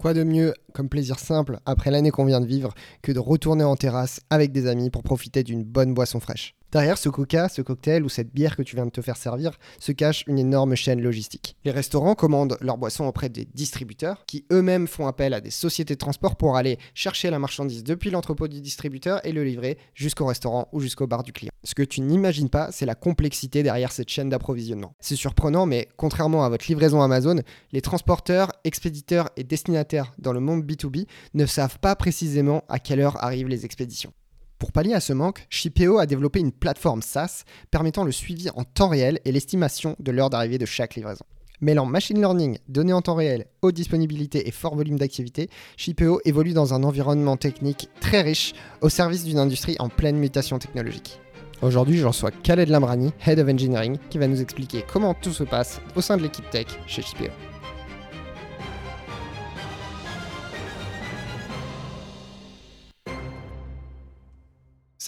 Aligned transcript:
Quoi 0.00 0.14
de 0.14 0.22
mieux 0.22 0.54
comme 0.74 0.88
plaisir 0.88 1.18
simple 1.18 1.58
après 1.66 1.90
l'année 1.90 2.12
qu'on 2.12 2.24
vient 2.24 2.40
de 2.40 2.46
vivre 2.46 2.72
que 3.02 3.10
de 3.10 3.18
retourner 3.18 3.64
en 3.64 3.74
terrasse 3.74 4.20
avec 4.30 4.52
des 4.52 4.68
amis 4.68 4.90
pour 4.90 5.02
profiter 5.02 5.42
d'une 5.42 5.64
bonne 5.64 5.92
boisson 5.92 6.20
fraîche? 6.20 6.57
Derrière 6.70 6.98
ce 6.98 7.08
coca, 7.08 7.48
ce 7.48 7.62
cocktail 7.62 8.02
ou 8.02 8.10
cette 8.10 8.34
bière 8.34 8.54
que 8.54 8.62
tu 8.62 8.76
viens 8.76 8.84
de 8.84 8.90
te 8.90 9.00
faire 9.00 9.16
servir 9.16 9.52
se 9.80 9.90
cache 9.90 10.22
une 10.26 10.38
énorme 10.38 10.74
chaîne 10.74 11.00
logistique. 11.00 11.56
Les 11.64 11.70
restaurants 11.70 12.14
commandent 12.14 12.58
leurs 12.60 12.76
boissons 12.76 13.06
auprès 13.06 13.30
des 13.30 13.46
distributeurs 13.46 14.26
qui 14.26 14.44
eux-mêmes 14.52 14.86
font 14.86 15.06
appel 15.06 15.32
à 15.32 15.40
des 15.40 15.50
sociétés 15.50 15.94
de 15.94 15.98
transport 15.98 16.36
pour 16.36 16.58
aller 16.58 16.78
chercher 16.92 17.30
la 17.30 17.38
marchandise 17.38 17.84
depuis 17.84 18.10
l'entrepôt 18.10 18.48
du 18.48 18.60
distributeur 18.60 19.24
et 19.24 19.32
le 19.32 19.44
livrer 19.44 19.78
jusqu'au 19.94 20.26
restaurant 20.26 20.68
ou 20.72 20.80
jusqu'au 20.80 21.06
bar 21.06 21.22
du 21.22 21.32
client. 21.32 21.52
Ce 21.64 21.74
que 21.74 21.82
tu 21.82 22.02
n'imagines 22.02 22.50
pas, 22.50 22.70
c'est 22.70 22.86
la 22.86 22.94
complexité 22.94 23.62
derrière 23.62 23.90
cette 23.90 24.10
chaîne 24.10 24.28
d'approvisionnement. 24.28 24.92
C'est 25.00 25.16
surprenant, 25.16 25.64
mais 25.64 25.88
contrairement 25.96 26.44
à 26.44 26.50
votre 26.50 26.66
livraison 26.68 27.00
Amazon, 27.00 27.36
les 27.72 27.80
transporteurs, 27.80 28.52
expéditeurs 28.64 29.30
et 29.38 29.44
destinataires 29.44 30.12
dans 30.18 30.34
le 30.34 30.40
monde 30.40 30.64
B2B 30.64 31.06
ne 31.32 31.46
savent 31.46 31.78
pas 31.78 31.96
précisément 31.96 32.62
à 32.68 32.78
quelle 32.78 33.00
heure 33.00 33.22
arrivent 33.24 33.48
les 33.48 33.64
expéditions. 33.64 34.12
Pour 34.58 34.72
pallier 34.72 34.94
à 34.94 35.00
ce 35.00 35.12
manque, 35.12 35.46
Shipeo 35.50 35.98
a 35.98 36.06
développé 36.06 36.40
une 36.40 36.50
plateforme 36.50 37.00
SaaS 37.00 37.44
permettant 37.70 38.02
le 38.02 38.10
suivi 38.10 38.50
en 38.50 38.64
temps 38.64 38.88
réel 38.88 39.20
et 39.24 39.30
l'estimation 39.30 39.94
de 40.00 40.10
l'heure 40.10 40.30
d'arrivée 40.30 40.58
de 40.58 40.66
chaque 40.66 40.96
livraison. 40.96 41.24
Mêlant 41.60 41.86
machine 41.86 42.18
learning, 42.18 42.58
données 42.68 42.92
en 42.92 43.00
temps 43.00 43.14
réel, 43.14 43.46
haute 43.62 43.76
disponibilité 43.76 44.48
et 44.48 44.50
fort 44.50 44.74
volume 44.74 44.98
d'activité, 44.98 45.48
Shipeo 45.76 46.20
évolue 46.24 46.54
dans 46.54 46.74
un 46.74 46.82
environnement 46.82 47.36
technique 47.36 47.88
très 48.00 48.22
riche 48.22 48.52
au 48.80 48.88
service 48.88 49.24
d'une 49.24 49.38
industrie 49.38 49.76
en 49.78 49.88
pleine 49.88 50.18
mutation 50.18 50.58
technologique. 50.58 51.20
Aujourd'hui, 51.62 51.98
j'en 51.98 52.08
reçois 52.08 52.30
Khaled 52.30 52.68
Lamrani, 52.68 53.12
Head 53.26 53.38
of 53.38 53.48
Engineering, 53.48 53.96
qui 54.10 54.18
va 54.18 54.26
nous 54.26 54.40
expliquer 54.40 54.84
comment 54.92 55.14
tout 55.14 55.32
se 55.32 55.44
passe 55.44 55.80
au 55.94 56.00
sein 56.00 56.16
de 56.16 56.22
l'équipe 56.22 56.48
tech 56.50 56.66
chez 56.86 57.02
Shipeo. 57.02 57.30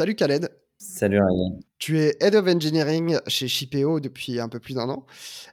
Salut 0.00 0.14
Khaled. 0.14 0.48
Salut 0.78 1.18
Ryan. 1.20 1.60
Tu 1.78 1.98
es 1.98 2.16
Head 2.22 2.34
of 2.34 2.48
Engineering 2.48 3.18
chez 3.26 3.48
Shipeo 3.48 4.00
depuis 4.00 4.40
un 4.40 4.48
peu 4.48 4.58
plus 4.58 4.72
d'un 4.72 4.88
an. 4.88 5.04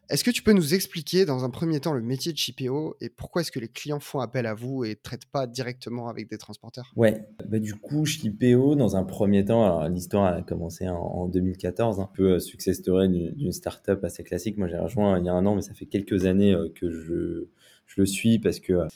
Est-ce 0.10 0.24
que 0.24 0.32
tu 0.32 0.42
peux 0.42 0.54
nous 0.54 0.74
expliquer 0.74 1.26
dans 1.26 1.44
un 1.44 1.50
premier 1.50 1.82
temps 1.82 1.92
le 1.92 2.02
métier 2.02 2.32
de 2.32 2.38
Shipeo 2.38 2.96
et 3.02 3.10
pourquoi 3.10 3.42
est-ce 3.42 3.52
que 3.52 3.60
les 3.60 3.68
clients 3.68 4.00
font 4.00 4.22
appel 4.22 4.46
à 4.46 4.54
vous 4.54 4.86
et 4.86 4.92
ne 4.92 4.94
traitent 4.94 5.26
pas 5.26 5.48
directement 5.48 6.08
avec 6.08 6.30
des 6.30 6.38
transporteurs? 6.38 6.94
Ouais, 6.96 7.28
bah 7.46 7.60
du 7.60 7.76
coup 7.76 8.06
Shipeo 8.06 8.76
dans 8.76 8.96
un 8.96 9.04
premier 9.04 9.44
temps, 9.44 9.86
l'histoire 9.90 10.34
a 10.34 10.42
commencé 10.44 10.88
en, 10.88 11.28
2014, 11.28 12.00
un 12.00 12.10
peu 12.14 12.36
euh, 12.36 12.40
success 12.40 12.78
story 12.78 13.10
d'une 13.36 13.52
startup 13.52 14.02
assez 14.06 14.24
classique. 14.24 14.58
Moi 14.58 14.70
j'ai 14.70 14.78
rejoint 14.78 15.20
il 15.20 15.26
y 15.26 15.30
a 15.30 15.34
un 15.34 15.46
an 15.46 15.56
mais 15.56 15.62
ça 15.62 15.74
fait 15.74 15.88
quelques 15.88 16.26
années 16.26 16.54
euh, 16.54 16.70
que 16.74 16.90
je, 16.90 17.48
je 17.86 17.96
le 17.98 18.06
suis 18.06 18.40
parce 18.40 18.62
que 18.62 18.72
euh, 18.72 18.88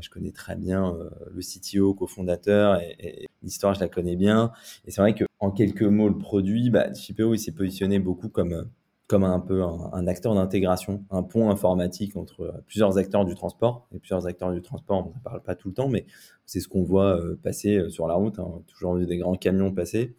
je 0.00 0.10
connais 0.10 0.32
très 0.32 0.56
bien 0.56 0.94
euh, 0.94 1.10
le 1.32 1.40
CTO, 1.40 1.94
cofondateur, 1.94 2.80
et, 2.80 3.28
l'histoire, 3.42 3.74
je 3.74 3.80
la 3.80 3.88
connais 3.88 4.16
bien. 4.16 4.52
Et 4.84 4.90
c'est 4.90 5.00
vrai 5.00 5.14
qu'en 5.14 5.50
quelques 5.50 5.82
mots, 5.82 6.08
le 6.08 6.18
produit, 6.18 6.70
bah, 6.70 6.88
il 6.90 7.38
s'est 7.38 7.52
positionné 7.52 7.98
beaucoup 7.98 8.28
comme, 8.28 8.66
un 9.12 9.40
peu 9.40 9.62
un, 9.62 10.06
acteur 10.06 10.34
d'intégration, 10.34 11.04
un 11.10 11.22
pont 11.22 11.50
informatique 11.50 12.16
entre 12.16 12.42
euh, 12.42 12.52
plusieurs 12.66 12.98
acteurs 12.98 13.24
du 13.24 13.34
transport. 13.34 13.88
Et 13.92 13.98
plusieurs 13.98 14.26
acteurs 14.26 14.52
du 14.52 14.62
transport, 14.62 15.06
on 15.06 15.16
ne 15.16 15.22
parle 15.22 15.42
pas 15.42 15.54
tout 15.54 15.68
le 15.68 15.74
temps, 15.74 15.88
mais 15.88 16.06
c'est 16.46 16.60
ce 16.60 16.68
qu'on 16.68 16.82
voit 16.82 17.16
euh, 17.18 17.38
passer 17.42 17.88
sur 17.90 18.06
la 18.06 18.14
route. 18.14 18.38
Hein. 18.38 18.62
toujours 18.68 18.94
vu 18.94 19.06
des 19.06 19.16
grands 19.16 19.36
camions 19.36 19.72
passer. 19.72 20.14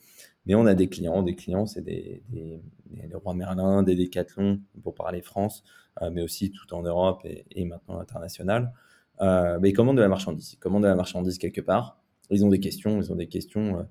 Mais 0.47 0.55
on 0.55 0.65
a 0.65 0.73
des 0.73 0.89
clients. 0.89 1.21
Des 1.21 1.35
clients, 1.35 1.67
c'est 1.67 1.83
des, 1.83 2.23
des, 2.29 2.59
des, 2.89 3.15
Rois 3.15 3.35
Merlin, 3.35 3.83
des 3.83 3.95
Décathlon, 3.95 4.59
pour 4.81 4.95
parler 4.95 5.21
France, 5.21 5.63
mais 6.11 6.23
aussi 6.23 6.49
tout 6.51 6.73
en 6.73 6.81
Europe 6.81 7.21
et, 7.25 7.45
et 7.51 7.63
maintenant 7.63 7.99
international 7.99 8.73
euh, 9.21 9.59
ils 9.63 9.73
commandent 9.73 9.97
de 9.97 10.01
la 10.01 10.07
marchandise. 10.07 10.53
Ils 10.53 10.57
commandent 10.57 10.83
de 10.83 10.87
la 10.87 10.95
marchandise 10.95 11.37
quelque 11.37 11.61
part. 11.61 11.99
Ils 12.29 12.45
ont 12.45 12.49
des 12.49 12.59
questions, 12.59 13.01
ils 13.01 13.11
ont 13.11 13.15
des 13.15 13.27
questions. 13.27 13.79
Euh, 13.79 13.83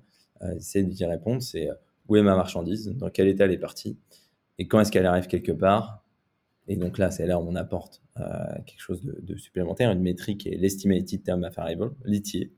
euh, 0.43 0.53
ils 0.53 0.57
essaient 0.57 0.83
d'y 0.83 1.05
répondre. 1.05 1.41
C'est 1.41 1.69
où 2.07 2.15
est 2.15 2.21
ma 2.21 2.35
marchandise? 2.35 2.87
Dans 2.89 3.09
quel 3.09 3.27
état 3.27 3.45
elle 3.45 3.51
est 3.51 3.57
partie? 3.57 3.97
Et 4.57 4.67
quand 4.67 4.79
est-ce 4.79 4.91
qu'elle 4.91 5.05
arrive 5.05 5.27
quelque 5.27 5.51
part? 5.51 6.03
Et 6.67 6.75
donc 6.75 6.97
là, 6.97 7.11
c'est 7.11 7.25
là 7.25 7.39
où 7.39 7.43
on 7.43 7.55
apporte 7.55 8.01
quelque 8.67 8.79
chose 8.79 9.01
de, 9.03 9.35
supplémentaire, 9.35 9.91
une 9.91 10.01
métrique 10.01 10.45
et 10.45 10.55
l'estimated 10.57 11.23
term 11.23 11.43
of 11.43 11.57
arrival, 11.57 11.91
l'ITIE. 12.05 12.51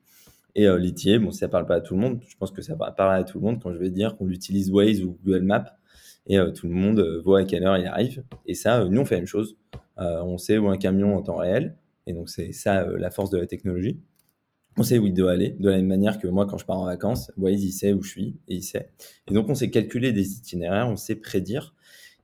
Et 0.55 0.67
euh, 0.67 1.19
bon, 1.19 1.31
ça 1.31 1.47
parle 1.47 1.65
pas 1.65 1.75
à 1.75 1.81
tout 1.81 1.93
le 1.93 2.01
monde. 2.01 2.19
Je 2.27 2.35
pense 2.35 2.51
que 2.51 2.61
ça 2.61 2.75
va 2.75 2.91
parler 2.91 3.21
à 3.21 3.23
tout 3.23 3.39
le 3.39 3.45
monde 3.45 3.61
quand 3.61 3.71
je 3.71 3.77
vais 3.77 3.89
dire 3.89 4.17
qu'on 4.17 4.29
utilise 4.29 4.69
Waze 4.71 5.01
ou 5.03 5.17
Google 5.23 5.43
Maps 5.43 5.77
et 6.27 6.37
tout 6.53 6.67
le 6.67 6.73
monde 6.73 7.21
voit 7.23 7.39
à 7.39 7.43
quelle 7.43 7.63
heure 7.63 7.77
il 7.77 7.85
arrive. 7.85 8.23
Et 8.45 8.55
ça, 8.55 8.83
nous, 8.85 9.01
on 9.01 9.05
fait 9.05 9.15
la 9.15 9.21
même 9.21 9.27
chose. 9.27 9.57
on 9.97 10.37
sait 10.37 10.57
où 10.57 10.69
un 10.69 10.77
camion 10.77 11.15
en 11.15 11.21
temps 11.21 11.37
réel. 11.37 11.75
Et 12.07 12.13
donc, 12.13 12.29
c'est 12.29 12.51
ça 12.51 12.81
euh, 12.81 12.97
la 12.97 13.11
force 13.11 13.29
de 13.29 13.37
la 13.37 13.47
technologie. 13.47 13.99
On 14.77 14.83
sait 14.83 14.97
où 14.97 15.05
il 15.05 15.13
doit 15.13 15.31
aller, 15.31 15.51
de 15.59 15.69
la 15.69 15.77
même 15.77 15.87
manière 15.87 16.19
que 16.19 16.27
moi, 16.27 16.47
quand 16.47 16.57
je 16.57 16.65
pars 16.65 16.79
en 16.79 16.85
vacances, 16.85 17.31
Waze, 17.37 17.63
il 17.63 17.71
sait 17.71 17.93
où 17.93 18.01
je 18.01 18.09
suis 18.09 18.39
et 18.47 18.55
il 18.55 18.63
sait. 18.63 18.89
Et 19.27 19.33
donc, 19.33 19.47
on 19.49 19.55
sait 19.55 19.69
calculer 19.69 20.11
des 20.11 20.33
itinéraires, 20.33 20.87
on 20.89 20.95
sait 20.95 21.15
prédire. 21.15 21.75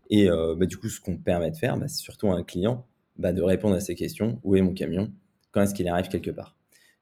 Et 0.09 0.29
euh, 0.29 0.56
bah, 0.56 0.66
du 0.66 0.78
coup, 0.78 0.90
ce 0.90 1.00
qu'on 1.00 1.17
permet 1.17 1.51
de 1.51 1.57
faire, 1.57 1.78
bah, 1.78 1.88
c'est 1.88 2.01
surtout 2.01 2.28
à 2.28 2.35
un 2.35 2.44
client 2.44 2.88
bah, 3.17 3.34
de 3.34 3.41
répondre 3.41 3.75
à 3.75 3.79
ces 3.79 3.94
questions. 3.94 4.40
Où 4.44 4.56
est 4.56 4.62
mon 4.62 4.73
camion? 4.73 5.12
Quand 5.51 5.62
est-ce 5.62 5.75
qu'il 5.75 5.88
arrive 5.88 6.07
quelque 6.07 6.31
part? 6.31 6.57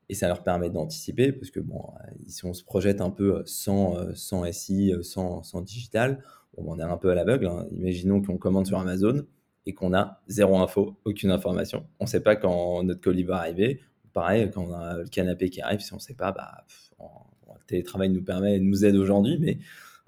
Et 0.09 0.15
ça 0.15 0.27
leur 0.27 0.43
permet 0.43 0.69
d'anticiper, 0.69 1.31
parce 1.31 1.51
que 1.51 1.59
bon, 1.59 1.79
euh, 1.79 2.11
si 2.27 2.45
on 2.45 2.53
se 2.53 2.63
projette 2.63 2.99
un 3.01 3.09
peu 3.09 3.41
sans, 3.45 3.97
sans 4.15 4.49
SI, 4.51 4.93
sans, 5.01 5.43
sans 5.43 5.61
digital, 5.61 6.23
on 6.57 6.79
est 6.79 6.83
un 6.83 6.97
peu 6.97 7.09
à 7.09 7.15
l'aveugle. 7.15 7.47
Hein. 7.47 7.67
Imaginons 7.71 8.21
qu'on 8.21 8.37
commande 8.37 8.65
sur 8.65 8.79
Amazon 8.79 9.25
et 9.67 9.73
qu'on 9.73 9.93
a 9.93 10.21
zéro 10.27 10.57
info, 10.57 10.97
aucune 11.05 11.29
information. 11.29 11.85
On 11.99 12.05
ne 12.05 12.09
sait 12.09 12.21
pas 12.21 12.37
quand 12.37 12.83
notre 12.83 13.01
colis 13.01 13.23
va 13.23 13.37
arriver. 13.37 13.81
Pareil, 14.13 14.49
quand 14.51 14.63
on 14.63 14.73
a 14.73 14.97
le 14.97 15.05
canapé 15.05 15.49
qui 15.49 15.61
arrive, 15.61 15.81
si 15.81 15.93
on 15.93 15.97
ne 15.97 16.01
sait 16.01 16.15
pas, 16.15 16.31
bah, 16.31 16.63
le 16.99 17.65
télétravail 17.67 18.09
nous 18.09 18.23
permet, 18.23 18.59
nous 18.59 18.85
aide 18.85 18.95
aujourd'hui, 18.95 19.37
mais 19.39 19.59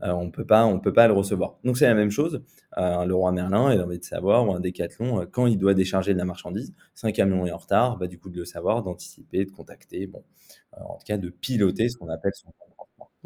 euh, 0.03 0.11
on 0.11 0.31
peut 0.31 0.45
pas, 0.45 0.65
on 0.65 0.79
peut 0.79 0.93
pas 0.93 1.07
le 1.07 1.13
recevoir. 1.13 1.57
Donc 1.65 1.77
c'est 1.77 1.87
la 1.87 1.93
même 1.93 2.09
chose. 2.09 2.41
Euh, 2.77 3.03
le 3.03 3.13
roi 3.13 3.33
Merlin, 3.33 3.73
il 3.73 3.81
a 3.81 3.85
envie 3.85 3.99
de 3.99 4.03
savoir, 4.03 4.47
ou 4.47 4.53
un 4.53 4.61
décathlon, 4.61 5.21
euh, 5.21 5.25
quand 5.25 5.45
il 5.45 5.57
doit 5.57 5.73
décharger 5.73 6.13
de 6.13 6.17
la 6.17 6.25
marchandise. 6.25 6.73
Si 6.95 7.05
un 7.05 7.11
camion 7.11 7.45
est 7.45 7.51
en 7.51 7.57
retard, 7.57 7.97
bah, 7.97 8.07
du 8.07 8.17
coup 8.17 8.29
de 8.29 8.37
le 8.39 8.45
savoir, 8.45 8.81
d'anticiper, 8.81 9.43
de 9.45 9.51
contacter, 9.51 10.07
bon, 10.07 10.23
en 10.71 10.95
tout 10.95 11.05
cas 11.05 11.17
de 11.17 11.29
piloter 11.29 11.89
ce 11.89 11.97
qu'on 11.97 12.09
appelle 12.09 12.31
son 12.33 12.53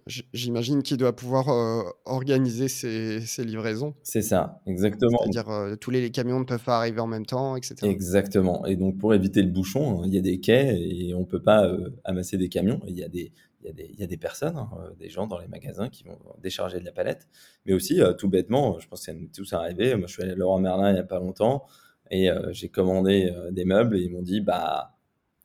J'imagine 0.08 0.84
qu'il 0.84 0.98
doit 0.98 1.16
pouvoir 1.16 1.50
euh, 1.50 1.84
organiser 2.06 2.68
ses, 2.68 3.22
livraisons. 3.44 3.94
C'est 4.04 4.22
ça, 4.22 4.62
exactement. 4.66 5.20
C'est-à-dire 5.22 5.50
euh, 5.50 5.76
tous 5.76 5.92
les 5.92 6.12
camions 6.12 6.40
ne 6.40 6.46
peuvent 6.46 6.64
pas 6.64 6.78
arriver 6.78 7.00
en 7.00 7.08
même 7.08 7.26
temps, 7.26 7.56
etc. 7.56 7.76
Exactement. 7.84 8.66
Et 8.66 8.76
donc 8.76 8.98
pour 8.98 9.14
éviter 9.14 9.42
le 9.42 9.50
bouchon, 9.50 10.02
hein, 10.02 10.04
il 10.06 10.14
y 10.14 10.18
a 10.18 10.22
des 10.22 10.40
quais 10.40 10.78
et 10.78 11.14
on 11.14 11.22
ne 11.22 11.26
peut 11.26 11.42
pas 11.42 11.66
euh, 11.66 11.90
amasser 12.04 12.38
des 12.38 12.50
camions. 12.50 12.82
Il 12.88 12.98
y 12.98 13.04
a 13.04 13.08
des, 13.08 13.32
il 13.62 13.68
y 13.68 13.70
a 13.70 13.74
des, 13.74 13.90
il 13.94 14.00
y 14.00 14.04
a 14.04 14.08
des 14.08 14.18
personnes, 14.18 14.58
hein, 14.58 14.70
des 15.00 15.10
gens 15.10 15.26
dans 15.26 15.40
les 15.40 15.48
magasins 15.48 15.88
qui 15.88 16.04
vont 16.04 16.20
décharger 16.42 16.80
de 16.80 16.86
la 16.86 16.92
palette. 16.92 17.30
Mais 17.66 17.74
aussi, 17.74 18.02
tout 18.18 18.28
bêtement, 18.28 18.80
je 18.80 18.88
pense 18.90 19.00
que 19.00 19.06
ça 19.06 19.14
nous 19.14 19.30
tous 19.34 19.54
arrivé. 19.54 19.96
Moi, 19.96 20.08
je 20.08 20.14
suis 20.14 20.24
allé 20.24 20.34
à 20.34 20.36
Laurent 20.36 20.60
Merlin 20.60 20.90
il 20.90 20.96
n'y 20.96 21.00
a 21.00 21.04
pas 21.04 21.20
longtemps 21.20 21.64
et 22.12 22.28
j'ai 22.52 22.68
commandé 22.68 23.34
des 23.52 23.64
meubles 23.64 23.98
et 23.98 24.02
ils 24.02 24.12
m'ont 24.12 24.22
dit, 24.22 24.42
bah 24.42 24.94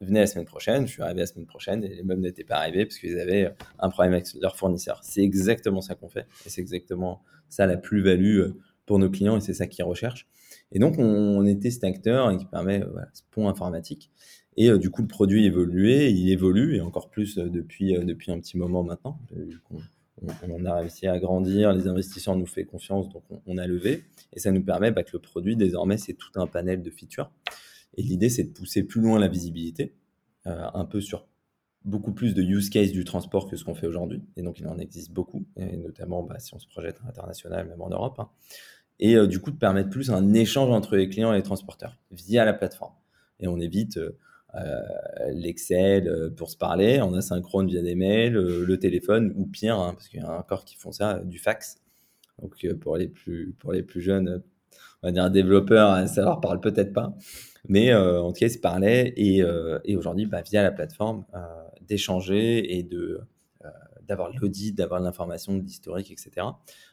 venez 0.00 0.20
la 0.20 0.26
semaine 0.26 0.44
prochaine. 0.44 0.86
Je 0.86 0.92
suis 0.92 1.02
arrivé 1.02 1.20
la 1.20 1.26
semaine 1.26 1.46
prochaine 1.46 1.84
et 1.84 1.88
les 1.88 2.02
meubles 2.02 2.22
n'étaient 2.22 2.44
pas 2.44 2.56
arrivés 2.56 2.86
parce 2.86 2.98
qu'ils 2.98 3.18
avaient 3.18 3.52
un 3.78 3.88
problème 3.90 4.14
avec 4.14 4.26
leur 4.40 4.56
fournisseur. 4.56 5.00
C'est 5.02 5.22
exactement 5.22 5.80
ça 5.80 5.94
qu'on 5.94 6.08
fait 6.08 6.26
et 6.46 6.48
c'est 6.48 6.60
exactement 6.60 7.22
ça 7.48 7.66
la 7.66 7.76
plus-value 7.76 8.38
euh, 8.38 8.60
pour 8.86 8.98
nos 8.98 9.10
clients 9.10 9.36
et 9.36 9.40
c'est 9.40 9.54
ça 9.54 9.66
qu'ils 9.66 9.84
recherchent. 9.84 10.28
Et 10.72 10.78
donc, 10.78 10.98
on, 10.98 11.46
était 11.46 11.70
cet 11.70 11.84
acteur 11.84 12.36
qui 12.36 12.44
permet 12.44 12.82
euh, 12.82 13.00
ce 13.12 13.22
pont 13.30 13.48
informatique. 13.48 14.10
Et 14.56 14.70
euh, 14.70 14.78
du 14.78 14.90
coup, 14.90 15.02
le 15.02 15.08
produit 15.08 15.44
évoluait, 15.46 16.12
il 16.12 16.30
évolue 16.30 16.76
et 16.76 16.80
encore 16.80 17.10
plus 17.10 17.36
depuis, 17.36 17.94
depuis 18.04 18.32
un 18.32 18.40
petit 18.40 18.56
moment 18.56 18.82
maintenant. 18.82 19.18
On, 20.42 20.64
a 20.64 20.74
réussi 20.74 21.06
à 21.06 21.16
grandir, 21.20 21.72
les 21.72 21.86
investisseurs 21.86 22.34
nous 22.34 22.46
font 22.46 22.64
confiance, 22.64 23.08
donc 23.08 23.22
on, 23.46 23.56
a 23.56 23.68
levé. 23.68 24.02
Et 24.32 24.40
ça 24.40 24.50
nous 24.50 24.62
permet 24.62 24.90
bah, 24.90 25.04
que 25.04 25.10
le 25.12 25.20
produit, 25.20 25.54
désormais, 25.54 25.96
c'est 25.96 26.14
tout 26.14 26.32
un 26.34 26.48
panel 26.48 26.82
de 26.82 26.90
features 26.90 27.30
et 27.98 28.02
l'idée, 28.02 28.28
c'est 28.28 28.44
de 28.44 28.52
pousser 28.52 28.84
plus 28.84 29.00
loin 29.00 29.18
la 29.18 29.26
visibilité, 29.26 29.92
euh, 30.46 30.70
un 30.72 30.84
peu 30.84 31.00
sur 31.00 31.26
beaucoup 31.84 32.12
plus 32.12 32.32
de 32.32 32.42
use 32.42 32.70
case 32.70 32.92
du 32.92 33.02
transport 33.02 33.50
que 33.50 33.56
ce 33.56 33.64
qu'on 33.64 33.74
fait 33.74 33.88
aujourd'hui. 33.88 34.22
Et 34.36 34.42
donc, 34.42 34.60
il 34.60 34.68
en 34.68 34.78
existe 34.78 35.10
beaucoup, 35.10 35.44
et 35.56 35.76
notamment 35.76 36.22
bah, 36.22 36.38
si 36.38 36.54
on 36.54 36.60
se 36.60 36.68
projette 36.68 37.00
à 37.02 37.06
l'international, 37.06 37.66
même 37.66 37.82
en 37.82 37.90
Europe. 37.90 38.20
Hein. 38.20 38.30
Et 39.00 39.16
euh, 39.16 39.26
du 39.26 39.40
coup, 39.40 39.50
de 39.50 39.56
permettre 39.56 39.90
plus 39.90 40.12
un 40.12 40.32
échange 40.32 40.70
entre 40.70 40.94
les 40.94 41.08
clients 41.08 41.32
et 41.32 41.36
les 41.38 41.42
transporteurs 41.42 41.98
via 42.12 42.44
la 42.44 42.54
plateforme. 42.54 42.94
Et 43.40 43.48
on 43.48 43.58
évite 43.58 43.98
euh, 43.98 44.80
l'Excel 45.32 46.32
pour 46.36 46.50
se 46.50 46.56
parler, 46.56 47.02
on 47.02 47.14
asynchrone 47.14 47.66
via 47.66 47.82
des 47.82 47.96
mails, 47.96 48.34
le 48.34 48.78
téléphone, 48.78 49.32
ou 49.34 49.44
pire, 49.46 49.76
hein, 49.76 49.94
parce 49.94 50.06
qu'il 50.06 50.20
y 50.20 50.22
a 50.22 50.38
encore 50.38 50.64
qui 50.64 50.76
font 50.76 50.92
ça, 50.92 51.18
du 51.24 51.40
fax. 51.40 51.80
Donc, 52.40 52.64
pour 52.80 52.96
les 52.96 53.08
plus, 53.08 53.56
pour 53.58 53.72
les 53.72 53.82
plus 53.82 54.02
jeunes, 54.02 54.40
on 55.02 55.08
va 55.08 55.12
dire 55.12 55.30
développeurs, 55.30 56.08
ça 56.08 56.22
leur 56.22 56.40
parle 56.40 56.60
peut-être 56.60 56.92
pas. 56.92 57.14
Mais 57.68 57.92
euh, 57.92 58.22
en 58.22 58.32
tout 58.32 58.40
cas, 58.40 58.46
ils 58.46 58.52
se 58.52 58.58
parlaient 58.58 59.12
et, 59.16 59.42
euh, 59.42 59.78
et 59.84 59.96
aujourd'hui, 59.96 60.26
bah, 60.26 60.42
via 60.42 60.62
la 60.62 60.72
plateforme, 60.72 61.24
euh, 61.34 61.38
d'échanger 61.82 62.78
et 62.78 62.82
de 62.82 63.20
d'avoir 64.06 64.30
l'audit, 64.34 64.72
d'avoir 64.72 65.00
l'information, 65.00 65.58
l'historique, 65.58 66.10
etc. 66.10 66.30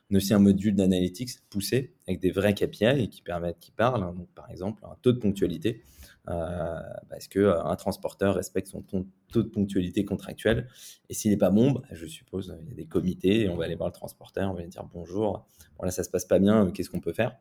On 0.10 0.16
a 0.16 0.18
aussi 0.18 0.34
un 0.34 0.40
module 0.40 0.75
d'analytics 0.75 1.30
poussé 1.50 1.96
avec 2.10 2.19
des 2.19 2.30
vrais 2.30 2.54
KPI 2.54 3.04
et 3.04 3.07
qui 3.07 3.22
permettent, 3.22 3.62
qui 3.62 3.72
parlent. 3.72 4.04
Hein. 4.04 4.13
donc, 4.18 4.28
par 4.36 4.51
exemple, 4.51 4.84
un 4.84 4.98
taux 5.01 5.13
de 5.13 5.19
ponctualité. 5.19 5.81
parce 6.25 7.30
qu'un 7.30 7.74
transporteur 7.78 8.36
respecte 8.36 8.68
son 8.68 8.81
taux 8.81 9.08
de 9.34 9.48
ponctualité 9.48 10.04
contractuel. 10.04 10.68
Et 11.08 11.13
s'il 11.13 11.31
n'est 11.31 11.38
pas 11.38 11.51
bon, 11.51 11.72
bah, 11.72 11.84
je 11.94 12.06
suppose, 12.06 12.54
il 12.63 12.68
y 12.68 12.72
a 12.74 12.75
des 12.75 12.86
comités, 12.86 13.48
on 13.48 13.56
va 13.56 13.63
aller 13.63 13.75
voir 13.75 13.88
le 13.88 13.94
transporteur, 13.94 14.51
on 14.51 14.54
va 14.54 14.63
lui 14.63 14.68
dire 14.68 14.84
bonjour, 14.84 15.48
voilà, 15.78 15.92
ça 15.92 16.04
se 16.04 16.10
passe 16.10 16.25
pas 16.25 16.40
bien, 16.40 16.69
qu'est-ce 16.72 16.90
qu'on 16.90 17.00
peut 17.00 17.13
faire? 17.13 17.38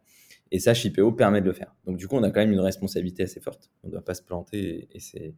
Et 0.51 0.59
ça, 0.59 0.75
Shipeo 0.75 1.13
permet 1.13 1.41
de 1.41 1.47
le 1.47 1.53
faire. 1.53 1.75
Donc 1.87 1.97
du 1.97 2.07
coup, 2.07 2.17
on 2.17 2.23
a 2.23 2.31
quand 2.31 2.41
même 2.41 2.53
une 2.53 2.61
responsabilité 2.61 3.25
assez 3.25 3.41
forte. 3.41 3.71
On 3.83 3.89
ne 3.89 3.93
doit 3.93 4.05
pas 4.05 4.15
se 4.15 4.23
planter, 4.23 4.89
et, 4.93 5.01
c'est, 5.01 5.35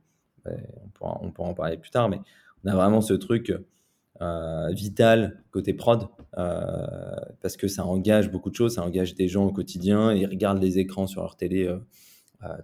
on, 1.00 1.30
pourra, 1.30 1.48
en 1.48 1.54
parler 1.54 1.76
plus 1.76 1.90
tard, 1.90 2.08
mais 2.08 2.20
on 2.64 2.68
a 2.68 2.74
vraiment 2.74 3.00
ce 3.00 3.14
truc 3.14 3.52
euh, 4.22 4.70
vital 4.72 5.44
côté 5.50 5.74
prod 5.74 6.08
euh, 6.38 6.86
parce 7.42 7.58
que 7.58 7.68
ça 7.68 7.84
engage 7.84 8.30
beaucoup 8.30 8.48
de 8.48 8.54
choses, 8.54 8.76
ça 8.76 8.82
engage 8.82 9.14
des 9.14 9.28
gens 9.28 9.44
au 9.44 9.52
quotidien, 9.52 10.12
ils 10.14 10.24
regardent 10.24 10.62
les 10.62 10.78
écrans 10.78 11.06
sur 11.06 11.20
leur 11.20 11.36
télé 11.36 11.66
euh, 11.66 11.78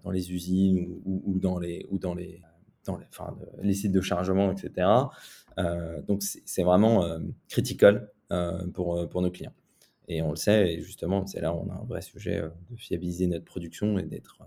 dans 0.02 0.10
les 0.10 0.32
usines 0.32 0.86
ou, 1.04 1.38
dans 1.38 1.58
les 1.58 1.86
ou 1.90 1.98
dans 1.98 2.14
les 2.14 2.40
dans 2.86 2.96
les, 2.96 3.04
enfin, 3.10 3.36
les 3.62 3.74
sites 3.74 3.92
de 3.92 4.00
chargement, 4.00 4.50
etc. 4.50 4.88
donc 6.08 6.22
c'est 6.22 6.62
vraiment 6.62 7.06
critical 7.48 8.10
pour, 8.74 9.08
pour 9.08 9.22
nos 9.22 9.30
clients. 9.30 9.52
Et 10.12 10.22
on 10.22 10.30
le 10.30 10.36
sait, 10.36 10.74
et 10.74 10.80
justement, 10.82 11.26
c'est 11.26 11.40
là 11.40 11.54
où 11.54 11.64
on 11.66 11.70
a 11.70 11.74
un 11.74 11.84
vrai 11.84 12.02
sujet 12.02 12.42
de 12.70 12.76
fiabiliser 12.76 13.26
notre 13.26 13.44
production 13.44 13.98
et 13.98 14.02
d'être, 14.02 14.38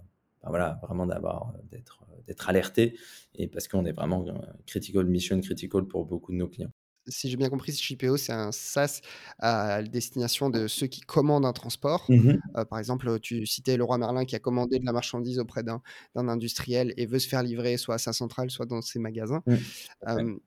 voilà, 0.43 0.79
vraiment 0.83 1.07
d'avoir, 1.07 1.53
d'être, 1.71 2.05
d'être 2.27 2.49
alerté, 2.49 2.97
et 3.33 3.47
parce 3.47 3.67
qu'on 3.67 3.85
est 3.85 3.91
vraiment 3.91 4.23
critical, 4.67 5.05
mission 5.05 5.39
critical 5.41 5.85
pour 5.85 6.05
beaucoup 6.05 6.31
de 6.31 6.37
nos 6.37 6.47
clients. 6.47 6.71
Si 7.07 7.29
j'ai 7.29 7.37
bien 7.37 7.49
compris, 7.49 7.71
Shipeo, 7.71 8.17
c'est 8.17 8.31
un 8.31 8.51
SaaS 8.51 9.01
à 9.37 9.83
destination 9.83 10.49
de 10.49 10.67
ceux 10.67 10.87
qui 10.87 11.01
commandent 11.01 11.45
un 11.45 11.53
transport. 11.53 12.05
Mmh 12.09 12.33
euh, 12.57 12.65
par 12.65 12.79
exemple, 12.79 13.19
tu 13.19 13.45
citais 13.45 13.77
Leroy 13.77 13.99
Merlin 13.99 14.25
qui 14.25 14.35
a 14.35 14.39
commandé 14.39 14.79
de 14.79 14.85
la 14.85 14.91
marchandise 14.91 15.37
auprès 15.37 15.61
d'un 15.63 15.81
industriel 16.15 16.93
et 16.97 17.05
veut 17.05 17.19
se 17.19 17.27
faire 17.27 17.43
livrer 17.43 17.77
soit 17.77 17.95
à 17.95 17.99
sa 17.99 18.11
centrale, 18.11 18.49
soit 18.49 18.65
dans 18.65 18.81
ses 18.81 18.99
magasins. 18.99 19.43
Mmh 19.45 20.37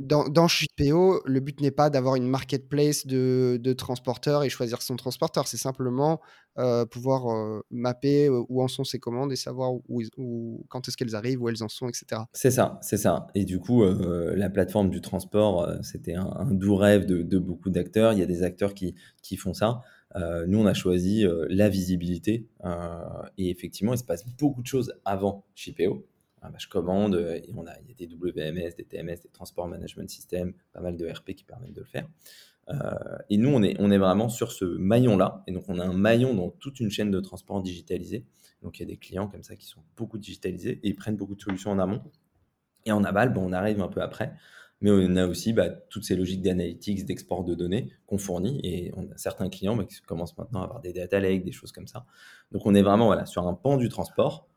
dans, 0.00 0.28
dans 0.28 0.46
le 0.46 1.40
but 1.40 1.60
n'est 1.60 1.70
pas 1.70 1.90
d'avoir 1.90 2.16
une 2.16 2.26
marketplace 2.26 3.06
de, 3.06 3.72
transporteurs 3.74 4.42
et 4.42 4.48
choisir 4.48 4.80
son 4.82 4.96
transporteur. 4.96 5.46
C'est 5.46 5.58
simplement 5.58 6.20
euh, 6.58 6.86
pouvoir 6.86 7.28
euh, 7.28 7.60
mapper 7.70 8.26
euh, 8.26 8.42
où 8.48 8.62
en 8.62 8.68
sont 8.68 8.82
ses 8.82 8.98
commandes 8.98 9.30
et 9.30 9.36
savoir 9.36 9.72
où, 9.88 10.64
quand 10.68 10.88
est-ce 10.88 10.96
qu'elles 10.96 11.14
arrivent, 11.14 11.42
où 11.42 11.48
elles 11.48 11.62
en 11.62 11.68
sont, 11.68 11.88
etc. 11.88 12.22
C'est 12.32 12.50
ça, 12.50 12.78
c'est 12.82 12.96
ça. 12.96 13.26
Et 13.34 13.44
du 13.44 13.60
coup, 13.60 13.84
la 13.84 14.48
plateforme 14.48 14.88
du 14.88 15.02
transport, 15.02 15.70
c'était 15.82 16.14
un, 16.14 16.46
doux 16.50 16.76
rêve 16.76 17.04
de, 17.04 17.38
beaucoup 17.38 17.70
d'acteurs. 17.70 18.14
Il 18.14 18.18
y 18.18 18.22
a 18.22 18.26
des 18.26 18.42
acteurs 18.42 18.72
qui, 18.74 18.94
font 19.36 19.52
ça. 19.52 19.82
nous, 20.46 20.58
on 20.58 20.66
a 20.66 20.74
choisi 20.74 21.26
la 21.50 21.68
visibilité. 21.68 22.48
et 23.36 23.50
effectivement, 23.50 23.92
il 23.92 23.98
se 23.98 24.04
passe 24.04 24.24
beaucoup 24.38 24.62
de 24.62 24.66
choses 24.66 24.94
avant 25.04 25.44
Shipeo. 25.54 26.06
Ah 26.42 26.48
bah, 26.48 26.56
je 26.58 26.68
commande, 26.68 27.14
euh, 27.14 27.34
et 27.34 27.52
on 27.54 27.66
a, 27.66 27.72
il 27.80 27.88
y 27.88 27.92
a 27.92 28.06
des 28.06 28.14
WMS, 28.14 28.74
des 28.76 28.84
TMS, 28.84 29.20
des 29.22 29.28
Transport 29.32 29.68
Management 29.68 30.08
System, 30.08 30.54
pas 30.72 30.80
mal 30.80 30.96
de 30.96 31.06
RP 31.06 31.34
qui 31.34 31.44
permettent 31.44 31.74
de 31.74 31.80
le 31.80 31.86
faire. 31.86 32.08
Euh, 32.68 32.94
et 33.28 33.36
nous, 33.36 33.50
on 33.50 33.62
est, 33.62 33.76
on 33.78 33.90
est 33.90 33.98
vraiment 33.98 34.28
sur 34.28 34.52
ce 34.52 34.64
maillon-là. 34.64 35.42
Et 35.46 35.52
donc, 35.52 35.64
on 35.68 35.78
a 35.78 35.84
un 35.84 35.92
maillon 35.92 36.34
dans 36.34 36.50
toute 36.50 36.80
une 36.80 36.90
chaîne 36.90 37.10
de 37.10 37.20
transport 37.20 37.62
digitalisée. 37.62 38.24
Donc, 38.62 38.78
il 38.78 38.82
y 38.82 38.84
a 38.84 38.86
des 38.86 38.96
clients 38.96 39.28
comme 39.28 39.42
ça 39.42 39.56
qui 39.56 39.66
sont 39.66 39.82
beaucoup 39.96 40.18
digitalisés 40.18 40.80
et 40.82 40.88
ils 40.88 40.96
prennent 40.96 41.16
beaucoup 41.16 41.34
de 41.34 41.40
solutions 41.40 41.70
en 41.70 41.78
amont. 41.78 42.02
Et 42.86 42.92
en 42.92 43.04
aval, 43.04 43.36
on 43.36 43.52
arrive 43.52 43.80
un 43.80 43.88
peu 43.88 44.00
après. 44.00 44.32
Mais 44.80 44.90
on 44.90 45.16
a 45.16 45.26
aussi 45.26 45.52
bah, 45.52 45.68
toutes 45.68 46.04
ces 46.04 46.16
logiques 46.16 46.40
d'analytics, 46.40 47.04
d'export 47.04 47.44
de 47.44 47.54
données 47.54 47.92
qu'on 48.06 48.18
fournit. 48.18 48.60
Et 48.62 48.92
on 48.96 49.10
a 49.10 49.16
certains 49.16 49.50
clients 49.50 49.76
bah, 49.76 49.84
qui 49.84 50.00
commencent 50.00 50.38
maintenant 50.38 50.62
à 50.62 50.64
avoir 50.64 50.80
des 50.80 50.92
data 50.92 51.20
lakes, 51.20 51.44
des 51.44 51.52
choses 51.52 51.72
comme 51.72 51.86
ça. 51.86 52.06
Donc, 52.52 52.64
on 52.64 52.74
est 52.74 52.82
vraiment 52.82 53.06
voilà, 53.06 53.26
sur 53.26 53.46
un 53.46 53.54
pan 53.54 53.76
du 53.76 53.88
transport 53.88 54.49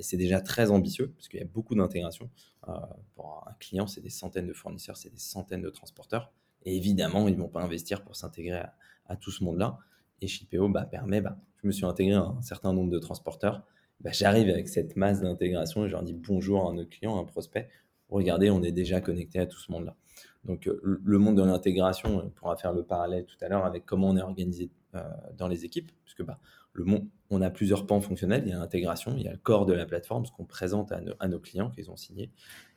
c'est 0.00 0.16
déjà 0.16 0.40
très 0.40 0.70
ambitieux 0.70 1.12
parce 1.16 1.28
qu'il 1.28 1.40
y 1.40 1.42
a 1.42 1.46
beaucoup 1.46 1.74
d'intégration. 1.74 2.30
Euh, 2.68 2.72
pour 3.14 3.44
un 3.48 3.54
client, 3.58 3.86
c'est 3.86 4.00
des 4.00 4.10
centaines 4.10 4.46
de 4.46 4.52
fournisseurs, 4.52 4.96
c'est 4.96 5.10
des 5.10 5.18
centaines 5.18 5.62
de 5.62 5.70
transporteurs. 5.70 6.32
Et 6.64 6.76
évidemment, 6.76 7.28
ils 7.28 7.34
ne 7.34 7.40
vont 7.40 7.48
pas 7.48 7.62
investir 7.62 8.02
pour 8.02 8.16
s'intégrer 8.16 8.62
à, 9.06 9.16
tout 9.16 9.30
ce 9.30 9.44
monde-là. 9.44 9.78
Et 10.20 10.26
Shipeo 10.26 10.68
bah, 10.68 10.84
permet, 10.84 11.20
bah, 11.20 11.36
je 11.62 11.66
me 11.66 11.72
suis 11.72 11.84
intégré 11.84 12.14
à 12.14 12.22
un 12.22 12.42
certain 12.42 12.72
nombre 12.72 12.90
de 12.90 12.98
transporteurs. 12.98 13.62
Bah, 14.00 14.10
j'arrive 14.12 14.48
avec 14.48 14.68
cette 14.68 14.96
masse 14.96 15.20
d'intégration 15.20 15.84
et 15.84 15.88
je 15.88 15.92
leur 15.92 16.02
dis 16.02 16.14
bonjour 16.14 16.68
à 16.68 16.72
nos 16.72 16.86
clients, 16.86 17.18
à 17.18 17.20
un 17.20 17.24
prospect. 17.24 17.68
Regardez, 18.08 18.50
on 18.50 18.62
est 18.62 18.72
déjà 18.72 19.00
connecté 19.00 19.38
à 19.38 19.46
tout 19.46 19.58
ce 19.58 19.72
monde-là. 19.72 19.96
Donc, 20.44 20.66
euh, 20.66 20.80
le 20.82 21.18
monde 21.18 21.36
de 21.36 21.42
l'intégration, 21.42 22.22
on 22.24 22.30
pourra 22.30 22.56
faire 22.56 22.72
le 22.72 22.82
parallèle 22.82 23.24
tout 23.26 23.36
à 23.42 23.48
l'heure 23.48 23.64
avec 23.64 23.84
comment 23.84 24.08
on 24.08 24.16
est 24.16 24.22
organisé 24.22 24.70
dans 25.36 25.48
les 25.48 25.64
équipes, 25.64 25.90
puisque 26.04 26.22
bah, 26.22 26.38
on 27.30 27.42
a 27.42 27.50
plusieurs 27.50 27.86
pans 27.86 28.00
fonctionnels. 28.00 28.42
Il 28.46 28.50
y 28.50 28.52
a 28.52 28.58
l'intégration, 28.58 29.14
il 29.16 29.22
y 29.22 29.28
a 29.28 29.32
le 29.32 29.38
corps 29.38 29.66
de 29.66 29.72
la 29.72 29.86
plateforme, 29.86 30.26
ce 30.26 30.32
qu'on 30.32 30.44
présente 30.44 30.92
à, 30.92 31.28
nos 31.28 31.38
clients 31.38 31.70
qu'ils 31.70 31.90
ont 31.90 31.96
signé. 31.96 32.30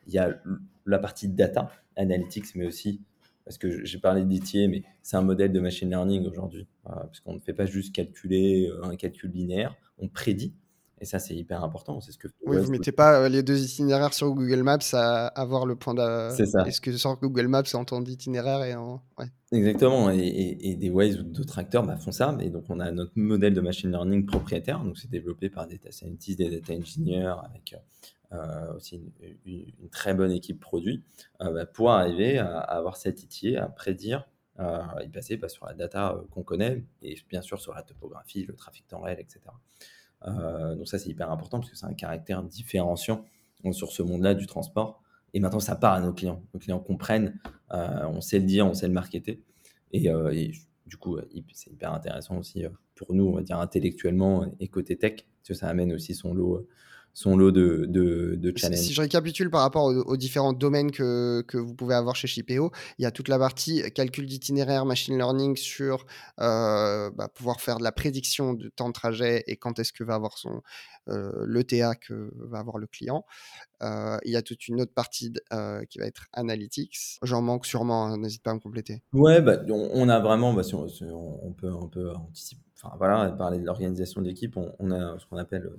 Il 0.08 0.14
y 0.14 0.20
a 0.20 0.40
la 0.86 1.00
partie 1.00 1.28
data, 1.28 1.72
analytics, 1.96 2.56
mais 2.56 2.66
aussi, 2.66 3.02
parce 3.44 3.58
que 3.58 3.84
j'ai 3.86 4.00
parlé 4.00 4.24
d'ITIE, 4.24 4.68
mais 4.68 4.84
c'est 5.02 5.18
un 5.18 5.22
modèle 5.22 5.52
de 5.52 5.60
machine 5.60 5.90
learning 5.90 6.28
aujourd'hui, 6.28 6.68
parce 6.84 7.20
qu'on 7.20 7.34
ne 7.34 7.40
fait 7.40 7.54
pas 7.54 7.66
juste 7.66 7.94
calculer 7.94 8.68
euh, 8.68 8.84
un 8.84 8.96
calcul 8.96 9.32
linéaire, 9.32 9.76
on 10.00 10.08
prédit. 10.08 10.54
Et 11.00 11.06
ça, 11.06 11.20
c'est 11.20 11.36
hyper 11.36 11.64
important. 11.64 12.02
C'est 12.02 12.12
ce 12.12 12.18
que. 12.18 12.28
Oui, 12.46 12.58
vous 12.58 12.72
mettez 12.72 12.92
pas 12.92 13.20
euh, 13.20 13.30
les 13.30 13.44
deux 13.44 13.64
itinéraires 13.64 14.14
sur 14.14 14.34
Google 14.34 14.64
Maps 14.64 14.80
à 14.94 15.28
avoir 15.28 15.66
le 15.66 15.76
point 15.76 15.94
de. 15.94 16.36
C'est 16.36 16.46
ça. 16.46 16.64
Est-ce 16.66 16.82
que 16.82 16.96
sur 16.96 17.16
Google 17.20 17.48
Maps, 17.48 17.64
en 17.74 17.86
temps 17.86 18.02
d'itinéraire 18.02 18.64
et 18.64 18.76
en. 18.76 19.02
Exactement. 19.52 20.10
Et, 20.10 20.76
des 20.80 20.90
Waze 20.90 21.20
ou 21.20 21.24
d'autres 21.24 21.60
acteurs 21.60 21.84
bah, 21.84 21.98
font 21.98 22.12
ça. 22.12 22.36
Et 22.42 22.50
donc, 22.50 22.66
on 22.70 22.80
a 22.80 22.92
notre 22.92 23.14
modèle 23.16 23.54
de 23.54 23.62
machine 23.62 23.92
learning 23.92 24.26
propriétaire. 24.26 24.84
Donc, 24.84 24.98
c'est 24.98 25.10
développé 25.10 25.50
par 25.50 25.68
des 25.68 25.78
data 25.78 25.92
scientists, 25.92 26.40
des 26.40 26.50
data 26.50 26.74
engineers, 26.74 27.36
avec 27.44 27.76
euh, 28.34 28.74
aussi 28.74 29.02
une, 29.46 29.90
très 29.90 30.14
bonne 30.14 30.32
équipe 30.32 30.60
produit, 30.60 31.02
euh, 31.42 31.52
bah, 31.52 31.66
pour 31.66 31.92
arriver 31.92 32.38
à, 32.38 32.58
avoir 32.60 32.98
cet 32.98 33.24
ITIer, 33.24 33.56
à 33.56 33.68
prédire 33.68 34.28
euh, 34.60 34.82
y 35.02 35.08
passer 35.08 35.38
bah, 35.38 35.48
sur 35.48 35.66
la 35.66 35.74
data 35.74 36.22
qu'on 36.32 36.44
connaît 36.44 36.84
et 37.02 37.16
bien 37.30 37.42
sûr 37.42 37.62
sur 37.62 37.74
la 37.74 37.84
topographie, 37.84 38.44
le 38.44 38.54
trafic 38.54 38.86
temps 38.86 39.00
réel, 39.00 39.20
etc. 39.22 39.40
Euh, 40.26 40.76
donc 40.76 40.88
ça, 40.88 40.98
c'est 40.98 41.10
hyper 41.10 41.32
important 41.32 41.60
parce 41.60 41.70
que 41.70 41.78
c'est 41.78 41.86
un 41.86 41.94
caractère 41.94 42.44
différenciant 42.44 43.26
sur 43.72 43.92
ce 43.92 44.04
monde-là 44.04 44.34
du 44.34 44.48
transport. 44.48 45.02
Et 45.34 45.40
maintenant, 45.40 45.60
ça 45.60 45.76
part 45.76 45.94
à 45.94 46.02
nos 46.02 46.14
clients. 46.14 46.42
Nos 46.54 46.60
clients 46.60 46.80
comprennent, 46.80 47.40
euh, 47.74 48.08
on 48.08 48.22
sait 48.22 48.40
le 48.40 48.46
dire, 48.46 48.66
on 48.66 48.74
sait 48.74 48.88
le 48.88 48.94
marketer. 48.94 49.44
Et, 49.92 50.10
euh, 50.10 50.34
du 50.86 50.98
coup, 50.98 51.18
c'est 51.54 51.72
hyper 51.72 51.94
intéressant 51.94 52.38
aussi 52.38 52.64
pour 52.96 53.14
nous, 53.14 53.26
on 53.26 53.34
va 53.34 53.42
dire 53.42 53.60
intellectuellement 53.60 54.46
et 54.62 54.70
côté 54.70 54.98
tech, 54.98 55.16
parce 55.16 55.50
que 55.50 55.54
ça 55.54 55.68
amène 55.68 55.92
aussi 55.92 56.16
son 56.16 56.34
lot 56.34 56.66
son 57.18 57.36
lot 57.36 57.52
de, 57.52 57.86
de, 57.90 58.36
de 58.36 58.54
challenges. 58.56 58.78
Si 58.78 58.94
je 58.94 59.02
récapitule 59.02 59.50
par 59.50 59.62
rapport 59.62 59.86
aux, 59.86 60.18
différents 60.18 60.54
domaines 60.54 60.92
que, 60.92 61.42
que, 61.48 61.58
vous 61.58 61.74
pouvez 61.74 61.96
avoir 61.96 62.16
chez 62.16 62.28
Shipeo, 62.28 62.70
il 63.00 63.02
y 63.02 63.06
a 63.08 63.12
toute 63.12 63.28
la 63.28 63.40
partie 63.40 63.82
calcul 63.96 64.28
d'itinéraire, 64.28 64.86
machine 64.86 65.18
learning 65.18 65.56
sur 65.56 66.06
euh, 66.40 67.10
bah, 67.10 67.28
pouvoir 67.34 67.60
faire 67.60 67.80
de 67.80 67.84
la 67.84 67.92
prédiction 67.92 68.54
de 68.54 68.70
temps 68.70 68.90
de 68.90 68.94
trajet 68.94 69.44
et 69.48 69.58
quand 69.58 69.80
est-ce 69.80 69.94
que 69.94 70.04
va 70.04 70.14
avoir 70.14 70.38
son 70.38 70.62
euh, 71.10 71.44
l'ETA 71.48 71.96
que 71.96 72.32
va 72.36 72.60
avoir 72.60 72.78
le 72.78 72.86
client. 72.86 73.26
Euh, 73.82 74.20
il 74.24 74.32
y 74.32 74.36
a 74.36 74.44
toute 74.44 74.68
une 74.68 74.80
autre 74.82 74.94
partie 74.94 75.34
euh, 75.54 75.84
qui 75.86 75.98
va 75.98 76.06
être 76.06 76.28
analytics. 76.34 77.18
J'en 77.24 77.42
manque 77.42 77.66
sûrement, 77.66 78.06
hein, 78.06 78.18
n'hésite 78.18 78.44
pas 78.44 78.52
à 78.52 78.54
me 78.54 78.60
compléter. 78.60 79.02
Ouais, 79.14 79.42
bah, 79.42 79.58
on, 79.70 80.08
a 80.08 80.20
vraiment, 80.20 80.54
bah, 80.54 80.62
on, 80.72 81.54
peut, 81.54 81.74
on 81.74 81.88
peut 81.88 82.12
anticiper, 82.12 82.62
enfin 82.76 82.94
voilà, 83.00 83.32
parler 83.32 83.58
de 83.58 83.66
l'organisation 83.66 84.22
on, 84.56 84.76
on, 84.78 84.92
a 84.92 85.18
ce 85.18 85.26
qu'on 85.26 85.38
appelle 85.38 85.72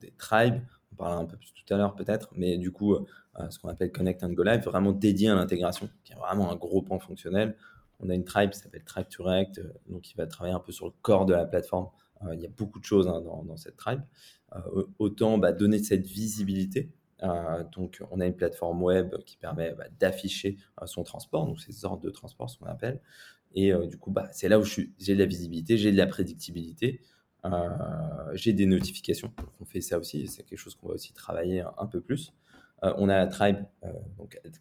des 0.00 0.12
tribes, 0.16 0.60
on 0.92 0.96
parlera 0.96 1.20
un 1.20 1.26
peu 1.26 1.36
plus 1.36 1.52
tout 1.52 1.74
à 1.74 1.76
l'heure 1.76 1.94
peut-être, 1.94 2.30
mais 2.36 2.58
du 2.58 2.70
coup, 2.70 2.94
euh, 3.38 3.50
ce 3.50 3.58
qu'on 3.58 3.68
appelle 3.68 3.92
Connect 3.92 4.22
and 4.22 4.32
Go 4.32 4.42
Live, 4.42 4.64
vraiment 4.64 4.92
dédié 4.92 5.28
à 5.28 5.34
l'intégration, 5.34 5.88
qui 6.04 6.12
est 6.12 6.16
vraiment 6.16 6.50
un 6.50 6.56
gros 6.56 6.82
point 6.82 6.98
fonctionnel. 6.98 7.56
On 8.00 8.08
a 8.08 8.14
une 8.14 8.24
tribe 8.24 8.50
qui 8.50 8.58
s'appelle 8.58 8.84
Tribe 8.84 9.08
to 9.08 9.26
euh, 9.26 9.44
donc 9.88 10.02
qui 10.02 10.14
va 10.14 10.26
travailler 10.26 10.54
un 10.54 10.60
peu 10.60 10.72
sur 10.72 10.86
le 10.86 10.92
corps 11.02 11.26
de 11.26 11.34
la 11.34 11.44
plateforme. 11.44 11.88
Euh, 12.24 12.34
il 12.34 12.40
y 12.40 12.46
a 12.46 12.50
beaucoup 12.50 12.80
de 12.80 12.84
choses 12.84 13.08
hein, 13.08 13.20
dans, 13.20 13.56
cette 13.56 13.76
tribe. 13.76 14.02
autant 14.98 15.38
bah, 15.38 15.52
donner 15.52 15.78
cette 15.78 16.06
visibilité. 16.06 16.90
donc, 17.72 18.02
on 18.10 18.20
a 18.20 18.26
une 18.26 18.34
plateforme 18.34 18.82
web 18.82 19.14
qui 19.26 19.36
permet 19.36 19.74
bah, 19.74 19.84
d'afficher 19.98 20.56
son 20.86 21.04
transport, 21.04 21.46
donc 21.46 21.60
ces 21.60 21.84
ordres 21.84 22.02
de 22.02 22.10
transport, 22.10 22.50
ce 22.50 22.58
qu'on 22.58 22.66
appelle. 22.66 23.00
Et 23.54 23.72
du 23.86 23.98
coup, 23.98 24.10
bah, 24.10 24.28
c'est 24.32 24.48
là 24.48 24.58
où 24.58 24.64
j'ai 24.64 25.14
de 25.14 25.18
la 25.18 25.26
visibilité, 25.26 25.76
j'ai 25.76 25.92
de 25.92 25.96
la 25.96 26.06
prédictibilité. 26.06 27.00
Euh, 27.44 27.68
j'ai 28.34 28.52
des 28.52 28.66
notifications. 28.66 29.32
On 29.60 29.64
fait 29.64 29.80
ça 29.80 29.98
aussi. 29.98 30.26
C'est 30.26 30.42
quelque 30.42 30.58
chose 30.58 30.74
qu'on 30.74 30.88
va 30.88 30.94
aussi 30.94 31.12
travailler 31.12 31.64
un, 31.78 31.86
peu 31.86 32.00
plus. 32.00 32.32
Euh, 32.84 32.92
on 32.96 33.08
a 33.08 33.16
la 33.16 33.26
tribe 33.26 33.64
euh, 33.84 33.92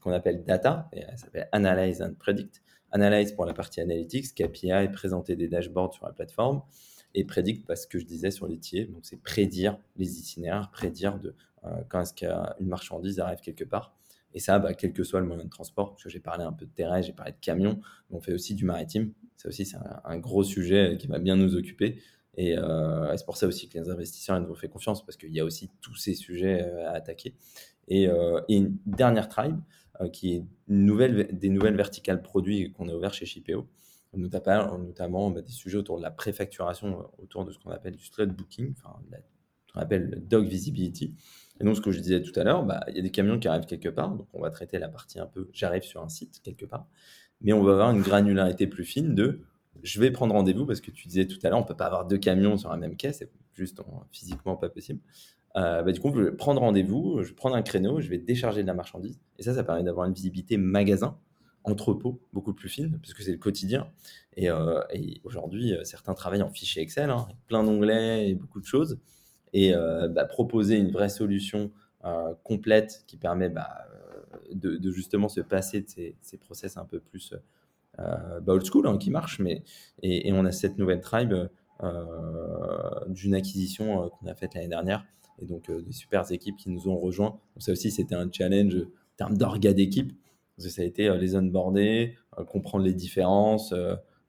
qu'on 0.01 0.11
appelle 0.11 0.43
data, 0.43 0.89
et 0.93 1.01
elle 1.07 1.17
s'appelle 1.17 1.49
Analyze 1.51 2.01
and 2.01 2.13
Predict. 2.19 2.61
Analyze 2.91 3.33
pour 3.33 3.45
la 3.45 3.53
partie 3.53 3.81
analytics, 3.81 4.33
KPI, 4.33 4.89
présenter 4.91 5.35
des 5.35 5.47
dashboards 5.47 5.93
sur 5.93 6.05
la 6.05 6.11
plateforme, 6.11 6.63
et 7.13 7.23
Predict 7.23 7.65
parce 7.65 7.85
que 7.85 7.99
je 7.99 8.05
disais 8.05 8.31
sur 8.31 8.47
les 8.47 8.57
tiers, 8.57 8.87
donc 8.87 9.01
c'est 9.03 9.21
prédire 9.21 9.77
les 9.95 10.19
itinéraires, 10.19 10.71
prédire 10.71 11.19
de, 11.19 11.35
quand 11.87 12.01
est-ce 12.01 12.13
qu'une 12.13 12.67
marchandise 12.67 13.19
arrive 13.19 13.39
quelque 13.39 13.63
part. 13.63 13.93
Et 14.33 14.39
ça, 14.39 14.59
bah, 14.59 14.73
quel 14.73 14.93
que 14.93 15.03
soit 15.03 15.19
le 15.19 15.25
moyen 15.25 15.43
de 15.43 15.49
transport, 15.49 15.91
parce 15.91 16.03
que 16.03 16.09
j'ai 16.09 16.19
parlé 16.19 16.43
un 16.43 16.53
peu 16.53 16.65
de 16.65 16.71
terrain, 16.71 17.01
j'ai 17.01 17.13
parlé 17.13 17.31
de 17.31 17.37
camion, 17.41 17.79
on 18.11 18.21
fait 18.21 18.33
aussi 18.33 18.53
du 18.53 18.65
maritime. 18.65 19.11
Ça 19.37 19.49
aussi, 19.49 19.65
c'est 19.65 19.77
un, 20.03 20.17
gros 20.17 20.43
sujet 20.43 20.97
qui 20.99 21.07
va 21.07 21.17
bien 21.17 21.35
nous 21.35 21.55
occuper. 21.55 22.01
Et 22.37 22.55
c'est 23.17 23.25
pour 23.25 23.37
ça 23.37 23.47
aussi 23.47 23.69
que 23.69 23.77
les 23.77 23.89
investisseurs 23.89 24.39
nous 24.39 24.49
ont 24.49 24.55
fait 24.55 24.69
confiance, 24.69 25.05
parce 25.05 25.17
qu'il 25.17 25.33
y 25.33 25.39
a 25.39 25.45
aussi 25.45 25.69
tous 25.81 25.95
ces 25.95 26.13
sujets 26.13 26.61
à 26.85 26.91
attaquer. 26.91 27.35
Et, 27.87 28.07
une 28.49 28.77
dernière 28.85 29.27
tribe, 29.27 29.59
qui 30.13 30.35
est 30.35 30.43
des 30.67 31.49
nouvelles 31.49 31.75
verticales 31.75 32.21
produits 32.21 32.71
qu'on 32.71 32.87
a 32.87 32.93
ouvert 32.93 33.13
chez 33.13 33.25
Shipeo, 33.25 33.67
notamment, 34.13 34.77
notamment 34.77 35.29
bah, 35.31 35.41
des 35.41 35.51
sujets 35.51 35.77
autour 35.77 35.97
de 35.97 36.03
la 36.03 36.11
préfacturation, 36.11 37.09
autour 37.17 37.45
de 37.45 37.51
ce 37.51 37.59
qu'on 37.59 37.71
appelle 37.71 37.95
du 37.95 38.05
slot 38.05 38.27
booking, 38.27 38.73
enfin, 38.77 38.99
ce 39.67 39.73
qu'on 39.73 39.79
appelle 39.79 40.09
le 40.09 40.19
dog 40.19 40.47
visibility. 40.47 41.15
Et 41.59 41.63
donc, 41.63 41.75
ce 41.75 41.81
que 41.81 41.91
je 41.91 41.99
disais 41.99 42.21
tout 42.21 42.37
à 42.39 42.43
l'heure, 42.43 42.63
bah, 42.63 42.83
il 42.87 42.95
y 42.95 42.99
a 42.99 43.01
des 43.01 43.11
camions 43.11 43.37
qui 43.37 43.47
arrivent 43.47 43.65
quelque 43.65 43.89
part, 43.89 44.15
donc 44.15 44.27
on 44.33 44.41
va 44.41 44.49
traiter 44.49 44.79
la 44.79 44.89
partie 44.89 45.19
un 45.19 45.25
peu 45.25 45.49
j'arrive 45.51 45.83
sur 45.83 46.01
un 46.01 46.09
site 46.09 46.41
quelque 46.43 46.65
part, 46.65 46.87
mais 47.41 47.53
on 47.53 47.63
va 47.63 47.73
avoir 47.73 47.91
une 47.91 48.01
granularité 48.01 48.67
plus 48.67 48.85
fine 48.85 49.13
de 49.13 49.41
je 49.83 49.99
vais 49.99 50.11
prendre 50.11 50.33
rendez-vous 50.33 50.65
parce 50.65 50.81
que 50.81 50.91
tu 50.91 51.07
disais 51.07 51.25
tout 51.25 51.39
à 51.43 51.49
l'heure, 51.49 51.59
on 51.59 51.63
peut 51.63 51.75
pas 51.75 51.85
avoir 51.85 52.05
deux 52.05 52.17
camions 52.17 52.57
sur 52.57 52.69
la 52.69 52.77
même 52.77 52.95
quai, 52.95 53.13
c'est 53.13 53.31
juste 53.53 53.81
physiquement 54.11 54.55
pas 54.55 54.69
possible. 54.69 54.99
Euh, 55.55 55.81
bah, 55.81 55.91
du 55.91 55.99
coup, 55.99 56.11
je 56.15 56.21
vais 56.21 56.31
prendre 56.31 56.61
rendez-vous, 56.61 57.21
je 57.23 57.29
vais 57.29 57.35
prendre 57.35 57.55
un 57.55 57.61
créneau, 57.61 57.99
je 58.01 58.09
vais 58.09 58.17
décharger 58.17 58.61
de 58.61 58.67
la 58.67 58.73
marchandise. 58.73 59.19
Et 59.37 59.43
ça, 59.43 59.53
ça 59.53 59.63
permet 59.63 59.83
d'avoir 59.83 60.05
une 60.05 60.13
visibilité 60.13 60.57
magasin, 60.57 61.17
entrepôt, 61.63 62.21
beaucoup 62.33 62.53
plus 62.53 62.69
fine, 62.69 62.99
parce 63.01 63.13
que 63.13 63.23
c'est 63.23 63.31
le 63.31 63.37
quotidien. 63.37 63.89
Et, 64.35 64.49
euh, 64.49 64.81
aujourd'hui, 65.23 65.73
euh, 65.73 65.83
certains 65.83 66.13
travaillent 66.13 66.43
en 66.43 66.49
fichier 66.49 66.81
Excel, 66.81 67.09
hein, 67.09 67.27
plein 67.47 67.63
d'onglets 67.63 68.29
et 68.29 68.35
beaucoup 68.35 68.59
de 68.59 68.65
choses. 68.65 68.99
Et 69.51 69.73
bah, 70.11 70.25
proposer 70.25 70.77
une 70.77 70.91
vraie 70.91 71.09
solution 71.09 71.71
complète 72.43 73.03
qui 73.07 73.17
permet 73.17 73.49
bah, 73.49 73.87
de, 74.53 74.91
justement 74.91 75.27
se 75.27 75.41
passer 75.41 75.81
de 75.81 75.89
ces, 75.89 76.15
ces 76.21 76.37
process 76.37 76.77
un 76.77 76.85
peu 76.85 76.99
plus 76.99 77.33
bah, 78.41 78.53
old 78.53 78.65
school, 78.65 78.87
hein, 78.87 78.97
qui 78.97 79.11
marchent. 79.11 79.39
Mais, 79.39 79.63
et, 80.03 80.31
on 80.33 80.45
a 80.45 80.51
cette 80.51 80.77
nouvelle 80.77 81.01
tribe 81.01 81.33
d'une 83.07 83.33
acquisition 83.33 84.09
qu'on 84.09 84.27
a 84.27 84.35
faite 84.35 84.53
l'année 84.55 84.67
dernière 84.67 85.05
et 85.41 85.45
donc 85.45 85.69
euh, 85.69 85.81
des 85.81 85.91
super 85.91 86.29
équipes 86.31 86.57
qui 86.57 86.69
nous 86.69 86.87
ont 86.87 86.97
rejoints. 86.97 87.39
Ça 87.57 87.71
aussi, 87.71 87.91
c'était 87.91 88.15
un 88.15 88.29
challenge 88.31 88.75
en 88.75 89.15
termes 89.17 89.37
d'orga 89.37 89.73
d'équipe. 89.73 90.13
Ça 90.57 90.81
a 90.81 90.85
été 90.85 91.07
euh, 91.07 91.17
les 91.17 91.35
onboarder, 91.35 92.15
euh, 92.37 92.43
comprendre 92.43 92.83
les 92.83 92.93
différences, 92.93 93.73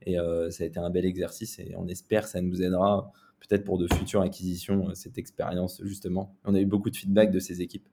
et 0.07 0.17
ça 0.51 0.65
a 0.65 0.67
été 0.67 0.79
un 0.79 0.91
bel 0.91 1.05
exercice. 1.05 1.59
Et 1.59 1.75
on 1.77 1.87
espère 1.87 2.25
que 2.25 2.31
ça 2.31 2.41
nous 2.41 2.63
aidera 2.63 3.13
peut-être 3.41 3.65
pour 3.65 3.79
de 3.79 3.87
futures 3.93 4.23
acquisitions, 4.23 4.95
cette 4.95 5.19
expérience 5.19 5.83
justement. 5.85 6.35
On 6.45 6.55
a 6.55 6.61
eu 6.61 6.67
beaucoup 6.67 6.91
de 6.91 6.97
feedback 6.97 7.31
de 7.31 7.39
ces 7.39 7.61
équipes. 7.61 7.87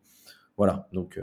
Voilà, 0.58 0.88
donc 0.92 1.20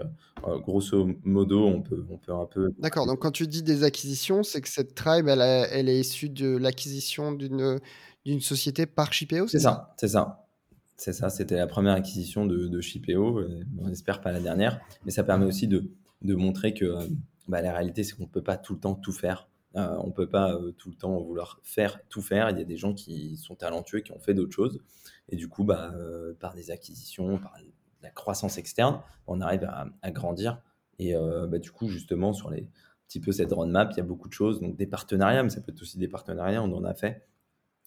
grosso 0.63 1.09
modo, 1.25 1.67
on 1.67 1.83
peut, 1.83 2.07
on 2.09 2.19
peut 2.19 2.33
un 2.33 2.47
peu. 2.47 2.73
D'accord, 2.79 3.07
donc 3.07 3.19
quand 3.19 3.33
tu 3.33 3.49
dis 3.49 3.65
des 3.65 3.83
acquisitions, 3.83 4.45
c'est 4.45 4.61
que 4.61 4.69
cette 4.69 4.95
tribe, 4.95 5.27
elle, 5.27 5.41
elle 5.41 5.89
est 5.89 5.99
issue 5.99 6.29
de 6.29 6.57
l'acquisition 6.57 7.33
d'une, 7.33 7.81
d'une 8.25 8.41
société 8.41 8.87
par 8.87 9.13
Shipeo 9.13 9.49
C'est 9.49 9.59
ça, 9.59 9.93
c'est 9.99 10.09
ça. 10.09 10.47
C'est 10.97 11.13
ça, 11.13 11.31
c'était 11.31 11.57
la 11.57 11.67
première 11.67 11.95
acquisition 11.95 12.47
de, 12.47 12.69
de 12.69 12.81
Shipeo, 12.81 13.43
on 13.81 13.89
espère 13.89 14.21
pas 14.21 14.31
la 14.31 14.39
dernière, 14.39 14.81
mais 15.05 15.11
ça 15.11 15.25
permet 15.25 15.45
aussi 15.45 15.67
de, 15.67 15.91
de 16.25 16.35
montrer 16.35 16.75
que 16.75 16.85
euh, 16.85 17.07
bah, 17.47 17.61
la 17.61 17.73
réalité, 17.73 18.03
c'est 18.03 18.17
qu'on 18.17 18.25
ne 18.25 18.29
peut 18.29 18.43
pas 18.43 18.57
tout 18.57 18.75
le 18.75 18.81
temps 18.81 18.95
tout 18.95 19.13
faire. 19.13 19.49
Euh, 19.77 19.97
on 20.03 20.09
ne 20.09 20.13
peut 20.13 20.29
pas 20.29 20.55
euh, 20.55 20.73
tout 20.73 20.89
le 20.89 20.97
temps 20.97 21.21
vouloir 21.21 21.61
faire 21.63 22.01
tout 22.09 22.23
faire. 22.23 22.51
Il 22.51 22.59
y 22.59 22.61
a 22.61 22.65
des 22.65 22.77
gens 22.77 22.95
qui 22.95 23.37
sont 23.37 23.55
talentueux, 23.55 24.01
qui 24.01 24.13
ont 24.13 24.19
fait 24.19 24.35
d'autres 24.35 24.55
choses. 24.55 24.81
Et 25.29 25.37
du 25.37 25.49
coup, 25.49 25.65
bah, 25.65 25.93
par 26.41 26.55
des 26.55 26.71
acquisitions, 26.71 27.39
par 27.39 27.57
la 28.05 28.11
croissance 28.11 28.59
externe, 28.59 29.01
on 29.27 29.41
arrive 29.41 29.65
à, 29.65 30.11
grandir. 30.13 30.63
Et 30.99 31.15
bah, 31.15 31.59
du 31.59 31.73
coup, 31.73 31.89
justement, 31.89 32.33
sur 32.33 32.51
les 32.51 32.69
petit 33.09 33.21
peu 33.21 33.33
cette 33.33 33.53
roadmap, 33.53 33.91
il 33.93 33.97
y 33.97 34.01
a 34.01 34.05
beaucoup 34.05 34.29
de 34.29 34.33
choses. 34.33 34.61
Donc 34.61 34.77
des 34.77 34.87
partenariats, 34.87 35.43
mais 35.43 35.51
ça 35.51 35.61
peut 35.61 35.73
être 35.73 35.83
aussi 35.83 35.99
des 35.99 36.09
partenariats, 36.09 36.63
on 36.63 36.73
en 36.73 36.85
a 36.85 36.95
fait 36.95 37.27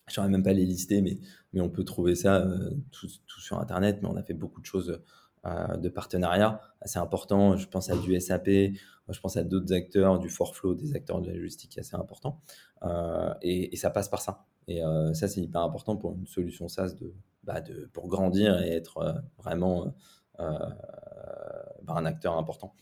je 0.07 0.13
saurais 0.13 0.29
même 0.29 0.43
pas 0.43 0.53
les 0.53 0.65
lister, 0.65 1.01
mais, 1.01 1.17
mais 1.53 1.61
on 1.61 1.69
peut 1.69 1.83
trouver 1.83 2.15
ça 2.15 2.37
euh, 2.37 2.71
tout, 2.91 3.07
sur 3.39 3.59
Internet. 3.59 3.99
Mais 4.01 4.09
on 4.09 4.15
a 4.15 4.23
fait 4.23 4.33
beaucoup 4.33 4.61
de 4.61 4.65
choses 4.65 5.01
euh, 5.45 5.77
de 5.77 5.89
partenariat 5.89 6.61
assez 6.81 6.97
important. 6.97 7.57
Je 7.57 7.67
pense 7.67 7.89
à 7.89 7.97
du 7.97 8.19
SAP, 8.19 8.47
je 8.47 9.19
pense 9.19 9.37
à 9.37 9.43
d'autres 9.43 9.73
acteurs, 9.73 10.19
du 10.19 10.29
Forflow, 10.29 10.75
des 10.75 10.95
acteurs 10.95 11.21
de 11.21 11.27
la 11.27 11.35
logistique 11.35 11.77
assez 11.77 11.95
importants. 11.95 12.41
Euh, 12.83 13.33
et, 13.41 13.75
ça 13.75 13.89
passe 13.89 14.09
par 14.09 14.21
ça. 14.21 14.45
Et 14.69 14.81
ça, 15.13 15.29
c'est 15.29 15.39
hyper 15.39 15.61
important 15.61 15.95
pour 15.95 16.11
une 16.11 16.27
solution 16.27 16.67
SaaS 16.67 16.93
de, 16.99 17.13
bah 17.47 17.63
pour 17.93 18.07
grandir 18.07 18.61
et 18.61 18.69
être 18.69 19.23
vraiment 19.39 19.95
bah, 20.37 20.77
un 21.87 22.05
acteur 22.05 22.37
important. 22.37 22.75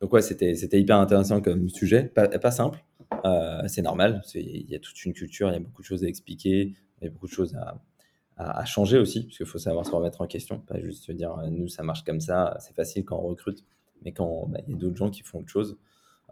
Donc 0.00 0.12
ouais, 0.14 0.22
c'était 0.22 0.80
hyper 0.80 0.98
intéressant 0.98 1.42
comme 1.42 1.68
sujet, 1.68 2.04
pas, 2.04 2.50
simple, 2.50 2.82
euh, 3.24 3.62
c'est 3.68 3.82
normal, 3.82 4.22
il 4.34 4.70
y 4.70 4.74
a 4.74 4.78
toute 4.78 5.04
une 5.04 5.12
culture, 5.12 5.50
il 5.50 5.52
y 5.52 5.56
a 5.56 5.60
beaucoup 5.60 5.82
de 5.82 5.86
choses 5.86 6.04
à 6.04 6.08
expliquer, 6.08 6.72
il 7.00 7.04
y 7.04 7.06
a 7.06 7.10
beaucoup 7.10 7.26
de 7.26 7.32
choses 7.32 7.54
à, 7.54 8.64
changer 8.64 8.96
aussi, 8.96 9.24
parce 9.24 9.36
qu'il 9.36 9.44
faut 9.44 9.58
savoir 9.58 9.84
se 9.84 9.90
remettre 9.90 10.22
en 10.22 10.26
question, 10.26 10.60
pas 10.60 10.80
juste 10.80 11.10
dire 11.10 11.36
euh, 11.38 11.50
nous 11.50 11.68
ça 11.68 11.82
marche 11.82 12.04
comme 12.04 12.20
ça, 12.20 12.56
c'est 12.60 12.74
facile 12.74 13.04
quand 13.04 13.18
on 13.18 13.28
recrute, 13.28 13.66
mais 14.02 14.12
quand 14.12 14.46
bah, 14.48 14.60
il 14.66 14.72
y 14.72 14.74
a 14.74 14.78
d'autres 14.78 14.96
gens 14.96 15.10
qui 15.10 15.22
font 15.22 15.40
autre 15.40 15.50
chose, 15.50 15.76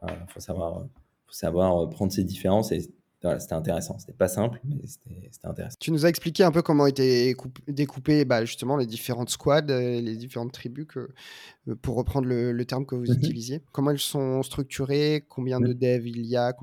il 0.03 0.09
euh, 0.09 0.15
faut, 0.29 0.41
savoir, 0.41 0.87
faut 1.27 1.33
savoir 1.33 1.91
prendre 1.91 2.11
ces 2.11 2.25
différences 2.25 2.73
et 2.73 2.91
c'était 3.21 3.55
intéressant. 3.55 3.99
C'était 3.99 4.13
pas 4.13 4.29
simple, 4.29 4.61
mais 4.65 4.87
c'était 4.87 5.31
intéressant. 5.45 5.77
Tu 5.81 5.91
nous 5.91 6.07
as 6.07 6.09
expliqué 6.09 6.45
un 6.45 6.53
peu 6.53 6.63
comment 6.63 6.87
étaient 6.87 7.35
découpées 7.67 8.25
bah, 8.25 8.45
justement 8.45 8.77
les 8.77 8.87
différentes 8.87 9.31
squads, 9.31 9.71
euh, 9.71 10.01
les 10.01 10.17
différentes 10.17 10.53
tribus, 10.53 10.87
que, 10.87 11.09
euh, 11.69 11.75
pour 11.83 11.97
reprendre 11.97 12.29
le, 12.29 12.65
terme 12.65 12.87
que 12.87 12.95
vous 12.95 13.07
mmh 13.07 13.17
utilisiez. 13.17 13.63
Comment 13.73 13.91
elles 13.91 13.99
sont 13.99 14.43
structurées 14.43 15.25
Combien 15.29 15.61
de 15.61 15.73
mmh. 15.73 15.79
devs 15.79 16.07
il 16.07 16.27
y 16.27 16.37
a 16.37 16.55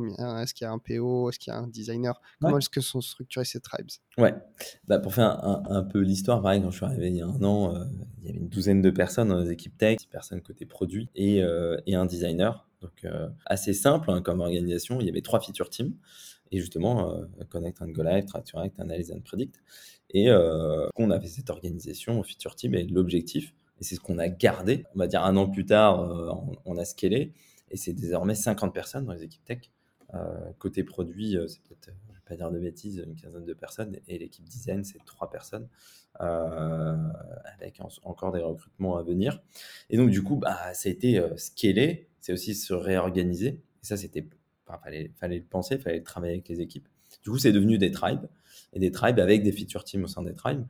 Est-ce 0.42 0.54
qu'il 0.54 0.66
y 0.66 0.68
a 0.68 0.72
un 0.72 0.80
PO 0.80 1.30
Est-ce 1.30 1.40
qu'il 1.40 1.52
y 1.52 1.56
a 1.56 1.60
un 1.60 1.68
designer? 1.68 2.20
Comment 2.40 2.58
est-ce 2.58 2.70
que 2.70 2.82
sont 2.82 3.02
structurées 3.02 3.46
ces 3.46 3.60
tribes? 3.60 3.90
Ouais, 4.18 4.34
bah, 4.88 5.00
pour 5.00 5.14
faire 5.14 5.44
un, 5.44 5.84
peu 5.84 6.00
l'histoire, 6.00 6.42
pareil, 6.42 6.62
quand 6.62 6.72
je 6.72 6.78
suis 6.78 6.86
arrivé 6.86 7.08
il 7.08 7.18
y 7.18 7.22
a 7.22 7.28
un 7.28 7.44
an, 7.44 7.76
euh, 7.76 7.84
il 8.22 8.28
y 8.28 8.30
avait 8.30 8.40
une 8.40 8.48
douzaine 8.48 8.82
de 8.82 8.90
personnes 8.90 9.28
dans 9.28 9.40
les 9.40 9.52
équipes 9.52 9.78
tech, 9.78 9.98
10 9.98 10.06
personnes 10.06 10.42
côté 10.42 10.66
produit 10.66 11.10
et, 11.16 11.42
et 11.86 11.96
un 11.96 12.06
designer. 12.06 12.66
Donc 12.82 13.06
assez 13.46 13.74
simple 13.74 14.12
hein, 14.12 14.22
comme 14.22 14.40
organisation. 14.42 15.02
Il 15.02 15.08
y 15.08 15.10
avait 15.10 15.22
trois 15.22 15.40
feature 15.40 15.70
teams 15.70 15.94
et 16.52 16.60
justement 16.60 17.12
euh, 17.12 17.26
Connect 17.50 17.82
and 17.82 17.90
Go 17.90 18.04
Live, 18.04 18.26
Track 18.26 18.54
Analyze 18.78 19.12
and 19.12 19.22
Predict. 19.22 19.62
Et 20.12 20.30
euh, 20.30 20.88
on 20.96 21.12
avait 21.12 21.28
cette 21.28 21.50
organisation 21.50 22.22
Feature 22.24 22.56
Team 22.56 22.76
et 22.76 22.86
l'objectif, 22.86 23.54
et 23.80 23.84
c'est 23.84 23.96
ce 23.96 24.00
qu'on 24.00 24.20
a 24.20 24.30
gardé, 24.30 24.86
on 24.96 25.00
va 25.00 25.08
dire 25.08 25.24
un 25.24 25.36
an 25.36 25.50
plus 25.50 25.66
tard, 25.66 26.00
euh, 26.00 26.32
on, 26.66 26.78
a 26.78 26.86
scalé, 26.86 27.34
et 27.70 27.78
c'est 27.78 27.94
désormais 27.94 28.36
50 28.36 28.74
personnes 28.74 29.06
dans 29.06 29.14
les 29.14 29.24
équipes 29.24 29.44
tech. 29.44 29.72
côté 30.60 30.84
produit, 30.84 31.38
c'est 31.48 31.62
peut-être, 31.64 31.98
pas 32.26 32.36
dire 32.36 32.52
de 32.52 32.60
bêtises, 32.60 33.04
une 33.06 33.16
quinzaine 33.16 33.46
de 33.46 33.54
personnes, 33.54 33.98
et 34.08 34.18
l'équipe 34.18 34.46
design, 34.46 34.84
c'est 34.84 35.04
trois 35.06 35.30
personnes, 35.30 35.68
avec 36.20 37.80
encore 38.04 38.32
des 38.32 38.42
recrutements 38.42 38.98
à 38.98 39.04
venir. 39.04 39.42
Et 39.90 39.98
donc, 39.98 40.10
du 40.10 40.24
coup, 40.24 40.38
bah, 40.38 40.74
ça 40.74 40.90
a 40.90 40.92
été 40.92 41.22
scalé, 41.38 42.08
c'est 42.20 42.34
aussi 42.34 42.56
se 42.56 42.74
réorganiser, 42.74 43.48
et 43.48 43.86
ça, 43.86 43.98
c'était 43.98 44.28
Enfin, 44.68 44.80
fallait, 44.84 45.12
fallait 45.16 45.38
le 45.38 45.44
penser, 45.44 45.78
fallait 45.78 46.02
travailler 46.02 46.34
avec 46.34 46.50
les 46.50 46.62
équipes. 46.62 46.88
Du 47.24 47.30
coup, 47.30 47.38
c'est 47.38 47.52
devenu 47.52 47.78
des 47.78 47.92
tribes 47.92 48.26
et 48.74 48.80
des 48.80 48.92
tribes 48.92 49.20
avec 49.20 49.44
des 49.44 49.52
feature 49.52 49.84
teams 49.84 50.04
au 50.04 50.08
sein 50.08 50.24
des 50.24 50.34
tribes. 50.34 50.66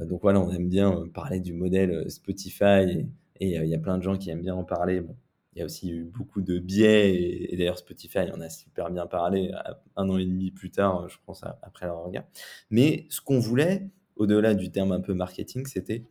Euh, 0.00 0.04
donc 0.04 0.20
voilà, 0.22 0.40
on 0.40 0.50
aime 0.50 0.68
bien 0.68 0.92
euh, 0.92 1.08
parler 1.08 1.40
du 1.40 1.54
modèle 1.54 1.90
euh, 1.90 2.08
Spotify 2.08 3.06
et 3.42 3.58
il 3.58 3.66
y 3.66 3.74
a 3.74 3.78
plein 3.78 3.96
de 3.96 4.02
gens 4.02 4.18
qui 4.18 4.28
aiment 4.28 4.42
bien 4.42 4.54
en 4.54 4.64
parler. 4.64 5.00
Bon, 5.00 5.16
il 5.52 5.58
y 5.58 5.62
a 5.62 5.64
aussi 5.64 5.90
eu 5.90 6.04
beaucoup 6.04 6.42
de 6.42 6.58
biais 6.58 7.48
et, 7.50 7.56
d'ailleurs 7.56 7.78
Spotify 7.78 8.30
en 8.32 8.40
a 8.40 8.48
super 8.48 8.90
bien 8.90 9.06
parlé 9.06 9.50
un 9.96 10.08
an 10.08 10.16
et 10.16 10.24
demi 10.24 10.50
plus 10.50 10.70
tard, 10.70 11.08
je 11.08 11.16
pense 11.26 11.42
après 11.62 11.86
leur 11.86 12.04
regard. 12.04 12.24
Mais 12.70 13.06
ce 13.10 13.20
qu'on 13.20 13.38
voulait, 13.38 13.88
au-delà 14.16 14.54
du 14.54 14.70
terme 14.70 14.92
un 14.92 15.00
peu 15.00 15.14
marketing, 15.14 15.66
c'était 15.66 16.04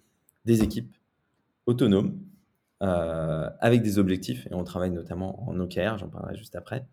des 0.46 0.64
équipes 0.64 0.96
autonomes 1.66 2.20
euh, 2.82 3.50
avec 3.60 3.82
des 3.82 4.00
objectifs, 4.00 4.48
et 4.48 4.54
on 4.54 4.64
travaille 4.64 4.92
notamment 4.92 5.48
en 5.50 5.60
OKR, 5.60 5.98
j'en 5.98 6.08
parlerai 6.08 6.38
juste 6.38 6.56
après, 6.56 6.88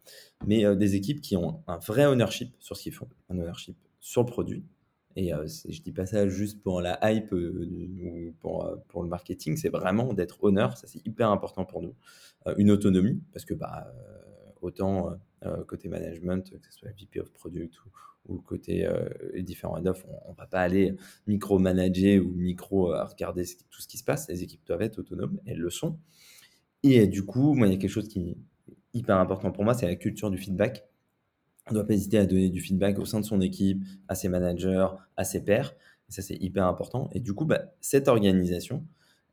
mais 0.44 0.64
euh, 0.64 0.74
des 0.74 0.96
équipes 0.96 1.20
qui 1.20 1.36
ont 1.36 1.62
un 1.68 1.78
vrai 1.78 2.06
ownership 2.06 2.54
sur 2.58 2.76
ce 2.76 2.82
qu'ils 2.82 2.92
font, 2.92 3.08
un 3.30 3.38
ownership 3.38 3.76
sur 4.00 4.22
le 4.22 4.26
produit. 4.26 4.64
Et 5.16 5.32
euh, 5.32 5.46
je 5.68 5.80
dis 5.80 5.92
pas 5.92 6.06
ça 6.06 6.28
juste 6.28 6.62
pour 6.62 6.80
la 6.80 6.98
hype 7.02 7.32
ou 7.32 8.34
pour, 8.40 8.70
pour 8.88 9.02
le 9.02 9.08
marketing, 9.08 9.56
c'est 9.56 9.70
vraiment 9.70 10.12
d'être 10.12 10.44
honneur, 10.44 10.76
ça 10.76 10.86
c'est 10.86 11.04
hyper 11.06 11.30
important 11.30 11.64
pour 11.64 11.82
nous. 11.82 11.94
une 12.58 12.70
autonomie, 12.70 13.20
parce 13.32 13.44
que 13.44 13.54
bah, 13.54 13.92
autant 14.60 15.16
côté 15.66 15.88
management, 15.88 16.50
que 16.50 16.66
ce 16.70 16.78
soit 16.78 16.90
VP 16.90 17.20
of 17.20 17.32
Product 17.32 17.84
ou, 17.84 17.88
ou 18.28 18.38
côté 18.38 18.86
euh, 18.86 19.08
différents 19.38 19.76
head 19.76 19.88
on, 19.88 20.30
ne 20.30 20.36
va 20.36 20.46
pas 20.46 20.60
aller 20.60 20.94
micro-manager 21.26 22.24
ou 22.24 22.32
micro 22.32 22.92
euh, 22.92 23.04
regarder 23.04 23.44
tout 23.70 23.80
ce 23.80 23.88
qui 23.88 23.98
se 23.98 24.04
passe. 24.04 24.28
Les 24.28 24.42
équipes 24.42 24.66
doivent 24.66 24.82
être 24.82 24.98
autonomes, 24.98 25.40
elles 25.46 25.58
le 25.58 25.70
sont. 25.70 25.98
Et 26.82 27.06
du 27.06 27.24
coup, 27.24 27.54
moi, 27.54 27.66
il 27.66 27.72
y 27.72 27.76
a 27.76 27.78
quelque 27.78 27.90
chose 27.90 28.08
qui 28.08 28.30
est 28.30 28.36
hyper 28.94 29.18
important 29.18 29.50
pour 29.50 29.64
moi, 29.64 29.74
c'est 29.74 29.86
la 29.86 29.96
culture 29.96 30.30
du 30.30 30.38
feedback. 30.38 30.84
On 31.68 31.72
ne 31.72 31.74
doit 31.74 31.86
pas 31.86 31.94
hésiter 31.94 32.18
à 32.18 32.26
donner 32.26 32.48
du 32.48 32.60
feedback 32.60 32.98
au 32.98 33.04
sein 33.04 33.20
de 33.20 33.24
son 33.24 33.40
équipe, 33.40 33.82
à 34.08 34.14
ses 34.14 34.28
managers, 34.28 34.86
à 35.16 35.24
ses 35.24 35.42
pairs. 35.42 35.74
Ça, 36.08 36.22
c'est 36.22 36.36
hyper 36.36 36.66
important. 36.66 37.10
Et 37.12 37.20
du 37.20 37.34
coup, 37.34 37.44
bah, 37.44 37.72
cette 37.80 38.06
organisation 38.08 38.84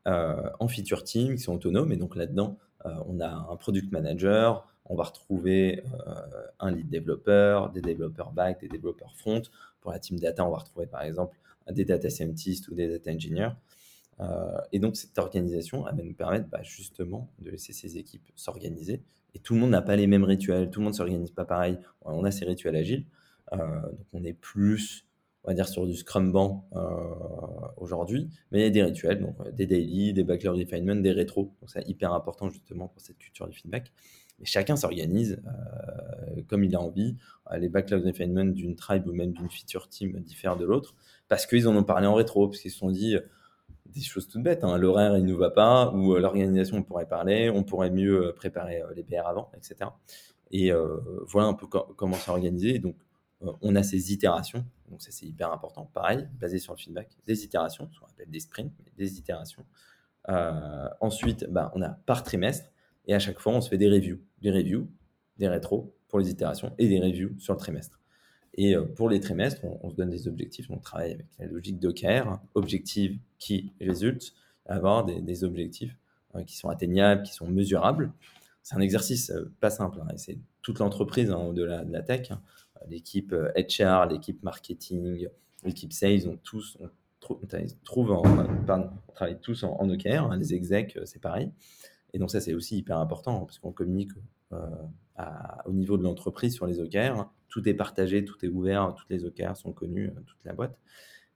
euh, 0.08 0.50
en 0.60 0.68
feature 0.68 1.04
team 1.04 1.36
qui 1.36 1.42
sont 1.42 1.54
autonomes, 1.54 1.92
et 1.92 1.98
donc 1.98 2.16
là-dedans, 2.16 2.58
on 3.08 3.22
a 3.22 3.30
un 3.30 3.56
product 3.56 3.94
manager, 3.94 4.68
on 4.86 4.96
va 4.96 5.04
retrouver 5.04 5.84
euh, 6.08 6.16
un 6.60 6.72
lead 6.72 6.90
développeur, 6.90 7.70
des 7.72 7.82
développeurs 7.82 8.32
back, 8.32 8.60
des 8.62 8.68
développeurs 8.68 9.16
front, 9.16 9.42
pour 9.82 9.92
la 9.92 10.00
team 10.00 10.20
data, 10.20 10.46
on 10.46 10.52
va 10.52 10.58
retrouver 10.58 10.88
par 10.88 11.02
exemple 11.02 11.38
des 11.72 11.86
data 11.86 12.10
scientists 12.10 12.68
ou 12.68 12.76
des 12.76 12.88
data 12.88 13.12
engineers. 13.12 13.52
Euh, 14.20 14.58
et 14.72 14.80
donc, 14.80 14.96
cette 14.96 15.18
organisation 15.18 15.84
va 15.84 15.92
nous 15.94 16.14
permettre 16.14 16.48
bah, 16.50 16.62
justement 16.64 17.32
de 17.40 17.50
laisser 17.50 17.74
ces 17.74 17.98
équipes 17.98 18.30
s'organiser. 18.36 19.02
Et 19.36 19.40
tout 19.40 19.56
le 19.56 19.60
monde 19.60 19.72
n'a 19.72 19.82
pas 19.82 19.96
les 19.96 20.08
mêmes 20.08 20.24
rituels, 20.24 20.70
tout 20.70 20.80
le 20.80 20.86
monde 20.86 20.94
ne 20.94 20.98
s'organise 20.98 21.32
pas 21.32 21.46
pareil. 21.46 21.78
On 22.02 22.24
a 22.24 22.32
ces 22.32 22.46
rituels 22.46 22.76
agiles. 22.76 23.06
Euh, 23.54 23.58
donc, 23.58 24.08
on 24.14 24.24
est 24.24 24.34
plus, 24.34 25.08
on 25.44 25.50
va 25.50 25.56
dire, 25.56 25.68
sur 25.68 25.88
du 25.88 25.96
Scrum 25.96 26.32
Ban 26.32 26.68
euh, 26.76 26.80
aujourd'hui. 27.78 28.30
Mais 28.52 28.60
il 28.60 28.64
y 28.64 28.68
a 28.68 28.70
des 28.70 28.84
rituels, 28.84 29.20
donc 29.20 29.36
des 29.56 29.66
daily, 29.66 30.14
des 30.14 30.24
backlog 30.24 30.60
refinement, 30.60 30.96
des 30.96 31.12
rétros. 31.12 31.54
Donc, 31.62 31.70
c'est 31.70 31.88
hyper 31.88 32.14
important 32.14 32.50
justement 32.50 32.88
pour 32.88 33.02
cette 33.02 33.18
culture 33.18 33.48
du 33.48 33.58
feedback. 33.58 33.92
Mais 34.40 34.46
chacun 34.46 34.76
s'organise 34.76 35.42
comme 36.48 36.64
il 36.64 36.76
a 36.76 36.82
envie. 36.82 37.18
Les 37.56 37.70
backlog 37.70 38.04
refinement 38.04 38.46
d'une 38.46 38.76
tribe 38.76 39.08
ou 39.08 39.14
même 39.14 39.32
d'une 39.32 39.50
feature 39.50 39.88
team 39.88 40.20
diffèrent 40.22 40.58
de 40.58 40.66
l'autre 40.66 40.96
parce 41.28 41.46
qu'ils 41.46 41.68
en 41.68 41.76
ont 41.76 41.84
parlé 41.84 42.08
en 42.08 42.16
rétro, 42.16 42.48
parce 42.48 42.60
qu'ils 42.60 42.72
se 42.72 42.80
sont 42.80 42.90
dit 42.90 43.16
des 43.94 44.02
choses 44.02 44.28
toutes 44.28 44.44
bêtes. 44.44 44.64
Hein. 44.64 44.78
L'horaire, 44.78 45.18
il 45.18 45.26
nous 45.26 45.38
va 45.38 45.52
pas, 45.52 45.92
ou 45.92 46.14
euh, 46.14 46.20
l'organisation, 46.20 46.78
on 46.78 46.84
pourrait 46.84 47.08
parler, 47.08 47.50
on 47.50 47.64
pourrait 47.64 47.92
mieux 47.92 48.28
euh, 48.28 48.34
préparer 48.34 48.82
euh, 48.82 48.94
les 48.96 49.04
PR 49.04 49.28
avant, 49.28 49.52
etc. 49.56 49.92
Et 50.52 50.72
voilà 51.26 51.48
un 51.48 51.56
peu 51.56 51.66
comment 51.66 52.16
s'organiser. 52.16 52.78
Donc, 52.78 52.96
on 53.42 53.76
a 53.76 53.82
ces 53.82 54.14
itérations. 54.14 54.64
Donc, 54.88 55.02
ça, 55.02 55.10
c'est 55.10 55.26
hyper 55.26 55.52
important. 55.52 55.90
Pareil, 55.96 56.30
basé 56.40 56.60
sur 56.60 56.74
le 56.74 56.78
feedback, 56.78 57.10
des 57.26 57.44
itérations, 57.44 57.90
ce 57.92 57.98
appelle 58.06 58.30
des 58.30 58.40
sprints, 58.40 58.72
des 58.96 59.18
itérations. 59.18 59.66
ensuite, 61.02 61.48
bah, 61.50 61.72
on 61.74 61.82
a 61.82 61.90
par 61.90 62.22
trimestre, 62.22 62.70
et 63.08 63.16
à 63.16 63.20
chaque 63.20 63.40
fois, 63.40 63.54
on 63.54 63.62
se 63.62 63.70
fait 63.70 63.80
des 63.80 63.90
reviews. 63.90 64.20
Des 64.44 64.52
reviews, 64.52 64.88
des 65.38 65.48
rétros 65.48 65.96
pour 66.08 66.20
les 66.20 66.30
itérations, 66.30 66.72
et 66.78 66.88
des 66.88 67.00
reviews 67.00 67.32
sur 67.40 67.54
le 67.54 67.60
trimestre. 67.60 68.00
Et 68.56 68.76
euh, 68.76 68.84
pour 68.84 69.10
les 69.10 69.20
trimestres, 69.20 69.64
on, 69.64 69.90
se 69.90 69.96
donne 69.96 70.10
des 70.10 70.28
objectifs. 70.28 70.68
On 70.70 70.78
travaille 70.78 71.14
avec 71.14 71.26
la 71.40 71.48
logique 71.48 71.80
Docker, 71.80 72.40
objectifs 72.54 73.18
qui 73.40 73.74
résultent, 73.82 74.34
avoir 74.66 75.06
des, 75.06 75.44
objectifs 75.44 75.98
euh, 76.36 76.44
qui 76.44 76.56
sont 76.58 76.70
atteignables, 76.70 77.24
qui 77.24 77.34
sont 77.34 77.48
mesurables. 77.48 78.12
C'est 78.62 78.76
un 78.76 78.82
exercice 78.82 79.32
euh, 79.32 79.52
pas 79.60 79.70
simple. 79.70 80.00
Hein, 80.02 80.14
c'est 80.18 80.38
toute 80.62 80.80
l'entreprise 80.80 81.32
hein, 81.32 81.38
au-delà 81.38 81.84
de 81.84 81.92
la 81.92 82.02
tech. 82.02 82.32
Hein. 82.32 82.42
L'équipe 82.90 83.34
HR, 83.34 84.08
l'équipe 84.10 84.44
marketing, 84.44 85.28
l'équipe 85.64 85.94
sales, 85.94 86.28
on 86.28 86.36
tous, 86.36 86.78
on, 86.82 86.90
en, 88.10 88.24
on 89.08 89.12
travaille 89.14 89.40
tous 89.40 89.64
en, 89.64 89.86
Docker. 89.88 90.36
les 90.36 90.54
execs, 90.54 91.00
c'est 91.06 91.22
pareil. 91.22 91.50
Et 92.14 92.20
donc 92.20 92.30
ça, 92.30 92.42
c'est 92.42 92.54
aussi 92.54 92.78
hyper 92.78 92.98
important 93.00 93.46
parce 93.46 93.58
qu'on 93.60 93.72
communique 93.72 94.12
au 95.66 95.74
niveau 95.74 95.98
de 95.98 96.04
l'entreprise 96.04 96.54
sur 96.54 96.66
les 96.66 96.80
OKR. 96.80 97.30
Tout 97.50 97.68
est 97.70 97.74
partagé, 97.74 98.26
tout 98.26 98.44
est 98.44 98.50
ouvert, 98.50 98.94
toutes 98.96 99.10
les 99.10 99.26
OKR 99.26 99.56
sont 99.56 99.74
connues, 99.74 100.08
euh, 100.08 100.22
toute 100.26 100.44
la 100.44 100.54
boîte. 100.54 100.78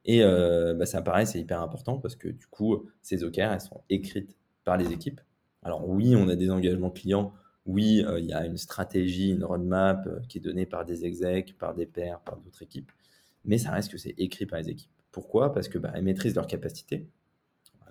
Et 0.05 0.23
euh, 0.23 0.73
bah, 0.73 0.85
ça 0.85 1.01
paraît, 1.01 1.25
c'est 1.25 1.39
hyper 1.39 1.61
important 1.61 1.99
parce 1.99 2.15
que 2.15 2.29
du 2.29 2.47
coup, 2.47 2.89
ces 3.01 3.23
OKR, 3.23 3.51
elles 3.53 3.61
sont 3.61 3.83
écrites 3.89 4.35
par 4.63 4.77
les 4.77 4.91
équipes. 4.91 5.21
Alors 5.63 5.87
oui, 5.87 6.15
on 6.15 6.27
a 6.27 6.35
des 6.35 6.49
engagements 6.49 6.89
clients. 6.89 7.33
Oui, 7.65 8.03
euh, 8.07 8.19
il 8.19 8.25
y 8.25 8.33
a 8.33 8.45
une 8.45 8.57
stratégie, 8.57 9.31
une 9.31 9.43
roadmap 9.43 10.07
qui 10.27 10.37
est 10.39 10.41
donnée 10.41 10.65
par 10.65 10.85
des 10.85 11.05
execs, 11.05 11.57
par 11.57 11.75
des 11.75 11.85
pairs, 11.85 12.19
par 12.21 12.37
d'autres 12.37 12.63
équipes. 12.63 12.91
Mais 13.45 13.57
ça 13.57 13.71
reste 13.71 13.91
que 13.91 13.97
c'est 13.97 14.15
écrit 14.17 14.45
par 14.45 14.59
les 14.59 14.69
équipes. 14.69 14.91
Pourquoi? 15.11 15.53
Parce 15.53 15.67
que 15.67 15.77
bah, 15.77 15.91
elles 15.93 16.03
maîtrisent 16.03 16.35
leurs 16.35 16.47
capacités. 16.47 17.07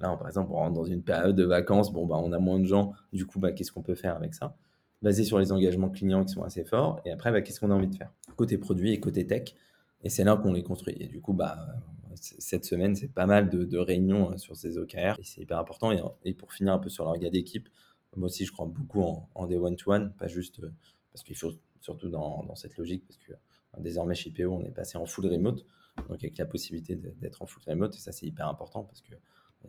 Là, 0.00 0.16
par 0.16 0.26
exemple, 0.26 0.50
on 0.52 0.56
rentre 0.56 0.74
dans 0.74 0.84
une 0.84 1.02
période 1.02 1.36
de 1.36 1.44
vacances, 1.44 1.92
bon, 1.92 2.06
bah, 2.06 2.16
on 2.18 2.32
a 2.32 2.38
moins 2.38 2.58
de 2.58 2.66
gens. 2.66 2.92
Du 3.12 3.26
coup, 3.26 3.38
bah, 3.38 3.52
qu'est-ce 3.52 3.72
qu'on 3.72 3.82
peut 3.82 3.94
faire 3.94 4.16
avec 4.16 4.34
ça? 4.34 4.56
Basé 5.02 5.24
sur 5.24 5.38
les 5.38 5.52
engagements 5.52 5.90
clients 5.90 6.24
qui 6.24 6.32
sont 6.32 6.42
assez 6.42 6.64
forts. 6.64 7.00
Et 7.04 7.10
après, 7.10 7.30
bah, 7.32 7.42
qu'est-ce 7.42 7.60
qu'on 7.60 7.70
a 7.70 7.74
envie 7.74 7.88
de 7.88 7.94
faire? 7.94 8.12
Côté 8.36 8.58
produit 8.58 8.92
et 8.92 9.00
côté 9.00 9.26
tech. 9.26 9.54
Et 10.02 10.08
c'est 10.08 10.24
là 10.24 10.36
qu'on 10.36 10.52
les 10.52 10.62
construit. 10.62 10.96
Et 11.00 11.08
du 11.08 11.20
coup, 11.20 11.32
bah, 11.32 11.66
cette 12.14 12.64
semaine, 12.64 12.94
c'est 12.94 13.12
pas 13.12 13.26
mal 13.26 13.48
de, 13.48 13.78
réunions 13.78 14.32
euh, 14.32 14.36
sur 14.36 14.56
ces 14.56 14.78
OKR. 14.78 15.18
Et 15.18 15.24
c'est 15.24 15.40
hyper 15.42 15.58
important. 15.58 15.92
Et, 16.24 16.34
pour 16.34 16.52
finir 16.52 16.72
un 16.72 16.78
peu 16.78 16.88
sur 16.88 17.04
l'orga 17.04 17.30
d'équipe, 17.30 17.68
moi 18.16 18.26
aussi, 18.26 18.46
je 18.46 18.52
crois 18.52 18.66
beaucoup 18.66 19.02
en, 19.34 19.46
des 19.46 19.56
one-to-one, 19.56 20.12
pas 20.14 20.26
juste 20.26 20.60
euh, 20.60 20.72
parce 21.12 21.22
qu'il 21.22 21.36
faut 21.36 21.52
surtout 21.80 22.08
dans, 22.08 22.54
cette 22.54 22.76
logique, 22.78 23.04
parce 23.06 23.18
que 23.18 23.32
euh, 23.32 23.80
désormais 23.80 24.14
chez 24.14 24.30
PO, 24.30 24.50
on 24.50 24.64
est 24.64 24.70
passé 24.70 24.96
en 24.96 25.06
full 25.06 25.26
remote. 25.26 25.66
Donc, 26.08 26.18
avec 26.22 26.36
la 26.38 26.46
possibilité 26.46 26.94
d'être 26.94 27.42
en 27.42 27.46
full 27.46 27.62
remote, 27.66 27.94
et 27.94 27.98
ça, 27.98 28.12
c'est 28.12 28.26
hyper 28.26 28.48
important 28.48 28.84
parce 28.84 29.00
que 29.00 29.14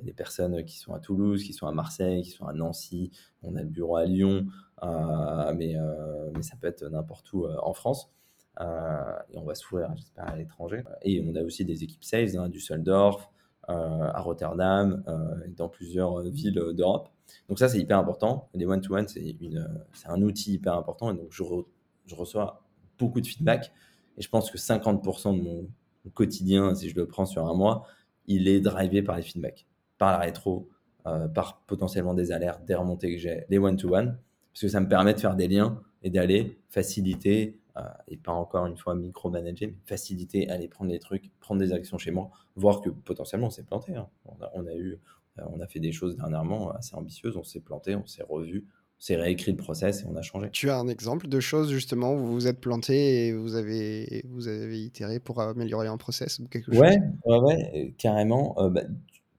des 0.04 0.14
personnes 0.14 0.64
qui 0.64 0.78
sont 0.78 0.94
à 0.94 1.00
Toulouse, 1.00 1.44
qui 1.44 1.54
sont 1.54 1.68
à 1.68 1.72
Marseille, 1.72 2.22
qui 2.24 2.32
sont 2.32 2.46
à 2.46 2.54
Nancy. 2.54 3.12
On 3.44 3.56
a 3.56 3.62
le 3.62 3.70
bureau 3.70 3.98
à 3.98 4.06
Lyon, 4.06 4.48
euh, 4.84 5.54
mais, 5.56 5.76
euh, 5.76 6.32
mais 6.36 6.42
ça 6.42 6.56
peut 6.60 6.68
être 6.68 6.88
n'importe 6.88 7.32
où 7.34 7.46
euh, 7.46 7.56
en 7.64 7.74
France. 7.74 8.12
et 8.60 9.38
on 9.38 9.44
va 9.44 9.56
s'ouvrir, 9.56 9.96
j'espère, 9.96 10.28
à 10.28 10.36
l'étranger. 10.36 10.84
Et 11.04 11.24
on 11.26 11.36
a 11.36 11.44
aussi 11.44 11.66
des 11.66 11.84
équipes 11.84 12.04
sales, 12.04 12.38
hein, 12.38 12.46
du 12.50 12.58
Düsseldorf, 12.58 13.32
à 13.68 14.22
Rotterdam, 14.22 15.04
dans 15.58 15.68
plusieurs 15.68 16.22
villes 16.22 16.74
d'Europe. 16.74 17.10
Donc 17.50 17.60
ça, 17.60 17.68
c'est 17.68 17.80
hyper 17.80 18.00
important. 18.00 18.50
Les 18.54 18.66
one-to-one, 18.66 19.08
c'est 19.10 19.36
un 20.06 20.22
outil 20.22 20.54
hyper 20.54 20.74
important. 20.76 21.12
Et 21.14 21.18
donc, 21.18 21.28
je, 21.32 21.44
je, 22.06 22.16
reçois 22.16 22.64
beaucoup 22.98 23.20
de 23.20 23.28
feedback. 23.28 23.74
Et 24.18 24.22
je 24.22 24.30
pense 24.30 24.50
que 24.50 24.58
50% 24.58 25.38
de 25.38 25.42
mon 25.42 25.68
quotidien, 26.14 26.74
si 26.76 26.90
je 26.90 26.96
le 26.96 27.08
prends 27.08 27.26
sur 27.26 27.46
un 27.46 27.54
mois, 27.54 27.86
il 28.26 28.48
est 28.48 28.62
drivé 28.62 29.02
par 29.04 29.18
les 29.18 29.22
feedbacks 29.22 29.68
par 29.98 30.12
la 30.12 30.20
rétro, 30.20 30.70
euh, 31.06 31.28
par 31.28 31.62
potentiellement 31.68 32.14
des 32.14 32.32
alertes, 32.32 32.66
des 32.66 32.76
remontées 32.76 33.16
que 33.16 33.22
j'ai, 33.22 33.46
des 33.50 33.58
one-to-one, 33.58 34.18
parce 34.54 34.62
que 34.62 34.68
ça 34.68 34.80
me 34.80 34.88
permet 34.90 35.14
de 35.14 35.20
faire 35.20 35.36
des 35.36 35.48
liens 35.48 35.82
et 36.04 36.10
d'aller 36.10 36.60
faciliter, 36.70 37.60
euh, 37.78 37.82
et 38.08 38.18
pas 38.18 38.34
encore 38.34 38.66
une 38.66 38.78
fois 38.78 38.96
micromanager, 38.96 39.68
mais 39.68 39.78
faciliter, 39.86 40.50
aller 40.50 40.68
prendre 40.68 40.92
des 40.92 41.00
trucs, 41.00 41.32
prendre 41.40 41.62
des 41.62 41.74
actions 41.74 41.98
chez 41.98 42.12
moi, 42.12 42.30
voir 42.56 42.82
que 42.82 42.90
potentiellement 42.90 43.48
on 43.48 43.52
s'est 43.52 43.64
planté. 43.64 43.96
Hein. 43.96 44.08
On, 44.26 44.66
a, 44.66 44.76
eu, 44.76 45.00
euh, 45.40 45.44
on 45.50 45.60
a 45.60 45.68
fait 45.68 45.80
des 45.80 45.92
choses 45.92 46.16
dernièrement 46.18 46.72
assez 46.72 46.96
ambitieuses, 46.96 47.38
on 47.38 47.44
s'est 47.44 47.60
planté, 47.60 47.96
on 47.96 48.06
s'est 48.06 48.24
revu, 48.28 48.66
on 48.68 49.02
s'est 49.02 49.16
réécrit 49.16 49.52
le 49.52 49.58
process 49.58 50.02
et 50.02 50.06
on 50.08 50.16
a 50.16 50.22
changé. 50.22 50.50
Tu 50.52 50.70
as 50.70 50.78
un 50.78 50.88
exemple 50.88 51.28
de 51.28 51.40
choses 51.40 51.72
justement 51.72 52.14
où 52.14 52.18
vous 52.18 52.34
vous 52.34 52.48
êtes 52.48 52.60
planté 52.60 53.28
et 53.28 53.34
vous 53.34 53.56
avez, 53.56 54.24
vous 54.28 54.48
avez 54.48 54.82
itéré 54.82 55.20
pour 55.20 55.40
améliorer 55.40 55.88
un 55.88 55.98
process 55.98 56.40
ou 56.40 56.48
quelque 56.48 56.74
chose? 56.74 56.82
Ouais, 56.82 57.00
ouais, 57.26 57.40
ouais 57.40 57.96
carrément. 57.98 58.56
Bah, 58.72 58.82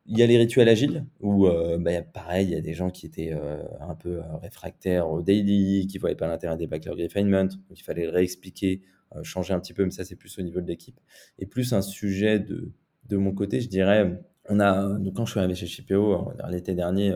il 0.09 0.19
y 0.19 0.23
a 0.23 0.27
les 0.27 0.39
rituels 0.39 0.69
agiles 0.69 1.05
où, 1.21 1.47
euh, 1.47 1.77
bah, 1.79 2.01
pareil, 2.01 2.47
il 2.47 2.53
y 2.53 2.57
a 2.57 2.63
des 2.63 2.73
gens 2.73 2.91
qui 2.91 3.05
étaient 3.05 3.33
euh, 3.33 3.63
un 3.81 3.95
peu 3.95 4.17
euh, 4.17 4.37
réfractaires 4.41 5.09
au 5.11 5.21
daily, 5.21 5.87
qui 5.87 5.99
ne 5.99 6.01
voyaient 6.01 6.17
pas 6.17 6.27
l'intérêt 6.27 6.57
des 6.57 6.67
backlog 6.67 6.99
refinement, 6.99 7.49
il 7.71 7.83
fallait 7.83 8.07
le 8.07 8.11
réexpliquer, 8.11 8.83
changer 9.23 9.55
un 9.55 9.61
petit 9.61 9.75
peu, 9.75 9.85
mais 9.85 9.91
ça, 9.91 10.05
c'est 10.05 10.17
plus 10.17 10.39
au 10.39 10.43
niveau 10.43 10.61
de 10.61 10.67
l'équipe. 10.67 10.99
Et 11.39 11.47
plus 11.47 11.73
un 11.75 11.83
sujet 11.83 12.39
de, 12.39 12.73
de 13.07 13.17
mon 13.17 13.33
côté, 13.33 13.61
je 13.61 13.69
dirais, 13.69 14.19
on 14.49 14.61
a, 14.61 14.99
donc 14.99 15.15
quand 15.15 15.27
je 15.27 15.33
suis 15.33 15.41
arrivé 15.41 15.55
chez 15.55 15.67
Chipeo 15.67 16.33
l'été 16.51 16.75
dernier, 16.75 17.15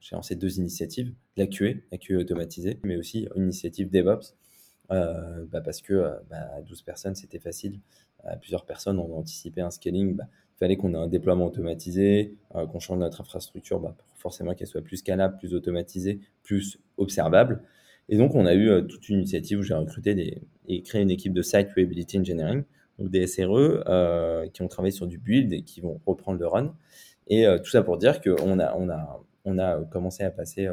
j'ai 0.00 0.16
lancé 0.16 0.34
deux 0.34 0.58
initiatives, 0.58 1.12
la 1.36 1.46
QA, 1.46 1.74
la 1.92 1.98
QA 1.98 2.16
automatisée, 2.16 2.80
mais 2.84 2.96
aussi 2.96 3.28
une 3.36 3.44
initiative 3.44 3.88
DevOps, 3.90 4.34
bah, 4.88 5.60
parce 5.64 5.80
que 5.80 6.12
bah, 6.28 6.60
12 6.64 6.82
personnes, 6.82 7.14
c'était 7.14 7.40
facile. 7.40 7.80
plusieurs 8.40 8.64
personnes 8.64 8.98
ont 8.98 9.16
anticipé 9.16 9.62
un 9.62 9.70
scaling. 9.70 10.14
Bah, 10.14 10.28
qu'on 10.70 10.94
ait 10.94 10.98
un 10.98 11.08
déploiement 11.08 11.46
automatisé, 11.46 12.34
euh, 12.54 12.66
qu'on 12.66 12.78
change 12.78 12.98
notre 12.98 13.20
infrastructure 13.20 13.80
bah, 13.80 13.94
pour 13.96 14.06
forcément 14.16 14.54
qu'elle 14.54 14.68
soit 14.68 14.82
plus 14.82 14.98
scalable, 14.98 15.36
plus 15.36 15.54
automatisée, 15.54 16.20
plus 16.42 16.78
observable. 16.96 17.62
Et 18.08 18.16
donc, 18.16 18.34
on 18.34 18.46
a 18.46 18.54
eu 18.54 18.70
euh, 18.70 18.82
toute 18.82 19.08
une 19.08 19.18
initiative 19.18 19.58
où 19.58 19.62
j'ai 19.62 19.74
recruté 19.74 20.40
et 20.68 20.82
créé 20.82 21.02
une 21.02 21.10
équipe 21.10 21.32
de 21.32 21.42
Site 21.42 21.68
Reliability 21.76 22.18
Engineering, 22.18 22.62
donc 22.98 23.10
des 23.10 23.26
SRE 23.26 23.82
euh, 23.88 24.46
qui 24.48 24.62
ont 24.62 24.68
travaillé 24.68 24.92
sur 24.92 25.06
du 25.06 25.18
build 25.18 25.52
et 25.52 25.62
qui 25.62 25.80
vont 25.80 26.00
reprendre 26.06 26.38
le 26.38 26.46
run. 26.46 26.74
Et 27.28 27.46
tout 27.62 27.70
ça 27.70 27.82
pour 27.82 27.98
dire 27.98 28.20
qu'on 28.20 28.58
a, 28.58 29.80
commencé 29.90 30.24
à 30.24 30.30
passer 30.30 30.68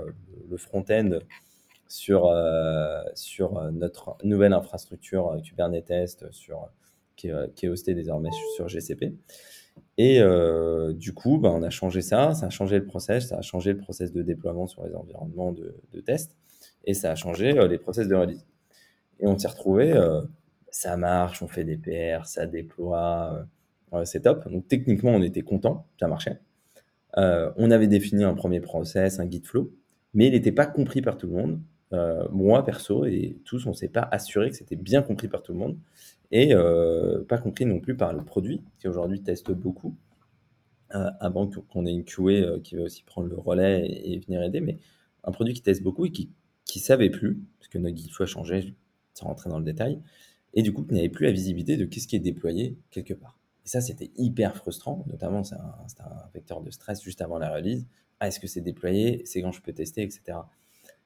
le 0.49 0.57
front-end 0.57 1.19
sur, 1.87 2.33
notre 3.71 4.17
nouvelle 4.23 4.53
infrastructure 4.53 5.37
Kubernetes 5.43 6.25
sur, 6.31 6.67
qui 7.15 7.29
est 7.29 7.67
hostée 7.67 7.93
désormais 7.93 8.31
sur 8.55 8.67
GCP. 8.67 9.13
Et 10.01 10.21
euh, 10.21 10.93
du 10.93 11.13
coup, 11.13 11.39
bah, 11.39 11.51
on 11.53 11.61
a 11.61 11.69
changé 11.69 12.01
ça, 12.01 12.33
ça 12.33 12.45
a 12.45 12.49
changé 12.49 12.79
le 12.79 12.85
process, 12.85 13.27
ça 13.27 13.37
a 13.39 13.41
changé 13.41 13.73
le 13.73 13.79
process 13.79 14.13
de 14.13 14.21
déploiement 14.21 14.65
sur 14.65 14.85
les 14.85 14.95
environnements 14.95 15.51
de, 15.51 15.99
test, 15.99 16.37
et 16.85 16.93
ça 16.93 17.11
a 17.11 17.15
changé 17.15 17.59
euh, 17.59 17.67
les 17.67 17.77
process 17.77 18.07
de 18.07 18.15
release. 18.15 18.45
Et 19.19 19.27
on 19.27 19.37
s'est 19.37 19.49
retrouvé, 19.49 19.91
euh, 19.91 20.21
ça 20.71 20.95
marche, 20.95 21.41
on 21.41 21.49
fait 21.49 21.65
des 21.65 21.75
PR, 21.75 22.25
ça 22.25 22.45
déploie, 22.45 23.45
c'est 24.05 24.21
top. 24.21 24.49
Donc 24.49 24.69
techniquement, 24.69 25.11
on 25.11 25.21
était 25.21 25.41
content, 25.41 25.85
ça 25.99 26.07
marchait. 26.07 26.39
on 27.17 27.69
avait 27.69 27.87
défini 27.87 28.23
un 28.23 28.35
premier 28.35 28.61
process, 28.61 29.19
un 29.19 29.25
guide 29.25 29.47
flow, 29.47 29.73
mais 30.13 30.27
il 30.27 30.31
n'était 30.31 30.53
pas 30.53 30.65
compris 30.65 31.01
par 31.01 31.17
tout 31.17 31.27
le 31.27 31.33
monde. 31.33 31.59
Moi, 32.31 32.63
perso, 32.63 33.05
et 33.05 33.37
tous, 33.45 33.65
on 33.65 33.69
ne 33.69 33.75
s'est 33.75 33.89
pas 33.89 34.07
assuré 34.11 34.49
que 34.49 34.55
c'était 34.55 34.75
bien 34.75 35.01
compris 35.01 35.27
par 35.27 35.41
tout 35.41 35.53
le 35.53 35.59
monde 35.59 35.77
et 36.31 36.53
euh, 36.53 37.23
pas 37.23 37.37
compris 37.37 37.65
non 37.65 37.79
plus 37.79 37.95
par 37.95 38.13
le 38.13 38.23
produit, 38.23 38.61
qui 38.79 38.87
aujourd'hui 38.87 39.21
teste 39.21 39.51
beaucoup, 39.51 39.95
euh, 40.95 41.09
avant 41.19 41.47
qu'on 41.47 41.85
ait 41.85 41.91
une 41.91 42.03
QA 42.03 42.29
euh, 42.29 42.59
qui 42.59 42.75
va 42.75 42.83
aussi 42.83 43.03
prendre 43.03 43.27
le 43.27 43.37
relais 43.37 43.87
et, 43.87 44.19
venir 44.19 44.41
aider, 44.41 44.61
mais 44.61 44.79
un 45.23 45.31
produit 45.31 45.53
qui 45.53 45.61
teste 45.61 45.83
beaucoup 45.83 46.05
et 46.05 46.11
qui 46.11 46.31
qui 46.65 46.79
savait 46.79 47.09
plus, 47.09 47.41
parce 47.57 47.67
que 47.67 47.79
notre 47.79 47.95
guide 47.95 48.11
a 48.19 48.25
changé, 48.27 48.75
sans 49.15 49.25
rentrer 49.25 49.49
dans 49.49 49.57
le 49.57 49.65
détail, 49.65 49.99
et 50.53 50.61
du 50.61 50.71
coup, 50.71 50.85
tu 50.85 50.93
n'avais 50.93 51.09
plus 51.09 51.25
la 51.25 51.31
visibilité 51.31 51.77
de 51.77 51.85
qu'est-ce 51.85 52.07
qui 52.07 52.15
est 52.15 52.19
déployé 52.19 52.77
quelque 52.91 53.15
part. 53.15 53.39
Et 53.65 53.69
ça, 53.69 53.81
c'était 53.81 54.11
hyper 54.17 54.55
frustrant, 54.55 55.03
notamment, 55.07 55.43
c'est 55.43 55.55
un, 55.55 55.75
un, 56.05 56.29
vecteur 56.31 56.61
de 56.61 56.69
stress 56.69 57.01
juste 57.01 57.21
avant 57.21 57.39
la 57.39 57.51
release. 57.51 57.87
Ah, 58.19 58.27
est-ce 58.27 58.39
que 58.39 58.45
c'est 58.45 58.61
déployé? 58.61 59.23
C'est 59.25 59.41
quand 59.41 59.51
je 59.51 59.61
peux 59.63 59.73
tester, 59.73 60.03
etc. 60.03 60.37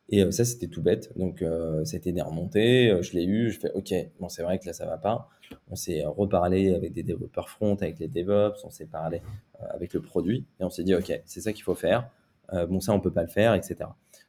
Et 0.09 0.23
euh, 0.23 0.31
ça, 0.31 0.45
c'était 0.45 0.67
tout 0.67 0.81
bête. 0.81 1.11
Donc, 1.17 1.41
euh, 1.41 1.83
c'était 1.85 2.11
des 2.11 2.21
remontées. 2.21 2.91
Euh, 2.91 3.01
je 3.01 3.13
l'ai 3.13 3.25
eu. 3.25 3.49
Je 3.49 3.59
fais 3.59 3.71
OK, 3.71 3.93
bon, 4.19 4.29
c'est 4.29 4.43
vrai 4.43 4.59
que 4.59 4.65
là, 4.65 4.73
ça 4.73 4.85
va 4.85 4.97
pas. 4.97 5.29
On 5.69 5.75
s'est 5.75 6.03
reparlé 6.05 6.73
avec 6.73 6.93
des 6.93 7.03
développeurs 7.03 7.49
front, 7.49 7.75
avec 7.75 7.99
les 7.99 8.07
DevOps. 8.07 8.63
On 8.63 8.69
s'est 8.69 8.85
parlé 8.85 9.21
avec 9.69 9.93
le 9.93 10.01
produit. 10.01 10.45
Et 10.59 10.63
on 10.63 10.69
s'est 10.69 10.83
dit 10.83 10.95
OK, 10.95 11.11
c'est 11.25 11.41
ça 11.41 11.53
qu'il 11.53 11.63
faut 11.63 11.75
faire. 11.75 12.09
bon, 12.51 12.79
ça, 12.79 12.91
on 12.93 12.99
peut 12.99 13.11
pas 13.11 13.21
le 13.21 13.29
faire, 13.29 13.53
etc. 13.53 13.75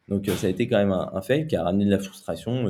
Donc, 0.09 0.27
ça 0.27 0.47
a 0.47 0.51
été 0.51 0.69
quand 0.69 0.77
même 0.77 0.93
un, 0.93 1.11
un 1.15 1.23
fail 1.23 1.47
qui 1.47 1.57
a 1.57 1.65
ramené 1.65 1.87
de 1.87 1.91
la 1.91 1.99
frustration. 1.99 2.67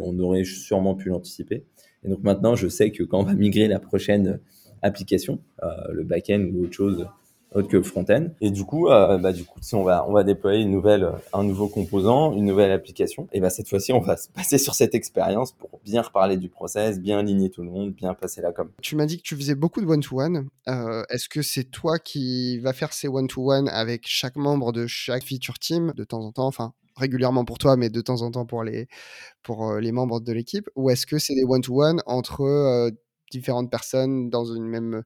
On 0.00 0.18
aurait 0.18 0.44
sûrement 0.44 0.96
pu 0.96 1.10
l'anticiper. 1.10 1.64
Et 2.02 2.08
donc, 2.08 2.22
maintenant, 2.24 2.56
je 2.56 2.66
sais 2.66 2.90
que 2.90 3.04
quand 3.04 3.20
on 3.20 3.24
va 3.24 3.34
migrer 3.34 3.68
la 3.68 3.78
prochaine 3.78 4.40
application, 4.82 5.38
le 5.90 6.02
back-end 6.02 6.50
ou 6.52 6.64
autre 6.64 6.74
chose, 6.74 7.06
autre 7.54 7.68
que 7.68 7.76
le 7.76 7.82
front-end. 7.82 8.28
Et 8.40 8.50
du 8.50 8.64
coup, 8.64 8.88
euh, 8.88 9.18
bah, 9.18 9.32
du 9.32 9.44
coup, 9.44 9.58
si 9.60 9.74
on 9.74 9.82
va, 9.82 10.04
on 10.08 10.12
va 10.12 10.24
déployer 10.24 10.62
une 10.62 10.70
nouvelle, 10.70 11.08
un 11.32 11.44
nouveau 11.44 11.68
composant, 11.68 12.32
une 12.32 12.44
nouvelle 12.44 12.70
application, 12.70 13.28
et 13.32 13.40
bah, 13.40 13.50
cette 13.50 13.68
fois-ci, 13.68 13.92
on 13.92 14.00
va 14.00 14.16
se 14.16 14.28
passer 14.28 14.58
sur 14.58 14.74
cette 14.74 14.94
expérience 14.94 15.52
pour 15.52 15.80
bien 15.84 16.02
reparler 16.02 16.36
du 16.36 16.48
process, 16.48 17.00
bien 17.00 17.18
aligner 17.18 17.50
tout 17.50 17.62
le 17.62 17.70
monde, 17.70 17.92
bien 17.92 18.14
passer 18.14 18.40
la 18.40 18.52
com. 18.52 18.70
Tu 18.80 18.96
m'as 18.96 19.06
dit 19.06 19.18
que 19.18 19.22
tu 19.22 19.36
faisais 19.36 19.54
beaucoup 19.54 19.80
de 19.80 19.86
one-to-one. 19.86 20.48
Euh, 20.68 21.02
est-ce 21.10 21.28
que 21.28 21.42
c'est 21.42 21.64
toi 21.64 21.98
qui 21.98 22.58
vas 22.58 22.72
faire 22.72 22.92
ces 22.92 23.08
one-to-one 23.08 23.68
avec 23.68 24.02
chaque 24.06 24.36
membre 24.36 24.72
de 24.72 24.86
chaque 24.86 25.24
feature 25.24 25.58
team 25.58 25.92
de 25.96 26.04
temps 26.04 26.22
en 26.22 26.32
temps, 26.32 26.46
enfin 26.46 26.72
régulièrement 26.96 27.46
pour 27.46 27.56
toi, 27.56 27.76
mais 27.76 27.88
de 27.88 28.00
temps 28.02 28.20
en 28.20 28.30
temps 28.30 28.44
pour 28.44 28.64
les, 28.64 28.86
pour 29.42 29.70
euh, 29.70 29.80
les 29.80 29.92
membres 29.92 30.20
de 30.20 30.32
l'équipe, 30.32 30.68
ou 30.76 30.90
est-ce 30.90 31.06
que 31.06 31.18
c'est 31.18 31.34
des 31.34 31.44
one-to-one 31.44 32.02
entre 32.04 32.90
différentes 33.30 33.70
personnes 33.70 34.28
dans 34.28 34.44
une 34.44 34.66
même 34.66 35.02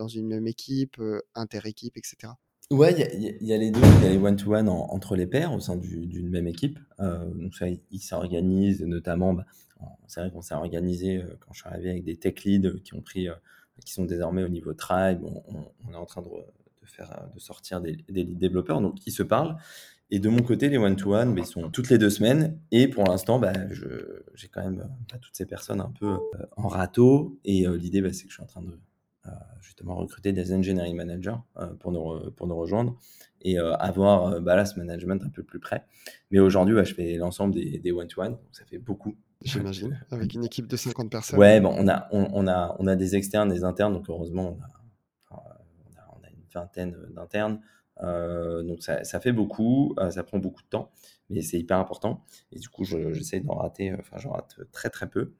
dans 0.00 0.08
une 0.08 0.26
même 0.26 0.46
équipe, 0.46 0.98
euh, 0.98 1.20
inter-équipe, 1.34 1.96
etc. 1.98 2.32
Ouais, 2.70 2.92
il 2.92 3.46
y, 3.46 3.52
a 3.52 3.58
les 3.58 3.70
deux. 3.70 3.80
Il 3.98 4.04
y 4.04 4.06
a 4.06 4.10
les 4.10 4.16
one-to-one 4.16 4.68
entre 4.68 5.14
les 5.14 5.26
pairs 5.26 5.52
au 5.52 5.60
sein 5.60 5.76
d'une 5.76 6.30
même 6.30 6.46
équipe. 6.46 6.78
Euh, 7.00 7.26
donc 7.34 7.54
ça, 7.54 7.66
ils 7.68 8.00
s'organisent 8.00 8.82
notamment. 8.82 9.34
Bah, 9.34 9.44
c'est 10.06 10.20
vrai 10.20 10.30
qu'on 10.30 10.40
s'est 10.40 10.54
organisé 10.54 11.18
euh, 11.18 11.36
quand 11.40 11.52
je 11.52 11.60
suis 11.60 11.68
arrivé 11.68 11.90
avec 11.90 12.04
des 12.04 12.16
tech 12.16 12.44
leads 12.44 12.80
qui 12.82 12.94
ont 12.94 13.02
pris, 13.02 13.28
qui 13.84 13.92
sont 13.92 14.04
désormais 14.04 14.44
au 14.44 14.48
niveau 14.48 14.72
tribe. 14.72 15.22
On, 15.24 15.92
est 15.92 15.96
en 15.96 16.06
train 16.06 16.22
de, 16.22 16.28
faire, 16.84 17.28
de 17.34 17.40
sortir 17.40 17.80
des, 17.80 17.96
des 18.08 18.22
lead 18.22 18.38
développeurs, 18.38 18.80
donc 18.80 18.94
qui 18.94 19.10
se 19.10 19.22
parlent. 19.24 19.56
Et 20.12 20.18
de 20.18 20.28
mon 20.28 20.42
côté, 20.42 20.68
les 20.68 20.78
one-to-one, 20.78 21.34
bah, 21.34 21.40
ils 21.40 21.46
sont 21.46 21.68
toutes 21.70 21.90
les 21.90 21.98
deux 21.98 22.10
semaines. 22.10 22.58
Et 22.70 22.88
pour 22.88 23.04
l'instant, 23.04 23.38
bah, 23.40 23.52
j'ai 24.34 24.48
quand 24.48 24.62
même 24.62 24.88
toutes 25.20 25.34
ces 25.36 25.46
personnes 25.46 25.80
un 25.80 25.92
peu 25.98 26.16
en 26.56 26.68
râteau. 26.68 27.38
Et 27.44 27.66
l'idée, 27.66 28.00
c'est 28.12 28.24
que 28.24 28.30
je 28.30 28.34
suis 28.34 28.42
en 28.42 28.46
train 28.46 28.62
de 28.62 28.70
euh, 28.70 28.89
justement 29.60 29.96
recruter 29.96 30.32
des 30.32 30.52
engineering 30.52 30.96
managers 30.96 31.36
euh, 31.58 31.74
pour, 31.74 31.92
nous, 31.92 32.30
pour 32.32 32.46
nous 32.46 32.56
rejoindre 32.56 32.96
et 33.42 33.58
euh, 33.58 33.74
avoir 33.76 34.40
bah, 34.40 34.56
là, 34.56 34.64
ce 34.64 34.78
management 34.78 35.22
un 35.24 35.30
peu 35.30 35.42
plus 35.42 35.60
près. 35.60 35.84
Mais 36.30 36.38
aujourd'hui, 36.38 36.76
je 36.84 36.94
fais 36.94 37.16
l'ensemble 37.16 37.54
des 37.54 37.92
one-to-one, 37.92 38.32
donc 38.32 38.48
ça 38.52 38.64
fait 38.64 38.78
beaucoup. 38.78 39.16
J'imagine, 39.42 39.98
avec 40.10 40.34
une 40.34 40.44
équipe 40.44 40.66
de 40.66 40.76
50 40.76 41.10
personnes. 41.10 41.38
Ouais, 41.38 41.60
bon, 41.60 41.74
on, 41.76 41.88
a, 41.88 42.08
on, 42.12 42.46
a, 42.46 42.76
on 42.78 42.86
a 42.86 42.96
des 42.96 43.16
externes, 43.16 43.48
des 43.48 43.64
internes, 43.64 43.94
donc 43.94 44.04
heureusement, 44.08 44.58
on 45.30 45.34
a, 45.34 45.64
on 46.18 46.24
a, 46.24 46.30
une 46.30 46.44
vingtaine 46.52 46.96
d'internes. 47.14 47.60
donc 48.02 48.82
ça, 48.82 49.04
ça, 49.04 49.20
fait 49.20 49.32
beaucoup, 49.32 49.94
ça 50.10 50.22
prend 50.24 50.38
beaucoup 50.38 50.62
de 50.62 50.68
temps, 50.68 50.90
mais 51.30 51.40
c'est 51.40 51.58
hyper 51.58 51.78
important. 51.78 52.24
Et 52.52 52.58
du 52.58 52.68
coup, 52.68 52.84
j'essaie 52.84 53.40
d'en 53.40 53.54
rater, 53.54 53.94
enfin, 53.98 54.18
j'en 54.18 54.32
rate 54.32 54.58
très 54.72 54.90
très 54.90 55.08
peu. 55.08 55.32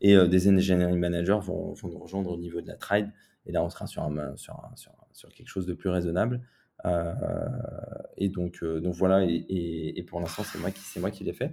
Et 0.00 0.16
des 0.28 0.48
engineering 0.48 0.98
managers 0.98 1.38
vont, 1.42 1.72
vont, 1.72 1.88
nous 1.88 1.98
rejoindre 1.98 2.30
au 2.30 2.36
niveau 2.36 2.60
de 2.60 2.66
la 2.66 2.76
trade 2.76 3.10
et 3.46 3.52
là, 3.52 3.62
on 3.62 3.70
sera 3.70 3.86
sur, 3.86 4.02
un, 4.02 4.36
sur, 4.36 4.60
sur, 4.74 4.92
sur 5.12 5.28
quelque 5.32 5.48
chose 5.48 5.66
de 5.66 5.74
plus 5.74 5.88
raisonnable. 5.88 6.42
Euh, 6.84 7.14
et 8.16 8.28
donc, 8.28 8.58
euh, 8.62 8.80
donc 8.80 8.94
voilà, 8.94 9.24
et, 9.24 10.04
pour 10.08 10.20
l'instant, 10.20 10.42
c'est 10.44 10.58
moi 10.58 10.70
qui, 10.70 10.82
qui 11.12 11.24
l'ai 11.24 11.32
fait. 11.32 11.52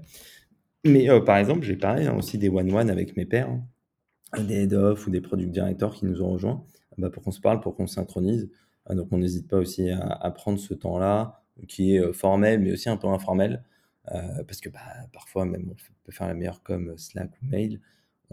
Mais 0.86 1.10
euh, 1.10 1.22
par 1.22 1.38
exemple, 1.38 1.64
j'ai 1.64 1.78
parlé 1.78 2.06
hein, 2.08 2.16
aussi 2.18 2.38
des 2.38 2.50
one-one 2.50 2.90
avec 2.90 3.16
mes 3.16 3.26
pairs, 3.26 3.50
hein, 3.50 4.44
des 4.44 4.64
head-off 4.64 5.08
ou 5.08 5.12
des 5.12 5.22
product 5.22 5.52
directors 5.52 5.94
qui 5.94 6.06
nous 6.06 6.22
ont 6.22 6.32
rejoints, 6.32 6.64
bah, 6.98 7.10
pour 7.10 7.24
qu'on 7.24 7.32
se 7.32 7.40
parle, 7.40 7.62
pour 7.62 7.76
qu'on 7.76 7.88
synchronise. 7.88 8.50
donc 8.90 9.08
on 9.12 9.18
n'hésite 9.18 9.48
pas 9.48 9.58
aussi 9.58 9.90
à, 9.92 10.32
prendre 10.32 10.60
ce 10.60 10.74
temps-là, 10.74 11.44
qui 11.68 11.96
est 11.96 12.14
formel, 12.14 12.60
mais 12.60 12.74
aussi 12.74 12.90
un 12.90 12.98
peu 12.98 13.08
informel, 13.08 13.64
parce 14.06 14.60
que 14.60 14.70
bah, 14.70 14.80
parfois, 15.14 15.46
même 15.46 15.70
on 15.70 15.76
peut 16.04 16.12
faire 16.12 16.28
la 16.28 16.34
meilleure 16.34 16.64
comme 16.64 16.98
Slack 16.98 17.32
ou 17.42 17.46
mail, 17.46 17.80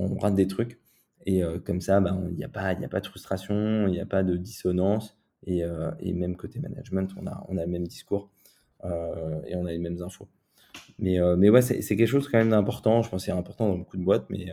on 0.00 0.18
rate 0.18 0.34
des 0.34 0.46
trucs. 0.46 0.78
Et 1.26 1.42
comme 1.66 1.80
ça, 1.80 2.00
bah, 2.00 2.16
il 2.30 2.36
n'y 2.36 2.44
a, 2.44 2.48
pas, 2.48 2.68
a 2.68 2.88
pas 2.88 3.00
de 3.00 3.06
frustration, 3.06 3.86
il 3.86 3.92
n'y 3.92 4.00
a 4.00 4.06
pas 4.06 4.22
de 4.22 4.36
dissonance. 4.36 5.18
Et, 5.46 5.62
et, 6.00 6.12
même 6.12 6.36
côté 6.36 6.58
management, 6.60 7.10
on 7.18 7.26
a, 7.26 7.44
on 7.48 7.58
a 7.58 7.64
le 7.64 7.70
même 7.70 7.86
discours 7.86 8.30
et 8.82 9.54
on 9.54 9.66
a 9.66 9.70
les 9.70 9.78
mêmes 9.78 10.00
infos. 10.02 10.28
Mais, 10.98 11.18
mais 11.36 11.50
ouais, 11.50 11.60
c'est 11.60 11.82
quelque 11.82 12.06
chose 12.06 12.26
quand 12.26 12.38
même 12.38 12.50
d'important. 12.50 13.02
Je 13.02 13.10
pense 13.10 13.22
que 13.22 13.26
c'est 13.26 13.32
important 13.32 13.68
dans 13.68 13.76
beaucoup 13.76 13.98
de 13.98 14.02
boîtes, 14.02 14.26
mais 14.30 14.46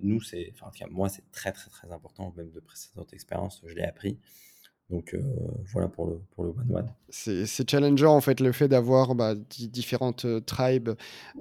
nous, 0.00 0.22
c'est, 0.22 0.54
enfin, 0.54 0.86
moi, 0.90 1.10
c'est 1.10 1.30
très, 1.32 1.52
très, 1.52 1.68
très 1.70 1.92
important, 1.92 2.32
même 2.36 2.50
de 2.50 2.60
précédentes 2.60 3.12
expériences, 3.12 3.62
je 3.66 3.74
l'ai 3.74 3.84
appris. 3.84 4.18
Donc 4.88 5.14
euh, 5.14 5.20
voilà 5.72 5.88
pour 5.88 6.06
le, 6.06 6.20
pour 6.30 6.44
le 6.44 6.50
one-one. 6.50 6.88
C'est 7.08 7.68
challengeant 7.68 8.14
en 8.14 8.20
fait 8.20 8.38
le 8.38 8.52
fait 8.52 8.68
d'avoir 8.68 9.16
bah, 9.16 9.34
différentes 9.34 10.24
euh, 10.26 10.40
tribes 10.40 10.90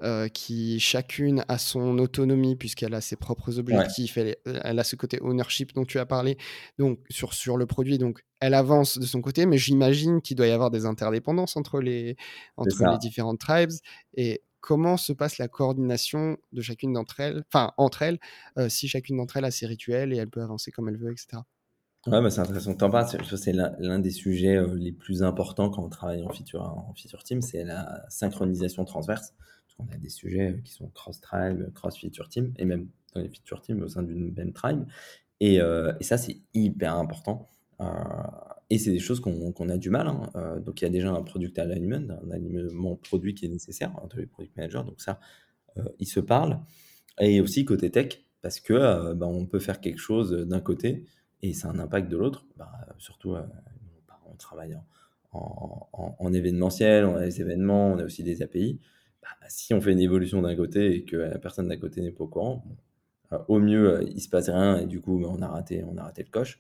euh, 0.02 0.28
qui 0.30 0.80
chacune 0.80 1.46
a 1.48 1.60
son 1.60 2.00
autonomie 2.00 2.56
puisqu'elle 2.56 2.96
a 2.96 3.02
ses 3.02 3.16
propres 3.16 3.60
objectifs, 3.60 4.18
elle, 4.18 4.36
elle, 4.46 4.80
a 4.80 4.84
ce 4.84 4.96
côté 4.96 5.20
ownership 5.22 5.76
dont 5.76 5.86
tu 5.86 6.00
as 6.00 6.08
parlé 6.08 6.38
donc 6.80 7.00
sur, 7.12 7.36
sur 7.36 7.58
le 7.58 7.68
produit. 7.68 8.00
Donc 8.00 8.24
elle 8.40 8.56
avance 8.56 8.98
de 8.98 9.06
son 9.06 9.22
côté, 9.22 9.46
mais 9.46 9.60
j'imagine 9.60 10.22
qu'il 10.22 10.38
doit 10.38 10.48
y 10.48 10.52
avoir 10.52 10.72
des 10.72 10.88
interdépendances 10.88 11.56
entre 11.56 11.80
les, 11.82 12.16
entre 12.58 12.84
les 12.92 12.98
différentes 12.98 13.40
tribes. 13.40 13.70
Et 14.16 14.42
comment 14.60 14.98
se 14.98 15.14
passe 15.14 15.38
la 15.38 15.48
coordination 15.48 16.38
de 16.52 16.62
chacune 16.64 16.94
d'entre 16.94 17.20
elles, 17.20 17.44
enfin 17.54 17.74
entre 17.78 18.02
elles, 18.02 18.20
si 18.70 18.88
chacune 18.88 19.18
d'entre 19.18 19.38
elles 19.38 19.46
a 19.46 19.52
ses 19.52 19.68
rituels 19.68 20.14
et 20.14 20.18
elle 20.18 20.30
peut 20.30 20.42
avancer 20.42 20.72
comme 20.72 20.90
elle 20.90 20.98
veut, 20.98 21.12
etc. 21.12 21.44
Ouais, 22.08 22.22
bah 22.22 22.30
c'est 22.30 22.42
intéressant 22.42 22.74
que 22.74 22.78
tu 22.78 22.84
en 22.84 22.92
parles. 22.92 23.08
C'est 23.08 23.52
l'un 23.52 24.00
des 24.00 24.12
sujets 24.12 24.58
euh, 24.58 24.76
les 24.76 24.92
plus 24.92 25.24
importants 25.24 25.72
quand 25.72 25.84
on 25.84 25.90
travaille 25.90 26.24
en 26.24 26.30
feature, 26.30 26.62
en 26.62 26.94
feature 26.94 27.24
team, 27.24 27.42
c'est 27.42 27.64
la 27.64 28.06
synchronisation 28.10 28.86
transverse. 28.86 29.34
Parce 29.66 29.76
qu'on 29.76 29.96
a 29.96 29.98
des 29.98 30.10
sujets 30.10 30.52
euh, 30.52 30.62
qui 30.64 30.72
sont 30.72 30.88
cross-tribe, 30.90 31.74
cross-feature 31.74 32.30
team, 32.30 32.54
et 32.60 32.66
même 32.66 32.90
dans 33.16 33.22
les 33.22 33.30
feature 33.30 33.60
teams 33.62 33.82
au 33.82 33.88
sein 33.88 34.04
d'une 34.04 34.32
même 34.34 34.54
tribe. 34.54 34.86
Et, 35.40 35.60
euh, 35.60 35.94
et 36.00 36.04
ça, 36.04 36.18
c'est 36.20 36.38
hyper 36.54 36.96
important. 36.96 37.48
et 38.70 38.78
c'est 38.78 38.92
des 38.92 39.00
choses 39.00 39.20
qu'on 39.20 39.70
a 39.70 39.78
du 39.78 39.90
mal. 39.90 40.08
Hein. 40.08 40.62
donc, 40.64 40.82
il 40.82 40.86
y 40.86 40.88
a 40.88 40.92
déjà 40.92 41.12
un 41.12 41.24
product 41.24 41.58
alignment, 41.58 42.08
un 42.24 42.32
alignement 42.32 42.96
produit 42.98 43.34
qui 43.34 43.46
est 43.46 43.50
nécessaire 43.50 43.92
entre 44.04 44.18
les 44.18 44.28
product 44.28 44.56
managers. 44.56 44.84
Donc, 44.86 45.02
ça, 45.02 45.20
ils 46.00 46.08
se 46.08 46.20
parlent. 46.20 46.60
Et 47.20 47.42
aussi 47.42 47.66
côté 47.66 47.90
tech, 47.90 48.24
parce 48.42 48.60
que 48.60 49.14
bah, 49.14 49.28
on 49.28 49.46
peut 49.46 49.60
faire 49.60 49.82
quelque 49.82 50.00
chose 50.00 50.32
d'un 50.32 50.62
côté 50.62 51.06
et 51.42 51.54
a 51.64 51.68
un 51.68 51.80
impact 51.80 52.10
de 52.10 52.18
l'autre. 52.18 52.46
Bah, 52.58 52.72
surtout, 52.98 53.36
euh, 53.36 53.44
on 54.32 54.36
travaille 54.36 54.78
en, 55.32 56.34
événementiel, 56.34 57.06
on 57.06 57.16
a 57.16 57.26
des 57.26 57.42
événements, 57.42 57.92
on 57.92 58.00
a 58.00 58.04
aussi 58.04 58.24
des 58.24 58.42
API. 58.42 58.80
Bah, 59.22 59.30
si 59.48 59.74
on 59.74 59.82
fait 59.82 59.92
une 59.92 60.00
évolution 60.00 60.42
d'un 60.42 60.56
côté 60.56 60.96
et 60.96 61.04
que 61.04 61.18
la 61.18 61.40
personne 61.40 61.68
d'un 61.68 61.78
côté 61.78 62.02
n'est 62.02 62.12
pas 62.12 62.24
au 62.24 62.28
courant, 62.28 62.64
euh, 63.34 63.40
au 63.48 63.60
mieux, 63.60 63.98
euh, 63.98 64.04
il 64.04 64.22
se 64.22 64.30
passe 64.30 64.50
rien 64.50 64.78
et 64.78 64.86
du 64.86 65.02
coup, 65.02 65.20
bah, 65.20 65.28
on, 65.30 65.42
a 65.42 65.48
raté, 65.48 65.84
on 65.84 65.98
a 65.98 66.04
raté 66.04 66.24
le 66.24 66.30
coche. 66.30 66.60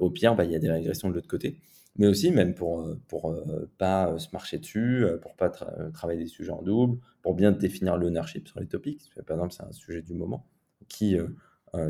au 0.00 0.10
pire, 0.10 0.34
il 0.42 0.50
y 0.50 0.56
a 0.56 0.58
des 0.58 0.70
régressions 0.70 1.10
de 1.10 1.14
l'autre 1.14 1.28
côté. 1.28 1.58
Mais 1.98 2.06
aussi, 2.06 2.30
même 2.30 2.54
pour 2.54 2.86
pour 3.08 3.34
pas 3.78 4.18
se 4.18 4.28
marcher 4.32 4.58
dessus, 4.58 5.06
pour 5.22 5.34
pas 5.34 5.48
travailler 5.48 6.20
des 6.20 6.28
sujets 6.28 6.52
en 6.52 6.62
double, 6.62 6.98
pour 7.22 7.34
bien 7.34 7.52
définir 7.52 7.96
l'ownership 7.96 8.48
sur 8.48 8.60
les 8.60 8.66
topics. 8.66 9.10
Par 9.26 9.36
exemple, 9.36 9.54
c'est 9.54 9.62
un 9.62 9.72
sujet 9.72 10.02
du 10.02 10.14
moment. 10.14 10.46
Qui, 10.88 11.18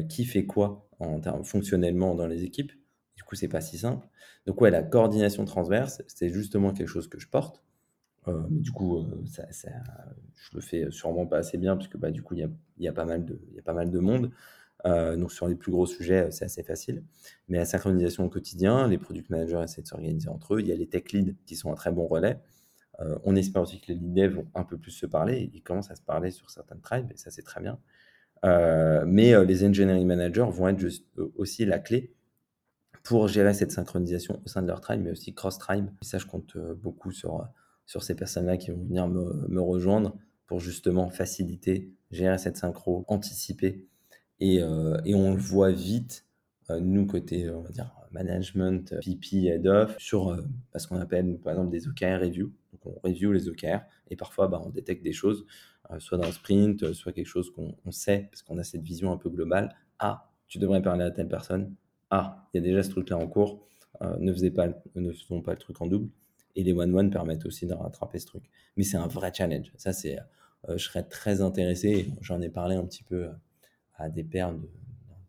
qui 0.09 0.25
fait 0.25 0.47
quoi 0.47 0.89
en 0.99 1.21
termes 1.21 1.45
fonctionnellement 1.45 2.15
dans 2.15 2.27
les 2.27 2.45
équipes. 2.45 2.73
Du 3.17 3.23
coup, 3.23 3.35
c'est 3.35 3.49
pas 3.49 3.61
si 3.61 3.79
simple. 3.79 4.07
Donc 4.47 4.61
ouais, 4.61 4.71
la 4.71 4.83
coordination 4.83 5.45
transverse, 5.45 6.03
c'est 6.07 6.29
justement 6.29 6.73
quelque 6.73 6.89
chose 6.89 7.09
que 7.09 7.19
je 7.19 7.29
porte. 7.29 7.63
Euh, 8.29 8.43
mais 8.51 8.61
du 8.61 8.73
coup, 8.73 8.99
euh, 8.99 9.25
ça, 9.27 9.51
ça, 9.53 9.71
je 10.35 10.51
le 10.55 10.61
fais 10.61 10.91
sûrement 10.91 11.27
pas 11.27 11.39
assez 11.39 11.59
bien 11.59 11.77
parce 11.77 11.89
que 11.89 11.99
bah, 11.99 12.11
du 12.11 12.23
coup, 12.23 12.35
il 12.35 12.41
y 12.41 12.45
a, 12.45 12.49
y 12.79 12.89
a, 12.89 12.93
pas 12.93 13.05
mal 13.05 13.25
de, 13.25 13.41
y 13.55 13.59
a 13.59 13.63
pas 13.63 13.73
mal 13.73 13.91
de 13.91 13.99
monde. 13.99 14.31
Euh, 14.85 15.17
donc 15.17 15.33
sur 15.33 15.49
les 15.49 15.55
plus 15.55 15.73
gros 15.73 15.87
sujets, 15.87 16.31
c'est 16.31 16.45
assez 16.45 16.63
facile. 16.63 17.03
Mais 17.49 17.59
la 17.59 17.65
synchronisation 17.65 18.25
au 18.25 18.29
quotidien, 18.29 18.89
les 18.89 18.99
product 18.99 19.31
managers 19.31 19.63
essaient 19.65 19.83
de 19.83 19.87
s'organiser 19.87 20.29
entre 20.29 20.55
eux. 20.55 20.61
Il 20.61 20.67
y 20.67 20.73
a 20.73 20.77
les 20.77 20.87
tech 20.87 21.13
leads 21.13 21.35
qui 21.47 21.57
sont 21.57 21.73
un 21.73 21.75
très 21.75 21.93
bon 21.93 22.07
relais. 22.07 22.41
on 23.25 23.37
espère 23.37 23.63
aussi 23.63 23.81
que 23.81 23.89
les 23.89 23.95
lead 23.95 24.13
devs 24.15 24.35
vont 24.35 24.47
un 24.55 24.65
peu 24.65 24.79
plus 24.79 24.93
se 24.93 25.07
parler. 25.07 25.51
Ils 25.55 25.63
commencent 25.63 25.91
à 25.91 25.97
se 25.97 26.03
parler 26.03 26.31
sur 26.31 26.51
certaines 26.51 26.81
tribes 26.81 27.11
et 27.13 27.17
ça 27.17 27.31
c'est 27.31 27.43
très 27.43 27.61
bien. 27.61 27.79
Euh, 28.45 29.05
mais 29.07 29.35
euh, 29.35 29.45
les 29.45 29.65
engineering 29.65 30.07
managers 30.07 30.47
vont 30.51 30.69
être 30.69 30.85
euh, 31.19 31.33
aussi 31.37 31.65
la 31.65 31.79
clé 31.79 32.15
pour 33.03 33.29
gérer 33.29 33.55
cette 33.55 33.73
synchronisation 33.73 34.41
au 34.45 34.49
sein 34.49 34.63
de 34.63 34.67
leur 34.67 34.81
tribe, 34.81 35.01
mais 35.03 35.11
aussi 35.11 35.33
cross-tribe. 35.33 35.87
Et 36.03 36.05
ça, 36.05 36.19
je 36.19 36.27
compte 36.27 36.57
beaucoup 36.83 37.13
sur, 37.13 37.49
sur 37.87 38.03
ces 38.03 38.17
personnes-là 38.17 38.57
qui 38.57 38.73
vont 38.73 38.83
venir 38.83 39.07
me, 39.07 39.47
me, 39.49 39.61
rejoindre 39.61 40.17
pour 40.47 40.59
justement 40.59 41.09
faciliter, 41.09 41.93
gérer 42.11 42.37
cette 42.39 42.57
synchro, 42.57 43.05
anticiper 43.07 43.87
Et, 44.41 44.57
et 44.57 45.15
on 45.15 45.35
le 45.35 45.41
voit 45.41 45.71
vite, 45.71 46.27
nous, 46.69 47.07
côté, 47.07 47.49
on 47.49 47.63
va 47.63 47.71
dire, 47.71 47.95
management, 48.17 48.95
PP, 49.01 49.47
head 49.47 49.67
off, 49.67 49.97
sur 49.99 50.37
ce 50.75 50.87
qu'on 50.87 50.99
appelle, 50.99 51.39
par 51.39 51.53
exemple, 51.53 51.71
des 51.71 51.87
OKR 51.89 52.21
review. 52.21 52.53
Donc, 52.73 52.87
on 52.87 53.09
review 53.09 53.33
les 53.33 53.49
OKR 53.49 53.81
et 54.11 54.17
parfois, 54.17 54.49
bah, 54.49 54.61
on 54.65 54.71
détecte 54.71 55.03
des 55.03 55.13
choses, 55.13 55.47
soit 55.99 56.19
dans 56.19 56.27
le 56.27 56.33
sprint, 56.33 56.93
soit 56.93 57.13
quelque 57.13 57.27
chose 57.27 57.51
qu'on 57.51 57.91
sait, 57.91 58.29
parce 58.31 58.43
qu'on 58.43 58.59
a 58.59 58.65
cette 58.65 58.83
vision 58.83 59.13
un 59.13 59.17
peu 59.19 59.31
globale. 59.31 59.75
Ah, 59.99 60.31
tu 60.49 60.59
devrais 60.59 60.83
parler 60.83 61.05
à 61.05 61.11
telle 61.11 61.29
personne. 61.29 61.75
Ah, 62.11 62.49
il 62.53 62.59
y 62.59 62.61
a 62.61 62.63
déjà 62.63 62.83
ce 62.83 62.91
truc-là 62.91 63.17
en 63.17 63.27
cours. 63.27 63.67
ne, 64.01 64.49
pas, 64.51 64.69
ne 64.95 65.13
faisons 65.13 65.43
pas 65.43 65.53
le 65.53 65.59
truc 65.59 65.81
en 65.81 65.87
double. 65.87 66.09
Et 66.55 66.63
les 66.63 66.73
one-one 66.73 67.11
permettent 67.11 67.45
aussi 67.47 67.67
de 67.67 67.75
rattraper 67.75 68.19
ce 68.19 68.27
truc. 68.27 68.45
Mais 68.77 68.85
c'est 68.85 68.97
un 68.97 69.09
vrai 69.09 69.33
challenge. 69.35 69.73
Ça, 69.77 69.93
c'est, 69.93 70.19
je 70.69 70.83
serais 70.83 71.03
très 71.03 71.43
intéressé. 71.43 72.11
J'en 72.21 72.41
ai 72.41 72.49
parlé 72.49 72.77
un 72.77 72.85
petit 72.85 73.03
peu 73.03 73.29
à 73.95 74.09
des 74.09 74.25
pairs 74.25 74.55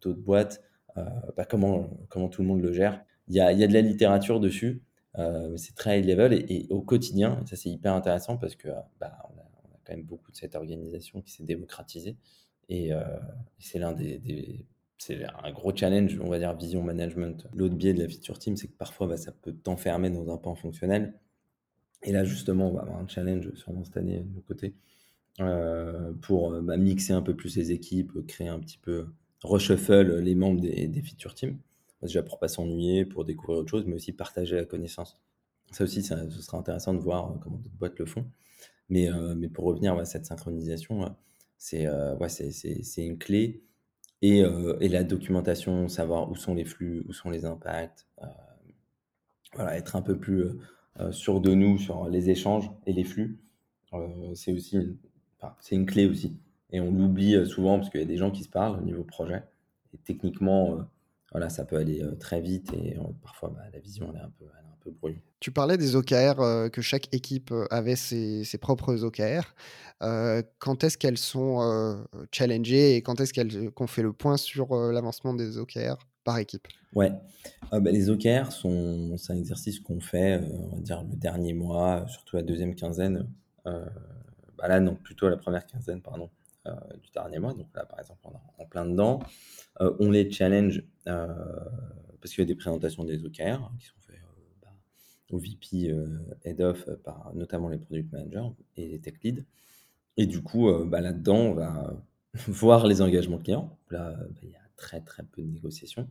d'autres 0.02 0.22
boîtes. 0.22 0.64
Euh, 0.98 1.04
bah, 1.36 1.46
comment, 1.46 1.90
comment 2.10 2.30
tout 2.30 2.42
le 2.42 2.48
monde 2.48 2.62
le 2.62 2.74
gère. 2.74 3.04
Il 3.28 3.36
y 3.36 3.40
a, 3.40 3.52
y 3.52 3.64
a 3.64 3.68
de 3.68 3.74
la 3.74 3.82
littérature 3.82 4.40
dessus, 4.40 4.82
euh, 5.18 5.56
c'est 5.58 5.76
très 5.76 6.00
high 6.00 6.06
level 6.06 6.34
et, 6.34 6.68
au 6.70 6.82
quotidien, 6.82 7.44
ça 7.46 7.56
c'est 7.56 7.70
hyper 7.70 7.94
intéressant 7.94 8.38
parce 8.38 8.56
que 8.56 8.70
bah, 9.00 9.18
on, 9.30 9.40
a, 9.40 9.44
quand 9.84 9.94
même 9.94 10.04
beaucoup 10.04 10.32
de 10.32 10.38
cette 10.38 10.56
organisation 10.56 11.22
qui 11.22 11.32
s'est 11.32 11.44
démocratisée 11.44 12.18
et 12.70 12.94
euh, 12.94 13.04
c'est 13.60 13.80
l'un 13.80 13.94
des, 13.94 14.66
c'est 14.98 15.24
un 15.26 15.52
gros 15.52 15.76
challenge, 15.76 16.20
on 16.22 16.30
va 16.30 16.40
dire, 16.40 16.56
vision 16.56 16.84
management. 16.84 17.48
L'autre 17.54 17.76
biais 17.76 17.94
de 17.94 18.02
la 18.02 18.08
feature 18.08 18.40
team, 18.40 18.58
c'est 18.58 18.68
que 18.68 18.78
parfois, 18.78 19.08
bah, 19.08 19.18
ça 19.18 19.32
peut 19.32 19.54
t'enfermer 19.54 20.10
dans 20.10 20.34
un 20.34 20.38
pan 20.38 20.56
fonctionnel. 20.56 21.14
Et 22.04 22.12
là, 22.12 22.24
justement, 22.24 22.70
on 22.70 22.74
va 22.74 22.82
avoir 22.82 23.00
un 23.00 23.08
challenge 23.08 23.54
sûrement 23.56 23.84
cette 23.84 23.98
année 23.98 24.20
de 24.20 24.36
nos 24.36 24.42
côtés 24.42 24.76
pour 26.22 26.52
bah, 26.64 26.78
mixer 26.78 27.14
un 27.14 27.22
peu 27.22 27.36
plus 27.36 27.56
les 27.58 27.72
équipes, 27.72 28.26
créer 28.26 28.48
un 28.48 28.60
petit 28.60 28.80
peu 28.80 29.08
reshuffle 29.44 30.20
les 30.20 30.36
membres 30.36 30.62
des, 30.62 31.02
feature 31.02 31.34
teams. 31.34 31.58
Déjà 32.02 32.24
pour 32.24 32.40
pas 32.40 32.48
s'ennuyer, 32.48 33.06
pour 33.06 33.26
découvrir 33.26 33.60
autre 33.60 33.72
chose, 33.72 33.86
mais 33.86 33.96
aussi 33.96 34.14
partager 34.14 34.56
la 34.56 34.66
connaissance. 34.66 35.20
Ça 35.72 35.84
aussi, 35.84 36.04
ça, 36.04 36.30
ce 36.30 36.42
sera 36.42 36.58
intéressant 36.58 36.94
de 36.94 37.00
voir 37.00 37.32
euh, 37.32 37.36
comment 37.42 37.58
d'autres 37.58 37.76
boîtes 37.76 38.00
le 38.00 38.06
font. 38.06 38.26
Mais, 38.90 39.12
euh, 39.12 39.36
pour 39.54 39.66
revenir 39.66 39.96
à 39.96 40.06
cette 40.06 40.26
synchronisation, 40.26 41.04
euh, 41.74 42.28
c'est 42.30 43.06
une 43.06 43.18
clé. 43.18 43.64
Et, 44.22 44.42
la 44.90 45.04
documentation, 45.04 45.88
savoir 45.88 46.32
où 46.32 46.36
sont 46.36 46.56
les 46.56 46.66
flux, 46.66 47.04
où 47.08 47.14
sont 47.14 47.30
les 47.30 47.46
impacts. 47.46 48.08
être 49.60 49.96
un 49.96 50.02
peu 50.02 50.18
plus 50.18 50.46
sûr 51.12 51.42
de 51.42 51.54
nous 51.54 51.78
sur 51.78 52.10
les 52.10 52.30
échanges 52.30 52.70
et 52.86 52.94
les 52.94 53.04
flux. 53.04 53.40
c'est 54.34 54.54
aussi 54.54 54.98
c'est 55.60 55.76
une 55.76 55.86
clé 55.86 56.08
aussi. 56.08 56.38
Et 56.72 56.80
on 56.80 56.92
l'oublie 56.92 57.36
euh, 57.36 57.46
souvent 57.46 57.78
parce 57.80 57.90
qu'il 57.90 58.02
y 58.02 58.04
a 58.04 58.08
des 58.08 58.18
gens 58.18 58.32
qui 58.32 58.44
se 58.44 58.50
parlent 58.50 58.78
au 58.78 58.84
niveau 58.84 59.04
projet. 59.04 59.44
Et 59.94 59.98
techniquement, 59.98 60.74
euh, 60.74 60.82
voilà, 61.32 61.50
ça 61.50 61.66
peut 61.66 61.78
aller 61.78 62.02
euh, 62.02 62.16
très 62.16 62.42
vite 62.42 62.74
et 62.74 62.98
parfois 63.24 63.50
bah, 63.50 63.62
la 63.72 63.80
vision 63.80 64.08
elle 64.10 64.20
est 64.20 64.24
un 64.24 64.32
peu, 64.38 64.46
elle 64.46 64.66
est 64.66 64.72
un 64.72 64.78
peu 64.82 64.92
brouillée. 64.92 65.22
Tu 65.40 65.52
parlais 65.52 65.78
des 65.78 65.96
OKR, 65.96 66.72
que 66.72 66.82
chaque 66.82 67.14
équipe 67.14 67.54
avait 67.70 67.96
ses, 67.96 68.44
ses 68.44 68.58
propres 68.58 69.04
OKR. 69.04 69.54
quand 70.58 70.84
est-ce 70.84 70.98
qu'elles 70.98 71.20
sont 71.20 72.06
challengées 72.32 72.96
et 72.96 73.04
quand 73.04 73.22
est-ce 73.22 73.70
qu'on 73.70 73.86
fait 73.86 74.02
le 74.02 74.14
point 74.14 74.36
sur 74.36 74.76
l'avancement 74.76 75.36
des 75.36 75.60
OKR 75.60 76.00
par 76.24 76.40
équipe? 76.40 76.68
Ouais, 76.96 77.12
bah, 77.72 77.92
les 77.92 78.10
OKR 78.10 78.52
sont 78.52 79.16
c'est 79.18 79.32
un 79.32 79.38
exercice 79.38 79.80
qu'on 79.80 80.00
fait, 80.00 80.42
on 80.72 80.78
va 80.78 80.82
dire 80.82 81.04
le 81.04 81.16
dernier 81.16 81.54
mois, 81.54 82.08
surtout 82.08 82.38
la 82.38 82.42
deuxième 82.42 82.74
quinzaine. 82.74 83.28
bah 83.64 84.68
là 84.68 84.80
non, 84.80 84.96
plutôt 84.96 85.30
la 85.30 85.38
première 85.38 85.68
quinzaine, 85.68 86.02
pardon. 86.02 86.32
Euh, 86.68 86.98
du 87.02 87.10
dernier 87.12 87.40
mois. 87.40 87.54
Donc 87.54 87.68
là, 87.76 87.86
par 87.86 88.00
exemple, 88.00 88.20
on 88.26 88.32
est 88.32 88.64
en 88.64 88.66
plein 88.66 88.86
dedans. 88.86 89.20
Euh, 89.82 89.96
on 90.00 90.12
les 90.12 90.30
challenge 90.32 90.84
euh, 91.08 91.28
parce 92.20 92.34
qu'il 92.34 92.42
y 92.42 92.44
a 92.44 92.48
des 92.48 92.56
présentations 92.56 93.04
des 93.04 93.24
OKR 93.24 93.72
qui 93.80 93.86
sont 93.86 94.00
faites 94.00 94.20
bah, 94.62 94.74
au 95.30 95.38
VP 95.38 95.94
Head 96.44 96.62
of 96.62 96.90
par 97.04 97.32
notamment 97.36 97.70
les 97.70 97.78
product 97.78 98.12
managers 98.12 98.50
et 98.76 98.88
les 98.88 99.00
tech 99.00 99.16
leads. 99.24 99.44
Et 100.18 100.26
du 100.26 100.42
coup, 100.42 100.72
bah, 100.86 101.00
là-dedans, 101.00 101.38
on 101.38 101.54
va 101.54 101.94
voir 102.48 102.88
les 102.88 103.02
engagements 103.02 103.38
clients. 103.38 103.78
Là, 103.90 104.12
bah, 104.12 104.28
il 104.44 104.50
y 104.50 104.56
a 104.56 104.62
très 104.76 105.02
très 105.02 105.24
peu 105.24 105.42
de 105.42 105.48
négociations. 105.48 106.10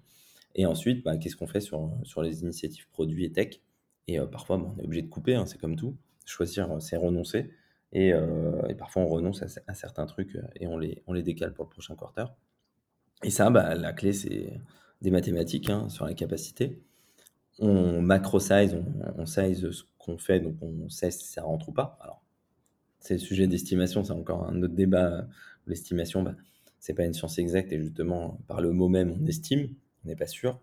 Et 0.55 0.65
ensuite, 0.65 1.07
qu'est-ce 1.21 1.37
qu'on 1.37 1.47
fait 1.47 1.61
sur, 1.61 1.93
sur 2.05 2.23
les 2.23 2.43
initiatives 2.43 2.89
produits 2.89 3.25
et 3.25 3.33
tech? 3.33 3.61
Et 4.09 4.19
parfois, 4.21 4.57
on 4.57 4.81
est 4.81 4.85
obligé 4.85 5.03
de 5.03 5.09
couper, 5.09 5.35
hein, 5.35 5.45
c'est 5.45 5.59
comme 5.59 5.77
tout. 5.77 5.97
Choisir, 6.25 6.81
c'est 6.81 6.97
renoncer. 6.97 7.51
Euh, 7.95 8.67
et, 8.69 8.75
parfois, 8.75 9.03
on 9.03 9.09
renonce 9.09 9.43
à, 9.43 9.75
certains 9.75 10.07
trucs 10.07 10.37
euh, 10.37 10.43
et 10.57 10.67
on 10.67 10.77
les, 10.77 11.03
on 11.07 11.13
les 11.13 11.23
décale 11.23 11.53
pour 11.53 11.65
le 11.65 11.71
prochain 11.71 11.95
quarter. 11.95 12.25
Et 13.23 13.31
ça, 13.31 13.51
bah, 13.51 13.75
la 13.75 13.93
clé, 13.93 14.13
c'est 14.13 14.61
des 15.03 15.11
mathématiques 15.11 15.71
hein, 15.71 15.89
sur 15.89 16.05
la 16.05 16.15
capacité. 16.15 16.83
On 17.59 18.03
macro-size, 18.03 18.77
on, 19.17 19.25
size 19.25 19.71
ce 19.71 19.83
qu'on 19.99 20.19
fait, 20.19 20.41
donc 20.41 20.57
on 20.61 20.89
sait 20.91 21.11
si 21.11 21.27
ça 21.27 21.43
rentre 21.43 21.71
ou 21.71 21.73
pas. 21.73 21.99
Alors, 22.03 22.23
c'est 23.01 23.15
le 23.15 23.21
sujet 23.21 23.47
d'estimation, 23.47 24.05
c'est 24.05 24.13
encore 24.13 24.47
un 24.47 24.63
autre 24.63 24.75
débat. 24.75 25.27
L'estimation, 25.67 26.23
bah, 26.23 26.35
c'est 26.81 26.93
pas 26.93 27.05
une 27.05 27.15
science 27.15 27.39
exacte 27.39 27.73
et 27.73 27.81
justement, 27.81 28.39
par 28.47 28.61
le 28.61 28.73
mot 28.73 28.89
même, 28.89 29.17
on 29.21 29.27
estime, 29.27 29.75
on 30.05 30.09
n'est 30.09 30.17
pas 30.17 30.27
sûr. 30.27 30.61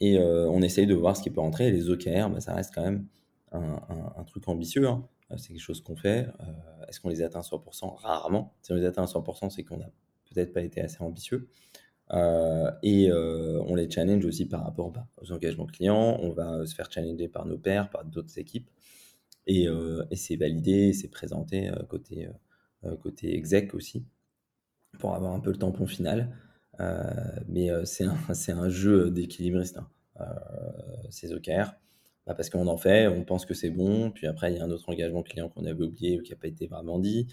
Et 0.00 0.18
euh, 0.18 0.48
on 0.48 0.62
essaye 0.62 0.86
de 0.86 0.94
voir 0.94 1.16
ce 1.16 1.22
qui 1.22 1.30
peut 1.30 1.40
rentrer. 1.40 1.68
Et 1.68 1.72
les 1.72 1.90
OKR, 1.90 2.30
bah, 2.30 2.40
ça 2.40 2.54
reste 2.54 2.74
quand 2.74 2.82
même 2.82 3.06
un, 3.52 3.80
un, 4.16 4.24
truc 4.24 4.48
ambitieux. 4.48 4.88
Hein. 4.88 5.06
Euh, 5.30 5.36
c'est 5.36 5.48
quelque 5.48 5.60
chose 5.60 5.82
qu'on 5.82 5.96
fait. 5.96 6.28
Euh, 6.40 6.86
est-ce 6.88 7.00
qu'on 7.00 7.08
les 7.08 7.22
atteint 7.22 7.40
à 7.40 7.42
100% 7.42 7.94
Rarement. 7.96 8.54
Si 8.62 8.72
on 8.72 8.74
les 8.74 8.84
atteint 8.84 9.02
à 9.02 9.06
100%, 9.06 9.50
c'est 9.50 9.64
qu'on 9.64 9.78
n'a 9.78 9.90
peut-être 10.32 10.52
pas 10.52 10.62
été 10.62 10.80
assez 10.80 11.02
ambitieux. 11.02 11.48
Euh, 12.12 12.70
et 12.82 13.12
on 13.12 13.74
les 13.76 13.88
challenge 13.88 14.24
aussi 14.24 14.46
par 14.46 14.64
rapport 14.64 14.90
bah, 14.90 15.06
aux 15.22 15.32
engagements 15.32 15.66
clients. 15.66 16.18
On 16.20 16.32
va 16.32 16.66
se 16.66 16.74
faire 16.74 16.90
challenger 16.90 17.28
par 17.28 17.46
nos 17.46 17.58
pairs, 17.58 17.90
par 17.90 18.04
d'autres 18.04 18.38
équipes. 18.38 18.68
Et, 19.46 19.68
c'est 20.14 20.36
validé, 20.36 20.92
c'est 20.92 21.08
présenté 21.08 21.70
côté, 21.88 22.28
côté 23.02 23.34
exec 23.36 23.74
aussi, 23.74 24.04
pour 24.98 25.14
avoir 25.14 25.32
un 25.32 25.40
peu 25.40 25.50
le 25.50 25.56
tampon 25.56 25.86
final. 25.86 26.36
mais 27.48 27.68
c'est 27.84 28.04
un, 28.04 28.16
un, 28.58 28.68
jeu 28.68 29.10
d'équilibriste, 29.10 29.78
hein. 29.78 29.88
ces 31.10 31.32
OKR. 31.32 31.74
Bah, 32.30 32.36
parce 32.36 32.48
qu'on 32.48 32.68
en 32.68 32.76
fait, 32.76 33.08
on 33.08 33.24
pense 33.24 33.44
que 33.44 33.54
c'est 33.54 33.70
bon, 33.70 34.12
puis 34.12 34.28
après 34.28 34.52
il 34.52 34.56
y 34.56 34.60
a 34.60 34.64
un 34.64 34.70
autre 34.70 34.88
engagement 34.88 35.24
client 35.24 35.48
qu'on 35.48 35.64
avait 35.64 35.82
oublié 35.82 36.20
ou 36.20 36.22
qui 36.22 36.30
n'a 36.30 36.36
pas 36.36 36.46
été 36.46 36.68
vraiment 36.68 37.00
dit, 37.00 37.26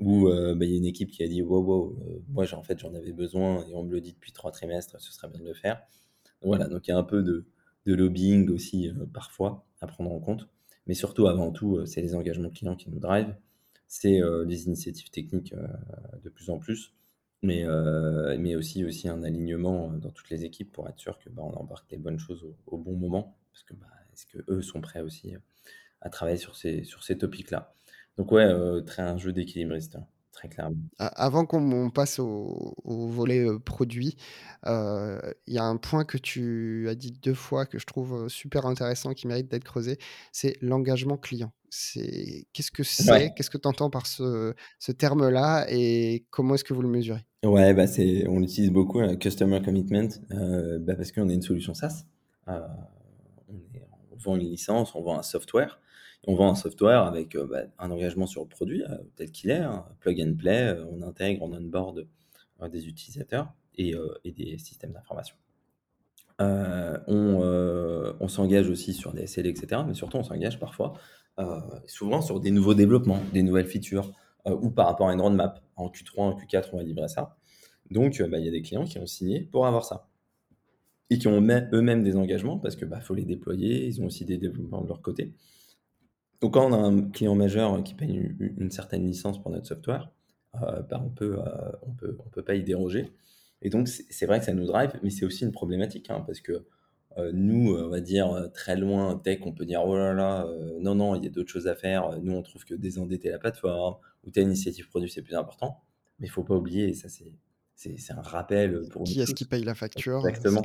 ou 0.00 0.28
euh, 0.28 0.54
bah, 0.54 0.64
il 0.64 0.70
y 0.70 0.74
a 0.74 0.78
une 0.78 0.86
équipe 0.86 1.10
qui 1.10 1.22
a 1.22 1.28
dit 1.28 1.42
wow, 1.42 1.60
wow, 1.62 1.98
euh, 2.00 2.22
moi 2.30 2.46
en 2.54 2.62
fait 2.62 2.78
j'en 2.78 2.94
avais 2.94 3.12
besoin 3.12 3.66
et 3.66 3.74
on 3.74 3.82
me 3.82 3.92
le 3.92 4.00
dit 4.00 4.14
depuis 4.14 4.32
trois 4.32 4.50
trimestres, 4.50 4.98
ce 5.02 5.12
serait 5.12 5.28
bien 5.28 5.40
de 5.40 5.44
le 5.44 5.52
faire. 5.52 5.82
Voilà, 6.40 6.66
donc 6.66 6.88
il 6.88 6.92
y 6.92 6.94
a 6.94 6.96
un 6.96 7.02
peu 7.02 7.22
de, 7.22 7.44
lobbying 7.84 8.48
aussi 8.48 8.88
euh, 8.88 9.04
parfois 9.12 9.66
à 9.82 9.86
prendre 9.86 10.10
en 10.12 10.18
compte, 10.18 10.48
mais 10.86 10.94
surtout 10.94 11.26
avant 11.26 11.52
tout, 11.52 11.84
c'est 11.84 12.00
les 12.00 12.14
engagements 12.14 12.48
clients 12.48 12.74
qui 12.74 12.88
nous 12.88 13.00
drivent, 13.00 13.34
c'est 13.86 14.22
les 14.46 14.66
initiatives 14.66 15.10
techniques 15.10 15.54
de 16.24 16.30
plus 16.30 16.48
en 16.48 16.58
plus, 16.58 16.94
mais, 17.42 17.64
mais 18.38 18.56
aussi, 18.56 18.84
aussi 18.84 19.08
un 19.08 19.22
alignement 19.22 19.92
dans 19.92 20.10
toutes 20.10 20.30
les 20.30 20.44
équipes 20.44 20.72
pour 20.72 20.88
être 20.88 20.98
sûr 20.98 21.18
que 21.18 21.30
bah, 21.30 21.42
embarque 21.42 21.90
les 21.90 21.98
bonnes 21.98 22.18
choses 22.18 22.44
au, 22.66 22.76
bon 22.76 22.96
moment, 22.96 23.36
parce 23.52 23.62
que 23.64 23.74
est-ce 24.18 24.26
qu'eux 24.26 24.62
sont 24.62 24.80
prêts 24.80 25.00
aussi 25.00 25.34
euh, 25.34 25.38
à 26.00 26.10
travailler 26.10 26.38
sur 26.38 26.56
ces, 26.56 26.84
sur 26.84 27.04
ces 27.04 27.18
topics-là? 27.18 27.74
Donc 28.16 28.32
ouais, 28.32 28.44
euh, 28.44 28.80
très, 28.80 29.02
un 29.02 29.16
jeu 29.16 29.32
d'équilibriste, 29.32 29.94
hein, 29.94 30.06
très 30.32 30.48
clairement. 30.48 30.76
Avant 30.98 31.46
qu'on 31.46 31.90
passe 31.90 32.18
au, 32.18 32.74
volet 32.84 33.46
euh, 33.46 33.60
produit, 33.60 34.16
il 34.66 35.32
y 35.46 35.58
a 35.58 35.64
un 35.64 35.76
point 35.76 36.04
que 36.04 36.18
tu 36.18 36.88
as 36.88 36.96
dit 36.96 37.12
deux 37.12 37.34
fois 37.34 37.64
que 37.64 37.78
je 37.78 37.86
trouve 37.86 38.28
super 38.28 38.66
intéressant, 38.66 39.14
qui 39.14 39.28
mérite 39.28 39.48
d'être 39.48 39.64
creusé, 39.64 39.98
c'est 40.32 40.56
l'engagement 40.60 41.16
client. 41.16 41.52
C'est 41.70 42.46
qu'est-ce 42.52 42.72
que 42.72 42.82
c'est 42.82 43.32
Qu'est-ce 43.34 43.50
que 43.50 43.58
tu 43.58 43.68
entends 43.68 43.90
par 43.90 44.06
ce, 44.06 44.54
ce 44.80 44.90
terme-là 44.90 45.66
et 45.68 46.26
comment 46.30 46.54
est-ce 46.54 46.64
que 46.64 46.74
vous 46.74 46.82
le 46.82 46.88
mesurez? 46.88 47.24
Ouais, 47.44 47.72
bah 47.72 47.86
c'est, 47.86 48.26
on 48.26 48.40
l'utilise 48.40 48.72
beaucoup, 48.72 49.00
Customer 49.18 49.62
Commitment, 49.62 50.08
bah 50.80 50.96
parce 50.96 51.12
qu'on 51.12 51.28
est 51.28 51.34
une 51.34 51.42
solution 51.42 51.74
SaaS 51.74 52.04
vend 54.18 54.36
une 54.36 54.48
licence, 54.48 54.94
on 54.94 55.02
vend 55.02 55.18
un 55.18 55.22
software. 55.22 55.80
On 56.26 56.34
vend 56.34 56.50
un 56.50 56.54
software 56.54 57.04
avec 57.04 57.36
euh, 57.36 57.46
bah, 57.46 57.62
un 57.78 57.90
engagement 57.90 58.26
sur 58.26 58.42
le 58.42 58.48
produit 58.48 58.82
euh, 58.82 58.96
tel 59.16 59.30
qu'il 59.30 59.50
est, 59.50 59.58
hein. 59.58 59.86
plug 60.00 60.20
and 60.20 60.34
play, 60.36 60.68
euh, 60.68 60.84
on 60.90 61.02
intègre, 61.02 61.42
on 61.42 61.52
onboard 61.52 62.06
des 62.70 62.88
utilisateurs 62.88 63.52
et, 63.76 63.94
des 64.24 64.58
systèmes 64.58 64.90
d'information. 64.90 65.36
on, 66.40 68.28
s'engage 68.28 68.68
aussi 68.68 68.92
sur 68.94 69.12
des 69.12 69.28
SLA, 69.28 69.50
etc. 69.50 69.82
Mais 69.86 69.94
surtout, 69.94 70.16
on 70.16 70.24
s'engage 70.24 70.58
parfois, 70.58 70.94
souvent 71.86 72.20
sur 72.20 72.40
des 72.40 72.50
nouveaux 72.50 72.74
développements, 72.74 73.20
des 73.32 73.44
nouvelles 73.44 73.68
features, 73.68 74.12
ou 74.44 74.70
par 74.70 74.86
rapport 74.86 75.08
à 75.08 75.12
une 75.12 75.20
roadmap. 75.20 75.62
En 75.76 75.88
Q3, 75.88 76.20
en 76.20 76.32
Q4, 76.36 76.70
on 76.72 76.78
va 76.78 76.82
livrer 76.82 77.06
ça. 77.06 77.36
Donc, 77.92 78.20
bah, 78.22 78.40
il 78.40 78.44
y 78.44 78.48
a 78.48 78.50
des 78.50 78.62
clients 78.62 78.86
qui 78.86 78.98
ont 78.98 79.06
signé 79.06 79.42
pour 79.42 79.68
avoir 79.68 79.84
ça 79.84 80.08
et 81.10 81.18
qui 81.18 81.28
ont 81.28 81.40
eux-mêmes 81.40 82.02
des 82.02 82.16
engagements 82.16 82.58
parce 82.58 82.76
que 82.76 82.84
bah, 82.84 83.00
faut 83.00 83.14
les 83.14 83.24
déployer, 83.24 83.86
ils 83.86 84.02
ont 84.02 84.06
aussi 84.06 84.24
des 84.24 84.38
développements 84.38 84.82
de 84.82 84.88
leur 84.88 85.02
côté. 85.02 85.34
Donc 86.40 86.54
quand 86.54 86.70
on 86.70 86.72
a 86.72 86.76
un 86.76 87.10
client 87.10 87.34
majeur 87.34 87.82
qui 87.82 87.94
paye 87.94 88.36
une, 88.38 88.70
certaine 88.70 89.04
licence 89.04 89.40
pour 89.40 89.50
notre 89.50 89.66
software, 89.66 90.10
euh, 90.62 90.82
bah, 90.82 91.02
on 91.04 91.10
peut, 91.10 91.38
euh, 91.38 91.72
on 91.82 91.92
peut, 91.92 92.16
on 92.24 92.28
peut 92.28 92.42
pas 92.42 92.54
y 92.54 92.62
déroger. 92.62 93.12
Et 93.62 93.70
donc, 93.70 93.88
c'est 93.88 94.26
vrai 94.26 94.38
que 94.38 94.44
ça 94.44 94.54
nous 94.54 94.66
drive, 94.66 94.92
mais 95.02 95.10
c'est 95.10 95.24
aussi 95.24 95.44
une 95.44 95.50
problématique, 95.50 96.10
hein, 96.10 96.22
parce 96.24 96.40
que 96.40 96.64
euh, 97.18 97.32
nous, 97.34 97.74
on 97.74 97.88
va 97.88 98.00
dire 98.00 98.48
très 98.54 98.76
loin, 98.76 99.16
tech, 99.18 99.40
on 99.44 99.52
peut 99.52 99.64
dire 99.64 99.82
oh 99.84 99.96
là 99.96 100.14
là, 100.14 100.46
non, 100.80 100.94
non, 100.94 101.16
il 101.16 101.24
y 101.24 101.26
a 101.26 101.30
d'autres 101.30 101.50
choses 101.50 101.66
à 101.66 101.74
faire. 101.74 102.20
Nous, 102.22 102.32
on 102.32 102.42
trouve 102.42 102.64
que 102.64 102.74
désendetter 102.74 103.30
la 103.30 103.38
plateforme 103.38 103.96
ou 104.24 104.30
telle 104.30 104.44
initiative 104.44 104.88
produit, 104.88 105.10
c'est 105.10 105.22
plus 105.22 105.34
important. 105.34 105.82
Mais 106.20 106.26
il 106.28 106.30
faut 106.30 106.44
pas 106.44 106.54
oublier, 106.54 106.88
et 106.88 106.94
ça, 106.94 107.08
c'est 107.08 107.32
c'est 107.78 108.12
un 108.12 108.20
rappel 108.20 108.82
pour 108.90 109.04
Qui 109.04 109.20
est-ce 109.20 109.34
qui 109.34 109.44
paye 109.44 109.62
la 109.62 109.74
facture 109.74 110.26
Exactement. 110.26 110.62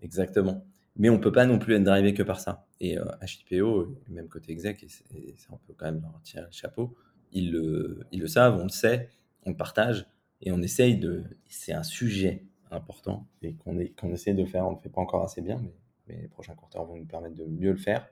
Exactement. 0.00 0.66
Mais 0.96 1.10
on 1.10 1.18
peut 1.18 1.32
pas 1.32 1.44
non 1.44 1.58
plus 1.58 1.74
être 1.74 1.82
drivé 1.82 2.14
que 2.14 2.22
par 2.22 2.40
ça. 2.40 2.66
Et 2.80 2.96
HIPO, 3.22 3.98
même 4.08 4.28
côté 4.28 4.52
exec, 4.52 4.82
et, 4.82 5.34
ça 5.36 5.48
on 5.50 5.58
peut 5.58 5.74
quand 5.76 5.86
même 5.86 6.00
leur 6.00 6.20
tirer 6.22 6.42
le 6.42 6.52
chapeau, 6.52 6.94
ils 7.32 7.50
le, 7.52 8.06
ils 8.12 8.20
le 8.20 8.28
savent, 8.28 8.56
on 8.56 8.64
le 8.64 8.70
sait, 8.70 9.10
on 9.44 9.50
le 9.50 9.56
partage, 9.56 10.06
et 10.40 10.52
on 10.52 10.62
essaye 10.62 10.96
de. 10.96 11.24
C'est 11.48 11.72
un 11.72 11.82
sujet 11.82 12.44
important 12.70 13.26
et 13.42 13.54
qu'on 13.54 13.78
qu'on 13.96 14.12
essaie 14.12 14.34
de 14.34 14.44
faire. 14.44 14.66
On 14.66 14.70
ne 14.70 14.76
le 14.76 14.80
fait 14.80 14.88
pas 14.88 15.00
encore 15.00 15.24
assez 15.24 15.42
bien, 15.42 15.60
mais, 15.62 15.74
mais 16.08 16.22
les 16.22 16.28
prochains 16.28 16.54
quarters 16.54 16.84
vont 16.84 16.96
nous 16.96 17.04
permettre 17.04 17.34
de 17.34 17.44
mieux 17.44 17.72
le 17.72 17.76
faire, 17.76 18.08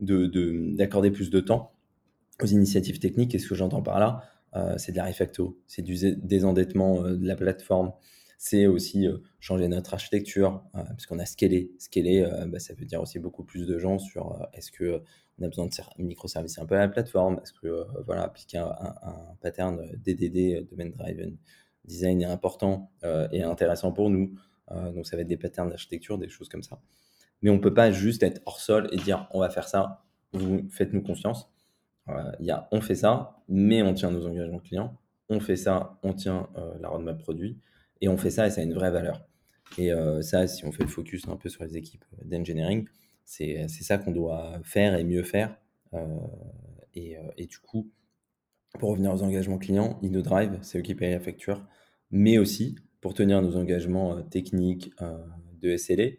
d'accorder 0.00 1.10
de, 1.10 1.14
plus 1.14 1.30
de 1.30 1.40
temps 1.40 1.72
aux 2.42 2.46
initiatives 2.46 2.98
techniques. 2.98 3.34
Et 3.34 3.38
ce 3.38 3.48
que 3.48 3.54
j'entends 3.54 3.82
par 3.82 4.00
là, 4.00 4.22
euh, 4.22 4.41
c'est 4.76 4.92
de 4.92 4.96
la 4.96 5.06
refacto, 5.06 5.58
c'est 5.66 5.82
du 5.82 5.96
désendettement 6.16 7.04
euh, 7.04 7.16
de 7.16 7.26
la 7.26 7.36
plateforme, 7.36 7.92
c'est 8.38 8.66
aussi 8.66 9.06
euh, 9.06 9.18
changer 9.40 9.68
notre 9.68 9.94
architecture, 9.94 10.62
parce 10.72 11.06
qu'on 11.06 11.18
a 11.18 11.26
scalé. 11.26 11.72
Scaler, 11.78 12.28
bah, 12.48 12.58
ça 12.58 12.74
veut 12.74 12.84
dire 12.84 13.00
aussi 13.00 13.18
beaucoup 13.18 13.44
plus 13.44 13.66
de 13.66 13.78
gens 13.78 13.98
sur 13.98 14.46
est-ce 14.52 14.70
que 14.70 15.02
on 15.38 15.44
a 15.44 15.48
besoin 15.48 15.66
de 15.66 16.02
microservices 16.02 16.58
un 16.58 16.66
peu 16.66 16.76
à 16.76 16.80
la 16.80 16.88
plateforme, 16.88 17.40
est-ce 17.42 17.52
que 17.52 17.86
voilà, 18.04 18.24
appliquer 18.24 18.58
un, 18.58 18.66
un, 19.02 19.34
pattern 19.40 19.80
DDD, 20.04 20.68
Domain 20.68 20.90
Driven 20.90 21.36
Design 21.84 22.22
est 22.22 22.26
important 22.26 22.92
et 23.32 23.42
intéressant 23.42 23.92
pour 23.92 24.10
nous. 24.10 24.34
donc 24.70 25.06
ça 25.06 25.16
va 25.16 25.22
être 25.22 25.28
des 25.28 25.36
patterns 25.36 25.70
d'architecture, 25.70 26.18
des 26.18 26.28
choses 26.28 26.48
comme 26.48 26.62
ça. 26.62 26.80
Mais 27.40 27.50
on 27.50 27.54
ne 27.54 27.60
peut 27.60 27.74
pas 27.74 27.90
juste 27.90 28.22
être 28.22 28.40
hors 28.46 28.60
sol 28.60 28.88
et 28.92 28.96
dire 28.98 29.28
on 29.32 29.40
va 29.40 29.50
faire 29.50 29.66
ça, 29.66 30.04
vous 30.32 30.68
faites-nous 30.70 31.02
confiance. 31.02 31.51
Il 32.08 32.46
y 32.46 32.50
a 32.50 32.68
on 32.72 32.80
fait 32.80 32.94
ça, 32.94 33.42
mais 33.48 33.82
on 33.82 33.94
tient 33.94 34.10
nos 34.10 34.26
engagements 34.26 34.58
clients. 34.58 34.98
On 35.28 35.40
fait 35.40 35.56
ça, 35.56 35.98
on 36.02 36.12
tient 36.12 36.48
la 36.80 36.88
roadmap 36.88 37.18
produit. 37.18 37.58
Et 38.00 38.08
on 38.08 38.16
fait 38.16 38.30
ça 38.30 38.46
et 38.46 38.50
ça 38.50 38.60
a 38.60 38.64
une 38.64 38.74
vraie 38.74 38.90
valeur. 38.90 39.26
Et 39.78 39.90
ça, 40.20 40.46
si 40.46 40.64
on 40.64 40.72
fait 40.72 40.82
le 40.82 40.88
focus 40.88 41.28
un 41.28 41.36
peu 41.36 41.48
sur 41.48 41.64
les 41.64 41.76
équipes 41.76 42.04
d'engineering, 42.24 42.86
c'est 43.24 43.68
ça 43.68 43.98
qu'on 43.98 44.10
doit 44.10 44.60
faire 44.64 44.96
et 44.96 45.04
mieux 45.04 45.22
faire. 45.22 45.56
Et, 46.94 47.16
et, 47.38 47.46
du 47.46 47.58
coup, 47.58 47.88
pour 48.78 48.90
revenir 48.90 49.14
aux 49.14 49.22
engagements 49.22 49.58
clients, 49.58 49.98
InnoDrive, 50.02 50.58
c'est 50.62 50.78
eux 50.78 50.82
qui 50.82 50.94
payent 50.94 51.12
la 51.12 51.20
facture, 51.20 51.64
mais 52.10 52.38
aussi 52.38 52.76
pour 53.00 53.14
tenir 53.14 53.40
nos 53.40 53.56
engagements 53.56 54.20
techniques 54.22 54.92
de 55.60 55.76
SLA, 55.76 56.10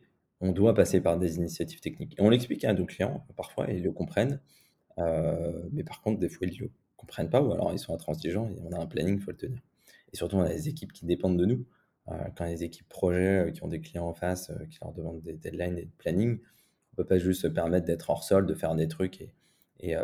on 0.43 0.51
doit 0.51 0.73
passer 0.73 1.01
par 1.01 1.17
des 1.17 1.37
initiatives 1.37 1.79
techniques. 1.79 2.15
Et 2.19 2.21
on 2.21 2.29
l'explique 2.29 2.65
à 2.65 2.73
nos 2.73 2.85
clients, 2.85 3.25
parfois, 3.35 3.67
ils 3.69 3.81
le 3.81 3.91
comprennent, 3.91 4.33
euh, 4.33 4.62
mais 4.97 5.83
par 5.83 6.01
contre, 6.01 6.19
des 6.19 6.29
fois, 6.29 6.47
ils 6.47 6.61
ne 6.61 6.67
comprennent 6.97 7.29
pas, 7.29 7.41
ou 7.41 7.51
alors 7.51 7.73
ils 7.73 7.79
sont 7.79 7.93
intransigeants, 7.93 8.49
et 8.49 8.59
on 8.63 8.71
a 8.71 8.79
un 8.79 8.85
planning, 8.85 9.15
il 9.15 9.21
faut 9.21 9.31
le 9.31 9.37
tenir. 9.37 9.59
Et 10.13 10.17
surtout, 10.17 10.37
on 10.37 10.41
a 10.41 10.49
des 10.49 10.69
équipes 10.69 10.93
qui 10.93 11.05
dépendent 11.05 11.37
de 11.37 11.45
nous. 11.45 11.65
Euh, 12.09 12.15
quand 12.35 12.45
les 12.45 12.63
équipes 12.63 12.87
projets 12.89 13.47
euh, 13.47 13.51
qui 13.51 13.63
ont 13.63 13.67
des 13.67 13.79
clients 13.79 14.07
en 14.07 14.13
face, 14.13 14.51
qui 14.69 14.77
leur 14.81 14.93
demandent 14.93 15.21
des 15.21 15.33
deadlines 15.33 15.77
et 15.77 15.85
des 15.85 15.91
plannings, 15.97 16.39
on 16.39 16.93
ne 16.93 16.95
peut 16.97 17.05
pas 17.05 17.17
juste 17.17 17.41
se 17.41 17.47
permettre 17.47 17.85
d'être 17.85 18.09
hors 18.09 18.23
sol, 18.23 18.45
de 18.45 18.53
faire 18.53 18.75
des 18.75 18.87
trucs 18.87 19.21
et, 19.21 19.33
et 19.79 19.95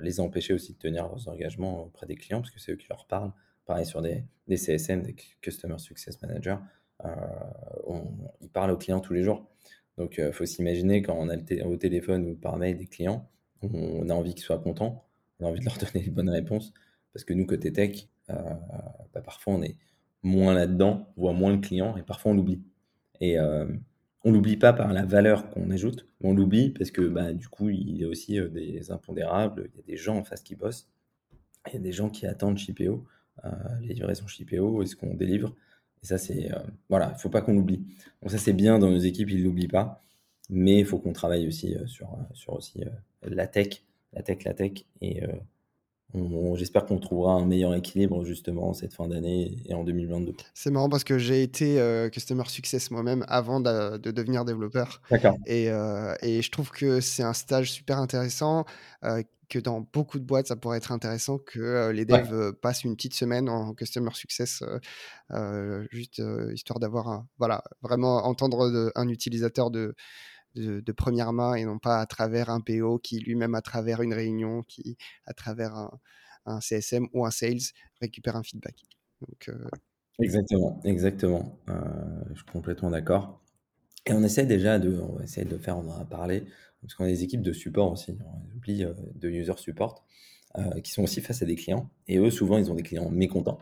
les 0.00 0.20
empêcher 0.20 0.54
aussi 0.54 0.72
de 0.72 0.78
tenir 0.78 1.08
leurs 1.08 1.28
engagements 1.28 1.84
auprès 1.84 2.06
des 2.06 2.14
clients, 2.14 2.40
parce 2.40 2.52
que 2.52 2.60
c'est 2.60 2.72
eux 2.72 2.76
qui 2.76 2.86
leur 2.88 3.06
parlent. 3.06 3.32
Pareil 3.66 3.84
sur 3.84 4.02
des, 4.02 4.24
des 4.46 4.56
CSM, 4.56 5.02
des 5.02 5.14
Customer 5.40 5.78
Success 5.78 6.22
Manager, 6.22 6.62
ils 7.04 8.48
parlent 8.52 8.70
aux 8.70 8.76
clients 8.76 9.00
tous 9.00 9.14
les 9.14 9.24
jours. 9.24 9.50
Donc, 9.98 10.18
il 10.18 10.32
faut 10.32 10.46
s'imaginer 10.46 11.02
quand 11.02 11.16
on 11.18 11.28
a 11.28 11.36
au 11.66 11.76
téléphone 11.76 12.24
ou 12.26 12.34
par 12.36 12.56
mail 12.56 12.78
des 12.78 12.86
clients, 12.86 13.28
on 13.62 14.08
a 14.08 14.14
envie 14.14 14.34
qu'ils 14.34 14.44
soient 14.44 14.58
contents, 14.58 15.04
on 15.40 15.46
a 15.46 15.48
envie 15.48 15.60
de 15.60 15.64
leur 15.64 15.76
donner 15.78 16.04
les 16.04 16.10
bonnes 16.10 16.30
réponses, 16.30 16.72
parce 17.12 17.24
que 17.24 17.34
nous, 17.34 17.46
côté 17.46 17.72
tech, 17.72 18.08
euh, 18.30 18.34
bah, 19.14 19.20
parfois 19.20 19.54
on 19.54 19.62
est 19.62 19.76
moins 20.22 20.54
là-dedans, 20.54 21.12
on 21.16 21.20
voit 21.22 21.32
moins 21.32 21.52
le 21.52 21.58
client, 21.58 21.96
et 21.96 22.02
parfois 22.02 22.32
on 22.32 22.34
l'oublie. 22.34 22.62
Et 23.20 23.38
euh, 23.38 23.66
on 24.24 24.32
l'oublie 24.32 24.56
pas 24.56 24.72
par 24.72 24.92
la 24.92 25.04
valeur 25.04 25.50
qu'on 25.50 25.70
ajoute, 25.70 26.06
mais 26.20 26.30
on 26.30 26.34
l'oublie 26.34 26.70
parce 26.70 26.90
que 26.90 27.02
bah, 27.02 27.32
du 27.32 27.48
coup, 27.48 27.70
il 27.70 27.96
y 27.96 28.04
a 28.04 28.08
aussi 28.08 28.38
euh, 28.38 28.48
des 28.48 28.90
impondérables, 28.90 29.68
il 29.74 29.76
y 29.78 29.80
a 29.80 29.86
des 29.86 29.96
gens 29.96 30.16
en 30.16 30.24
face 30.24 30.42
qui 30.42 30.54
bossent, 30.54 30.88
il 31.68 31.74
y 31.74 31.76
a 31.76 31.80
des 31.80 31.92
gens 31.92 32.10
qui 32.10 32.26
attendent 32.26 32.58
Chipéo, 32.58 33.04
euh, 33.44 33.50
les 33.80 33.94
livraisons 33.94 34.26
Chipéo, 34.26 34.82
est-ce 34.82 34.96
qu'on 34.96 35.14
délivre 35.14 35.54
Et 36.02 36.06
ça, 36.06 36.18
c'est. 36.18 36.50
voilà, 36.88 37.10
il 37.10 37.14
ne 37.14 37.18
faut 37.18 37.30
pas 37.30 37.42
qu'on 37.42 37.54
l'oublie. 37.54 37.78
Donc, 38.20 38.30
ça, 38.30 38.38
c'est 38.38 38.52
bien 38.52 38.78
dans 38.78 38.90
nos 38.90 38.98
équipes, 38.98 39.30
ils 39.30 39.38
ne 39.38 39.44
l'oublient 39.44 39.68
pas, 39.68 40.00
mais 40.52 40.78
il 40.80 40.84
faut 40.84 40.98
qu'on 40.98 41.14
travaille 41.14 41.48
aussi 41.48 41.74
sur, 41.86 42.08
sur 42.34 42.52
aussi 42.52 42.84
la 43.22 43.46
tech, 43.46 43.82
la 44.12 44.22
tech, 44.22 44.44
la 44.44 44.52
tech. 44.52 44.84
Et 45.00 45.22
euh, 46.14 46.56
j'espère 46.56 46.84
qu'on 46.84 46.98
trouvera 46.98 47.34
un 47.34 47.46
meilleur 47.46 47.74
équilibre 47.74 48.24
justement 48.24 48.74
cette 48.74 48.92
fin 48.92 49.08
d'année 49.08 49.56
et 49.64 49.74
en 49.74 49.82
2022. 49.82 50.34
C'est 50.52 50.70
marrant 50.70 50.90
parce 50.90 51.04
que 51.04 51.16
j'ai 51.16 51.42
été 51.42 51.80
euh, 51.80 52.10
Customer 52.10 52.44
Success 52.46 52.90
moi-même 52.90 53.24
avant 53.28 53.60
de, 53.60 53.96
devenir 53.96 54.44
développeur. 54.44 55.00
D'accord. 55.10 55.36
Et, 55.46 55.70
euh, 55.70 56.14
et, 56.20 56.42
je 56.42 56.50
trouve 56.50 56.70
que 56.70 57.00
c'est 57.00 57.22
un 57.22 57.32
stage 57.32 57.72
super 57.72 57.98
intéressant. 57.98 58.66
que 59.48 59.58
dans 59.58 59.86
beaucoup 59.92 60.18
de 60.18 60.24
boîtes, 60.24 60.46
ça 60.46 60.56
pourrait 60.56 60.78
être 60.78 60.92
intéressant 60.92 61.36
que 61.38 61.90
les 61.90 62.06
devs 62.06 62.52
passent 62.62 62.84
une 62.84 62.96
petite 62.96 63.14
semaine 63.14 63.50
en 63.50 63.74
Customer 63.74 64.10
Success, 64.14 64.62
juste 65.90 66.22
histoire 66.54 66.78
d'avoir 66.78 67.24
voilà, 67.38 67.62
vraiment 67.82 68.24
entendre 68.26 68.92
un 68.94 69.08
utilisateur 69.08 69.70
de, 69.70 69.94
de, 70.54 70.92
première 70.92 71.32
main 71.32 71.54
et 71.54 71.64
non 71.64 71.78
pas 71.78 72.00
à 72.00 72.06
travers 72.06 72.50
un 72.50 72.60
PO 72.60 72.98
qui 72.98 73.18
lui-même 73.20 73.54
à 73.54 73.62
travers 73.62 74.02
une 74.02 74.14
réunion, 74.14 74.62
qui 74.62 74.96
à 75.26 75.32
travers 75.32 75.90
un, 76.46 76.60
CSM 76.60 77.08
ou 77.12 77.24
un 77.24 77.30
sales 77.30 77.72
récupère 78.00 78.36
un 78.36 78.42
feedback. 78.42 78.82
Euh, 79.48 79.68
Exactement, 80.20 80.80
exactement. 80.84 81.58
Euh, 81.68 81.74
je 82.30 82.36
suis 82.36 82.44
complètement 82.52 82.90
d'accord. 82.90 83.40
Et 84.06 84.12
on 84.12 84.22
essaie 84.22 84.46
déjà 84.46 84.78
de, 84.78 84.98
on 84.98 85.18
de 85.18 85.58
faire, 85.58 85.78
on 85.78 85.88
en 85.88 86.00
a 86.00 86.04
parlé, 86.04 86.44
parce 86.80 86.94
qu'on 86.94 87.04
a 87.04 87.08
des 87.08 87.22
équipes 87.22 87.42
de 87.42 87.52
support 87.52 87.92
aussi, 87.92 88.16
on 88.26 88.56
oublie 88.56 88.84
euh, 88.84 88.92
de 89.14 89.28
user 89.28 89.56
support, 89.56 90.04
qui 90.84 90.92
sont 90.92 91.02
aussi 91.02 91.22
face 91.22 91.40
à 91.40 91.46
des 91.46 91.54
clients. 91.54 91.88
Et 92.08 92.18
eux, 92.18 92.30
souvent, 92.30 92.58
ils 92.58 92.70
ont 92.70 92.74
des 92.74 92.82
clients 92.82 93.08
mécontents. 93.08 93.58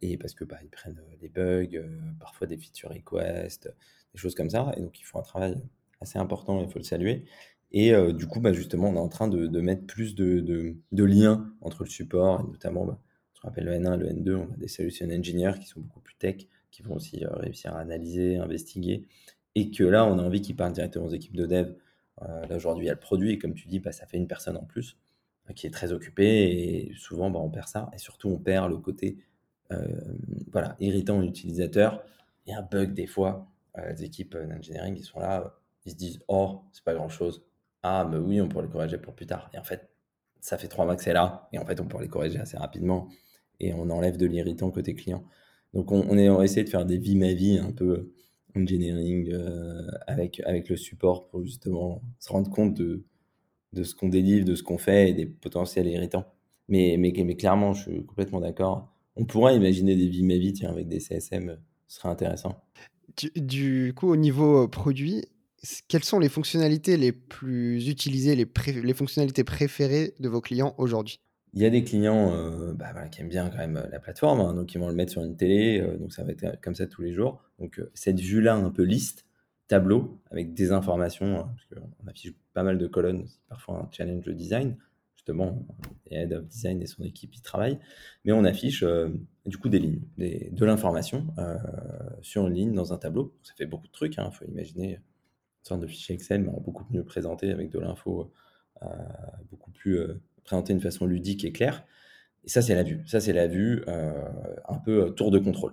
Et 0.00 0.16
parce 0.16 0.34
que 0.34 0.44
bah, 0.44 0.58
ils 0.62 0.70
prennent 0.70 1.00
des 1.20 1.28
bugs, 1.28 1.86
parfois 2.18 2.46
des 2.46 2.56
feature 2.56 2.90
requests, 2.90 3.72
des 4.12 4.18
choses 4.18 4.34
comme 4.34 4.50
ça. 4.50 4.72
Et 4.76 4.80
donc, 4.80 4.98
ils 5.00 5.04
font 5.04 5.18
un 5.18 5.22
travail 5.22 5.56
assez 6.00 6.18
important, 6.18 6.62
il 6.62 6.68
faut 6.70 6.78
le 6.78 6.84
saluer. 6.84 7.24
Et 7.72 7.92
euh, 7.92 8.12
du 8.12 8.28
coup, 8.28 8.40
bah, 8.40 8.52
justement, 8.52 8.88
on 8.88 8.94
est 8.94 8.98
en 9.00 9.08
train 9.08 9.26
de, 9.26 9.60
mettre 9.60 9.84
plus 9.84 10.14
de, 10.14 10.76
liens 10.92 11.52
entre 11.60 11.82
le 11.82 11.90
support, 11.90 12.40
et 12.40 12.44
notamment, 12.44 12.86
bah, 12.86 13.00
ce 13.34 13.40
qu'on 13.40 13.48
appelle 13.48 13.64
le 13.64 13.72
N1 13.72 13.94
et 13.94 13.98
le 13.98 14.06
N2, 14.10 14.34
on 14.36 14.52
a 14.52 14.56
des 14.56 14.68
solution 14.68 15.08
engineers 15.10 15.58
qui 15.60 15.66
sont 15.66 15.80
beaucoup 15.80 16.00
plus 16.00 16.14
tech, 16.14 16.36
qui 16.70 16.82
vont 16.82 16.94
aussi 16.94 17.24
euh, 17.24 17.30
réussir 17.32 17.74
à 17.74 17.80
analyser, 17.80 18.36
investiguer, 18.36 19.08
et 19.56 19.72
que 19.72 19.82
là, 19.82 20.06
on 20.06 20.20
a 20.20 20.22
envie 20.22 20.40
qu'ils 20.40 20.54
parlent 20.54 20.72
directement 20.72 21.06
aux 21.06 21.10
équipes 21.10 21.36
de 21.36 21.46
dev. 21.46 21.74
Euh, 22.22 22.46
là, 22.46 22.56
aujourd'hui, 22.56 22.84
il 22.84 22.86
y 22.86 22.90
a 22.90 22.94
le 22.94 23.00
produit, 23.00 23.32
et 23.32 23.38
comme 23.38 23.54
tu 23.54 23.66
dis, 23.66 23.80
bah, 23.80 23.90
ça 23.90 24.06
fait 24.06 24.18
une 24.18 24.28
personne 24.28 24.56
en 24.56 24.64
plus 24.64 24.96
qui 25.54 25.66
est 25.66 25.70
très 25.70 25.92
occupée, 25.92 26.88
et 26.88 26.92
souvent, 26.96 27.30
bah, 27.30 27.40
on 27.40 27.50
perd 27.50 27.68
ça, 27.68 27.90
et 27.92 27.98
surtout, 27.98 28.28
on 28.28 28.38
perd 28.38 28.70
le 28.70 28.78
côté 28.78 29.18
voilà, 30.52 30.76
irritant 30.78 31.20
utilisateur. 31.22 32.04
Il 32.46 32.52
y 32.52 32.54
a 32.54 32.60
un 32.60 32.62
bug 32.62 32.94
des 32.94 33.06
fois, 33.06 33.48
les 33.76 34.04
équipes 34.04 34.36
d'engineering, 34.36 34.94
ils 34.96 35.04
sont 35.04 35.18
là, 35.18 35.56
ils 35.84 35.92
se 35.92 35.96
disent 35.96 36.20
Oh, 36.28 36.62
c'est 36.72 36.84
pas 36.84 36.94
grand 36.94 37.08
chose. 37.08 37.44
Ah, 37.82 38.06
mais 38.10 38.18
oui, 38.18 38.40
on 38.40 38.48
pourrait 38.48 38.64
les 38.64 38.70
corriger 38.70 38.98
pour 38.98 39.14
plus 39.14 39.26
tard. 39.26 39.50
Et 39.52 39.58
en 39.58 39.64
fait, 39.64 39.90
ça 40.40 40.58
fait 40.58 40.68
trois 40.68 40.84
mois 40.84 40.96
que 40.96 41.02
c'est 41.02 41.12
là, 41.12 41.48
et 41.52 41.58
en 41.58 41.66
fait, 41.66 41.80
on 41.80 41.86
pourrait 41.86 42.04
les 42.04 42.10
corriger 42.10 42.38
assez 42.38 42.56
rapidement, 42.56 43.08
et 43.60 43.74
on 43.74 43.90
enlève 43.90 44.16
de 44.16 44.26
l'irritant 44.26 44.70
côté 44.70 44.94
client. 44.94 45.24
Donc, 45.72 45.90
on, 45.90 46.16
est, 46.16 46.28
on 46.28 46.38
va 46.38 46.44
essayer 46.44 46.64
de 46.64 46.68
faire 46.68 46.86
des 46.86 46.98
vies 46.98 47.16
ma 47.16 47.32
vie 47.32 47.58
un 47.58 47.72
peu 47.72 48.12
engineering 48.56 49.32
euh, 49.32 49.88
avec, 50.06 50.40
avec 50.46 50.68
le 50.68 50.76
support 50.76 51.26
pour 51.28 51.42
justement 51.42 52.00
se 52.20 52.30
rendre 52.30 52.48
compte 52.50 52.74
de, 52.74 53.04
de 53.74 53.82
ce 53.82 53.94
qu'on 53.94 54.08
délivre, 54.08 54.44
de 54.44 54.54
ce 54.54 54.62
qu'on 54.62 54.78
fait 54.78 55.10
et 55.10 55.12
des 55.12 55.26
potentiels 55.26 55.86
irritants. 55.86 56.26
Mais, 56.68 56.96
mais, 56.98 57.12
mais 57.24 57.36
clairement, 57.36 57.74
je 57.74 57.82
suis 57.82 58.06
complètement 58.06 58.40
d'accord. 58.40 58.92
On 59.16 59.24
pourrait 59.24 59.56
imaginer 59.56 59.96
des 59.96 60.08
vies 60.08 60.24
ma 60.24 60.36
vie 60.36 60.52
tiens, 60.52 60.70
avec 60.70 60.88
des 60.88 61.00
CSM, 61.00 61.58
ce 61.86 61.96
serait 61.96 62.08
intéressant. 62.08 62.64
Du, 63.36 63.92
coup, 63.94 64.08
au 64.08 64.16
niveau 64.16 64.66
produit, 64.66 65.24
quelles 65.88 66.04
sont 66.04 66.18
les 66.18 66.28
fonctionnalités 66.28 66.96
les 66.96 67.12
plus 67.12 67.88
utilisées, 67.88 68.34
les, 68.34 68.46
les 68.82 68.94
fonctionnalités 68.94 69.44
préférées 69.44 70.14
de 70.18 70.28
vos 70.28 70.40
clients 70.40 70.74
aujourd'hui? 70.78 71.20
Il 71.52 71.62
y 71.62 71.66
a 71.66 71.70
des 71.70 71.84
clients 71.84 72.32
bah, 72.74 72.92
qui 73.08 73.20
aiment 73.20 73.28
bien 73.28 73.48
quand 73.48 73.58
même 73.58 73.86
la 73.92 74.00
plateforme, 74.00 74.40
hein, 74.40 74.54
donc 74.54 74.74
ils 74.74 74.78
vont 74.78 74.88
le 74.88 74.94
mettre 74.94 75.12
sur 75.12 75.22
une 75.22 75.36
télé, 75.36 75.80
donc 76.00 76.12
ça 76.12 76.24
va 76.24 76.32
être 76.32 76.60
comme 76.60 76.74
ça 76.74 76.88
tous 76.88 77.02
les 77.02 77.12
jours. 77.12 77.40
Donc 77.60 77.80
cette 77.94 78.18
vue-là 78.18 78.56
un 78.56 78.70
peu 78.70 78.82
liste, 78.82 79.24
tableau, 79.68 80.20
avec 80.30 80.54
des 80.54 80.72
informations, 80.72 81.40
hein, 81.40 81.54
parce 81.54 81.82
qu'on 81.82 82.06
affiche 82.06 82.34
pas 82.52 82.62
mal 82.62 82.78
de 82.78 82.86
colonnes, 82.86 83.26
c'est 83.26 83.40
parfois 83.48 83.78
un 83.78 83.88
challenge 83.90 84.24
de 84.24 84.32
design, 84.32 84.76
justement, 85.14 85.66
Head 86.10 86.32
of 86.34 86.46
Design 86.46 86.82
et 86.82 86.86
son 86.86 87.02
équipe 87.02 87.34
y 87.34 87.40
travaillent, 87.40 87.78
mais 88.24 88.32
on 88.32 88.44
affiche 88.44 88.84
du 89.46 89.56
coup 89.56 89.70
des 89.70 89.78
lignes, 89.78 90.02
de 90.18 90.64
l'information 90.64 91.26
sur 92.20 92.46
une 92.46 92.54
ligne 92.54 92.74
dans 92.74 92.92
un 92.92 92.98
tableau. 92.98 93.34
Ça 93.42 93.54
fait 93.56 93.66
beaucoup 93.66 93.86
de 93.86 93.92
trucs, 93.92 94.16
il 94.16 94.20
hein. 94.20 94.30
faut 94.30 94.44
imaginer 94.44 94.94
une 94.94 95.00
sorte 95.62 95.80
de 95.80 95.86
fichier 95.86 96.14
Excel, 96.14 96.42
mais 96.42 96.52
beaucoup 96.60 96.84
mieux 96.90 97.04
présenté 97.04 97.50
avec 97.50 97.70
de 97.70 97.78
l'info 97.78 98.32
beaucoup 99.50 99.70
plus 99.70 99.98
présenté 100.44 100.74
d'une 100.74 100.82
façon 100.82 101.06
ludique 101.06 101.44
et 101.46 101.52
claire. 101.52 101.86
Et 102.44 102.50
ça, 102.50 102.60
c'est 102.60 102.74
la 102.74 102.82
vue. 102.82 103.02
Ça, 103.06 103.18
c'est 103.18 103.32
la 103.32 103.46
vue 103.46 103.82
un 103.86 104.78
peu 104.84 105.14
tour 105.14 105.30
de 105.30 105.38
contrôle. 105.38 105.72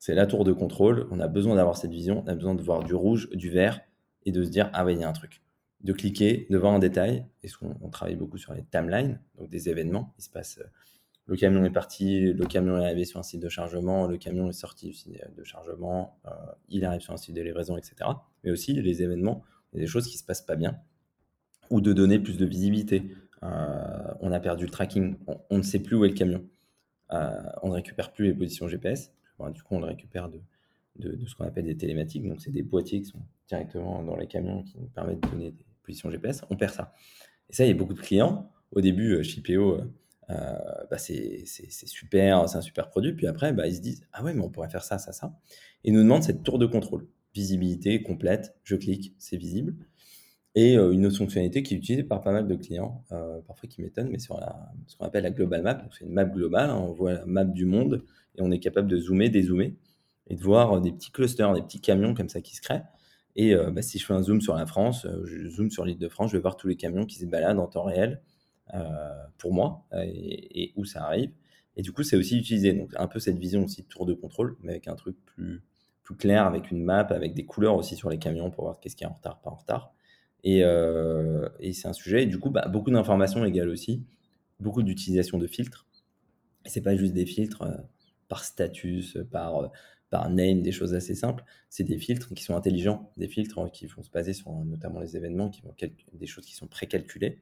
C'est 0.00 0.14
la 0.14 0.26
tour 0.26 0.44
de 0.44 0.52
contrôle. 0.52 1.06
On 1.10 1.20
a 1.20 1.28
besoin 1.28 1.56
d'avoir 1.56 1.76
cette 1.76 1.90
vision. 1.90 2.24
On 2.26 2.28
a 2.28 2.34
besoin 2.34 2.54
de 2.54 2.62
voir 2.62 2.82
du 2.82 2.94
rouge, 2.94 3.28
du 3.30 3.50
vert 3.50 3.82
et 4.24 4.32
de 4.32 4.42
se 4.42 4.48
dire 4.48 4.70
ah 4.72 4.84
ouais, 4.84 4.94
il 4.94 5.00
y 5.00 5.04
a 5.04 5.08
un 5.08 5.12
truc. 5.12 5.42
De 5.82 5.92
cliquer, 5.92 6.46
de 6.48 6.56
voir 6.56 6.72
en 6.72 6.78
détail. 6.78 7.26
Et 7.42 7.48
on, 7.82 7.90
travaille 7.90 8.16
beaucoup 8.16 8.38
sur 8.38 8.54
les 8.54 8.64
timelines, 8.64 9.20
donc 9.38 9.50
des 9.50 9.68
événements. 9.68 10.14
Il 10.18 10.24
se 10.24 10.30
passe. 10.30 10.58
Euh, 10.58 10.64
le 11.26 11.36
camion 11.36 11.64
est 11.64 11.70
parti, 11.70 12.32
le 12.32 12.46
camion 12.46 12.78
est 12.78 12.84
arrivé 12.84 13.04
sur 13.04 13.20
un 13.20 13.22
site 13.22 13.42
de 13.42 13.50
chargement, 13.50 14.06
le 14.06 14.16
camion 14.16 14.48
est 14.48 14.54
sorti 14.54 14.86
du 14.86 14.94
site 14.94 15.20
de 15.36 15.44
chargement, 15.44 16.18
euh, 16.26 16.30
il 16.70 16.84
arrive 16.84 17.02
sur 17.02 17.12
un 17.12 17.18
site 17.18 17.36
de 17.36 17.42
livraison, 17.42 17.76
etc. 17.76 17.94
Mais 18.42 18.50
aussi 18.50 18.72
les 18.72 19.02
événements, 19.02 19.44
des 19.72 19.86
choses 19.86 20.08
qui 20.08 20.18
se 20.18 20.24
passent 20.24 20.42
pas 20.42 20.56
bien, 20.56 20.80
ou 21.68 21.80
de 21.80 21.92
donner 21.92 22.18
plus 22.18 22.36
de 22.36 22.46
visibilité. 22.46 23.14
Euh, 23.44 24.14
on 24.20 24.32
a 24.32 24.40
perdu 24.40 24.64
le 24.64 24.70
tracking, 24.72 25.18
on, 25.50 25.58
ne 25.58 25.62
sait 25.62 25.78
plus 25.78 25.94
où 25.94 26.04
est 26.04 26.08
le 26.08 26.14
camion, 26.14 26.44
on 27.10 27.68
ne 27.68 27.74
récupère 27.74 28.12
plus 28.12 28.24
les 28.24 28.34
positions 28.34 28.66
GPS 28.66 29.12
du 29.48 29.62
coup, 29.62 29.76
on 29.76 29.80
le 29.80 29.86
récupère 29.86 30.28
de, 30.28 30.40
de, 30.96 31.26
ce 31.26 31.34
qu'on 31.34 31.44
appelle 31.44 31.64
des 31.64 31.76
télématiques. 31.76 32.26
Donc, 32.26 32.40
c'est 32.40 32.50
des 32.50 32.62
boîtiers 32.62 33.00
qui 33.00 33.06
sont 33.06 33.22
directement 33.48 34.02
dans 34.02 34.16
les 34.16 34.26
camions 34.26 34.62
qui 34.62 34.78
nous 34.78 34.88
permettent 34.88 35.20
de 35.20 35.28
donner 35.28 35.50
des 35.52 35.64
positions 35.82 36.10
GPS. 36.10 36.44
On 36.50 36.56
perd 36.56 36.74
ça. 36.74 36.92
Et 37.48 37.54
ça, 37.54 37.64
il 37.64 37.68
y 37.68 37.70
a 37.72 37.74
beaucoup 37.74 37.94
de 37.94 38.00
clients. 38.00 38.50
Au 38.72 38.80
début, 38.80 39.14
euh, 39.14 39.22
chez 39.22 39.40
PO, 39.40 39.74
euh, 39.74 39.84
euh, 40.30 40.54
bah, 40.90 40.98
c'est 40.98 41.44
super, 41.46 42.48
c'est 42.48 42.58
un 42.58 42.60
super 42.60 42.88
produit. 42.88 43.12
Puis 43.12 43.26
après, 43.26 43.52
bah, 43.52 43.66
ils 43.66 43.76
se 43.76 43.80
disent 43.80 44.02
Ah 44.12 44.22
ouais, 44.22 44.32
mais 44.32 44.42
on 44.42 44.50
pourrait 44.50 44.70
faire 44.70 44.84
ça, 44.84 44.98
ça, 44.98 45.12
ça. 45.12 45.36
Et 45.84 45.90
nous 45.90 46.02
demandent 46.02 46.22
cette 46.22 46.42
tour 46.42 46.58
de 46.58 46.66
contrôle. 46.66 47.06
Visibilité 47.34 48.02
complète, 48.02 48.56
je 48.64 48.76
clique, 48.76 49.14
c'est 49.18 49.36
visible. 49.36 49.74
Et 50.56 50.74
une 50.74 51.06
autre 51.06 51.16
fonctionnalité 51.16 51.62
qui 51.62 51.74
est 51.74 51.76
utilisée 51.76 52.02
par 52.02 52.20
pas 52.20 52.32
mal 52.32 52.48
de 52.48 52.56
clients, 52.56 53.04
parfois 53.46 53.68
qui 53.68 53.82
m'étonne, 53.82 54.08
mais 54.10 54.18
sur 54.18 54.40
ce 54.88 54.96
qu'on 54.96 55.04
appelle 55.04 55.22
la 55.22 55.30
global 55.30 55.62
map. 55.62 55.84
C'est 55.96 56.04
une 56.04 56.12
map 56.12 56.24
globale, 56.24 56.70
hein. 56.70 56.76
on 56.76 56.92
voit 56.92 57.12
la 57.12 57.24
map 57.24 57.44
du 57.44 57.66
monde 57.66 58.02
et 58.36 58.42
on 58.42 58.50
est 58.50 58.58
capable 58.58 58.88
de 58.88 58.98
zoomer, 58.98 59.28
dézoomer 59.28 59.76
et 60.28 60.36
de 60.36 60.42
voir 60.42 60.80
des 60.80 60.92
petits 60.92 61.10
clusters, 61.10 61.52
des 61.54 61.62
petits 61.62 61.80
camions 61.80 62.14
comme 62.14 62.28
ça 62.28 62.40
qui 62.40 62.54
se 62.54 62.60
créent. 62.60 62.84
Et 63.36 63.54
euh, 63.54 63.70
bah, 63.70 63.82
si 63.82 63.98
je 63.98 64.06
fais 64.06 64.14
un 64.14 64.22
zoom 64.22 64.40
sur 64.40 64.54
la 64.54 64.66
France, 64.66 65.06
euh, 65.06 65.24
je 65.24 65.48
zoome 65.48 65.70
sur 65.70 65.84
l'île 65.84 65.98
de 65.98 66.08
France, 66.08 66.30
je 66.30 66.36
vais 66.36 66.42
voir 66.42 66.56
tous 66.56 66.68
les 66.68 66.76
camions 66.76 67.06
qui 67.06 67.18
se 67.18 67.26
baladent 67.26 67.58
en 67.58 67.66
temps 67.66 67.84
réel 67.84 68.20
euh, 68.74 69.24
pour 69.38 69.52
moi 69.52 69.86
et, 69.92 70.72
où 70.76 70.84
ça 70.84 71.04
arrive. 71.04 71.30
Et 71.76 71.82
du 71.82 71.92
coup, 71.92 72.02
c'est 72.02 72.16
aussi 72.16 72.38
utilisé. 72.38 72.72
Donc, 72.72 72.92
un 72.96 73.06
peu 73.06 73.18
cette 73.18 73.38
vision 73.38 73.64
aussi 73.64 73.82
de 73.82 73.88
tour 73.88 74.06
de 74.06 74.14
contrôle, 74.14 74.56
mais 74.62 74.72
avec 74.72 74.88
un 74.88 74.96
truc 74.96 75.16
plus, 75.24 75.62
plus 76.02 76.16
clair, 76.16 76.44
avec 76.44 76.70
une 76.70 76.82
map, 76.82 77.00
avec 77.00 77.34
des 77.34 77.44
couleurs 77.44 77.76
aussi 77.76 77.96
sur 77.96 78.10
les 78.10 78.18
camions 78.18 78.50
pour 78.50 78.64
voir 78.64 78.80
qu'est-ce 78.80 78.96
qui 78.96 79.04
est 79.04 79.06
en 79.06 79.14
retard, 79.14 79.40
pas 79.40 79.50
en 79.50 79.56
retard. 79.56 79.92
Et, 80.42 80.60
et 80.60 81.72
c'est 81.72 81.88
un 81.88 81.92
sujet. 81.92 82.24
Et 82.24 82.26
du 82.26 82.38
coup, 82.38 82.50
bah, 82.50 82.66
beaucoup 82.68 82.90
d'informations 82.90 83.44
égale 83.44 83.68
aussi 83.68 84.04
beaucoup 84.60 84.82
d'utilisation 84.82 85.38
de 85.38 85.46
filtres. 85.46 85.86
Et 86.64 86.68
c'est 86.68 86.82
pas 86.82 86.94
juste 86.94 87.14
des 87.14 87.26
filtres 87.26 87.64
par 88.30 88.44
status, 88.44 89.18
par, 89.30 89.56
euh, 89.56 89.68
par 90.08 90.30
name, 90.30 90.62
des 90.62 90.72
choses 90.72 90.94
assez 90.94 91.14
simples. 91.14 91.44
C'est 91.68 91.84
des 91.84 91.98
filtres 91.98 92.32
qui 92.32 92.42
sont 92.42 92.54
intelligents, 92.54 93.10
des 93.18 93.28
filtres 93.28 93.70
qui 93.72 93.86
vont 93.86 94.02
se 94.02 94.10
baser 94.10 94.32
sur 94.32 94.50
notamment 94.52 95.00
les 95.00 95.16
événements, 95.16 95.50
qui 95.50 95.60
vont 95.60 95.74
des 96.14 96.26
choses 96.26 96.46
qui 96.46 96.54
sont 96.54 96.68
précalculées. 96.68 97.40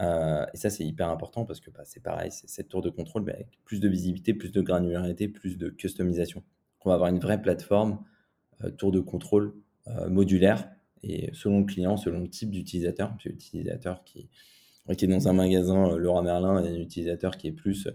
Euh, 0.00 0.46
et 0.54 0.56
ça, 0.56 0.70
c'est 0.70 0.84
hyper 0.84 1.08
important 1.08 1.44
parce 1.44 1.58
que 1.58 1.70
bah, 1.70 1.82
c'est 1.84 2.02
pareil, 2.02 2.30
c'est 2.30 2.48
cette 2.48 2.68
tour 2.68 2.82
de 2.82 2.90
contrôle, 2.90 3.24
mais 3.24 3.32
avec 3.32 3.48
plus 3.64 3.80
de 3.80 3.88
visibilité, 3.88 4.34
plus 4.34 4.52
de 4.52 4.60
granularité, 4.60 5.26
plus 5.26 5.58
de 5.58 5.70
customisation. 5.70 6.44
On 6.84 6.90
va 6.90 6.94
avoir 6.94 7.10
une 7.10 7.18
vraie 7.18 7.42
plateforme 7.42 7.98
euh, 8.62 8.70
tour 8.70 8.92
de 8.92 9.00
contrôle 9.00 9.54
modulaire 10.10 10.68
et 11.02 11.30
selon 11.32 11.60
le 11.60 11.64
client, 11.64 11.96
selon 11.96 12.20
le 12.20 12.28
type 12.28 12.50
d'utilisateur, 12.50 13.16
l'utilisateur 13.24 14.04
qui, 14.04 14.28
qui 14.98 15.06
est 15.06 15.08
dans 15.08 15.28
un 15.28 15.32
magasin 15.32 15.96
Laurent 15.96 16.22
Merlin 16.22 16.56
un 16.56 16.74
utilisateur 16.74 17.38
qui 17.38 17.46
est 17.46 17.52
plus 17.52 17.88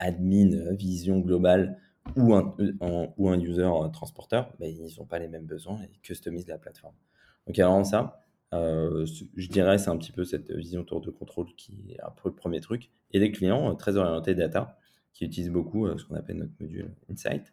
admin, 0.00 0.52
euh, 0.52 0.74
vision 0.74 1.20
globale 1.20 1.78
ou 2.16 2.34
un, 2.34 2.54
ou 3.16 3.28
un 3.28 3.40
user 3.40 3.62
euh, 3.62 3.88
transporteur, 3.88 4.52
ben, 4.58 4.66
ils 4.66 4.98
n'ont 4.98 5.06
pas 5.06 5.18
les 5.18 5.28
mêmes 5.28 5.46
besoins 5.46 5.80
et 5.82 5.90
customisent 6.02 6.46
la 6.46 6.58
plateforme. 6.58 6.94
Donc, 7.46 7.58
alors 7.58 7.84
ça, 7.84 8.20
je 8.52 9.48
dirais, 9.48 9.78
c'est 9.78 9.90
un 9.90 9.96
petit 9.96 10.12
peu 10.12 10.24
cette 10.24 10.52
vision 10.52 10.84
tour 10.84 11.00
de 11.00 11.10
contrôle 11.10 11.52
qui 11.56 11.92
est 11.92 12.00
un 12.02 12.10
peu 12.10 12.28
le 12.28 12.34
premier 12.34 12.60
truc. 12.60 12.90
Et 13.10 13.18
des 13.18 13.32
clients 13.32 13.74
très 13.74 13.96
orientés 13.96 14.34
data 14.34 14.78
qui 15.12 15.24
utilisent 15.24 15.50
beaucoup 15.50 15.86
ce 15.98 16.04
qu'on 16.04 16.14
appelle 16.14 16.36
notre 16.36 16.52
module 16.60 16.94
Insight 17.10 17.52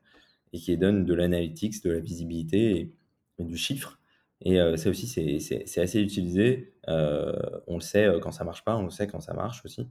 et 0.54 0.60
qui 0.60 0.78
donne 0.78 1.06
de 1.06 1.14
l'analytics, 1.14 1.84
de 1.84 1.92
la 1.92 2.00
visibilité 2.00 2.94
et, 3.40 3.44
du 3.44 3.58
chiffre. 3.58 4.00
Et 4.42 4.60
ça 4.78 4.90
aussi, 4.90 5.08
c'est 5.08 5.82
assez 5.82 6.00
utilisé. 6.00 6.76
on 6.88 7.76
le 7.76 7.82
sait 7.82 8.08
quand 8.22 8.32
ça 8.32 8.44
marche 8.44 8.64
pas, 8.64 8.78
on 8.78 8.84
le 8.84 8.92
sait 8.92 9.08
quand 9.08 9.22
ça 9.22 9.34
marche 9.34 9.66
aussi. 9.66 9.90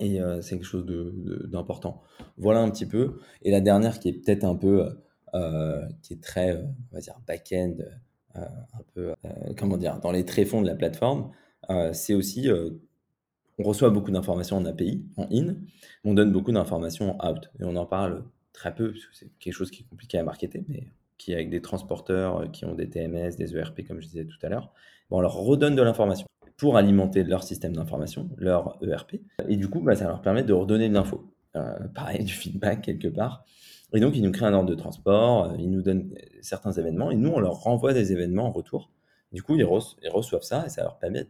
Et 0.00 0.20
euh, 0.20 0.40
c'est 0.40 0.56
quelque 0.56 0.66
chose 0.66 0.86
d'important. 1.50 2.02
Voilà 2.36 2.60
un 2.60 2.70
petit 2.70 2.86
peu. 2.86 3.18
Et 3.42 3.50
la 3.50 3.60
dernière 3.60 3.98
qui 3.98 4.08
est 4.08 4.12
peut-être 4.12 4.44
un 4.44 4.54
peu, 4.54 4.88
euh, 5.34 5.86
qui 6.02 6.14
est 6.14 6.22
très, 6.22 6.56
euh, 6.56 6.62
on 6.92 6.94
va 6.94 7.00
dire, 7.00 7.18
back-end, 7.26 7.76
un 8.34 8.82
peu, 8.94 9.14
comment 9.56 9.76
dire, 9.76 9.98
dans 9.98 10.12
les 10.12 10.24
tréfonds 10.24 10.62
de 10.62 10.68
la 10.68 10.76
plateforme, 10.76 11.32
c'est 11.92 12.14
aussi, 12.14 12.48
on 13.58 13.64
reçoit 13.64 13.90
beaucoup 13.90 14.12
d'informations 14.12 14.56
en 14.56 14.64
API, 14.64 15.04
en 15.16 15.26
in, 15.32 15.56
on 16.04 16.14
donne 16.14 16.30
beaucoup 16.30 16.52
d'informations 16.52 17.20
en 17.20 17.32
out. 17.32 17.50
Et 17.58 17.64
on 17.64 17.74
en 17.74 17.84
parle 17.84 18.22
très 18.52 18.72
peu, 18.76 18.92
parce 18.92 19.06
que 19.06 19.16
c'est 19.16 19.30
quelque 19.40 19.54
chose 19.54 19.72
qui 19.72 19.82
est 19.82 19.86
compliqué 19.86 20.18
à 20.18 20.22
marketer, 20.22 20.64
mais 20.68 20.92
qui 21.16 21.32
est 21.32 21.34
avec 21.34 21.50
des 21.50 21.60
transporteurs 21.60 22.48
qui 22.52 22.64
ont 22.64 22.76
des 22.76 22.88
TMS, 22.88 23.34
des 23.36 23.56
ERP, 23.56 23.84
comme 23.88 24.00
je 24.00 24.06
disais 24.06 24.24
tout 24.24 24.38
à 24.42 24.48
l'heure, 24.48 24.72
on 25.10 25.20
leur 25.20 25.34
redonne 25.34 25.74
de 25.74 25.82
l'information 25.82 26.28
pour 26.58 26.76
alimenter 26.76 27.22
leur 27.22 27.44
système 27.44 27.74
d'information, 27.74 28.28
leur 28.36 28.78
ERP. 28.82 29.20
Et 29.48 29.56
du 29.56 29.68
coup, 29.68 29.80
bah, 29.80 29.94
ça 29.94 30.08
leur 30.08 30.20
permet 30.20 30.42
de 30.42 30.52
redonner 30.52 30.88
de 30.88 30.94
l'info. 30.94 31.32
Euh, 31.56 31.88
pareil, 31.94 32.24
du 32.24 32.32
feedback 32.32 32.82
quelque 32.82 33.08
part. 33.08 33.44
Et 33.94 34.00
donc, 34.00 34.16
ils 34.16 34.22
nous 34.22 34.32
créent 34.32 34.46
un 34.46 34.52
ordre 34.52 34.68
de 34.68 34.74
transport, 34.74 35.44
euh, 35.44 35.56
ils 35.58 35.70
nous 35.70 35.80
donnent 35.80 36.12
certains 36.42 36.72
événements, 36.72 37.10
et 37.10 37.16
nous, 37.16 37.30
on 37.30 37.38
leur 37.38 37.54
renvoie 37.54 37.94
des 37.94 38.12
événements 38.12 38.46
en 38.46 38.50
retour. 38.50 38.90
Du 39.32 39.42
coup, 39.42 39.54
ils, 39.54 39.64
reçoivent 39.64 40.42
ça, 40.42 40.66
et 40.66 40.68
ça 40.68 40.82
leur 40.82 40.98
permet, 40.98 41.26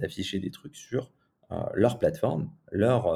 d'afficher 0.00 0.40
des 0.40 0.50
trucs 0.50 0.74
sur 0.74 1.12
euh, 1.52 1.56
leur 1.74 1.98
plateforme, 1.98 2.50
leur, 2.72 3.14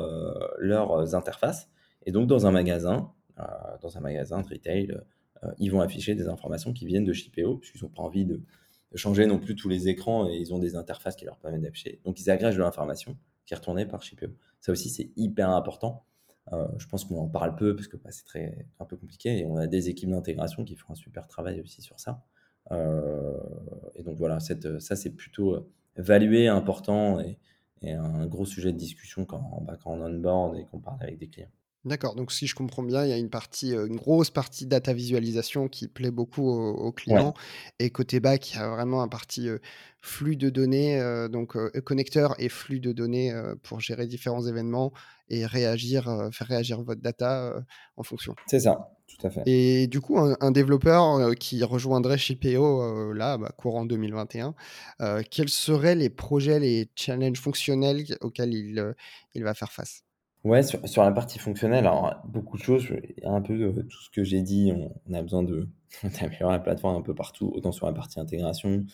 leurs 0.59 1.15
interfaces. 1.15 1.69
Et 2.05 2.13
donc, 2.13 2.29
dans 2.29 2.47
un 2.47 2.53
magasin, 2.53 3.13
dans 3.83 3.97
un 3.97 4.01
magasin 4.01 4.43
de 4.43 4.49
retail, 4.49 4.97
ils 5.59 5.71
vont 5.71 5.81
afficher 5.81 6.15
des 6.15 6.29
informations 6.29 6.73
qui 6.73 6.87
viennent 6.87 7.05
de 7.05 7.13
Shipeo, 7.13 7.57
puisqu'ils 7.57 7.85
n'ont 7.85 7.91
pas 7.91 8.03
envie 8.03 8.25
de, 8.25 8.41
changer 8.95 9.27
non 9.27 9.39
plus 9.39 9.57
tous 9.57 9.69
les 9.69 9.89
écrans 9.89 10.29
et 10.29 10.37
ils 10.37 10.55
ont 10.55 10.59
des 10.59 10.77
interfaces 10.77 11.17
qui 11.17 11.25
leur 11.25 11.39
permettent 11.39 11.63
d'afficher. 11.63 12.01
Donc 12.05 12.21
ils 12.21 12.31
agrègent 12.31 12.57
de 12.57 12.63
l'information 12.63 13.17
qui 13.45 13.55
est 13.55 13.57
retournée 13.57 13.87
par 13.87 14.03
Shipeo. 14.03 14.29
Ça 14.61 14.73
aussi, 14.73 14.89
c'est 14.89 15.11
hyper 15.17 15.51
important. 15.51 16.05
Euh, 16.53 16.67
je 16.79 16.87
pense 16.87 17.05
qu'on 17.05 17.19
en 17.19 17.29
parle 17.29 17.57
peu 17.57 17.75
parce 17.75 17.89
que 17.89 17.97
bah, 17.97 18.11
c'est 18.11 18.25
très 18.25 18.67
un 18.79 18.85
peu 18.85 18.97
compliqué 18.97 19.39
et 19.39 19.47
on 19.47 19.57
a 19.57 19.67
des 19.67 19.89
équipes 19.89 20.11
d'intégration 20.11 20.65
qui 20.65 20.77
font 20.77 20.93
un 20.93 20.97
super 20.97 21.27
travail 21.27 21.61
aussi 21.61 21.83
sur 21.83 21.99
ça. 21.99 22.25
Euh, 22.73 23.37
et 23.95 24.03
donc 24.03 24.17
voilà, 24.17 24.39
ça 24.41 24.97
c'est 24.97 25.11
plutôt 25.11 25.55
euh, 25.55 25.69
valué, 25.97 26.49
important 26.49 27.21
et, 27.21 27.39
un 27.83 28.27
gros 28.27 28.47
sujet 28.47 28.73
de 28.73 28.77
discussion 28.79 29.25
quand, 29.25 29.63
bah, 29.63 29.77
quand 29.81 29.93
on 29.93 30.03
onboard 30.05 30.57
et 30.57 30.65
qu'on 30.65 30.81
parle 30.81 31.01
avec 31.03 31.19
des 31.19 31.29
clients. 31.29 31.53
D'accord, 31.87 32.17
donc 32.17 32.33
si 32.33 32.49
je 32.49 32.57
comprends 32.57 32.83
bien, 32.83 33.05
il 33.05 33.11
y 33.11 33.13
a 33.13 33.17
une 33.17 33.31
partie, 33.31 33.71
une 33.71 33.95
grosse 33.95 34.31
partie 34.31 34.67
data 34.67 34.93
visualisation 34.93 35.69
qui 35.69 35.87
plaît 35.87 36.11
beaucoup 36.11 36.51
aux, 36.51 36.91
clients. 36.91 37.33
Et 37.79 37.91
côté 37.91 38.19
back, 38.19 38.51
il 38.51 38.57
y 38.57 38.59
a 38.59 38.69
vraiment 38.69 39.03
un 39.03 39.09
partie 39.09 39.49
flux 40.01 40.35
de 40.35 40.51
données, 40.51 41.01
donc 41.31 41.57
connecteur 41.83 42.35
et 42.41 42.49
flux 42.49 42.81
de 42.81 42.91
données 42.91 43.33
pour 43.63 43.79
gérer 43.79 44.09
différents 44.09 44.45
événements 44.45 44.93
et 45.29 45.47
réagir, 45.47 46.29
faire 46.33 46.49
réagir 46.49 46.83
votre 46.83 47.01
data 47.01 47.55
en 47.97 48.03
fonction. 48.03 48.35
C'est 48.49 48.61
ça, 48.61 48.91
tout 49.07 49.25
à 49.25 49.31
fait. 49.31 49.43
Et 49.47 49.87
du 49.87 50.01
coup, 50.01 50.19
un, 50.19 50.51
développeur 50.51 51.37
qui 51.37 51.63
rejoindrait 51.63 52.19
Shipeo 52.19 53.13
là, 53.13 53.39
bah, 53.39 53.53
courant 53.57 53.87
2021, 53.87 54.57
quels 55.31 55.51
seraient 55.51 55.95
les 55.95 56.11
projets, 56.11 56.59
les 56.59 56.91
challenges 56.97 57.39
fonctionnels 57.39 58.05
auxquels 58.23 58.55
il, 58.55 58.95
il 59.35 59.45
va 59.45 59.55
faire 59.55 59.71
face? 59.71 60.03
Ouais, 60.47 60.63
sur, 60.63 61.03
la 61.03 61.11
partie 61.11 61.41
fonctionnelle, 61.41 61.87
alors 61.89 62.23
beaucoup 62.25 62.57
de 62.57 62.63
choses, 62.63 62.87
un 63.25 63.41
peu 63.41 63.55
euh, 63.55 63.83
tout 63.83 64.01
ce 64.01 64.11
que 64.11 64.23
j'ai 64.23 64.43
dit, 64.43 64.73
on, 65.09 65.13
a 65.13 65.21
besoin 65.21 65.43
d'améliorer 66.05 66.53
la 66.53 66.61
plateforme 66.61 66.95
un 66.95 67.03
peu 67.03 67.17
partout, 67.17 67.51
autant 67.53 67.73
sur 67.73 67.87
la 67.87 67.93
partie 67.93 68.21
intégration 68.21 68.87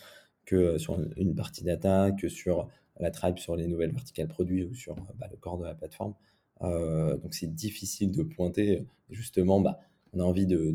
que 0.45 0.55
euh, 0.55 0.77
sur 0.79 0.99
une 1.15 1.35
partie 1.35 1.63
data, 1.63 2.11
que 2.11 2.27
sur 2.27 2.69
la 2.99 3.11
tribe, 3.11 3.37
sur 3.37 3.55
les 3.55 3.67
nouvelles 3.67 3.91
verticales 3.91 4.29
produits 4.29 4.63
ou 4.63 4.73
sur 4.73 4.95
bah, 5.19 5.27
le 5.29 5.37
corps 5.37 5.59
de 5.59 5.65
la 5.65 5.75
plateforme. 5.75 6.15
Euh, 6.63 7.17
donc 7.17 7.35
c'est 7.35 7.53
difficile 7.53 8.11
de 8.11 8.23
pointer, 8.23 8.87
justement, 9.11 9.61
bah, 9.61 9.79
on 10.13 10.21
a 10.21 10.23
envie 10.23 10.47
de, 10.47 10.71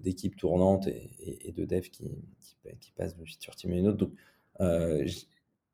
d'équipes 0.00 0.36
tournantes 0.36 0.86
et, 0.86 1.52
de 1.54 1.66
devs 1.66 1.90
qui, 1.90 2.08
qui, 2.40 2.56
qui, 2.80 2.92
passent 2.92 3.16
d'une 3.16 3.26
feature 3.26 3.54
team 3.54 3.72
à 3.72 3.76
une 3.76 3.86
autre. 3.86 3.98
Donc 3.98 4.12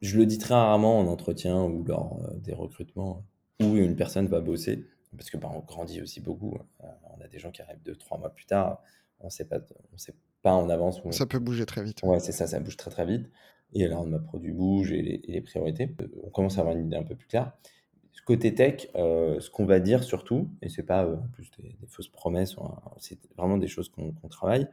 je 0.00 0.18
le 0.18 0.26
dis 0.26 0.38
très 0.38 0.54
rarement 0.54 0.98
en 0.98 1.06
entretien 1.06 1.62
ou 1.62 1.84
lors 1.84 2.20
des 2.42 2.54
recrutements 2.54 3.24
où 3.60 3.76
une 3.76 3.96
personne 3.96 4.26
va 4.26 4.40
bosser, 4.40 4.86
parce 5.16 5.30
que 5.30 5.36
bah, 5.36 5.50
on 5.52 5.60
grandit 5.60 6.00
aussi 6.00 6.20
beaucoup. 6.20 6.56
on 6.80 7.20
a 7.20 7.28
des 7.28 7.38
gens 7.38 7.50
qui 7.50 7.62
arrivent 7.62 7.82
deux, 7.84 7.96
trois 7.96 8.18
mois 8.18 8.30
plus 8.30 8.46
tard, 8.46 8.82
on 9.20 9.30
sait 9.30 9.46
pas, 9.46 9.58
on 9.92 9.98
sait 9.98 10.14
pas 10.42 10.52
en 10.52 10.68
avance. 10.68 11.00
Ça 11.10 11.26
peut 11.26 11.38
bouger 11.38 11.66
très 11.66 11.82
vite. 11.82 12.00
Ouais, 12.02 12.20
c'est 12.20 12.32
ça, 12.32 12.46
ça 12.46 12.60
bouge 12.60 12.76
très 12.76 12.90
très 12.90 13.04
vite. 13.04 13.28
Et 13.74 13.84
alors, 13.84 14.06
ma 14.06 14.18
produit 14.18 14.52
bouge 14.52 14.92
et 14.92 15.02
les, 15.02 15.20
et 15.24 15.32
les, 15.32 15.40
priorités. 15.40 15.94
On 16.22 16.30
commence 16.30 16.56
à 16.56 16.60
avoir 16.60 16.76
une 16.76 16.86
idée 16.86 16.96
un 16.96 17.02
peu 17.02 17.14
plus 17.14 17.26
claire. 17.26 17.52
Côté 18.28 18.54
tech, 18.54 18.90
euh, 18.94 19.40
ce 19.40 19.48
qu'on 19.48 19.64
va 19.64 19.80
dire 19.80 20.04
surtout, 20.04 20.50
et 20.60 20.68
c'est 20.68 20.82
pas 20.82 21.06
euh, 21.06 21.16
en 21.16 21.28
plus 21.28 21.50
des, 21.58 21.74
fausses 21.86 22.10
promesses, 22.10 22.56
c'est 22.98 23.18
vraiment 23.38 23.56
des 23.56 23.68
choses 23.68 23.88
qu'on 23.88 24.28
travaille. 24.28 24.68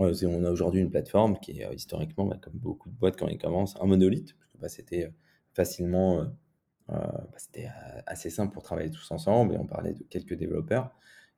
Euh, 0.00 0.12
on 0.24 0.42
a 0.42 0.50
aujourd'hui 0.50 0.80
une 0.80 0.90
plateforme 0.90 1.38
qui 1.38 1.60
est 1.60 1.72
historiquement, 1.72 2.24
bah, 2.24 2.38
comme 2.42 2.54
beaucoup 2.54 2.90
de 2.90 2.96
boîtes 2.96 3.16
quand 3.16 3.28
ils 3.28 3.38
commencent, 3.38 3.76
un 3.80 3.86
monolithe, 3.86 4.34
parce 4.36 4.52
que 4.52 4.58
bah, 4.58 4.68
c'était 4.68 5.12
facilement, 5.52 6.26
bah, 6.88 7.28
c'était 7.36 7.68
assez 8.06 8.30
simple 8.30 8.52
pour 8.52 8.62
travailler 8.62 8.90
tous 8.90 9.10
ensemble, 9.10 9.54
et 9.54 9.58
on 9.58 9.66
parlait 9.66 9.92
de 9.92 10.02
quelques 10.04 10.34
développeurs. 10.34 10.90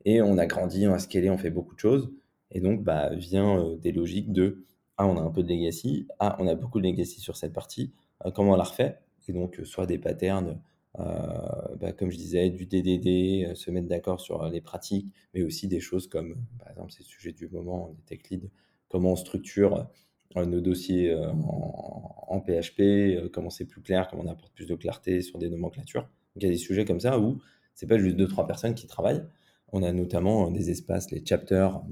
Et 0.04 0.22
on 0.22 0.38
a 0.38 0.46
grandi, 0.46 0.86
on 0.86 0.94
a 0.94 0.98
scalé, 0.98 1.30
on 1.30 1.38
fait 1.38 1.50
beaucoup 1.50 1.74
de 1.74 1.80
choses. 1.80 2.12
Et 2.50 2.60
donc, 2.60 2.82
bah, 2.82 3.10
vient 3.14 3.76
des 3.76 3.92
logiques 3.92 4.32
de 4.32 4.64
ah, 4.96 5.06
on 5.06 5.16
a 5.16 5.22
un 5.22 5.30
peu 5.30 5.42
de 5.42 5.48
legacy, 5.48 6.06
ah, 6.18 6.36
on 6.40 6.46
a 6.46 6.54
beaucoup 6.54 6.80
de 6.80 6.86
legacy 6.86 7.20
sur 7.20 7.36
cette 7.36 7.52
partie, 7.52 7.92
comment 8.34 8.52
on 8.52 8.56
la 8.56 8.64
refait? 8.64 8.98
Et 9.28 9.32
donc, 9.32 9.60
soit 9.64 9.86
des 9.86 9.98
patterns 9.98 10.60
euh, 10.98 11.76
bah, 11.76 11.92
comme 11.92 12.10
je 12.10 12.16
disais, 12.16 12.50
du 12.50 12.66
DDD, 12.66 13.50
euh, 13.50 13.54
se 13.54 13.70
mettre 13.70 13.86
d'accord 13.86 14.20
sur 14.20 14.42
euh, 14.42 14.50
les 14.50 14.60
pratiques, 14.60 15.06
mais 15.34 15.42
aussi 15.42 15.68
des 15.68 15.80
choses 15.80 16.08
comme, 16.08 16.36
par 16.58 16.70
exemple, 16.70 16.90
c'est 16.92 17.04
le 17.04 17.08
sujet 17.08 17.32
du 17.32 17.48
moment, 17.48 17.94
des 17.96 18.02
tech 18.02 18.30
leads, 18.30 18.48
comment 18.88 19.12
on 19.12 19.16
structure 19.16 19.88
nos 20.36 20.60
dossiers 20.60 21.14
en, 21.14 22.40
PHP, 22.40 23.30
comment 23.32 23.50
c'est 23.50 23.64
plus 23.64 23.82
clair, 23.82 24.08
comment 24.08 24.22
on 24.24 24.28
apporte 24.28 24.54
plus 24.54 24.66
de 24.66 24.74
clarté 24.74 25.22
sur 25.22 25.38
des 25.38 25.50
nomenclatures. 25.50 26.08
il 26.36 26.42
y 26.44 26.46
a 26.46 26.50
des 26.50 26.56
sujets 26.56 26.84
comme 26.84 27.00
ça 27.00 27.18
où 27.18 27.40
c'est 27.74 27.86
pas 27.86 27.98
juste 27.98 28.16
deux 28.16 28.28
trois 28.28 28.46
personnes 28.46 28.74
qui 28.74 28.86
travaillent. 28.86 29.24
On 29.72 29.82
a 29.82 29.92
notamment 29.92 30.50
des 30.50 30.70
espaces, 30.70 31.10
les 31.10 31.24
chapters, 31.24 31.82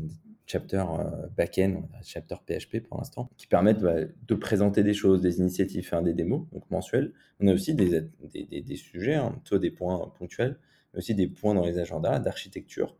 chapter 0.48 0.84
euh, 0.98 1.26
backend, 1.36 1.82
chapter 2.02 2.34
PHP 2.46 2.80
pour 2.80 2.98
l'instant, 2.98 3.30
qui 3.36 3.46
permettent 3.46 3.80
bah, 3.80 4.00
de 4.26 4.34
présenter 4.34 4.82
des 4.82 4.94
choses, 4.94 5.20
des 5.20 5.38
initiatives, 5.38 5.86
faire 5.86 6.02
des 6.02 6.14
démos, 6.14 6.48
donc 6.52 6.68
mensuels. 6.70 7.12
On 7.38 7.46
a 7.46 7.52
aussi 7.52 7.74
des, 7.74 8.02
des, 8.32 8.62
des, 8.62 8.76
sujets, 8.76 9.14
hein, 9.14 9.40
soit 9.44 9.58
des 9.58 9.70
points 9.70 10.12
ponctuels, 10.18 10.58
mais 10.92 10.98
aussi 10.98 11.14
des 11.14 11.28
points 11.28 11.54
dans 11.54 11.64
les 11.64 11.78
agendas 11.78 12.18
d'architecture, 12.18 12.96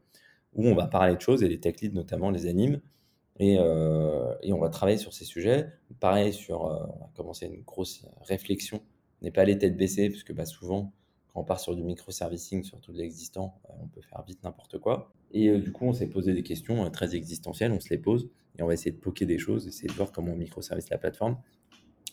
où 0.55 0.67
on 0.67 0.75
va 0.75 0.87
parler 0.87 1.17
de 1.17 1.21
choses 1.21 1.43
et 1.43 1.49
les 1.49 1.59
tech 1.59 1.81
leads 1.81 1.95
notamment 1.95 2.31
les 2.31 2.47
animent. 2.47 2.81
Et, 3.39 3.57
euh, 3.61 4.35
et, 4.43 4.53
on 4.53 4.59
va 4.59 4.69
travailler 4.69 4.99
sur 4.99 5.13
ces 5.13 5.25
sujets. 5.25 5.73
Pareil, 6.01 6.33
sur, 6.33 6.67
euh, 6.67 6.87
on 6.97 7.05
va 7.05 7.11
commencer 7.15 7.47
une 7.47 7.63
grosse 7.63 8.05
réflexion. 8.23 8.83
On 9.21 9.25
n'est 9.25 9.31
pas 9.31 9.45
les 9.45 9.59
têtes 9.59 9.77
baissées, 9.77 10.11
parce 10.11 10.25
que 10.25 10.33
bah, 10.33 10.45
souvent, 10.45 10.93
quand 11.33 11.41
on 11.41 11.45
part 11.45 11.61
sur 11.61 11.77
du 11.77 11.83
microservicing, 11.83 12.65
sur 12.65 12.81
tout 12.81 12.93
l'existant, 12.93 13.61
on 13.69 13.87
peut 13.87 14.03
faire 14.03 14.25
vite 14.27 14.43
n'importe 14.43 14.79
quoi. 14.79 15.13
Et 15.33 15.49
euh, 15.49 15.59
du 15.59 15.73
coup, 15.73 15.85
on 15.85 15.93
s'est 15.93 16.09
posé 16.09 16.33
des 16.33 16.43
questions 16.43 16.85
euh, 16.85 16.91
très 16.91 17.15
existentielles, 17.15 17.73
on 17.73 17.81
se 17.81 17.91
les 17.91 17.99
pose 17.99 18.31
et 18.59 18.63
on 18.63 18.67
va 18.67 18.75
essayer 18.75 18.91
de 18.91 18.97
poker 18.97 19.27
des 19.27 19.39
choses, 19.39 19.67
essayer 19.67 19.89
de 19.89 19.93
voir 19.93 20.11
comment 20.13 20.33
on 20.33 20.37
microservice 20.37 20.89
la 20.91 20.99
plateforme. 20.99 21.39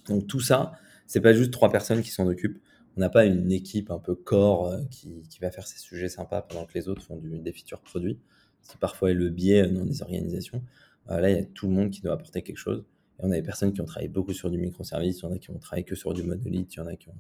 Donc 0.08 0.28
tout 0.28 0.42
ça, 0.42 0.74
c'est 1.08 1.22
pas 1.22 1.34
juste 1.34 1.52
trois 1.52 1.72
personnes 1.72 2.02
qui 2.02 2.12
s'en 2.12 2.28
occupent. 2.28 2.62
On 2.98 3.02
n'a 3.02 3.10
pas 3.10 3.26
une 3.26 3.52
équipe 3.52 3.92
un 3.92 4.00
peu 4.00 4.16
corps 4.16 4.68
euh, 4.68 4.82
qui, 4.92 5.24
qui, 5.30 5.40
va 5.40 5.52
faire 5.52 5.68
ces 5.68 5.80
sujets 5.80 6.10
sympas 6.10 6.42
pendant 6.42 6.66
que 6.66 6.74
les 6.74 6.88
autres 6.88 7.02
font 7.02 7.18
du, 7.18 7.40
des 7.40 7.52
features 7.52 7.82
produits, 7.82 8.20
ce 8.62 8.72
qui 8.72 8.78
parfois 8.78 9.12
est 9.12 9.16
le 9.16 9.30
biais 9.30 9.68
dans 9.68 9.86
des 9.86 10.02
organisations. 10.02 10.62
Là, 11.08 11.30
il 11.30 11.36
y 11.36 11.40
a 11.40 11.46
tout 11.46 11.68
le 11.68 11.74
monde 11.74 11.92
qui 11.92 12.02
doit 12.02 12.14
apporter 12.14 12.42
quelque 12.42 12.58
chose. 12.58 12.84
Et 13.20 13.22
on 13.24 13.32
a 13.32 13.36
des 13.36 13.44
personnes 13.44 13.74
qui 13.74 13.82
ont 13.82 13.86
travaillé 13.86 14.10
beaucoup 14.10 14.34
sur 14.34 14.50
du 14.50 14.58
microservice, 14.58 15.20
il 15.20 15.24
y 15.24 15.26
en 15.26 15.32
a 15.32 15.38
qui 15.38 15.50
ont 15.52 15.60
travaillé 15.60 15.84
que 15.84 15.96
sur 15.96 16.14
du 16.14 16.24
monolith, 16.24 16.74
il 16.74 16.78
y 16.78 16.80
en 16.82 16.88
a 16.88 16.96
qui 16.96 17.10
ont, 17.10 17.20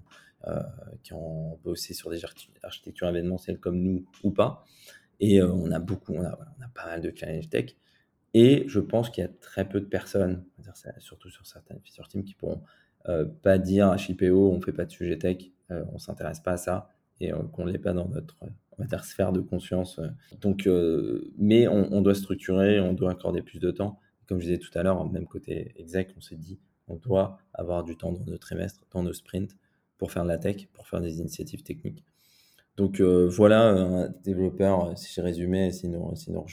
qui 1.03 1.13
ont 1.13 1.59
bossé 1.63 1.93
sur 1.93 2.09
des 2.09 2.21
architectures 2.63 3.07
événementielles 3.07 3.59
comme 3.59 3.81
nous 3.81 4.05
ou 4.23 4.31
pas. 4.31 4.65
Et 5.19 5.41
euh, 5.41 5.51
on 5.51 5.71
a 5.71 5.79
beaucoup, 5.79 6.13
on 6.13 6.23
a, 6.23 6.37
pas 6.73 6.85
mal 6.85 7.01
de 7.01 7.11
challenge 7.15 7.49
tech. 7.49 7.75
Et 8.33 8.65
je 8.67 8.79
pense 8.79 9.09
qu'il 9.09 9.23
y 9.23 9.27
a 9.27 9.29
très 9.29 9.67
peu 9.67 9.79
de 9.79 9.85
personnes, 9.85 10.43
surtout 10.99 11.29
sur 11.29 11.45
certaines 11.45 11.79
feature 11.79 12.07
teams, 12.07 12.23
qui 12.23 12.33
pourront 12.33 12.61
euh, 13.07 13.25
pas 13.25 13.57
dire 13.57 13.87
à 13.87 13.95
HIPO, 13.95 14.51
on 14.51 14.59
fait 14.59 14.73
pas 14.73 14.85
de 14.85 14.91
sujet 14.91 15.17
tech, 15.17 15.37
euh, 15.71 15.85
on 15.93 15.99
s'intéresse 15.99 16.41
pas 16.41 16.53
à 16.53 16.57
ça 16.57 16.89
et 17.21 17.31
qu'on 17.53 17.63
ne 17.63 17.71
l'est 17.71 17.79
pas 17.79 17.93
dans 17.93 18.09
notre 18.09 18.35
on 18.79 19.03
sphère 19.03 19.31
de 19.31 19.41
conscience. 19.41 19.99
Donc, 20.41 20.69
mais 21.37 21.67
on, 21.67 22.01
doit 22.01 22.15
structurer, 22.15 22.79
on 22.79 22.93
doit 22.93 23.11
accorder 23.11 23.41
plus 23.41 23.59
de 23.59 23.71
temps. 23.71 23.99
Comme 24.27 24.39
je 24.39 24.45
disais 24.45 24.57
tout 24.57 24.75
à 24.77 24.83
l'heure, 24.83 25.09
même 25.11 25.27
côté 25.27 25.71
exec, 25.75 26.13
on 26.17 26.21
s'est 26.21 26.35
dit, 26.35 26.59
on 26.87 26.95
doit 26.95 27.37
avoir 27.53 27.83
du 27.83 27.95
temps 27.95 28.11
dans 28.11 28.25
nos 28.25 28.37
trimestres, 28.37 28.81
dans 28.91 29.03
nos 29.03 29.13
sprints, 29.13 29.55
pour 29.97 30.11
faire 30.11 30.23
de 30.23 30.29
la 30.29 30.37
tech, 30.37 30.67
pour 30.73 30.87
faire 30.87 31.01
des 31.01 31.19
initiatives 31.19 31.63
techniques. 31.63 32.03
Donc 32.77 32.99
euh, 32.99 33.27
voilà, 33.29 34.09
développeur, 34.23 34.85
euh, 34.85 34.95
si 34.95 35.13
j'ai 35.13 35.21
résumé, 35.21 35.71
si 35.71 35.87
nous, 35.87 36.15
si 36.15 36.31
nous 36.31 36.45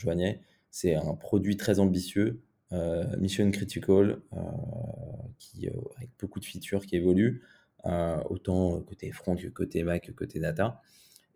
c'est 0.69 0.95
un 0.95 1.15
produit 1.15 1.57
très 1.57 1.79
ambitieux, 1.79 2.41
euh, 2.71 3.05
mission 3.17 3.49
critical, 3.51 4.19
qui, 5.37 5.67
avec 5.97 6.09
beaucoup 6.19 6.39
de 6.39 6.45
features 6.45 6.85
qui 6.85 6.95
évoluent, 6.95 7.43
autant 8.29 8.79
côté 8.81 9.11
front 9.11 9.35
que 9.35 9.47
côté 9.47 9.83
Mac, 9.83 10.07
que 10.07 10.11
côté 10.11 10.39
data, 10.39 10.81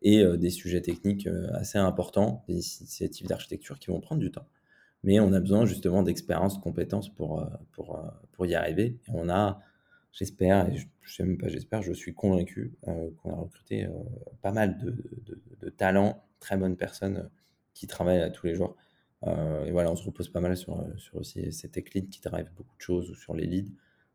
et 0.01 0.23
des 0.37 0.49
sujets 0.49 0.81
techniques 0.81 1.27
assez 1.53 1.77
importants, 1.77 2.43
des 2.47 2.53
initiatives 2.53 3.27
d'architecture 3.27 3.79
qui 3.79 3.87
vont 3.87 3.99
prendre 3.99 4.21
du 4.21 4.31
temps. 4.31 4.47
Mais 5.03 5.19
on 5.19 5.33
a 5.33 5.39
besoin 5.39 5.65
justement 5.65 6.03
d'expérience, 6.03 6.57
de 6.57 6.61
compétences 6.61 7.09
pour, 7.13 7.47
pour, 7.71 7.99
pour 8.31 8.45
y 8.45 8.55
arriver. 8.55 8.99
Et 9.07 9.11
on 9.13 9.29
a 9.29 9.59
j'espère, 10.17 10.73
je, 10.75 10.83
ne 10.83 11.09
sais 11.09 11.23
même 11.23 11.37
pas 11.37 11.47
j'espère, 11.47 11.81
je 11.81 11.93
suis 11.93 12.13
convaincu 12.13 12.73
euh, 12.87 13.09
qu'on 13.17 13.33
a 13.33 13.35
recruté 13.35 13.85
euh, 13.85 13.91
pas 14.41 14.51
mal 14.51 14.77
de, 14.77 14.95
de, 15.61 15.69
talents, 15.69 16.23
très 16.39 16.57
bonnes 16.57 16.75
personnes 16.75 17.17
euh, 17.17 17.29
qui 17.73 17.87
travaillent 17.87 18.31
tous 18.31 18.47
les 18.47 18.55
jours. 18.55 18.75
et 19.23 19.71
voilà, 19.71 19.91
on 19.91 19.95
se 19.95 20.03
repose 20.03 20.29
pas 20.29 20.39
mal 20.39 20.57
sur, 20.57 20.83
sur 20.97 21.17
aussi 21.17 21.51
ces 21.51 21.69
tech 21.69 21.93
leads 21.93 22.09
qui 22.09 22.21
drive 22.21 22.49
beaucoup 22.55 22.75
de 22.75 22.81
choses 22.81 23.11
ou 23.11 23.15
sur 23.15 23.35
les 23.35 23.45
leads. 23.45 23.71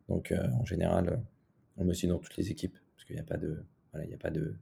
Donc 0.09 0.35
en 0.61 0.65
général, 0.65 1.23
on 1.77 1.85
me 1.85 1.95
suit 1.95 2.09
dans 2.09 2.19
toutes 2.19 2.37
les 2.37 2.51
équipes 2.51 2.77
parce 2.95 3.05
qu'il 3.05 3.15
n'y 3.15 3.21
a 3.21 3.25
pas 3.25 3.37
de, 3.37 3.65
voilà, 3.93 4.05
il 4.05 4.09
n'y 4.09 4.15
a 4.15 4.19
pas 4.19 4.31
de, 4.31 4.57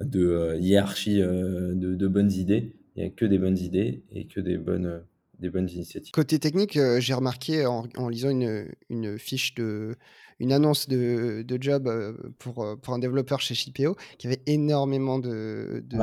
de 0.00 0.58
hiérarchie 0.60 1.18
de, 1.18 1.94
de, 1.94 2.08
bonnes 2.08 2.32
idées. 2.32 2.72
Il 2.96 3.02
n'y 3.02 3.08
a 3.08 3.10
que 3.10 3.24
des 3.24 3.38
bonnes 3.38 3.58
idées 3.58 4.02
et 4.10 4.26
que 4.26 4.40
des 4.40 4.58
bonnes, 4.58 5.02
des 5.38 5.50
bonnes 5.50 5.68
initiatives. 5.70 6.12
Côté 6.12 6.38
technique, 6.38 6.78
j'ai 6.98 7.14
remarqué 7.14 7.66
en, 7.66 7.86
en 7.96 8.08
lisant 8.08 8.30
une, 8.30 8.66
une, 8.90 9.18
fiche 9.18 9.54
de, 9.54 9.96
une 10.42 10.52
annonce 10.52 10.88
de, 10.88 11.42
de 11.46 11.62
job 11.62 11.86
euh, 11.86 12.14
pour, 12.40 12.64
euh, 12.64 12.76
pour 12.76 12.94
un 12.94 12.98
développeur 12.98 13.40
chez 13.40 13.54
Shipeo 13.54 13.96
qui 14.18 14.26
avait 14.26 14.42
énormément 14.46 15.20
de, 15.20 15.84
de 15.86 15.98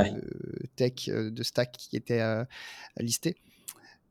tech, 0.77 1.09
euh, 1.09 1.29
de 1.29 1.43
stack 1.43 1.73
qui 1.73 1.97
étaient 1.97 2.23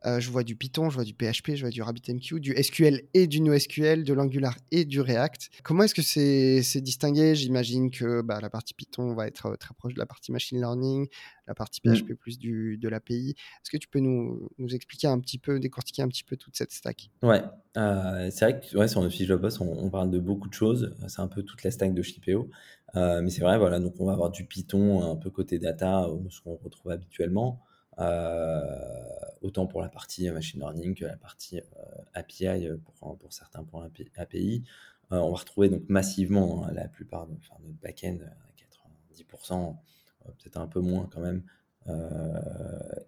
listés. 0.04 0.20
je 0.20 0.30
vois 0.30 0.44
du 0.44 0.56
Python, 0.56 0.90
je 0.90 0.94
vois 0.94 1.04
du 1.04 1.14
PHP, 1.14 1.54
je 1.54 1.62
vois 1.62 1.70
du 1.70 1.82
RabbitMQ, 1.82 2.40
du 2.40 2.54
SQL 2.62 3.02
et 3.14 3.26
du 3.26 3.40
NoSQL, 3.40 4.04
de 4.04 4.12
l'Angular 4.12 4.56
et 4.70 4.84
du 4.84 5.00
React. 5.00 5.50
Comment 5.62 5.84
est-ce 5.84 5.94
que 5.94 6.02
c'est 6.02 6.80
distingué? 6.80 7.34
J'imagine 7.34 7.90
que 7.90 8.22
bah, 8.22 8.40
la 8.40 8.50
partie 8.50 8.74
Python 8.74 9.14
va 9.14 9.26
être 9.26 9.56
très 9.56 9.74
proche 9.74 9.94
de 9.94 9.98
la 9.98 10.06
partie 10.06 10.32
machine 10.32 10.58
learning, 10.58 11.08
la 11.46 11.54
partie 11.54 11.80
PHP 11.80 12.10
mmh. 12.10 12.16
plus 12.16 12.38
du, 12.38 12.78
de 12.78 12.88
l'API. 12.88 13.30
Est-ce 13.30 13.70
que 13.70 13.76
tu 13.76 13.88
peux 13.88 14.00
nous, 14.00 14.48
nous, 14.58 14.74
expliquer 14.74 15.08
un 15.08 15.18
petit 15.18 15.38
peu, 15.38 15.58
décortiquer 15.58 16.02
un 16.02 16.08
petit 16.08 16.24
peu 16.24 16.36
toute 16.36 16.56
cette 16.56 16.72
stack? 16.72 17.10
Ouais, 17.22 17.42
euh, 17.76 18.30
c'est 18.30 18.44
vrai 18.44 18.60
que 18.60 18.76
ouais, 18.76 18.88
sur 18.88 19.00
notre 19.00 19.14
fiche 19.14 19.28
de 19.28 19.36
poste, 19.36 19.60
on, 19.60 19.90
parle 19.90 20.10
de 20.10 20.18
beaucoup 20.18 20.48
de 20.48 20.54
choses. 20.54 20.94
C'est 21.08 21.20
un 21.20 21.28
peu 21.28 21.42
toute 21.42 21.62
la 21.62 21.70
stack 21.70 21.94
de 21.94 22.02
Shipeo. 22.02 22.50
Euh, 22.96 23.20
mais 23.22 23.30
c'est 23.30 23.42
vrai, 23.42 23.58
voilà, 23.58 23.80
donc 23.80 23.94
on 23.98 24.06
va 24.06 24.12
avoir 24.12 24.30
du 24.30 24.44
Python 24.44 25.10
un 25.10 25.16
peu 25.16 25.30
côté 25.30 25.58
data, 25.58 26.06
ce 26.30 26.40
qu'on 26.40 26.56
retrouve 26.56 26.92
habituellement. 26.92 27.62
Euh, 27.98 28.62
autant 29.42 29.66
pour 29.66 29.80
la 29.80 29.88
partie 29.88 30.30
machine 30.30 30.60
learning 30.60 30.94
que 30.94 31.04
la 31.04 31.16
partie 31.16 31.60
API 32.14 32.68
pour, 32.98 33.32
certains 33.32 33.64
points 33.64 33.88
API. 34.16 34.64
on 35.10 35.30
va 35.30 35.36
retrouver 35.36 35.68
donc 35.68 35.82
massivement 35.88 36.64
hein, 36.64 36.72
la 36.72 36.88
plupart 36.88 37.26
de 37.26 37.32
notre 37.32 37.56
back-end 37.82 38.18
à 38.24 39.14
90%, 39.14 39.76
peut-être 40.24 40.56
un 40.56 40.66
peu 40.66 40.80
moins 40.80 41.08
quand 41.12 41.20
même, 41.20 41.42
euh, 41.88 42.40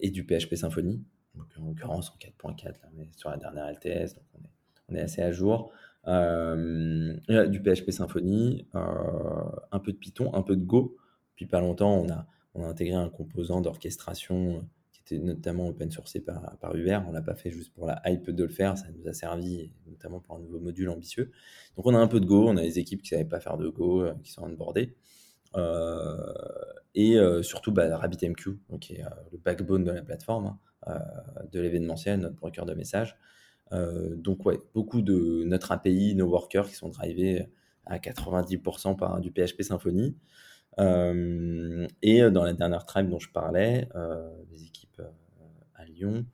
et 0.00 0.10
du 0.10 0.24
PHP 0.24 0.54
Symfony, 0.54 1.02
en 1.38 1.66
l'occurrence 1.66 2.10
en 2.10 2.16
4.4, 2.48 2.74
mais 2.94 3.08
sur 3.16 3.30
la 3.30 3.36
dernière 3.36 3.70
LTS, 3.70 4.14
donc 4.14 4.24
on 4.34 4.44
est, 4.44 4.50
on 4.88 4.94
est 4.94 5.00
assez 5.00 5.22
à 5.22 5.32
jour. 5.32 5.72
Euh, 6.06 7.14
du 7.48 7.60
PHP 7.60 7.90
Symfony, 7.90 8.66
euh, 8.74 8.80
un 9.70 9.78
peu 9.78 9.92
de 9.92 9.98
Python, 9.98 10.32
un 10.34 10.42
peu 10.42 10.56
de 10.56 10.64
Go. 10.64 10.96
Puis 11.36 11.46
pas 11.46 11.60
longtemps, 11.60 11.94
on 11.94 12.06
on 12.54 12.64
a 12.64 12.66
intégré 12.66 12.96
un 12.96 13.08
composant 13.08 13.60
d'orchestration 13.60 14.66
qui 15.10 15.16
était 15.16 15.24
notamment 15.24 15.68
open 15.68 15.90
sourcé 15.90 16.20
par, 16.20 16.56
par 16.58 16.74
Uber. 16.74 17.00
On 17.08 17.12
l'a 17.12 17.22
pas 17.22 17.34
fait 17.34 17.50
juste 17.50 17.72
pour 17.74 17.86
la 17.86 18.00
hype 18.06 18.30
de 18.30 18.44
le 18.44 18.50
faire, 18.50 18.78
ça 18.78 18.86
nous 18.96 19.08
a 19.08 19.12
servi 19.12 19.72
notamment 19.86 20.20
pour 20.20 20.36
un 20.36 20.40
nouveau 20.40 20.60
module 20.60 20.88
ambitieux. 20.88 21.30
Donc 21.76 21.86
on 21.86 21.94
a 21.94 21.98
un 21.98 22.06
peu 22.06 22.20
de 22.20 22.26
Go, 22.26 22.48
on 22.48 22.56
a 22.56 22.62
des 22.62 22.78
équipes 22.78 23.02
qui 23.02 23.14
ne 23.14 23.18
savaient 23.18 23.28
pas 23.28 23.40
faire 23.40 23.56
de 23.56 23.68
Go, 23.68 24.04
qui 24.22 24.32
sont 24.32 24.42
onboardées. 24.42 24.94
Euh, 25.56 26.32
et 26.94 27.18
euh, 27.18 27.42
surtout 27.42 27.72
bah, 27.72 27.96
RabbitMQ, 27.96 28.58
qui 28.80 28.94
est 28.94 29.04
euh, 29.04 29.08
le 29.32 29.38
backbone 29.38 29.84
de 29.84 29.90
la 29.90 30.02
plateforme, 30.02 30.56
hein, 30.86 31.00
de 31.52 31.60
l'événementiel, 31.60 32.20
notre 32.20 32.36
broker 32.36 32.66
de 32.66 32.74
messages. 32.74 33.16
donc 33.72 34.44
ouais, 34.46 34.58
beaucoup 34.74 35.02
de 35.02 35.44
notre 35.44 35.72
API, 35.72 36.14
nos 36.14 36.26
workers 36.26 36.68
qui 36.68 36.74
sont 36.74 36.88
drivés 36.88 37.46
à 37.86 37.98
90% 37.98 38.96
par 38.96 39.20
du 39.20 39.30
PHP 39.30 39.62
Symfony. 39.62 40.16
Et 40.78 42.30
dans 42.30 42.44
la 42.44 42.52
dernière 42.52 42.86
tribe 42.86 43.08
dont 43.08 43.18
je 43.18 43.30
parlais, 43.30 43.88
des 44.50 44.64
équipes 44.64 45.02
à 45.74 45.84
Lyon, 45.84 46.24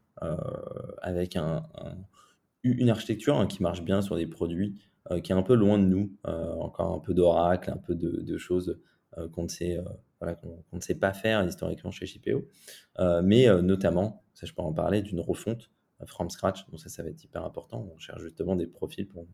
avec 1.02 1.36
une 2.62 2.90
architecture 2.90 3.38
hein, 3.38 3.46
qui 3.46 3.62
marche 3.62 3.82
bien 3.82 4.02
sur 4.02 4.16
des 4.16 4.26
produits 4.26 4.76
qui 5.22 5.30
est 5.32 5.36
un 5.36 5.42
peu 5.42 5.54
loin 5.54 5.78
de 5.78 5.84
nous, 5.84 6.12
encore 6.24 6.94
un 6.94 7.00
peu 7.00 7.14
d'Oracle, 7.14 7.70
un 7.70 7.76
peu 7.76 7.94
de, 7.94 8.36
choses 8.38 8.78
qu'on 9.32 9.44
ne 9.44 10.80
sait 10.80 10.94
pas 10.94 11.12
faire 11.12 11.44
historiquement 11.44 11.90
chez 11.90 12.06
JPO, 12.06 12.48
mais 13.22 13.46
notamment, 13.62 14.24
ça 14.34 14.46
je 14.46 14.52
peux 14.52 14.62
en 14.62 14.72
parler, 14.72 15.02
d'une 15.02 15.20
refonte 15.20 15.70
from 16.04 16.28
scratch. 16.28 16.66
Donc 16.68 16.80
ça, 16.80 16.88
ça 16.88 17.02
va 17.02 17.08
être 17.08 17.22
hyper 17.24 17.44
important. 17.44 17.88
On 17.94 17.98
cherche 17.98 18.22
justement 18.22 18.56
des 18.56 18.66
profils 18.66 19.06
pour, 19.06 19.26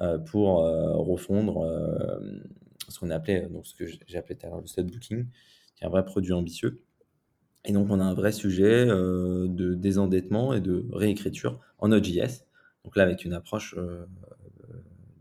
euh, 0.00 0.18
pour 0.18 0.64
euh, 0.64 0.96
refondre 0.96 1.62
euh, 1.62 2.18
ce 2.92 3.00
qu'on 3.00 3.10
appelait, 3.10 3.48
donc 3.48 3.66
ce 3.66 3.74
que 3.74 3.84
appelé 4.16 4.36
tout 4.36 4.46
à 4.46 4.50
l'heure 4.50 4.60
le 4.60 4.66
stud 4.66 4.90
booking, 4.90 5.26
qui 5.74 5.82
est 5.82 5.86
un 5.86 5.90
vrai 5.90 6.04
produit 6.04 6.32
ambitieux. 6.32 6.82
Et 7.64 7.72
donc 7.72 7.88
on 7.90 8.00
a 8.00 8.04
un 8.04 8.14
vrai 8.14 8.32
sujet 8.32 8.86
de 8.86 9.74
désendettement 9.74 10.52
et 10.52 10.60
de 10.60 10.86
réécriture 10.92 11.60
en 11.78 11.88
Node.js. 11.88 12.44
Donc 12.84 12.96
là, 12.96 13.04
avec 13.04 13.24
une 13.24 13.32
approche 13.32 13.76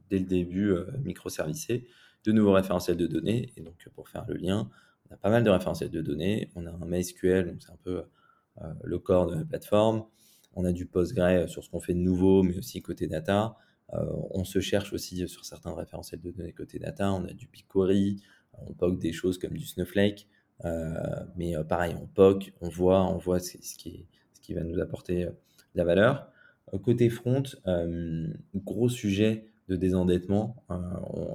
dès 0.09 0.19
le 0.19 0.25
début 0.25 0.73
microservicée, 1.03 1.87
de 2.23 2.31
nouveaux 2.31 2.53
référentiels 2.53 2.97
de 2.97 3.07
données. 3.07 3.53
Et 3.57 3.61
donc 3.61 3.87
pour 3.95 4.09
faire 4.09 4.25
le 4.27 4.35
lien, 4.35 4.69
on 5.09 5.13
a 5.13 5.17
pas 5.17 5.29
mal 5.29 5.43
de 5.43 5.49
référentiels 5.49 5.91
de 5.91 6.01
données. 6.01 6.49
On 6.55 6.65
a 6.65 6.71
un 6.71 6.85
MySQL, 6.85 7.47
donc 7.47 7.61
c'est 7.61 7.71
un 7.71 7.79
peu 7.83 8.03
le 8.83 8.99
corps 8.99 9.27
de 9.27 9.35
la 9.35 9.45
plateforme. 9.45 10.05
On 10.55 10.65
a 10.65 10.71
du 10.71 10.85
Postgre 10.85 11.47
sur 11.47 11.63
ce 11.63 11.69
qu'on 11.69 11.79
fait 11.79 11.93
de 11.93 11.99
nouveau, 11.99 12.43
mais 12.43 12.57
aussi 12.57 12.81
côté 12.81 13.07
data. 13.07 13.55
Euh, 13.93 14.05
on 14.31 14.43
se 14.43 14.59
cherche 14.59 14.93
aussi 14.93 15.27
sur 15.27 15.45
certains 15.45 15.73
référentiels 15.73 16.21
de 16.21 16.31
données 16.31 16.53
côté 16.53 16.79
data. 16.79 17.11
On 17.11 17.25
a 17.25 17.33
du 17.33 17.47
BigQuery, 17.47 18.21
on 18.53 18.73
POC 18.73 18.99
des 18.99 19.13
choses 19.13 19.37
comme 19.37 19.53
du 19.53 19.65
Snowflake. 19.65 20.27
Euh, 20.63 20.93
mais 21.35 21.55
euh, 21.55 21.63
pareil, 21.63 21.95
on 22.01 22.07
POC, 22.07 22.53
on 22.61 22.69
voit, 22.69 23.03
on 23.05 23.17
voit 23.17 23.39
ce, 23.39 23.57
qui, 23.57 24.05
ce 24.33 24.41
qui 24.41 24.53
va 24.53 24.63
nous 24.63 24.79
apporter 24.79 25.25
de 25.25 25.33
la 25.75 25.83
valeur. 25.83 26.27
Côté 26.83 27.09
front, 27.09 27.43
gros 28.55 28.87
sujet 28.87 29.45
de 29.67 29.75
désendettement. 29.75 30.63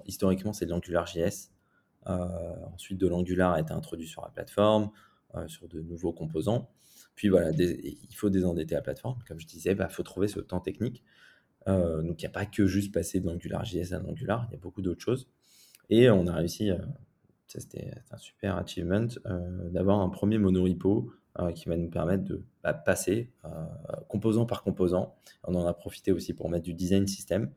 historiquement, 0.06 0.54
c'est 0.54 0.64
de 0.64 0.70
l'AngularJS. 0.70 1.50
ensuite, 2.06 2.98
de 2.98 3.06
l'Angular 3.06 3.52
a 3.52 3.60
été 3.60 3.72
introduit 3.72 4.06
sur 4.06 4.22
la 4.22 4.30
plateforme, 4.30 4.90
sur 5.46 5.68
de 5.68 5.82
nouveaux 5.82 6.14
composants. 6.14 6.70
Puis 7.16 7.28
voilà, 7.28 7.50
il 7.50 8.14
faut 8.14 8.30
désendetter 8.30 8.76
la 8.76 8.80
plateforme. 8.80 9.18
Comme 9.28 9.38
je 9.38 9.46
disais, 9.46 9.72
il 9.72 9.76
bah, 9.76 9.90
faut 9.90 10.02
trouver 10.02 10.28
ce 10.28 10.40
temps 10.40 10.60
technique. 10.60 11.02
Euh, 11.68 12.02
donc 12.02 12.22
il 12.22 12.24
n'y 12.24 12.28
a 12.28 12.32
pas 12.32 12.46
que 12.46 12.66
juste 12.66 12.92
passer 12.92 13.20
de 13.20 13.26
l'AngularJS 13.26 13.92
à 13.92 13.98
l'Angular, 13.98 14.46
il 14.48 14.52
y 14.52 14.56
a 14.56 14.60
beaucoup 14.60 14.82
d'autres 14.82 15.02
choses. 15.02 15.28
Et 15.90 16.10
on 16.10 16.26
a 16.26 16.34
réussi, 16.34 16.70
euh, 16.70 16.78
ça 17.48 17.60
c'était 17.60 17.92
un 18.10 18.18
super 18.18 18.56
achievement, 18.56 19.08
euh, 19.26 19.70
d'avoir 19.70 20.00
un 20.00 20.08
premier 20.08 20.38
monorepo 20.38 21.12
qui 21.54 21.68
va 21.68 21.76
nous 21.76 21.90
permettre 21.90 22.24
de 22.24 22.42
bah, 22.62 22.72
passer 22.72 23.30
composant 24.08 24.46
par 24.46 24.62
composant. 24.62 25.16
On 25.44 25.54
en 25.54 25.66
a 25.66 25.74
profité 25.74 26.10
aussi 26.10 26.32
pour 26.32 26.48
mettre 26.48 26.64
du 26.64 26.72
design 26.72 27.06
system 27.06 27.50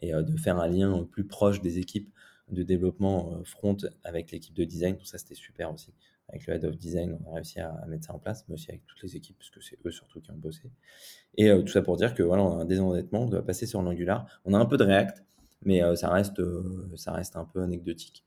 et 0.00 0.12
de 0.12 0.36
faire 0.36 0.60
un 0.60 0.68
lien 0.68 1.02
plus 1.10 1.24
proche 1.24 1.60
des 1.60 1.80
équipes 1.80 2.08
de 2.52 2.62
développement 2.62 3.42
front 3.42 3.76
avec 4.04 4.30
l'équipe 4.30 4.54
de 4.54 4.62
design. 4.62 4.96
Tout 4.96 5.06
ça 5.06 5.18
c'était 5.18 5.34
super 5.34 5.72
aussi 5.72 5.92
avec 6.28 6.46
le 6.46 6.54
head 6.54 6.64
of 6.64 6.76
design, 6.76 7.18
on 7.24 7.30
a 7.30 7.34
réussi 7.34 7.60
à, 7.60 7.84
mettre 7.86 8.06
ça 8.06 8.14
en 8.14 8.18
place, 8.18 8.44
mais 8.48 8.54
aussi 8.54 8.70
avec 8.70 8.86
toutes 8.86 9.02
les 9.02 9.16
équipes, 9.16 9.36
parce 9.38 9.50
que 9.50 9.60
c'est 9.60 9.78
eux 9.84 9.90
surtout 9.90 10.20
qui 10.20 10.30
ont 10.30 10.36
bossé. 10.36 10.70
Et 11.36 11.50
euh, 11.50 11.62
tout 11.62 11.72
ça 11.72 11.82
pour 11.82 11.96
dire 11.96 12.14
que 12.14 12.22
voilà, 12.22 12.42
on 12.42 12.58
a 12.58 12.62
un 12.62 12.64
désendettement, 12.64 13.22
on 13.22 13.28
doit 13.28 13.44
passer 13.44 13.66
sur 13.66 13.82
l'Angular. 13.82 14.26
On 14.44 14.54
a 14.54 14.58
un 14.58 14.66
peu 14.66 14.76
de 14.76 14.84
React, 14.84 15.22
mais 15.62 15.82
euh, 15.82 15.94
ça, 15.96 16.10
reste, 16.10 16.40
euh, 16.40 16.90
ça 16.96 17.12
reste 17.12 17.36
un 17.36 17.44
peu 17.44 17.62
anecdotique 17.62 18.24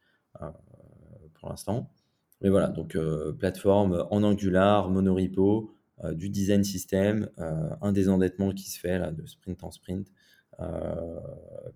pour 1.33 1.49
l'instant. 1.49 1.89
Mais 2.41 2.49
voilà, 2.49 2.67
donc 2.67 2.95
plateforme 3.39 4.05
en 4.11 4.21
Angular, 4.21 4.87
monorepo, 4.91 5.73
du 6.11 6.29
design 6.29 6.63
system, 6.63 7.27
un 7.37 7.91
désendettement 7.91 8.51
qui 8.51 8.69
se 8.69 8.79
fait 8.79 8.99
là, 8.99 9.11
de 9.11 9.25
sprint 9.25 9.63
en 9.63 9.71
sprint. 9.71 10.11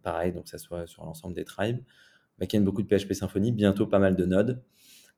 pareil, 0.04 0.32
donc 0.32 0.48
ça 0.48 0.60
soit 0.60 0.86
sur 0.86 1.04
l'ensemble 1.06 1.34
des 1.34 1.44
tribes. 1.44 1.80
Backend, 2.38 2.64
beaucoup 2.64 2.84
de 2.84 2.88
PHP 2.88 3.14
Symfony, 3.14 3.52
bientôt 3.52 3.88
pas 3.88 3.98
mal 3.98 4.16
de 4.16 4.26
nodes. 4.26 4.62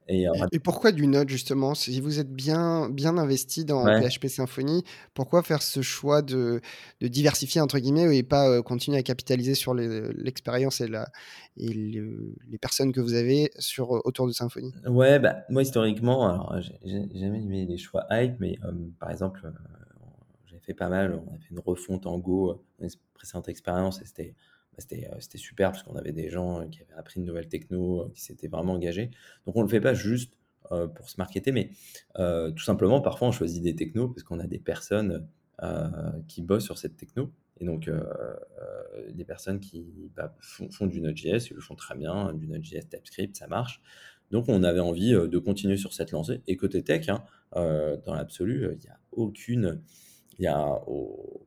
Et, 0.07 0.59
pourquoi 0.59 0.91
du 0.91 1.07
Node 1.07 1.29
justement? 1.29 1.75
Si 1.75 1.99
vous 2.01 2.19
êtes 2.19 2.31
bien, 2.31 2.89
bien 2.89 3.17
investi 3.17 3.65
dans 3.65 3.85
PHP 3.85 4.27
Symfony, 4.27 4.83
pourquoi 5.13 5.43
faire 5.43 5.61
ce 5.61 5.81
choix 5.81 6.21
de, 6.21 6.61
de 7.01 7.07
diversifier 7.07 7.61
entre 7.61 7.79
guillemets 7.79 8.17
et 8.17 8.23
pas 8.23 8.61
continuer 8.61 8.97
à 8.97 9.03
capitaliser 9.03 9.55
sur 9.55 9.73
l'expérience 9.73 10.81
et, 10.81 10.87
la, 10.87 11.07
et 11.57 11.67
les 11.67 12.57
personnes 12.59 12.91
que 12.91 12.99
vous 12.99 13.13
avez 13.13 13.51
sur, 13.59 13.91
autour 14.05 14.27
de 14.27 14.33
Symfony? 14.33 14.73
Ouais, 14.85 15.19
bah, 15.19 15.45
moi 15.49 15.61
historiquement, 15.61 16.27
alors 16.27 16.59
j'ai 16.83 17.07
jamais 17.13 17.41
aimé 17.41 17.65
les 17.65 17.77
choix 17.77 18.05
hype, 18.11 18.39
mais 18.39 18.59
par 18.99 19.11
exemple, 19.11 19.51
j'ai 20.45 20.59
fait 20.59 20.73
pas 20.73 20.89
mal, 20.89 21.19
on 21.27 21.33
a 21.33 21.37
fait 21.37 21.51
une 21.51 21.59
refonte 21.59 22.05
en 22.05 22.17
Go, 22.17 22.63
une 22.79 22.89
précédente 23.13 23.47
expérience 23.47 24.01
et 24.01 24.05
c'était 24.05 24.35
euh, 24.35 24.52
c'était 24.77 25.37
super 25.37 25.71
parce 25.71 25.83
qu'on 25.83 25.95
avait 25.95 26.11
des 26.11 26.29
gens 26.29 26.61
euh, 26.61 26.65
qui 26.67 26.81
avaient 26.81 26.93
appris 26.93 27.19
une 27.19 27.25
nouvelle 27.25 27.47
techno, 27.47 28.01
euh, 28.01 28.09
qui 28.13 28.21
s'étaient 28.21 28.47
vraiment 28.47 28.73
engagés. 28.73 29.11
Donc 29.45 29.55
on 29.55 29.59
ne 29.59 29.65
le 29.65 29.69
fait 29.69 29.81
pas 29.81 29.93
juste 29.93 30.33
pour 30.95 31.07
se 31.07 31.15
marketer, 31.19 31.51
mais 31.51 31.69
tout 32.15 32.63
simplement, 32.63 32.99
parfois 32.99 33.27
on 33.27 33.31
choisit 33.31 33.61
des 33.61 33.75
technos 33.75 34.07
parce 34.07 34.23
qu'on 34.23 34.39
a 34.39 34.47
des 34.47 34.57
personnes 34.57 35.27
qui 36.27 36.41
bossent 36.41 36.63
sur 36.63 36.79
cette 36.79 36.97
techno. 36.97 37.31
Et 37.59 37.65
donc, 37.65 37.91
des 39.13 39.25
personnes 39.25 39.59
qui 39.59 40.09
bah, 40.15 40.35
font, 40.39 40.87
du 40.87 40.99
Node.js, 40.99 41.49
ils 41.51 41.53
le 41.53 41.61
font 41.61 41.75
très 41.75 41.95
bien, 41.95 42.33
du 42.33 42.47
Node.js 42.47 42.87
TypeScript, 42.89 43.35
ça 43.35 43.45
marche. 43.45 43.81
Donc, 44.31 44.45
on 44.47 44.63
avait 44.63 44.79
envie 44.79 45.11
de 45.11 45.37
continuer 45.37 45.77
sur 45.77 45.93
cette 45.93 46.09
lancée. 46.09 46.41
Et 46.47 46.57
côté 46.57 46.81
tech, 46.81 47.07
hein, 47.09 47.23
dans 47.53 48.15
l'absolu, 48.15 48.69
il 48.71 48.79
n'y 48.79 48.89
a 48.89 48.97
aucune. 49.11 49.79
Y 50.39 50.47
a, 50.47 50.81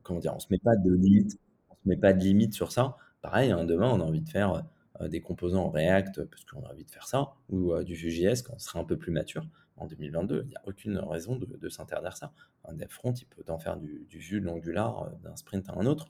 comment 0.03 0.19
dire, 0.19 0.31
on 0.31 0.37
ne 0.37 0.41
se 0.41 0.47
met 0.51 0.59
pas 0.59 0.77
de 0.77 0.93
limite. 0.93 1.37
On 1.69 1.73
se 1.73 1.89
met 1.89 1.97
pas 1.97 2.13
de 2.13 2.23
limite 2.23 2.53
sur 2.53 2.71
ça 2.71 2.95
pareil, 3.27 3.51
hein, 3.51 3.65
demain, 3.65 3.89
on 3.89 3.99
a 3.99 4.03
envie 4.03 4.21
de 4.21 4.29
faire 4.29 4.63
euh, 5.01 5.09
des 5.09 5.19
composants 5.19 5.69
React 5.69 6.23
parce 6.23 6.45
qu'on 6.45 6.63
a 6.63 6.71
envie 6.71 6.85
de 6.85 6.91
faire 6.91 7.05
ça, 7.05 7.33
ou 7.49 7.73
euh, 7.73 7.83
du 7.83 7.93
Vue.js 7.93 8.41
quand 8.41 8.53
on 8.55 8.59
sera 8.59 8.79
un 8.79 8.85
peu 8.85 8.95
plus 8.95 9.11
mature 9.11 9.45
en 9.75 9.85
2022. 9.85 10.43
Il 10.45 10.49
n'y 10.49 10.55
a 10.55 10.61
aucune 10.65 10.97
raison 10.97 11.35
de, 11.35 11.69
s'interdire 11.69 12.15
ça. 12.15 12.31
Un 12.63 12.73
dev 12.73 12.87
front, 12.87 13.13
il 13.13 13.25
peut 13.25 13.43
en 13.51 13.59
faire 13.59 13.75
du, 13.75 14.07
Vue, 14.09 14.39
de 14.39 14.45
l'Angular, 14.45 15.03
euh, 15.03 15.09
d'un 15.25 15.35
sprint 15.35 15.67
à 15.67 15.73
un 15.73 15.85
autre. 15.85 16.07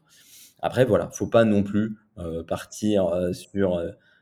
Après, 0.61 0.85
voilà, 0.85 1.09
faut 1.09 1.27
pas 1.27 1.43
non 1.43 1.63
plus 1.63 1.97
partir 2.47 3.31
sur 3.31 3.79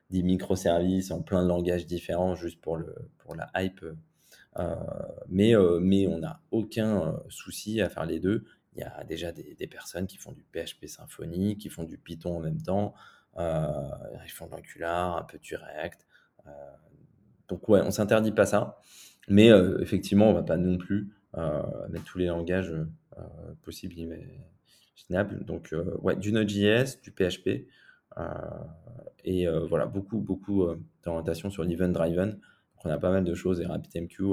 des 0.09 0.21
microservices 0.21 1.09
en 1.11 1.21
plein 1.21 1.41
de 1.43 1.47
langages 1.47 1.85
différents 1.85 2.35
juste 2.35 2.59
pour, 2.59 2.75
le, 2.75 2.93
pour 3.19 3.35
la 3.35 3.49
hype. 3.55 3.85
mais, 5.29 5.53
mais 5.79 6.05
on 6.07 6.19
n'a 6.19 6.41
aucun 6.51 7.17
souci 7.29 7.79
à 7.79 7.87
faire 7.87 8.05
les 8.05 8.19
deux. 8.19 8.43
Il 8.75 8.81
y 8.81 8.83
a 8.83 9.03
déjà 9.05 9.31
des, 9.31 9.67
personnes 9.67 10.05
qui 10.05 10.17
font 10.17 10.33
du 10.33 10.43
PHP 10.43 10.87
Symfony, 10.87 11.57
qui 11.57 11.69
font 11.69 11.83
du 11.83 11.97
Python 11.97 12.37
en 12.37 12.41
même 12.41 12.61
temps. 12.61 12.93
Euh, 13.37 13.71
ils 14.25 14.31
font 14.31 14.47
de 14.47 14.51
l'Angular, 14.51 15.17
un 15.17 15.23
peu 15.23 15.37
du 15.37 15.55
React. 15.55 16.05
Euh, 16.45 16.51
donc 17.47 17.69
ouais, 17.69 17.81
on 17.81 17.91
s'interdit 17.91 18.31
pas 18.31 18.45
ça. 18.45 18.79
Mais 19.29 19.49
euh, 19.49 19.79
effectivement, 19.81 20.29
on 20.29 20.33
va 20.33 20.43
pas 20.43 20.57
non 20.57 20.77
plus 20.77 21.09
mettre 21.89 22.05
tous 22.05 22.17
les 22.17 22.27
langages 22.27 22.73
possibles 23.61 23.95
imaginables. 23.97 25.43
Donc 25.45 25.75
ouais, 26.01 26.15
du 26.15 26.31
Node.js, 26.31 27.01
du 27.01 27.11
PHP. 27.11 27.67
et 29.25 29.47
voilà, 29.67 29.85
beaucoup, 29.85 30.19
beaucoup 30.19 30.65
d'orientation 31.03 31.49
sur 31.49 31.63
l'event 31.63 31.89
driven. 31.89 32.31
Donc 32.31 32.85
on 32.85 32.89
a 32.89 32.97
pas 32.97 33.11
mal 33.11 33.25
de 33.25 33.33
choses 33.33 33.59
et 33.59 33.65
RabbitMQ. 33.65 34.23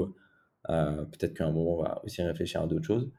Peut-être 0.65 1.33
qu'à 1.33 1.45
un 1.45 1.51
moment, 1.51 1.79
on 1.79 1.83
va 1.83 2.01
aussi 2.05 2.21
réfléchir 2.21 2.61
à 2.61 2.67
d'autres 2.67 2.85
choses. 2.85 3.09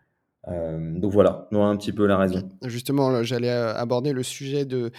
Euh, 0.48 0.98
donc 0.98 1.12
voilà, 1.12 1.48
on 1.52 1.62
a 1.62 1.66
un 1.66 1.76
petit 1.76 1.92
peu 1.92 2.06
la 2.06 2.18
raison. 2.18 2.48
Justement, 2.64 3.22
j'allais 3.22 3.50
euh, 3.50 3.74
aborder 3.74 4.12
le 4.12 4.22
sujet 4.22 4.66
de, 4.66 4.90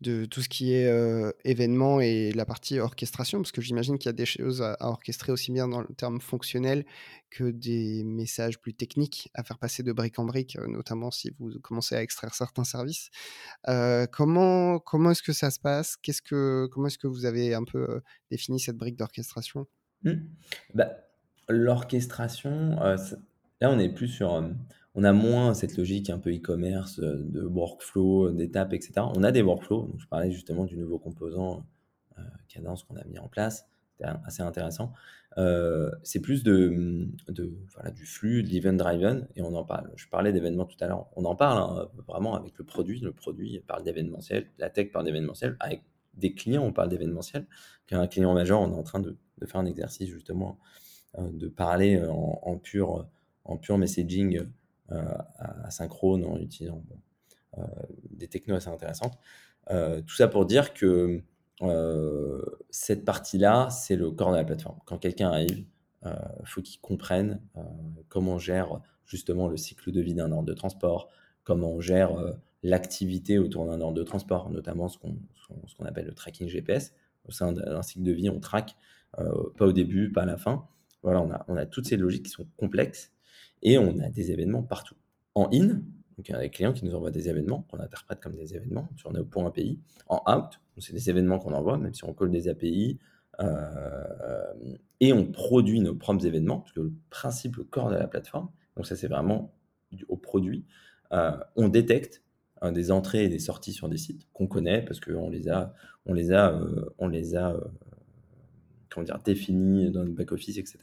de 0.00 0.26
tout 0.26 0.42
ce 0.42 0.48
qui 0.48 0.74
est 0.74 0.86
euh, 0.86 1.32
événement 1.44 2.00
et 2.00 2.32
la 2.32 2.44
partie 2.44 2.78
orchestration, 2.78 3.40
parce 3.40 3.50
que 3.50 3.60
j'imagine 3.60 3.98
qu'il 3.98 4.08
y 4.08 4.10
a 4.10 4.14
des 4.14 4.26
choses 4.26 4.62
à, 4.62 4.76
orchestrer 4.80 5.32
aussi 5.32 5.50
bien 5.50 5.66
dans 5.66 5.80
le 5.80 5.88
terme 5.96 6.20
fonctionnel 6.20 6.84
que 7.30 7.50
des 7.50 8.04
messages 8.04 8.60
plus 8.60 8.74
techniques 8.74 9.30
à 9.34 9.42
faire 9.42 9.58
passer 9.58 9.82
de 9.82 9.92
brique 9.92 10.18
en 10.18 10.24
brique, 10.24 10.56
notamment 10.68 11.10
si 11.10 11.32
vous 11.38 11.50
commencez 11.62 11.96
à 11.96 12.02
extraire 12.02 12.34
certains 12.34 12.64
services. 12.64 13.10
comment 14.12 14.78
comment 14.78 15.10
est-ce 15.10 15.22
que 15.22 15.32
ça 15.32 15.50
se 15.50 15.58
passe? 15.58 15.96
Qu'est-ce 15.96 16.22
que 16.22 16.66
comment 16.70 16.88
est-ce 16.88 16.98
que 16.98 17.06
vous 17.06 17.24
avez 17.24 17.54
un 17.54 17.64
peu 17.64 18.02
défini 18.30 18.60
cette 18.60 18.76
brique 18.76 18.96
d'orchestration? 18.96 19.66
Mmh. 20.04 20.12
bah, 20.74 20.90
L'orchestration, 21.48 22.76
là 22.76 23.70
on 23.70 23.78
est 23.78 23.88
plus 23.88 24.08
sur 24.08 24.34
on 24.94 25.04
a 25.04 25.12
moins 25.12 25.54
cette 25.54 25.76
logique 25.76 26.10
un 26.10 26.18
peu 26.18 26.34
e-commerce 26.34 27.00
euh, 27.00 27.22
de 27.24 27.42
workflow, 27.42 28.28
euh, 28.28 28.32
d'étapes, 28.32 28.74
etc. 28.74 28.92
On 29.14 29.22
a 29.22 29.32
des 29.32 29.42
workflows. 29.42 29.86
Donc 29.86 30.00
je 30.00 30.06
parlais 30.06 30.30
justement 30.30 30.64
du 30.64 30.76
nouveau 30.76 30.98
composant 30.98 31.66
euh, 32.18 32.22
Cadence 32.48 32.82
qu'on 32.84 32.96
a 32.96 33.04
mis 33.04 33.18
en 33.18 33.28
place. 33.28 33.66
C'était 33.92 34.10
assez 34.24 34.42
intéressant. 34.42 34.92
c'est 36.02 36.20
plus 36.20 36.42
de, 36.42 37.08
voilà, 37.74 37.90
du 37.90 38.04
flux, 38.04 38.42
de 38.42 38.48
l'event 38.48 38.72
driven, 38.72 39.28
et 39.36 39.42
on 39.42 39.54
en 39.54 39.64
parle. 39.64 39.90
Je 39.96 40.08
parlais 40.08 40.32
d'événements 40.32 40.64
tout 40.64 40.76
à 40.80 40.86
l'heure. 40.86 41.08
On 41.14 41.24
en 41.24 41.36
parle 41.36 41.58
hein, 41.58 41.88
vraiment 42.06 42.34
avec 42.34 42.56
le 42.58 42.64
produit. 42.64 43.00
Le 43.00 43.12
produit 43.12 43.60
parle 43.66 43.84
d'événementiel, 43.84 44.50
la 44.58 44.70
tech 44.70 44.92
parle 44.92 45.04
d'événementiel, 45.04 45.56
avec 45.60 45.82
des 46.14 46.34
clients, 46.34 46.64
on 46.64 46.72
parle 46.72 46.88
d'événementiel, 46.88 47.46
qu'un 47.86 48.06
client 48.06 48.34
majeur, 48.34 48.60
on 48.60 48.70
est 48.72 48.78
en 48.78 48.82
train 48.82 49.00
de, 49.00 49.16
faire 49.46 49.60
un 49.60 49.66
exercice 49.66 50.08
justement 50.08 50.58
de 51.18 51.48
parler 51.48 52.00
en, 52.08 52.56
pur, 52.58 53.08
en 53.44 53.56
pur 53.56 53.76
messaging 53.76 54.46
asynchrone 54.88 56.24
en 56.24 56.38
utilisant 56.38 56.82
des 58.10 58.28
technos 58.28 58.56
assez 58.56 58.68
intéressantes. 58.68 59.18
tout 59.68 60.14
ça 60.14 60.28
pour 60.28 60.46
dire 60.46 60.74
que 60.74 61.22
cette 62.70 63.04
partie-là, 63.04 63.70
c'est 63.70 63.96
le 63.96 64.10
corps 64.10 64.32
de 64.32 64.36
la 64.36 64.44
plateforme. 64.44 64.78
Quand 64.84 64.98
quelqu'un 64.98 65.30
arrive, 65.30 65.64
il 66.04 66.46
faut 66.46 66.62
qu'il 66.62 66.80
comprenne 66.80 67.40
comment 68.08 68.34
on 68.34 68.38
gère 68.38 68.80
justement 69.06 69.48
le 69.48 69.56
cycle 69.56 69.92
de 69.92 70.00
vie 70.00 70.14
d'un 70.14 70.32
ordre 70.32 70.46
de 70.46 70.54
transport, 70.54 71.10
comment 71.44 71.72
on 71.72 71.80
gère 71.80 72.12
l'activité 72.62 73.38
autour 73.38 73.66
d'un 73.66 73.80
ordre 73.80 73.94
de 73.94 74.02
transport, 74.02 74.50
notamment 74.50 74.88
ce 74.88 74.98
qu'on 74.98 75.84
appelle 75.84 76.06
le 76.06 76.14
tracking 76.14 76.48
GPS. 76.48 76.92
Au 77.28 77.30
sein 77.30 77.52
d'un 77.52 77.82
cycle 77.82 78.02
de 78.02 78.12
vie, 78.12 78.30
on 78.30 78.40
traque, 78.40 78.76
pas 79.16 79.66
au 79.66 79.72
début, 79.72 80.10
pas 80.10 80.22
à 80.22 80.26
la 80.26 80.36
fin. 80.36 80.66
Voilà, 81.02 81.20
on 81.20 81.30
a, 81.30 81.44
on 81.48 81.56
a 81.56 81.66
toutes 81.66 81.86
ces 81.86 81.96
logiques 81.96 82.24
qui 82.24 82.30
sont 82.30 82.46
complexes 82.56 83.12
et 83.62 83.78
on 83.78 83.98
a 84.00 84.08
des 84.08 84.32
événements 84.32 84.62
partout. 84.62 84.96
En 85.34 85.48
in, 85.52 85.80
donc, 86.16 86.28
il 86.28 86.32
y 86.32 86.34
a 86.34 86.40
des 86.40 86.50
clients 86.50 86.72
qui 86.72 86.84
nous 86.84 86.94
envoient 86.94 87.10
des 87.10 87.28
événements 87.28 87.66
qu'on 87.70 87.80
interprète 87.80 88.20
comme 88.20 88.34
des 88.34 88.54
événements 88.54 88.88
sur 88.96 89.12
nos 89.12 89.24
points 89.24 89.46
API. 89.46 89.80
En 90.08 90.22
out, 90.30 90.60
c'est 90.78 90.92
des 90.92 91.08
événements 91.08 91.38
qu'on 91.38 91.54
envoie, 91.54 91.78
même 91.78 91.94
si 91.94 92.04
on 92.04 92.12
colle 92.12 92.30
des 92.30 92.48
API. 92.48 92.98
Euh, 93.40 94.52
et 95.00 95.12
on 95.12 95.26
produit 95.26 95.80
nos 95.80 95.94
propres 95.94 96.26
événements, 96.26 96.60
parce 96.60 96.72
que 96.72 96.80
le 96.80 96.92
principe, 97.08 97.56
le 97.56 97.64
corps 97.64 97.90
de 97.90 97.96
la 97.96 98.06
plateforme, 98.06 98.50
donc 98.76 98.86
ça 98.86 98.94
c'est 98.94 99.08
vraiment 99.08 99.54
au 100.08 100.16
produit, 100.16 100.64
euh, 101.12 101.32
on 101.56 101.68
détecte 101.68 102.22
euh, 102.62 102.70
des 102.70 102.90
entrées 102.90 103.24
et 103.24 103.28
des 103.28 103.38
sorties 103.38 103.72
sur 103.72 103.88
des 103.88 103.96
sites 103.96 104.26
qu'on 104.32 104.46
connaît 104.46 104.82
parce 104.82 105.00
qu'on 105.00 105.30
les 105.30 105.48
a, 105.48 105.74
on 106.06 106.14
les 106.14 106.32
a, 106.32 106.60
on 106.98 107.08
les 107.08 107.36
a 107.36 107.56
comment 108.92 109.04
dire, 109.04 109.18
définis 109.24 109.90
dans 109.90 110.00
notre 110.00 110.14
back-office, 110.14 110.58
etc. 110.58 110.78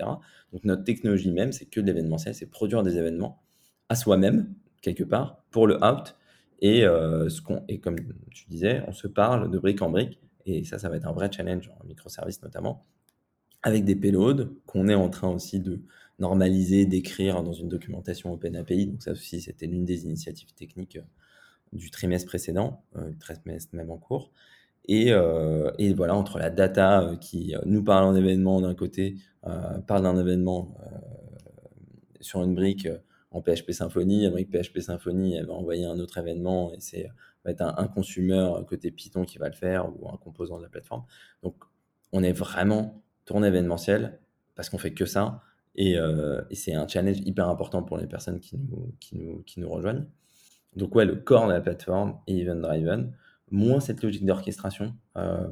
Donc 0.51 0.64
notre 0.64 0.84
technologie 0.84 1.32
même, 1.32 1.51
c'est 1.51 1.66
que 1.66 1.80
de 1.80 1.86
l'événementiel, 1.86 2.36
c'est 2.36 2.47
produire 2.47 2.84
des 2.84 2.97
événements 2.97 3.41
à 3.89 3.95
soi-même, 3.95 4.53
quelque 4.82 5.03
part, 5.03 5.43
pour 5.51 5.68
le 5.68 5.84
out. 5.84 6.16
Et, 6.62 6.86
euh, 6.86 7.30
ce 7.30 7.41
qu'on, 7.41 7.64
et 7.68 7.80
comme 7.80 7.97
tu 8.32 8.45
disais, 8.49 8.84
on 8.88 8.91
se 8.91 9.07
parle 9.07 9.49
de 9.49 9.57
brique 9.57 9.82
en 9.82 9.89
brique. 9.89 10.20
Et 10.45 10.64
ça, 10.64 10.80
ça 10.80 10.89
va 10.89 10.97
être 10.97 11.07
un 11.07 11.14
vrai 11.14 11.32
challenge 11.32 11.72
en 11.80 11.86
microservices 11.86 12.41
notamment, 12.41 12.86
avec 13.62 13.86
des 13.86 13.95
payloads 13.95 14.49
qu'on 14.66 14.88
est 14.88 14.95
en 14.95 15.10
train 15.10 15.30
aussi 15.30 15.60
de 15.60 15.82
normaliser, 16.20 16.86
d'écrire 16.86 17.43
dans 17.43 17.53
une 17.53 17.70
documentation 17.70 18.34
OpenAPI. 18.34 18.88
Donc 18.88 19.03
ça 19.03 19.12
aussi, 19.12 19.41
c'était 19.41 19.68
l'une 19.68 19.86
des 19.86 20.03
initiatives 20.03 20.53
techniques 20.53 20.97
euh, 20.97 21.03
du 21.74 21.91
trimestre 21.91 22.28
précédent, 22.28 22.84
euh, 22.97 23.12
trimestre 23.20 23.76
même 23.76 23.91
en 23.91 23.97
cours. 23.97 24.32
Et, 24.90 25.14
euh, 25.14 25.72
et, 25.78 25.94
voilà, 25.94 26.16
entre 26.16 26.40
la 26.40 26.50
data 26.50 27.12
qui 27.22 27.54
nous 27.66 27.84
parle 27.84 28.12
d'un 28.12 28.20
événement 28.20 28.60
d'un 28.60 28.74
côté, 28.74 29.16
parle 29.88 30.04
d'un 30.04 30.18
événement 30.18 30.76
sur 32.20 32.44
une 32.44 32.56
brique 32.56 32.88
en 33.32 33.42
PHP 33.42 33.72
Symfony. 33.72 34.26
Avec 34.26 34.50
PHP 34.50 34.80
Symfony, 34.80 35.36
elle 35.36 35.46
va 35.46 35.54
envoyer 35.54 35.86
un 35.86 36.00
autre 36.00 36.18
événement 36.18 36.74
et 36.74 36.80
c'est 36.80 37.10
va 37.46 37.52
être 37.52 37.62
un, 37.62 37.76
un 37.78 37.88
consumer 37.88 38.52
côté 38.68 38.92
Python 38.92 39.26
qui 39.26 39.38
va 39.38 39.48
le 39.48 39.56
faire 39.56 39.90
ou 39.96 40.10
un 40.10 40.18
composant 40.18 40.58
de 40.58 40.64
la 40.64 40.70
plateforme. 40.70 41.04
Donc, 41.44 41.56
on 42.12 42.24
est 42.24 42.34
vraiment 42.34 43.04
tourné 43.26 43.48
événementiel 43.48 44.20
parce 44.56 44.70
qu'on 44.70 44.78
fait 44.78 44.94
que 44.94 45.06
ça. 45.06 45.42
Et, 45.76 45.98
euh, 45.98 46.42
et 46.50 46.56
c'est 46.56 46.74
un 46.74 46.88
challenge 46.88 47.20
hyper 47.20 47.48
important 47.48 47.84
pour 47.84 47.98
les 47.98 48.08
personnes 48.08 48.40
qui 48.40 48.58
nous, 48.58 48.94
qui 49.00 49.18
nous, 49.18 49.44
qui 49.44 49.60
nous 49.60 49.70
rejoignent. 49.70 50.06
Donc, 50.76 50.96
ouais, 50.96 51.06
le 51.06 51.16
corps 51.16 51.48
de 51.48 51.54
la 51.54 51.62
plateforme 51.62 52.20
est 52.28 52.38
event-driven. 52.40 53.14
Moins 53.52 53.80
cette 53.80 54.04
logique 54.04 54.26
d'orchestration. 54.26 54.95
Euh, 55.18 55.47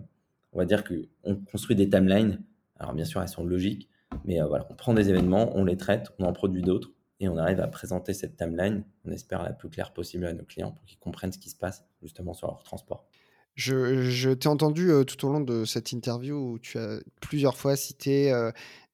on 0.53 0.59
va 0.59 0.65
dire 0.65 0.83
qu'on 0.83 1.35
construit 1.35 1.75
des 1.75 1.89
timelines. 1.89 2.43
Alors, 2.79 2.93
bien 2.93 3.05
sûr, 3.05 3.21
elles 3.21 3.27
sont 3.27 3.45
logiques, 3.45 3.89
mais 4.25 4.41
euh, 4.41 4.45
voilà, 4.45 4.67
on 4.69 4.75
prend 4.75 4.93
des 4.93 5.09
événements, 5.09 5.55
on 5.55 5.65
les 5.65 5.77
traite, 5.77 6.11
on 6.19 6.25
en 6.25 6.33
produit 6.33 6.61
d'autres 6.61 6.91
et 7.19 7.27
on 7.27 7.37
arrive 7.37 7.59
à 7.59 7.67
présenter 7.67 8.13
cette 8.13 8.37
timeline, 8.37 8.83
on 9.05 9.11
espère 9.11 9.41
la 9.41 9.51
plus 9.51 9.69
claire 9.69 9.91
possible 9.91 10.25
à 10.25 10.33
nos 10.33 10.43
clients 10.43 10.71
pour 10.71 10.85
qu'ils 10.85 10.99
comprennent 10.99 11.31
ce 11.31 11.39
qui 11.39 11.49
se 11.49 11.55
passe 11.55 11.83
justement 12.01 12.33
sur 12.33 12.47
leur 12.47 12.63
transport. 12.63 13.07
Je, 13.55 14.33
t'ai 14.33 14.49
entendu 14.49 14.91
euh, 14.91 15.03
tout 15.03 15.25
au 15.25 15.31
long 15.31 15.41
de 15.41 15.65
cette 15.65 15.91
interview 15.91 16.35
où 16.35 16.59
tu 16.59 16.77
as 16.77 16.99
plusieurs 17.21 17.57
fois 17.57 17.75
cité 17.75 18.31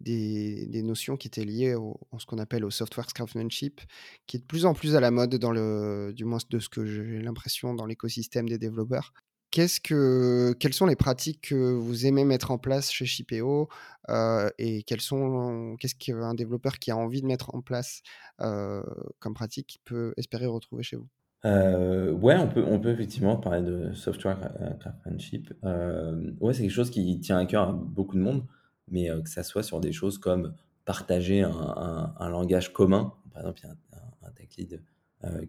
des, 0.03 0.83
notions 0.83 1.17
qui 1.17 1.27
étaient 1.27 1.45
liées 1.45 1.75
au, 1.75 1.99
ce 2.17 2.25
qu'on 2.25 2.37
appelle 2.37 2.65
au 2.65 2.71
software 2.71 3.07
craftsmanship, 3.07 3.81
qui 4.27 4.37
est 4.37 4.39
de 4.39 4.45
plus 4.45 4.65
en 4.65 4.73
plus 4.73 4.95
à 4.95 4.99
la 4.99 5.11
mode, 5.11 5.35
dans 5.35 5.51
le, 5.51 6.11
du 6.13 6.25
moins 6.25 6.39
de 6.49 6.59
ce 6.59 6.69
que 6.69 6.85
j'ai 6.85 7.21
l'impression 7.21 7.73
dans 7.73 7.85
l'écosystème 7.85 8.49
des 8.49 8.57
développeurs. 8.57 9.13
Qu'est-ce 9.53 9.79
que, 9.79 10.53
quelles 10.59 10.73
sont 10.73 10.87
les 10.87 10.95
pratiques 10.95 11.49
que 11.49 11.73
vous 11.73 12.07
aimez 12.07 12.25
mettre 12.25 12.49
en 12.49 12.57
place 12.57 12.91
chez 12.91 13.05
Shipeo 13.05 13.69
euh, 14.09 14.49
et 14.57 14.81
qu'est-ce 14.81 15.95
qu'un 15.95 16.33
développeur 16.33 16.79
qui 16.79 16.89
a 16.89 16.97
envie 16.97 17.21
de 17.21 17.27
mettre 17.27 17.53
en 17.53 17.61
place 17.61 18.01
euh, 18.41 18.81
comme 19.19 19.35
pratique 19.35 19.79
peut 19.85 20.11
espérer 20.17 20.47
retrouver 20.47 20.81
chez 20.81 20.95
vous? 20.95 21.07
Euh, 21.45 22.11
ouais, 22.13 22.35
on 22.35 22.47
peut, 22.47 22.63
on 22.65 22.79
peut 22.79 22.89
effectivement 22.89 23.35
parler 23.35 23.61
de 23.61 23.93
software 23.93 24.39
craftsmanship. 24.79 25.53
ouais, 25.61 26.53
c'est 26.53 26.63
quelque 26.63 26.71
chose 26.71 26.89
qui 26.89 27.19
tient 27.19 27.37
à 27.37 27.45
cœur 27.45 27.69
à 27.69 27.71
beaucoup 27.73 28.15
de 28.15 28.21
monde, 28.21 28.47
mais 28.89 29.09
que 29.23 29.29
ça 29.29 29.43
soit 29.43 29.63
sur 29.63 29.79
des 29.79 29.91
choses 29.91 30.17
comme 30.17 30.53
partager 30.85 31.41
un, 31.41 32.29
langage 32.29 32.73
commun. 32.73 33.13
Par 33.31 33.41
exemple, 33.41 33.61
il 33.63 33.67
y 33.67 33.69
a 33.69 34.27
un, 34.27 34.31
tech 34.31 34.49
lead 34.57 34.81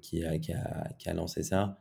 qui, 0.00 0.24
a, 0.24 0.38
qui, 0.38 0.52
a, 0.52 1.14
lancé 1.14 1.42
ça 1.42 1.78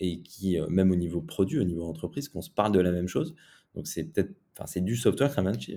et 0.00 0.20
qui, 0.22 0.58
euh, 0.58 0.66
même 0.68 0.90
au 0.90 0.96
niveau 0.96 1.20
produit, 1.20 1.58
au 1.58 1.64
niveau 1.64 1.84
entreprise, 1.84 2.28
qu'on 2.28 2.42
se 2.42 2.50
parle 2.50 2.72
de 2.72 2.80
la 2.80 2.92
même 2.92 3.08
chose. 3.08 3.34
Donc 3.74 3.86
c'est 3.86 4.04
peut-être, 4.04 4.32
enfin 4.54 4.66
c'est 4.66 4.80
du 4.80 4.96
software 4.96 5.32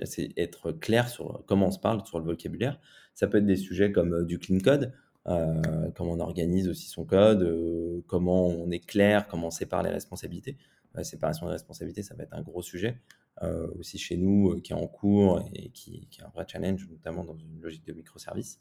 c'est 0.05 0.29
être 0.37 0.71
clair 0.71 1.09
sur 1.09 1.43
comment 1.45 1.67
on 1.67 1.71
se 1.71 1.79
parle, 1.79 2.05
sur 2.05 2.19
le 2.19 2.25
vocabulaire. 2.25 2.79
Ça 3.13 3.27
peut 3.27 3.39
être 3.39 3.45
des 3.45 3.57
sujets 3.57 3.91
comme 3.91 4.13
euh, 4.13 4.25
du 4.25 4.39
clean 4.39 4.59
code, 4.59 4.93
euh, 5.27 5.61
comment 5.95 6.13
on 6.13 6.19
organise 6.19 6.67
aussi 6.67 6.87
son 6.87 7.05
code, 7.05 8.03
comment 8.07 8.47
on 8.47 8.71
est 8.71 8.85
clair, 8.85 9.27
comment 9.27 9.47
on 9.47 9.51
sépare 9.51 9.83
les 9.83 9.91
responsabilités. 9.91 10.57
La 10.93 11.03
séparation 11.03 11.45
des 11.45 11.53
responsabilités, 11.53 12.03
ça 12.03 12.15
va 12.15 12.23
être 12.23 12.33
un 12.33 12.41
gros 12.41 12.61
sujet 12.61 12.99
aussi 13.77 13.97
chez 13.97 14.17
nous 14.17 14.59
qui 14.61 14.71
est 14.71 14.75
en 14.75 14.87
cours 14.87 15.43
et 15.55 15.69
qui, 15.69 16.07
est 16.19 16.23
un 16.23 16.29
vrai 16.29 16.45
challenge, 16.47 16.87
notamment 16.89 17.23
dans 17.23 17.35
une 17.35 17.59
logique 17.59 17.85
de 17.85 17.93
microservices. 17.93 18.59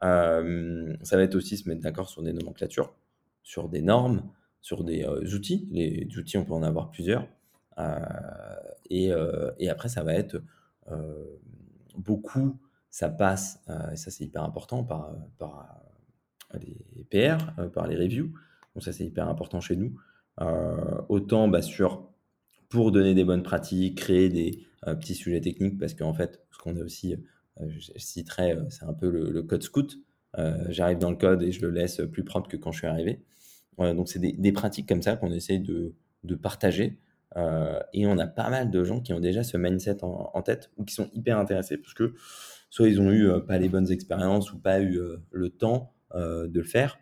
ça 0.00 0.42
va 0.42 1.22
être 1.22 1.34
aussi 1.34 1.56
se 1.56 1.68
mettre 1.68 1.80
d'accord 1.80 2.08
sur 2.08 2.22
des 2.22 2.32
nomenclatures, 2.32 2.94
sur 3.42 3.68
des 3.68 3.82
normes, 3.82 4.22
sur 4.60 4.84
des 4.84 5.04
euh, 5.04 5.34
outils. 5.34 5.68
Les 5.70 6.06
outils, 6.16 6.38
on 6.38 6.44
peut 6.44 6.52
en 6.52 6.62
avoir 6.62 6.90
plusieurs. 6.90 7.26
Euh, 7.78 7.98
et, 8.90 9.12
euh, 9.12 9.50
et, 9.58 9.70
après, 9.70 9.88
ça 9.88 10.02
va 10.02 10.14
être 10.14 10.40
beaucoup, 11.96 12.58
ça 12.90 13.08
passe, 13.08 13.62
et 13.92 13.96
ça 13.96 14.10
c'est 14.10 14.24
hyper 14.24 14.42
important, 14.42 14.82
par, 14.82 15.14
par 15.38 15.80
les 16.54 17.06
PR, 17.10 17.54
par 17.72 17.86
les 17.86 17.94
reviews. 17.96 18.32
Donc 18.74 18.82
ça 18.82 18.92
c'est 18.92 19.04
hyper 19.04 19.28
important 19.28 19.60
chez 19.60 19.76
nous. 19.76 19.94
autant 21.08 21.46
bah, 21.46 21.62
sur 21.62 22.09
pour 22.70 22.92
donner 22.92 23.14
des 23.14 23.24
bonnes 23.24 23.42
pratiques, 23.42 23.98
créer 23.98 24.30
des 24.30 24.64
petits 24.82 25.14
sujets 25.14 25.40
techniques, 25.42 25.78
parce 25.78 25.92
qu'en 25.92 26.14
fait, 26.14 26.42
ce 26.50 26.58
qu'on 26.58 26.76
a 26.76 26.82
aussi, 26.82 27.16
je 27.60 27.92
citerai, 27.96 28.56
c'est 28.70 28.84
un 28.84 28.94
peu 28.94 29.10
le, 29.10 29.42
code 29.42 29.62
scout. 29.62 29.98
J'arrive 30.68 30.98
dans 30.98 31.10
le 31.10 31.16
code 31.16 31.42
et 31.42 31.52
je 31.52 31.60
le 31.60 31.70
laisse 31.70 32.00
plus 32.10 32.24
propre 32.24 32.48
que 32.48 32.56
quand 32.56 32.72
je 32.72 32.78
suis 32.78 32.86
arrivé 32.86 33.22
donc 33.94 34.08
c'est 34.08 34.18
des, 34.18 34.52
pratiques 34.52 34.88
comme 34.88 35.02
ça 35.02 35.16
qu'on 35.16 35.32
essaie 35.32 35.58
de, 35.58 35.94
partager. 36.36 36.98
Euh, 37.36 37.78
et 37.92 38.06
on 38.06 38.18
a 38.18 38.26
pas 38.26 38.50
mal 38.50 38.70
de 38.70 38.82
gens 38.82 39.00
qui 39.00 39.12
ont 39.12 39.20
déjà 39.20 39.44
ce 39.44 39.56
mindset 39.56 40.02
en, 40.02 40.42
tête 40.42 40.70
ou 40.76 40.84
qui 40.84 40.94
sont 40.94 41.08
hyper 41.12 41.38
intéressés 41.38 41.76
parce 41.78 41.94
que 41.94 42.14
soit 42.70 42.88
ils 42.88 43.00
ont 43.00 43.10
eu 43.12 43.28
euh, 43.28 43.38
pas 43.38 43.56
les 43.56 43.68
bonnes 43.68 43.90
expériences 43.92 44.52
ou 44.52 44.58
pas 44.58 44.80
eu 44.80 44.98
euh, 44.98 45.18
le 45.30 45.50
temps 45.50 45.94
de 46.12 46.50
le 46.52 46.64
faire. 46.64 46.98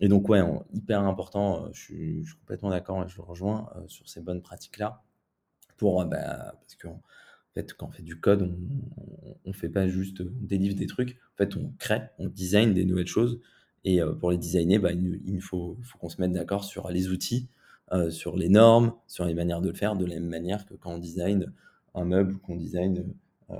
Et 0.00 0.08
donc 0.08 0.28
ouais, 0.28 0.42
hyper 0.74 1.02
important, 1.04 1.72
je 1.72 1.80
suis, 1.80 2.24
complètement 2.40 2.68
d'accord 2.68 3.08
je 3.08 3.16
le 3.16 3.22
rejoins 3.22 3.70
sur 3.86 4.06
ces 4.06 4.20
bonnes 4.20 4.42
pratiques-là. 4.42 5.02
Pour, 5.80 6.04
bah, 6.04 6.52
parce 6.60 6.76
qu'en 6.76 7.00
fait, 7.54 7.72
quand 7.72 7.88
on 7.88 7.90
fait 7.90 8.02
du 8.02 8.20
code, 8.20 8.54
on 9.46 9.48
ne 9.48 9.54
fait 9.54 9.70
pas 9.70 9.88
juste, 9.88 10.20
on 10.20 10.44
délivre 10.46 10.76
des 10.76 10.86
trucs. 10.86 11.18
En 11.32 11.36
fait, 11.38 11.56
on 11.56 11.72
crée, 11.78 12.02
on 12.18 12.28
design 12.28 12.74
des 12.74 12.84
nouvelles 12.84 13.06
choses. 13.06 13.40
Et 13.84 14.02
euh, 14.02 14.12
pour 14.12 14.30
les 14.30 14.36
designer, 14.36 14.78
bah, 14.78 14.92
il, 14.92 15.40
faut, 15.40 15.78
faut 15.82 15.96
qu'on 15.96 16.10
se 16.10 16.20
mette 16.20 16.32
d'accord 16.32 16.64
sur 16.64 16.90
les 16.90 17.08
outils, 17.08 17.48
euh, 17.92 18.10
sur 18.10 18.36
les 18.36 18.50
normes, 18.50 18.92
sur 19.06 19.24
les 19.24 19.32
manières 19.32 19.62
de 19.62 19.70
le 19.70 19.74
faire, 19.74 19.96
de 19.96 20.04
la 20.04 20.16
même 20.16 20.28
manière 20.28 20.66
que 20.66 20.74
quand 20.74 20.92
on 20.92 20.98
design 20.98 21.50
un 21.94 22.04
meuble, 22.04 22.36
qu'on 22.40 22.56
design 22.56 23.14
euh, 23.48 23.54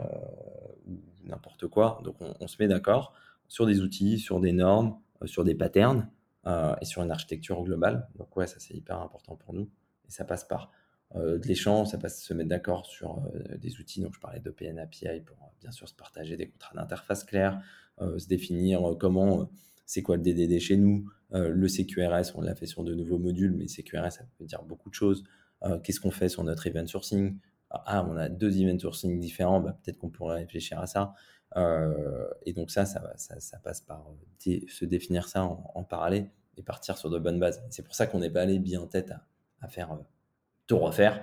n'importe 1.25 1.69
quoi. 1.69 2.03
Donc 2.05 2.17
on, 2.21 2.49
se 2.49 2.57
met 2.61 2.69
d'accord 2.69 3.15
sur 3.49 3.65
des 3.65 3.81
outils, 3.81 4.19
sur 4.19 4.41
des 4.41 4.53
normes, 4.53 4.95
sur 5.25 5.43
des 5.43 5.55
patterns 5.55 6.07
et 6.83 6.85
sur 6.85 7.03
une 7.03 7.11
architecture 7.11 7.63
globale. 7.63 8.09
Donc 8.19 8.37
ouais, 8.37 8.47
ça 8.47 8.57
c'est 8.59 8.75
hyper 8.75 9.01
important 9.01 9.37
pour 9.37 9.55
nous. 9.55 9.71
Et 10.07 10.11
ça 10.11 10.27
passe 10.27 10.45
par 10.45 10.71
de 11.15 11.47
l'échange, 11.47 11.89
ça 11.89 11.99
passe 11.99 12.23
se 12.23 12.35
mettre 12.35 12.49
d'accord 12.49 12.87
sur 12.87 13.23
des 13.59 13.81
outils. 13.81 14.01
Donc 14.01 14.15
je 14.15 14.21
parlais 14.21 14.41
de 14.41 14.51
PN 14.51 14.79
API 14.79 15.21
pour 15.25 15.53
bien 15.61 15.73
sûr 15.73 15.89
se 15.89 15.95
partager 15.95 16.37
des 16.37 16.49
contrats 16.49 16.75
d'interface 16.77 17.25
clairs, 17.25 17.61
se 17.99 18.27
définir 18.29 18.97
comment 18.99 19.51
c'est 19.91 20.03
quoi 20.03 20.17
le 20.17 20.23
DDD 20.23 20.61
chez 20.61 20.77
nous, 20.77 21.11
euh, 21.35 21.49
le 21.49 21.67
CQRS, 21.67 22.37
on 22.37 22.43
l'a 22.43 22.55
fait 22.55 22.67
sur 22.67 22.85
de 22.85 22.95
nouveaux 22.95 23.19
modules, 23.19 23.53
mais 23.53 23.67
CQRS, 23.67 24.13
ça 24.13 24.25
peut 24.39 24.45
dire 24.45 24.63
beaucoup 24.63 24.89
de 24.89 24.95
choses. 24.95 25.25
Qu'est-ce 25.83 26.01
qu'on 26.01 26.13
fait 26.13 26.29
sur 26.29 26.43
notre 26.45 26.67
event 26.69 26.87
sourcing? 26.87 27.37
Ah, 27.71 28.07
on 28.09 28.17
a 28.17 28.29
deux 28.29 28.63
event 28.63 28.79
sourcing 28.79 29.19
différents, 29.19 29.61
bah, 29.61 29.77
peut-être 29.83 29.99
qu'on 29.99 30.09
pourrait 30.09 30.37
réfléchir 30.37 30.79
à 30.79 30.87
ça. 30.87 31.13
et 32.47 32.53
donc 32.53 32.71
ça, 32.71 32.87
ça, 32.87 33.03
ça, 33.17 33.59
passe 33.59 33.81
par 33.81 34.07
se 34.39 34.85
définir 34.85 35.29
ça 35.29 35.43
en, 35.45 35.83
parallèle 35.83 36.31
et 36.57 36.63
partir 36.63 36.97
sur 36.97 37.11
de 37.11 37.19
bonnes 37.19 37.41
bases. 37.41 37.61
C'est 37.71 37.83
pour 37.83 37.97
ça 37.97 38.07
qu'on 38.07 38.21
n'est 38.21 38.31
pas 38.31 38.43
allé 38.43 38.61
bien 38.61 38.81
en 38.81 38.87
tête 38.87 39.13
à 39.61 39.69
faire 39.69 39.99
refaire. 40.79 41.23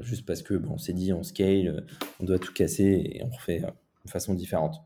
juste 0.00 0.26
parce 0.26 0.42
que 0.42 0.54
bon, 0.54 0.74
on 0.74 0.78
s'est 0.78 0.92
dit 0.92 1.12
on 1.12 1.22
scale, 1.22 1.86
on 2.20 2.24
doit 2.24 2.38
tout 2.38 2.52
casser 2.52 3.10
et 3.14 3.22
on 3.24 3.30
refait 3.30 3.60
de 4.04 4.10
façon 4.10 4.34
différente. 4.34 4.84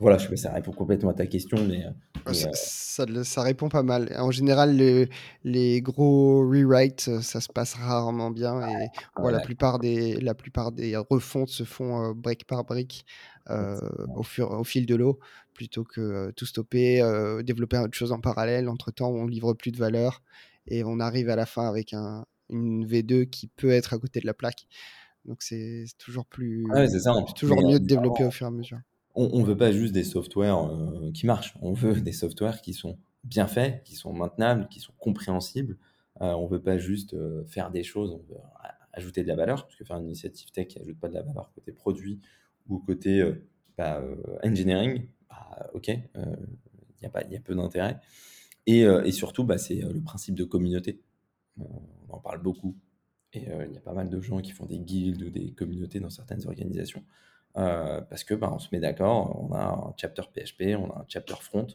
Voilà, 0.00 0.18
je 0.18 0.24
sais 0.24 0.28
pas 0.28 0.36
si 0.36 0.42
ça 0.42 0.52
répond 0.52 0.72
complètement 0.72 1.10
à 1.10 1.14
ta 1.14 1.26
question, 1.26 1.56
mais. 1.66 1.84
Euh, 1.86 2.32
ça, 2.54 3.04
ça, 3.22 3.42
répond 3.42 3.68
pas 3.68 3.82
mal. 3.82 4.10
En 4.18 4.30
général, 4.30 4.74
les, 4.76 5.08
les 5.44 5.80
gros 5.82 6.40
rewrites, 6.48 7.06
euh, 7.08 7.20
ça 7.20 7.40
se 7.40 7.48
passe 7.48 7.74
rarement 7.74 8.30
bien. 8.30 8.60
Et 8.68 8.88
voilà, 9.16 9.38
la, 9.38 9.44
plupart 9.44 9.78
des, 9.78 10.20
la 10.20 10.34
plupart 10.34 10.72
des 10.72 10.96
refontes 10.96 11.50
se 11.50 11.64
font 11.64 12.10
euh, 12.10 12.14
brique 12.14 12.46
par 12.46 12.64
brique 12.64 13.06
au, 13.48 14.22
fur, 14.22 14.50
au 14.52 14.64
fil 14.64 14.86
de 14.86 14.96
l'eau, 14.96 15.20
plutôt 15.52 15.84
que 15.84 16.30
tout 16.30 16.46
stopper, 16.46 17.02
développer 17.44 17.76
autre 17.78 17.94
chose 17.94 18.10
en 18.10 18.18
parallèle. 18.18 18.70
Entre-temps, 18.70 19.10
on 19.10 19.26
livre 19.26 19.52
plus 19.52 19.70
de 19.70 19.76
valeur 19.76 20.22
et 20.66 20.84
on 20.84 21.00
arrive 21.00 21.28
à 21.28 21.36
la 21.36 21.46
fin 21.46 21.68
avec 21.68 21.92
un, 21.92 22.24
une 22.50 22.86
V2 22.86 23.28
qui 23.28 23.48
peut 23.48 23.70
être 23.70 23.94
à 23.94 23.98
côté 23.98 24.20
de 24.20 24.26
la 24.26 24.34
plaque. 24.34 24.66
Donc 25.24 25.42
c'est 25.42 25.86
toujours 25.98 26.26
plus. 26.26 26.66
ça. 26.98 27.14
toujours 27.34 27.62
mieux 27.66 27.80
de 27.80 27.86
développer 27.86 28.24
au 28.24 28.30
fur 28.30 28.46
et 28.46 28.48
à 28.48 28.50
mesure 28.50 28.80
on 29.14 29.40
ne 29.40 29.44
veut 29.44 29.56
pas 29.56 29.72
juste 29.72 29.94
des 29.94 30.04
softwares 30.04 30.70
euh, 30.70 31.12
qui 31.12 31.26
marchent, 31.26 31.54
on 31.62 31.72
veut 31.72 32.00
des 32.00 32.12
softwares 32.12 32.60
qui 32.60 32.74
sont 32.74 32.98
bien 33.22 33.46
faits, 33.46 33.82
qui 33.84 33.94
sont 33.94 34.12
maintenables, 34.12 34.68
qui 34.68 34.80
sont 34.80 34.92
compréhensibles. 34.98 35.78
Euh, 36.20 36.32
on 36.32 36.44
ne 36.44 36.50
veut 36.50 36.62
pas 36.62 36.78
juste 36.78 37.14
euh, 37.14 37.44
faire 37.44 37.70
des 37.70 37.82
choses, 37.82 38.12
on 38.12 38.32
veut 38.32 38.40
ajouter 38.92 39.22
de 39.22 39.28
la 39.28 39.36
valeur, 39.36 39.64
parce 39.64 39.76
que 39.76 39.84
faire 39.84 39.96
une 39.96 40.06
initiative 40.06 40.50
tech 40.50 40.68
qui 40.68 40.78
n'ajoute 40.78 40.98
pas 40.98 41.08
de 41.08 41.14
la 41.14 41.22
valeur 41.22 41.52
côté 41.54 41.72
produit 41.72 42.20
ou 42.68 42.78
côté 42.78 43.24
bah, 43.76 44.00
engineering, 44.44 45.08
bah, 45.28 45.70
ok, 45.74 45.88
il 45.88 45.98
y, 47.02 47.06
a 47.06 47.28
y 47.28 47.36
a 47.36 47.40
peu 47.40 47.54
d'intérêt. 47.54 47.98
Et, 48.66 49.12
surtout, 49.12 49.44
bah, 49.44 49.58
c'est 49.58 49.76
le 49.76 50.00
principe 50.00 50.34
de 50.34 50.44
communauté. 50.44 51.00
on 51.58 52.14
en 52.14 52.20
parle 52.20 52.42
beaucoup. 52.42 52.76
Et 53.32 53.46
il 53.66 53.74
y 53.74 53.76
a 53.76 53.80
pas 53.80 53.92
mal 53.92 54.08
de 54.08 54.20
gens 54.20 54.40
qui 54.40 54.52
font 54.52 54.66
des 54.66 54.78
guildes 54.78 55.22
ou 55.22 55.30
des 55.30 55.52
communautés 55.52 56.00
dans 56.00 56.10
certaines 56.10 56.46
organisations. 56.46 57.04
Euh, 57.56 58.00
parce 58.00 58.24
que 58.24 58.34
ben, 58.34 58.50
on 58.52 58.58
se 58.58 58.68
met 58.72 58.80
d'accord, 58.80 59.40
on 59.40 59.52
a 59.52 59.62
un 59.62 59.94
chapter 59.96 60.22
PHP, 60.22 60.76
on 60.76 60.90
a 60.90 61.00
un 61.00 61.04
chapter 61.08 61.36
front 61.40 61.68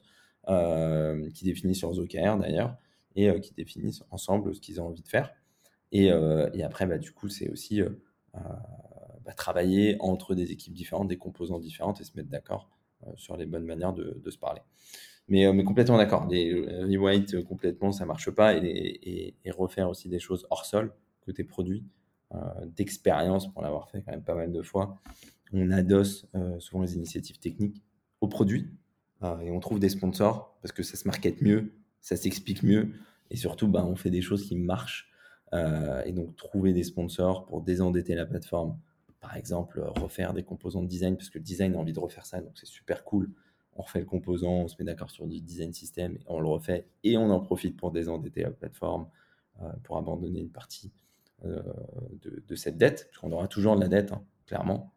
euh, 0.50 1.30
qui 1.32 1.46
définit 1.46 1.74
sur 1.74 1.98
OKR 1.98 2.38
d'ailleurs 2.38 2.76
et 3.16 3.30
euh, 3.30 3.40
qui 3.40 3.54
définissent 3.54 4.04
ensemble 4.12 4.54
ce 4.54 4.60
qu'ils 4.60 4.82
ont 4.82 4.88
envie 4.88 5.02
de 5.02 5.08
faire. 5.08 5.34
Et, 5.92 6.12
après, 6.62 6.86
bah, 6.86 6.98
du 6.98 7.12
coup, 7.12 7.30
c'est 7.30 7.50
aussi 7.50 7.82
bah, 8.34 9.34
travailler 9.36 9.98
entre 10.02 10.36
des 10.36 10.52
équipes 10.52 10.74
différentes, 10.74 11.08
des 11.08 11.18
composants 11.18 11.60
différentes 11.60 12.00
et 12.00 12.04
se 12.04 12.16
mettre 12.16 12.30
d'accord 12.30 12.70
sur 13.16 13.38
les 13.38 13.48
bonnes 13.48 13.66
manières 13.66 13.94
de 13.94 14.30
se 14.30 14.38
parler. 14.38 14.62
Mais, 15.30 15.52
mais 15.54 15.64
complètement 15.64 15.98
d'accord. 15.98 16.28
Les 16.28 16.98
rewrite 16.98 17.44
complètement, 17.44 17.92
ça 17.92 18.06
marche 18.06 18.30
pas. 18.32 18.56
Et, 18.56 19.36
refaire 19.52 19.90
aussi 19.90 20.10
des 20.10 20.20
choses 20.20 20.48
hors 20.50 20.66
sol, 20.66 20.94
côté 21.22 21.44
produit, 21.44 21.84
d'expérience 22.76 23.52
pour 23.52 23.62
l'avoir 23.62 23.90
fait 23.90 24.02
quand 24.02 24.12
même 24.12 24.24
pas 24.24 24.36
mal 24.36 24.52
de 24.52 24.62
fois 24.62 25.00
on 25.54 25.72
adosse 25.72 26.28
euh, 26.36 26.60
souvent 26.60 26.84
les 26.84 26.96
initiatives 26.96 27.40
techniques 27.40 27.84
aux 28.22 28.28
produits 28.28 28.70
euh, 29.24 29.40
et 29.40 29.52
on 29.52 29.60
trouve 29.60 29.80
des 29.80 29.90
sponsors 29.90 30.58
parce 30.62 30.72
que 30.72 30.84
ça 30.84 30.98
se 30.98 31.08
market 31.08 31.42
mieux, 31.42 31.74
ça 32.02 32.16
s'explique 32.16 32.64
mieux 32.64 32.94
et 33.30 33.36
surtout 33.36 33.68
bah, 33.68 33.86
on 33.86 33.96
fait 33.96 34.10
des 34.10 34.22
choses 34.22 34.48
qui 34.48 34.56
marchent. 34.56 35.08
Euh, 35.54 36.04
et 36.04 36.12
donc 36.12 36.36
trouver 36.36 36.74
des 36.74 36.84
sponsors 36.84 37.48
pour 37.48 37.64
désendetter 37.64 38.14
la 38.14 38.28
plateforme, 38.28 38.78
par 39.20 39.36
exemple 39.36 39.82
refaire 39.82 40.32
des 40.34 40.44
composants 40.44 40.84
de 40.84 40.88
design 40.88 41.18
parce 41.18 41.32
que 41.32 41.40
le 41.40 41.44
design 41.44 41.74
a 41.74 41.80
envie 41.80 41.92
de 41.92 42.00
refaire 42.00 42.28
ça 42.28 42.40
donc 42.40 42.52
c'est 42.54 42.68
super 42.68 43.04
cool. 43.04 43.32
On 43.76 43.84
refait 43.84 44.00
le 44.00 44.06
composant, 44.06 44.54
on 44.54 44.68
se 44.68 44.76
met 44.80 44.86
d'accord 44.86 45.10
sur 45.10 45.26
du 45.28 45.40
design 45.40 45.74
system 45.74 46.16
et 46.16 46.26
on 46.28 46.40
le 46.40 46.48
refait 46.48 46.88
et 47.04 47.18
on 47.18 47.30
en 47.30 47.40
profite 47.40 47.78
pour 47.78 47.92
désendetter 47.92 48.44
la 48.44 48.52
plateforme, 48.52 49.08
pour 49.84 49.98
abandonner 49.98 50.40
une 50.40 50.50
partie 50.50 50.92
de, 51.44 52.56
cette 52.56 52.78
dette, 52.78 53.10
parce 53.14 53.32
aura 53.32 53.48
toujours 53.48 53.76
de 53.78 53.82
la 53.82 53.88
dette, 53.88 54.12
hein, 54.12 54.22
clairement 54.46 54.94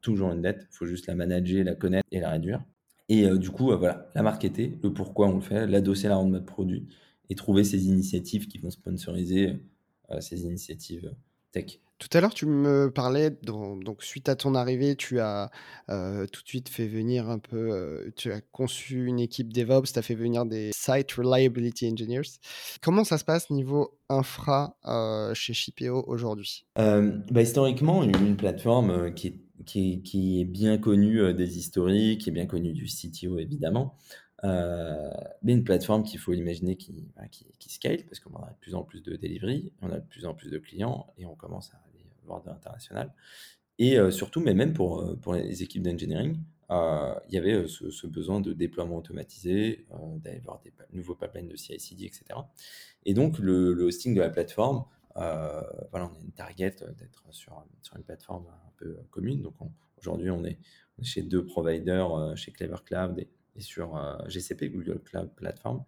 toujours 0.00 0.32
une 0.32 0.42
dette, 0.42 0.66
il 0.70 0.74
faut 0.74 0.86
juste 0.86 1.06
la 1.06 1.14
manager, 1.14 1.64
la 1.64 1.74
connaître 1.74 2.08
et 2.10 2.20
la 2.20 2.30
réduire. 2.30 2.62
Et 3.08 3.24
euh, 3.24 3.38
du 3.38 3.50
coup, 3.50 3.72
euh, 3.72 3.76
voilà, 3.76 4.08
la 4.14 4.22
marketer, 4.22 4.78
le 4.82 4.92
pourquoi 4.92 5.28
on 5.28 5.36
le 5.36 5.40
fait, 5.40 5.66
l'adosser 5.66 6.06
à 6.06 6.10
la 6.10 6.16
roadmap 6.16 6.44
produit 6.46 6.88
et 7.28 7.34
trouver 7.34 7.64
ces 7.64 7.86
initiatives 7.86 8.46
qui 8.46 8.58
vont 8.58 8.70
sponsoriser 8.70 9.60
euh, 10.10 10.20
ces 10.20 10.42
initiatives 10.42 11.14
tech. 11.52 11.80
Tout 12.00 12.08
à 12.16 12.20
l'heure, 12.20 12.34
tu 12.34 12.46
me 12.46 12.90
parlais, 12.90 13.30
donc 13.42 14.02
suite 14.02 14.28
à 14.28 14.34
ton 14.34 14.54
arrivée, 14.54 14.96
tu 14.96 15.20
as 15.20 15.50
tout 15.86 16.42
de 16.42 16.48
suite 16.48 16.68
fait 16.68 16.88
venir 16.88 17.28
un 17.28 17.38
peu, 17.38 18.10
tu 18.16 18.32
as 18.32 18.40
conçu 18.40 19.04
une 19.04 19.20
équipe 19.20 19.52
DevOps, 19.52 19.92
tu 19.92 19.98
as 19.98 20.02
fait 20.02 20.14
venir 20.14 20.46
des 20.46 20.70
Site 20.74 21.12
Reliability 21.12 21.92
Engineers. 21.92 22.22
Comment 22.80 23.04
ça 23.04 23.18
se 23.18 23.24
passe 23.24 23.50
niveau 23.50 23.98
infra 24.08 24.76
chez 25.34 25.52
Shipeo 25.52 26.02
aujourd'hui? 26.06 26.64
Bah, 26.76 27.42
Historiquement, 27.42 28.02
une, 28.02 28.36
plateforme 28.36 29.12
qui 29.14 29.42
est 29.68 30.44
bien 30.44 30.78
connu 30.78 31.20
euh, 31.20 31.32
des 31.32 31.58
historiques, 31.58 32.22
qui 32.22 32.30
est 32.30 32.32
bien 32.32 32.46
connu 32.46 32.72
du 32.72 32.86
CTO 32.86 33.38
évidemment, 33.38 33.96
euh, 34.44 35.10
mais 35.42 35.52
une 35.52 35.64
plateforme 35.64 36.02
qu'il 36.02 36.18
faut 36.18 36.32
imaginer 36.32 36.76
qui, 36.76 37.08
qui, 37.58 37.72
scale 37.72 38.04
parce 38.04 38.20
qu'on 38.20 38.34
a 38.36 38.50
de 38.50 38.56
plus 38.60 38.74
en 38.74 38.82
plus 38.82 39.02
de 39.02 39.16
delivery, 39.16 39.72
on 39.82 39.90
a 39.90 39.98
de 39.98 40.06
plus 40.06 40.24
en 40.24 40.34
plus 40.34 40.50
de 40.50 40.58
clients 40.58 41.06
et 41.18 41.26
on 41.26 41.34
commence 41.34 41.72
à 41.74 41.82
aller 42.30 42.42
voir 42.42 42.42
de 42.42 42.48
l'international. 42.48 43.12
Et 43.78 43.98
euh, 43.98 44.10
surtout, 44.10 44.40
mais 44.40 44.54
même 44.54 44.72
pour, 44.72 45.18
pour 45.20 45.34
les 45.34 45.62
équipes 45.62 45.82
d'engineering, 45.82 46.38
il 46.70 47.34
y 47.34 47.38
avait 47.38 47.66
ce, 47.66 48.06
besoin 48.06 48.40
de 48.40 48.52
déploiement 48.52 48.96
automatisé, 48.96 49.86
d'aller 50.18 50.38
voir 50.38 50.60
des 50.62 50.72
nouveaux 50.92 51.16
pipelines 51.16 51.48
de 51.48 51.56
CI/CD, 51.56 52.04
etc. 52.04 52.26
Et 53.04 53.12
donc, 53.12 53.40
le, 53.40 53.72
hosting 53.82 54.14
de 54.14 54.20
la 54.20 54.30
plateforme, 54.30 54.84
voilà, 55.16 55.82
on 55.92 56.14
a 56.14 56.20
une 56.22 56.30
target 56.30 56.76
d'être 56.96 57.24
sur, 57.32 57.64
sur 57.82 57.96
une 57.96 58.04
plateforme 58.04 58.46
commune. 59.10 59.42
Donc 59.42 59.54
aujourd'hui, 59.98 60.30
on 60.30 60.44
est, 60.44 60.58
chez 61.02 61.22
deux 61.22 61.44
providers, 61.44 62.14
euh, 62.14 62.34
chez 62.34 62.52
Clever 62.52 62.76
Cloud 62.84 63.18
et, 63.18 63.60
sur 63.60 63.96
euh, 63.96 64.16
GCP, 64.28 64.70
Google 64.70 65.00
Cloud 65.00 65.30
Platform. 65.34 65.84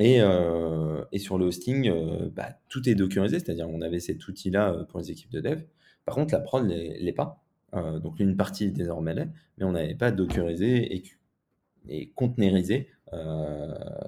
Et, 0.00 0.20
euh, 0.20 1.04
et, 1.12 1.18
sur 1.18 1.38
le 1.38 1.44
hosting, 1.44 1.92
bah, 2.30 2.58
tout 2.68 2.88
est 2.88 2.94
dockerisé, 2.94 3.38
c'est-à-dire 3.38 3.68
on 3.68 3.80
avait 3.80 4.00
cet 4.00 4.26
outil-là 4.26 4.84
pour 4.88 4.98
les 4.98 5.10
équipes 5.10 5.30
de 5.30 5.40
dev. 5.40 5.62
Par 6.04 6.14
contre, 6.14 6.32
la 6.34 6.40
prod 6.40 6.64
ne 6.64 6.74
l'est 6.74 7.12
pas. 7.12 7.44
donc 7.72 8.18
une 8.18 8.36
partie 8.36 8.72
désormais 8.72 9.14
l'est, 9.14 9.30
mais 9.58 9.64
on 9.64 9.72
n'avait 9.72 9.94
pas 9.94 10.10
dockerisé 10.10 10.96
et, 10.96 11.04
et 11.88 12.12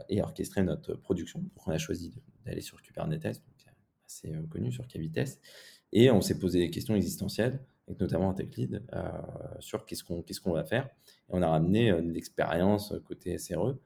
et 0.08 0.22
orchestré 0.22 0.62
notre 0.62 0.94
production. 0.94 1.40
Donc 1.40 1.66
on 1.66 1.70
a 1.70 1.78
choisi 1.78 2.14
d'aller 2.46 2.62
sur 2.62 2.80
Kubernetes, 2.82 3.42
assez 4.06 4.32
connu 4.50 4.72
sur 4.72 4.86
KVTest, 4.88 5.40
et 5.92 6.10
on 6.10 6.20
s'est 6.20 6.38
posé 6.38 6.58
des 6.58 6.70
questions 6.70 6.96
existentielles 6.96 7.60
notamment 8.00 8.30
un 8.30 8.34
tech 8.34 8.54
lead, 8.56 8.82
euh, 8.92 9.10
sur 9.60 9.84
qu'est-ce 9.86 10.04
qu'on 10.04 10.22
qu'est-ce 10.22 10.40
qu'on 10.40 10.52
va 10.52 10.64
faire. 10.64 10.86
Et 10.86 11.30
on 11.30 11.42
a 11.42 11.48
ramené 11.48 11.90
euh, 11.90 12.00
l'expérience 12.00 12.94
côté 13.06 13.36
SRE 13.38 13.58
euh, 13.58 13.80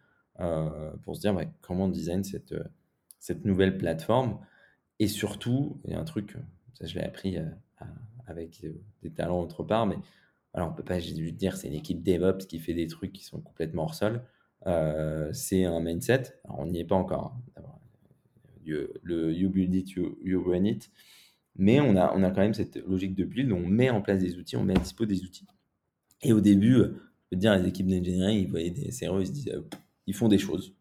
pour 1.02 1.16
se 1.16 1.20
dire 1.20 1.34
comment 1.60 1.88
design 1.88 2.24
cette, 2.24 2.54
cette 3.18 3.44
nouvelle 3.44 3.78
plateforme. 3.78 4.38
Et 4.98 5.08
surtout, 5.08 5.80
il 5.84 5.92
y 5.92 5.94
a 5.94 6.00
un 6.00 6.04
truc, 6.04 6.36
ça 6.74 6.86
je 6.86 6.94
l'ai 6.94 7.04
appris 7.04 7.36
avec 8.26 8.66
des 9.02 9.10
talents 9.10 9.40
autre 9.40 9.62
part, 9.62 9.86
mais 9.86 9.96
alors 10.54 10.70
on 10.70 10.72
peut 10.72 10.82
pas 10.82 10.98
dire 10.98 11.56
c'est 11.56 11.68
l'équipe 11.68 12.02
DevOps 12.02 12.46
qui 12.46 12.58
fait 12.58 12.74
des 12.74 12.86
trucs 12.86 13.12
qui 13.12 13.24
sont 13.24 13.40
complètement 13.40 13.84
hors 13.84 13.94
sol. 13.94 14.22
c'est 15.32 15.64
un 15.64 15.80
mindset. 15.80 16.40
On 16.44 16.66
n'y 16.66 16.80
est 16.80 16.84
pas 16.84 16.96
encore. 16.96 17.36
Hein, 17.56 17.62
le 18.66 19.32
you 19.32 19.48
build 19.48 19.74
it, 19.74 19.90
you, 19.92 20.18
you 20.22 20.42
run 20.42 20.64
it. 20.64 20.90
Mais 21.58 21.80
on 21.80 21.96
a, 21.96 22.12
on 22.14 22.22
a 22.22 22.30
quand 22.30 22.42
même 22.42 22.54
cette 22.54 22.76
logique 22.86 23.14
de 23.14 23.24
build, 23.24 23.50
on 23.52 23.66
met 23.66 23.90
en 23.90 24.02
place 24.02 24.20
des 24.20 24.36
outils, 24.36 24.56
on 24.56 24.64
met 24.64 24.76
à 24.76 24.80
dispo 24.80 25.06
des 25.06 25.22
outils. 25.24 25.46
Et 26.22 26.32
au 26.32 26.40
début, 26.40 26.74
euh, 26.74 26.88
je 27.30 27.36
veux 27.36 27.40
dire, 27.40 27.56
les 27.56 27.68
équipes 27.68 27.86
d'engineering, 27.86 28.40
ils 28.40 28.50
voyaient 28.50 28.70
des 28.70 28.90
SRE, 28.90 29.20
ils 29.20 29.26
se 29.26 29.32
disaient, 29.32 29.54
euh, 29.54 29.62
ils 30.06 30.14
font 30.14 30.28
des 30.28 30.38
choses. 30.38 30.74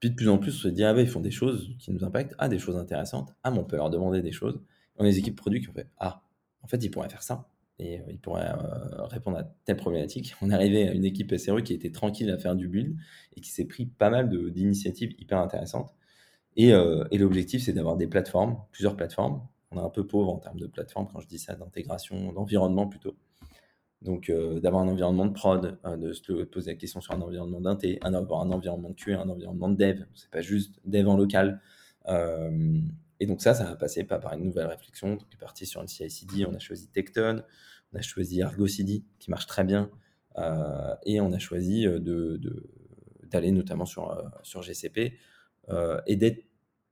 Puis 0.00 0.10
de 0.10 0.14
plus 0.14 0.28
en 0.28 0.38
plus, 0.38 0.54
on 0.54 0.58
se 0.58 0.68
dit, 0.68 0.84
ah 0.84 0.94
ben, 0.94 1.00
ils 1.02 1.08
font 1.08 1.20
des 1.20 1.30
choses 1.30 1.74
qui 1.78 1.90
nous 1.92 2.04
impactent, 2.04 2.34
ah, 2.38 2.48
des 2.48 2.58
choses 2.58 2.76
intéressantes, 2.76 3.34
ah, 3.42 3.50
mais 3.50 3.58
on 3.58 3.64
peut 3.64 3.76
leur 3.76 3.90
demander 3.90 4.22
des 4.22 4.32
choses. 4.32 4.60
on 4.96 5.04
a 5.04 5.08
des 5.08 5.18
équipes 5.18 5.36
produits 5.36 5.60
qui 5.60 5.68
ont 5.68 5.72
fait, 5.72 5.88
ah, 5.98 6.22
en 6.62 6.68
fait, 6.68 6.82
ils 6.84 6.90
pourraient 6.90 7.08
faire 7.08 7.22
ça. 7.22 7.48
Et 7.80 8.00
euh, 8.00 8.02
ils 8.10 8.18
pourraient 8.18 8.50
répondre 9.10 9.38
à 9.38 9.44
telle 9.64 9.76
problématique. 9.76 10.34
On 10.42 10.50
est 10.50 10.54
arrivé 10.54 10.88
à 10.88 10.92
une 10.92 11.04
équipe 11.04 11.34
SRE 11.36 11.62
qui 11.62 11.74
était 11.74 11.92
tranquille 11.92 12.30
à 12.30 12.38
faire 12.38 12.56
du 12.56 12.68
build 12.68 12.96
et 13.36 13.40
qui 13.40 13.50
s'est 13.50 13.66
pris 13.66 13.86
pas 13.86 14.10
mal 14.10 14.28
d'initiatives 14.52 15.14
hyper 15.18 15.38
intéressantes. 15.38 15.94
Et, 16.56 16.70
et 16.70 17.18
l'objectif, 17.18 17.62
c'est 17.62 17.72
d'avoir 17.72 17.96
des 17.96 18.08
plateformes, 18.08 18.58
plusieurs 18.72 18.96
plateformes, 18.96 19.46
on 19.70 19.78
est 19.78 19.84
un 19.84 19.90
peu 19.90 20.06
pauvre 20.06 20.32
en 20.32 20.38
termes 20.38 20.58
de 20.58 20.66
plateforme 20.66 21.08
quand 21.12 21.20
je 21.20 21.28
dis 21.28 21.38
ça, 21.38 21.54
d'intégration, 21.54 22.32
d'environnement 22.32 22.86
plutôt. 22.88 23.16
Donc 24.02 24.30
euh, 24.30 24.60
d'avoir 24.60 24.82
un 24.82 24.88
environnement 24.88 25.26
de 25.26 25.32
prod, 25.32 25.78
euh, 25.84 25.96
de 25.96 26.12
se 26.12 26.44
poser 26.44 26.70
la 26.70 26.76
question 26.76 27.00
sur 27.00 27.14
un 27.14 27.20
environnement 27.20 27.60
d'inté, 27.60 27.98
d'avoir 28.02 28.42
un 28.42 28.50
environnement 28.50 28.90
de 28.90 28.94
QA, 28.94 29.20
un 29.20 29.28
environnement 29.28 29.68
de 29.68 29.76
dev. 29.76 30.04
C'est 30.14 30.30
pas 30.30 30.40
juste 30.40 30.78
dev 30.84 31.08
en 31.08 31.16
local. 31.16 31.60
Euh, 32.06 32.80
Et 33.20 33.26
donc 33.26 33.42
ça, 33.42 33.54
ça 33.54 33.64
va 33.64 33.76
passer 33.76 34.04
par 34.04 34.32
une 34.34 34.44
nouvelle 34.44 34.66
réflexion. 34.66 35.10
Donc, 35.10 35.22
on 35.28 35.34
est 35.34 35.38
parti 35.40 35.66
sur 35.66 35.82
une 35.82 35.88
CI/CD, 35.88 36.46
on 36.46 36.54
a 36.54 36.60
choisi 36.60 36.88
Tecton, 36.88 37.42
on 37.92 37.98
a 37.98 38.02
choisi 38.02 38.40
Argo 38.42 38.66
CD, 38.68 39.04
qui 39.18 39.30
marche 39.30 39.46
très 39.46 39.64
bien, 39.64 39.90
et 41.04 41.20
on 41.20 41.32
a 41.32 41.38
choisi 41.40 41.86
d'aller 43.24 43.50
notamment 43.50 43.86
sur, 43.86 44.16
sur 44.44 44.62
GCP 44.62 45.18
et 46.06 46.16
d'être 46.16 46.44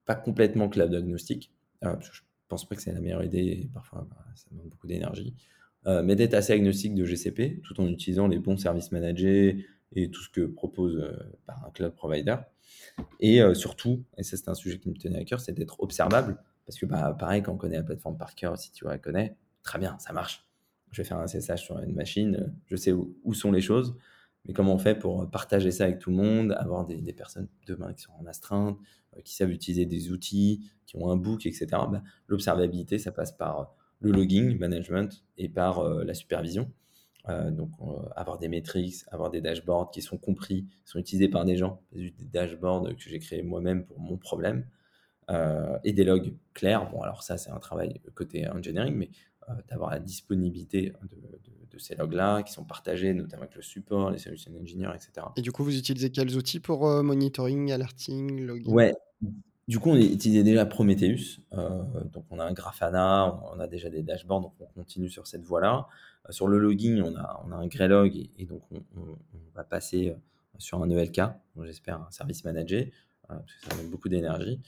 pas 0.05 0.17
complètement 0.17 0.69
cloud 0.69 0.93
agnostique. 0.93 1.53
je 1.83 2.21
pense 2.49 2.69
pas 2.69 2.75
que 2.75 2.83
c'est 2.83 2.93
la 2.93 3.01
meilleure 3.01 3.23
idée, 3.23 3.71
parfois 3.73 4.07
bah, 4.11 4.25
ça 4.35 4.47
demande 4.51 4.69
beaucoup 4.69 4.89
d'énergie. 4.89 5.35
Mais 5.87 6.17
d'être 6.17 6.35
assez 6.35 6.53
agnostique 6.53 6.95
de 6.95 7.05
GCP 7.05 7.61
tout 7.63 7.81
en 7.81 7.87
utilisant 7.87 8.27
les 8.27 8.39
bons 8.39 8.57
services 8.57 8.91
managés 8.91 9.67
et 9.95 10.11
tout 10.11 10.21
ce 10.21 10.29
que 10.29 10.41
propose 10.41 11.01
par 11.47 11.65
un 11.65 11.71
cloud 11.71 11.95
provider. 11.95 12.37
Et 13.21 13.41
surtout, 13.55 14.05
et 14.19 14.25
ça 14.25 14.37
c'est 14.37 14.49
un 14.49 14.55
sujet 14.55 14.79
qui 14.79 14.89
me 14.89 14.97
tenait 14.97 15.21
à 15.21 15.25
cœur, 15.25 15.41
c'est 15.41 15.53
d'être 15.53 15.81
observable. 15.81 16.39
Parce 16.67 16.79
que 16.79 16.87
bah, 16.87 17.15
pareil, 17.19 17.43
quand 17.43 17.53
on 17.53 17.57
connaît 17.57 17.77
la 17.77 17.85
plateforme 17.85 18.19
par 18.19 18.35
cœur, 18.35 18.59
si 18.59 18.73
tu 18.73 18.85
la 18.85 18.99
connais, 18.99 19.37
très 19.63 19.79
bien, 19.79 19.97
ça 19.99 20.13
marche. 20.13 20.47
Je 20.91 21.03
vais 21.03 21.09
faire 21.09 21.19
un 21.19 21.27
SSH 21.27 21.63
sur 21.63 21.79
une 21.79 21.95
machine, 21.95 22.53
je 22.67 22.77
sais 22.77 22.93
où, 22.93 23.35
sont 23.35 23.53
les 23.53 23.61
choses, 23.61 23.97
mais 24.45 24.53
comment 24.53 24.75
on 24.75 24.79
fait 24.79 24.99
pour 24.99 25.31
partager 25.31 25.71
ça 25.71 25.85
avec 25.85 25.99
tout 25.99 26.11
le 26.11 26.17
monde, 26.17 26.53
avoir 26.59 26.85
des, 26.87 27.13
personnes 27.13 27.49
demain 27.67 27.93
qui 27.93 28.03
sont 28.03 28.13
en 28.19 28.27
astreinte, 28.27 28.79
qui 29.25 29.35
savent 29.35 29.51
utiliser 29.51 29.87
des 29.87 30.11
outils, 30.11 30.71
qui 30.87 30.97
ont 30.97 31.11
un 31.11 31.17
book, 31.17 31.47
etc. 31.47 31.67
Bah, 31.71 32.03
l'observabilité, 32.29 32.99
ça 32.99 33.13
passe 33.13 33.33
par 33.33 33.76
le 34.01 34.13
logging, 34.13 34.59
management 34.59 35.25
et 35.39 35.49
par 35.49 35.83
la 35.83 36.15
supervision. 36.15 36.71
Euh, 37.29 37.51
donc, 37.51 37.71
avoir 38.15 38.39
des 38.39 38.49
métriques, 38.49 39.03
avoir 39.11 39.31
des 39.31 39.41
dashboards 39.41 39.91
qui 39.91 40.01
sont 40.01 40.17
compris, 40.17 40.65
qui 40.65 40.91
sont 40.91 40.99
utilisés 40.99 41.29
par 41.29 41.45
des 41.45 41.57
gens, 41.57 41.83
des 41.93 42.13
dashboards 42.21 42.95
que 42.95 43.03
j'ai 43.09 43.19
créés 43.19 43.43
moi-même 43.43 43.85
pour 43.85 43.99
mon 43.99 44.17
problème, 44.17 44.65
euh, 45.31 45.77
et 45.83 45.93
des 45.93 46.05
logs 46.05 46.35
clairs. 46.55 46.89
Bon, 46.91 47.03
alors 47.03 47.25
ça, 47.25 47.37
c'est 47.37 47.51
un 47.51 47.59
travail 47.59 48.01
côté 48.15 48.49
engineering, 48.49 48.95
mais 48.95 49.11
euh, 49.49 49.55
d'avoir 49.69 49.91
la 49.91 49.99
disponibilité 49.99 50.93
de, 51.11 51.79
ces 51.79 51.95
logs-là 51.95 52.43
qui 52.43 52.55
sont 52.55 52.65
partagés, 52.65 53.13
notamment 53.13 53.43
avec 53.43 53.55
le 53.55 53.61
support, 53.61 54.11
les 54.11 54.17
solutions 54.17 54.51
engineers, 54.59 54.93
etc. 54.95 55.27
Et 55.37 55.43
du 55.43 55.53
coup, 55.53 55.63
vous 55.63 55.77
utilisez 55.77 56.09
quels 56.09 56.35
outils 56.35 56.59
pour 56.59 56.87
monitoring, 57.03 57.71
alerting, 57.71 58.47
logging? 58.47 58.73
Ouais, 58.73 58.95
du 59.69 59.79
coup, 59.79 59.91
on 59.91 59.97
utilisait 59.97 60.45
déjà 60.45 60.65
Prometheus. 60.67 61.41
donc, 61.53 62.25
on 62.31 62.39
a 62.39 62.45
un 62.45 62.53
Grafana, 62.53 63.41
on 63.53 63.59
a 63.59 63.67
déjà 63.67 63.91
des 63.91 64.03
dashboards, 64.03 64.43
donc 64.43 64.55
on 64.61 64.67
continue 64.67 65.09
sur 65.09 65.27
cette 65.27 65.43
voie-là. 65.43 65.89
Sur 66.31 66.49
le 66.49 66.59
logging, 66.59 67.03
on 67.03 67.17
a, 67.17 67.45
un 67.53 67.67
Greylog 67.67 68.17
et, 68.37 68.45
donc 68.47 68.63
on, 68.73 69.17
va 69.55 69.65
passer 69.65 70.11
euh, 70.11 70.15
sur 70.59 70.83
un 70.83 70.91
ELK, 70.91 71.21
j'espère 71.63 72.01
un 72.01 72.11
service 72.11 72.45
managé, 72.45 72.93
euh, 73.31 73.37
parce 73.37 73.55
que 73.55 73.65
ça 73.65 73.77
demande 73.77 73.91
beaucoup 73.91 74.09
d'énergie. 74.09 74.61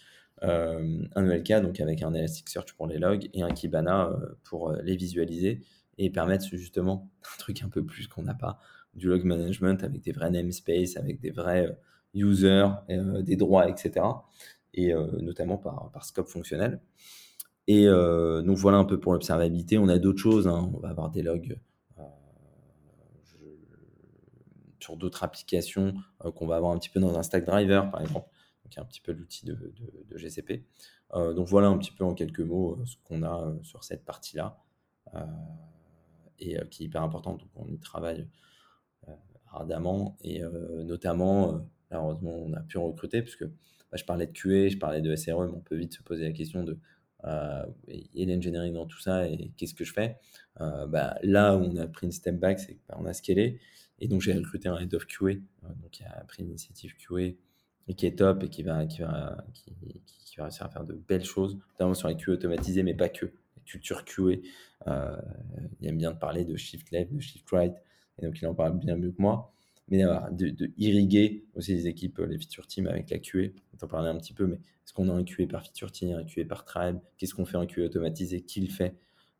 Euh, 0.44 1.04
un 1.16 1.28
ELK 1.28 1.60
donc 1.62 1.80
avec 1.80 2.02
un 2.02 2.14
Elasticsearch 2.14 2.74
pour 2.74 2.86
les 2.86 2.98
logs 2.98 3.28
et 3.34 3.42
un 3.42 3.50
Kibana 3.50 4.10
pour 4.44 4.72
les 4.72 4.94
visualiser 4.94 5.62
et 5.98 6.10
permettre 6.10 6.46
justement 6.52 7.10
un 7.24 7.38
truc 7.38 7.62
un 7.62 7.68
peu 7.68 7.84
plus 7.84 8.06
qu'on 8.06 8.22
n'a 8.22 8.34
pas, 8.34 8.58
du 8.94 9.08
log 9.08 9.24
management 9.24 9.82
avec 9.82 10.00
des 10.02 10.12
vrais 10.12 10.30
namespaces, 10.30 10.96
avec 10.96 11.20
des 11.20 11.30
vrais 11.30 11.76
users, 12.14 12.68
des 12.88 13.36
droits, 13.36 13.68
etc. 13.68 14.06
Et 14.78 14.94
notamment 15.20 15.58
par, 15.58 16.04
scope 16.04 16.28
fonctionnel. 16.28 16.80
Et 17.66 17.86
euh, 17.86 18.42
donc 18.42 18.56
voilà 18.56 18.78
un 18.78 18.84
peu 18.84 19.00
pour 19.00 19.12
l'observabilité. 19.12 19.76
On 19.76 19.88
a 19.88 19.98
d'autres 19.98 20.20
choses. 20.20 20.46
Hein. 20.46 20.70
On 20.72 20.78
va 20.78 20.90
avoir 20.90 21.10
des 21.10 21.22
logs 21.22 21.58
euh, 21.98 22.02
sur 24.78 24.96
d'autres 24.96 25.24
applications 25.24 25.94
euh, 26.24 26.30
qu'on 26.30 26.46
va 26.46 26.56
avoir 26.56 26.72
un 26.72 26.78
petit 26.78 26.90
peu 26.90 27.00
dans 27.00 27.18
un 27.18 27.24
stack 27.24 27.44
driver, 27.44 27.90
par 27.90 28.00
exemple. 28.00 28.28
Y 28.70 28.78
a 28.78 28.82
un 28.82 28.84
petit 28.84 29.00
peu 29.00 29.12
l'outil 29.12 29.46
de, 29.46 29.74
GCP. 30.14 30.62
donc 31.14 31.48
voilà 31.48 31.68
un 31.68 31.78
petit 31.78 31.90
peu 31.90 32.04
en 32.04 32.12
quelques 32.12 32.40
mots 32.40 32.78
ce 32.84 32.96
qu'on 33.02 33.22
a 33.22 33.54
sur 33.62 33.82
cette 33.82 34.04
partie-là 34.04 34.62
et 36.38 36.58
qui 36.70 36.82
est 36.82 36.86
hyper 36.86 37.02
importante. 37.02 37.40
Donc 37.40 37.48
on 37.54 37.66
y 37.66 37.78
travaille 37.78 38.28
ardemment 39.50 40.18
et 40.20 40.42
notamment, 40.84 41.66
malheureusement, 41.90 42.32
on 42.32 42.52
a 42.52 42.60
pu 42.60 42.76
recruter 42.76 43.22
puisque 43.22 43.46
bah, 43.90 43.96
je 43.96 44.04
parlais 44.04 44.26
de 44.26 44.32
QA, 44.32 44.68
je 44.68 44.76
parlais 44.76 45.00
de 45.00 45.14
SRE, 45.14 45.44
mais 45.44 45.52
on 45.54 45.60
peut 45.60 45.76
vite 45.76 45.94
se 45.94 46.02
poser 46.02 46.24
la 46.24 46.32
question 46.32 46.62
de 46.62 46.78
euh, 47.24 47.66
et 47.88 48.26
l'engineering 48.26 48.74
dans 48.74 48.86
tout 48.86 49.00
ça 49.00 49.26
et 49.26 49.50
qu'est-ce 49.56 49.74
que 49.74 49.84
je 49.84 49.92
fais 49.92 50.18
euh, 50.60 50.86
bah, 50.86 51.18
Là 51.24 51.56
où 51.56 51.64
on 51.64 51.76
a 51.76 51.88
pris 51.88 52.06
une 52.06 52.12
step 52.12 52.36
back, 52.36 52.60
c'est 52.60 52.78
qu'on 52.86 53.06
a 53.06 53.12
scalé 53.12 53.58
et 53.98 54.06
donc 54.06 54.20
j'ai 54.20 54.32
recruté 54.32 54.68
un 54.68 54.78
head 54.78 54.94
of 54.94 55.06
QA, 55.06 55.26
euh, 55.26 55.34
donc 55.82 55.90
qui 55.90 56.04
a 56.04 56.24
pris 56.28 56.44
l'initiative 56.44 56.94
QA 56.96 57.34
et 57.88 57.94
qui 57.96 58.06
est 58.06 58.16
top 58.18 58.44
et 58.44 58.48
qui 58.48 58.62
va, 58.62 58.86
qui 58.86 59.00
va, 59.00 59.44
qui, 59.52 60.36
va 60.36 60.44
réussir 60.44 60.64
à 60.64 60.68
faire 60.68 60.84
de 60.84 60.94
belles 60.94 61.24
choses, 61.24 61.58
notamment 61.72 61.94
sur 61.94 62.06
les 62.08 62.16
QA 62.16 62.32
automatisés, 62.32 62.82
mais 62.82 62.94
pas 62.94 63.08
que. 63.08 63.26
La 63.26 63.72
culture 63.72 64.04
QA, 64.06 64.36
il 64.86 65.88
aime 65.88 65.98
bien 65.98 66.12
de 66.12 66.16
parler 66.16 66.46
de 66.46 66.56
shift 66.56 66.90
left, 66.90 67.12
de 67.12 67.20
shift 67.20 67.46
right, 67.50 67.74
et 68.18 68.24
donc 68.24 68.40
il 68.40 68.46
en 68.46 68.54
parle 68.54 68.78
bien 68.78 68.96
mieux 68.96 69.10
que 69.10 69.20
moi 69.20 69.52
mais 69.90 70.04
de, 70.32 70.70
irriguer 70.76 71.46
aussi 71.54 71.72
les 71.74 71.86
équipes, 71.86 72.18
les 72.18 72.38
feature 72.38 72.66
teams 72.66 72.86
avec 72.86 73.10
la 73.10 73.18
QA. 73.18 73.48
On 73.74 73.76
t'en 73.76 73.88
parlait 73.88 74.10
un 74.10 74.16
petit 74.16 74.34
peu, 74.34 74.46
mais 74.46 74.56
est-ce 74.56 74.92
qu'on 74.92 75.08
a 75.08 75.12
un 75.12 75.24
QA 75.24 75.46
par 75.46 75.62
feature 75.62 75.90
team, 75.92 76.16
un 76.16 76.24
QA 76.24 76.44
par 76.44 76.64
tribe? 76.64 76.98
Qu'est-ce 77.16 77.34
qu'on 77.34 77.44
fait 77.44 77.56
un 77.56 77.66
QA 77.66 77.84
automatisé? 77.84 78.42
Qui 78.42 78.60
le 78.60 78.68
fait? 78.68 78.94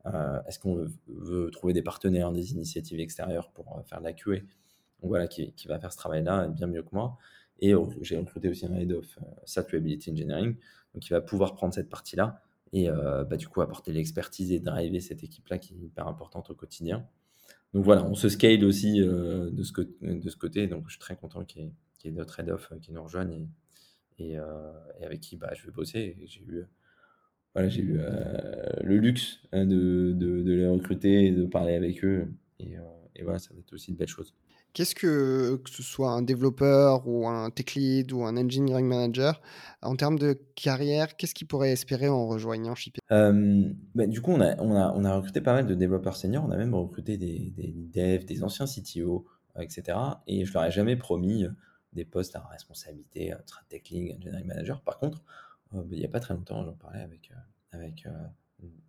Euh, 0.07 0.41
Est-ce 0.47 0.59
qu'on 0.59 0.87
veut, 1.07 1.51
trouver 1.51 1.73
des 1.73 1.83
partenaires, 1.83 2.33
des 2.33 2.53
initiatives 2.53 3.01
extérieures 3.01 3.51
pour 3.51 3.77
euh, 3.77 3.83
faire 3.83 3.99
de 3.99 4.05
la 4.05 4.13
QA 4.13 4.37
Donc 4.37 5.09
voilà, 5.09 5.27
qui, 5.27 5.53
va 5.67 5.79
faire 5.79 5.93
ce 5.93 5.99
travail-là 5.99 6.49
bien 6.49 6.67
mieux 6.67 6.83
que 6.83 6.95
moi. 6.95 7.19
Et 7.61 7.75
j'ai 8.03 8.17
recruté 8.17 8.49
aussi 8.49 8.67
un 8.67 8.75
head 8.77 8.93
of 8.93 9.17
uh, 9.17 9.21
Satability 9.45 10.13
Engineering, 10.13 10.55
donc 10.95 11.07
il 11.07 11.11
va 11.11 11.21
pouvoir 11.21 11.57
prendre 11.57 11.75
cette 11.75 11.89
partie-là 11.89 12.41
et 12.73 12.89
bah, 12.89 13.37
du 13.37 13.49
coup 13.49 13.63
apporter 13.63 13.93
l'expertise 13.93 14.53
et 14.53 14.61
driver 14.61 15.01
cette 15.01 15.25
équipe-là 15.25 15.59
qui 15.59 15.73
est 15.73 15.79
hyper 15.79 16.07
importante 16.07 16.51
au 16.51 16.55
quotidien 16.55 17.05
donc 17.75 17.85
voilà, 17.85 18.05
on 18.05 18.15
se 18.15 18.29
scale 18.29 18.65
aussi 18.65 19.01
euh, 19.03 19.51
de, 19.51 19.63
ce 19.63 19.73
de 19.73 20.31
côté. 20.39 20.67
Donc 20.67 20.85
je 20.87 20.93
suis 20.93 21.01
très 21.01 21.17
content 21.17 21.45
qu'il 21.45 21.71
y, 22.05 22.09
ait 22.09 22.11
d'autres 22.11 22.41
head-off 22.41 22.71
euh, 22.73 22.79
qui 22.79 22.93
nous 22.93 23.03
rejoignent 23.03 23.47
et, 24.19 24.39
euh, 24.39 24.73
et, 25.01 25.05
avec 25.05 25.21
qui 25.21 25.37
bah, 25.37 25.53
je 25.55 25.67
vais 25.67 25.73
bosser. 25.73 26.17
J'ai 26.27 26.41
eu, 26.41 26.65
voilà, 27.55 27.69
eu 27.69 28.01
le 28.83 28.97
luxe 28.97 29.41
hein, 29.53 29.67
de, 29.67 30.13
de, 30.17 30.43
de, 30.43 30.53
les 30.53 30.69
recruter 30.69 31.27
et 31.27 31.31
de 31.31 31.45
parler 31.45 31.75
avec 31.75 32.05
eux. 32.05 32.29
Et, 32.59 32.77
et 33.17 33.23
voilà, 33.23 33.39
ça 33.39 33.53
va 33.53 33.61
être 33.61 33.73
aussi 33.73 33.91
une 33.91 33.97
belle 33.97 34.09
chose. 34.09 34.35
Qu'est-ce 34.75 34.95
que, 34.95 35.57
que 35.57 35.71
ce 35.71 35.83
soit 35.83 36.11
un 36.11 36.23
développeur 36.23 37.07
ou 37.09 37.27
un 37.27 37.51
tech 37.51 37.75
lead 37.75 38.13
ou 38.13 38.25
un 38.25 38.37
engineering 38.37 38.87
manager, 38.87 39.41
en 39.83 39.97
termes 39.97 40.19
de 40.19 40.39
carrière, 40.55 41.17
qu'est-ce 41.17 41.35
qu'il 41.35 41.47
pourrait 41.47 41.73
espérer 41.73 42.09
en 42.09 42.27
rejoignant 42.27 42.75
Shippy 42.75 43.01
euh, 43.11 43.73
bah, 43.95 44.07
Du 44.07 44.21
coup, 44.21 44.33
on 44.33 44.41
a, 44.41 44.61
on, 44.61 44.75
a, 44.77 44.93
on 44.95 45.05
a, 45.05 45.17
recruté 45.17 45.41
pas 45.41 45.55
mal 45.55 45.67
de 45.67 45.75
développeurs 45.75 46.17
seniors, 46.17 46.45
on 46.45 46.51
a 46.51 46.57
même 46.57 46.75
recruté 46.75 47.17
des, 47.17 47.53
devs, 47.93 48.25
des 48.25 48.45
anciens 48.45 48.67
CTO, 48.67 49.27
etc. 49.59 49.99
Et 50.27 50.45
je 50.45 50.53
leur 50.53 50.65
ai 50.65 50.71
jamais 50.71 50.97
promis 50.97 51.45
euh, 51.45 51.51
des 51.93 52.05
postes 52.05 52.37
à 52.37 52.41
responsabilité, 52.41 53.35
tech 53.69 53.83
lead, 53.91 54.17
engineering 54.17 54.47
manager. 54.47 54.83
Par 54.83 54.99
contre, 54.99 55.23
euh, 55.75 55.83
bah, 55.83 55.89
il 55.93 55.99
n'y 55.99 56.05
a 56.05 56.11
pas 56.11 56.21
très 56.21 56.35
longtemps, 56.35 56.65
j'en 56.65 56.75
parlais 56.75 57.01
avec, 57.01 57.33
avec 57.73 58.07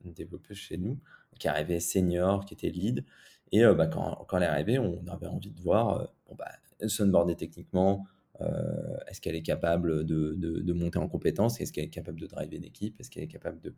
une 0.03 0.13
développeuse 0.13 0.57
chez 0.57 0.77
nous 0.77 0.99
qui 1.39 1.47
arrivait 1.47 1.79
senior, 1.79 2.45
qui 2.45 2.53
était 2.53 2.69
lead 2.69 3.05
et 3.51 3.63
euh, 3.63 3.73
bah, 3.73 3.87
quand, 3.87 4.25
quand, 4.27 4.37
elle 4.37 4.43
est 4.43 4.47
arrivée, 4.47 4.79
on 4.79 5.05
avait 5.07 5.27
envie 5.27 5.51
de 5.51 5.59
voir, 5.61 6.01
euh, 6.01 6.05
bon, 6.27 6.35
bah, 6.35 7.35
techniquement, 7.35 8.05
euh, 8.41 8.97
est-ce 9.07 9.19
qu'elle 9.21 9.35
est 9.35 9.41
capable 9.41 10.05
de, 10.05 10.33
de, 10.35 10.73
monter 10.73 10.99
en 10.99 11.07
compétence? 11.07 11.59
Est-ce 11.59 11.73
qu'elle 11.73 11.85
est 11.85 11.89
capable 11.89 12.19
de 12.19 12.27
driver 12.27 12.57
une 12.57 12.63
équipe? 12.63 12.99
Est-ce 12.99 13.09
qu'elle 13.09 13.23
est 13.23 13.27
capable 13.27 13.59
de, 13.59 13.73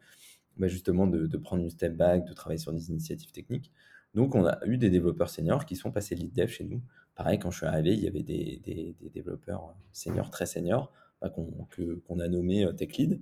bah, 0.58 0.68
justement 0.68 1.08
de, 1.08 1.38
prendre 1.38 1.64
une 1.64 1.70
step 1.70 1.96
back, 1.96 2.26
de 2.26 2.34
travailler 2.34 2.60
sur 2.60 2.74
des 2.74 2.90
initiatives 2.90 3.32
techniques? 3.32 3.72
Donc, 4.14 4.36
on 4.36 4.46
a 4.46 4.60
eu 4.66 4.78
des 4.78 4.90
développeurs 4.90 5.30
seniors 5.30 5.66
qui 5.66 5.76
sont 5.78 5.92
passés 5.92 6.16
lead 6.16 6.34
dev 6.34 6.48
chez 6.48 6.66
nous. 6.66 6.82
Pareil, 7.16 7.40
quand 7.40 7.50
je 7.50 7.58
suis 7.58 7.66
arrivé, 7.66 7.94
il 7.94 8.02
y 8.02 8.08
avait 8.08 8.24
des, 8.24 8.62
développeurs 9.14 9.74
seniors, 9.94 10.30
très 10.30 10.46
seniors, 10.46 10.92
bah, 11.22 11.30
qu'on 11.30 12.20
a 12.20 12.28
nommé 12.28 12.68
tech 12.76 12.98
lead. 12.98 13.22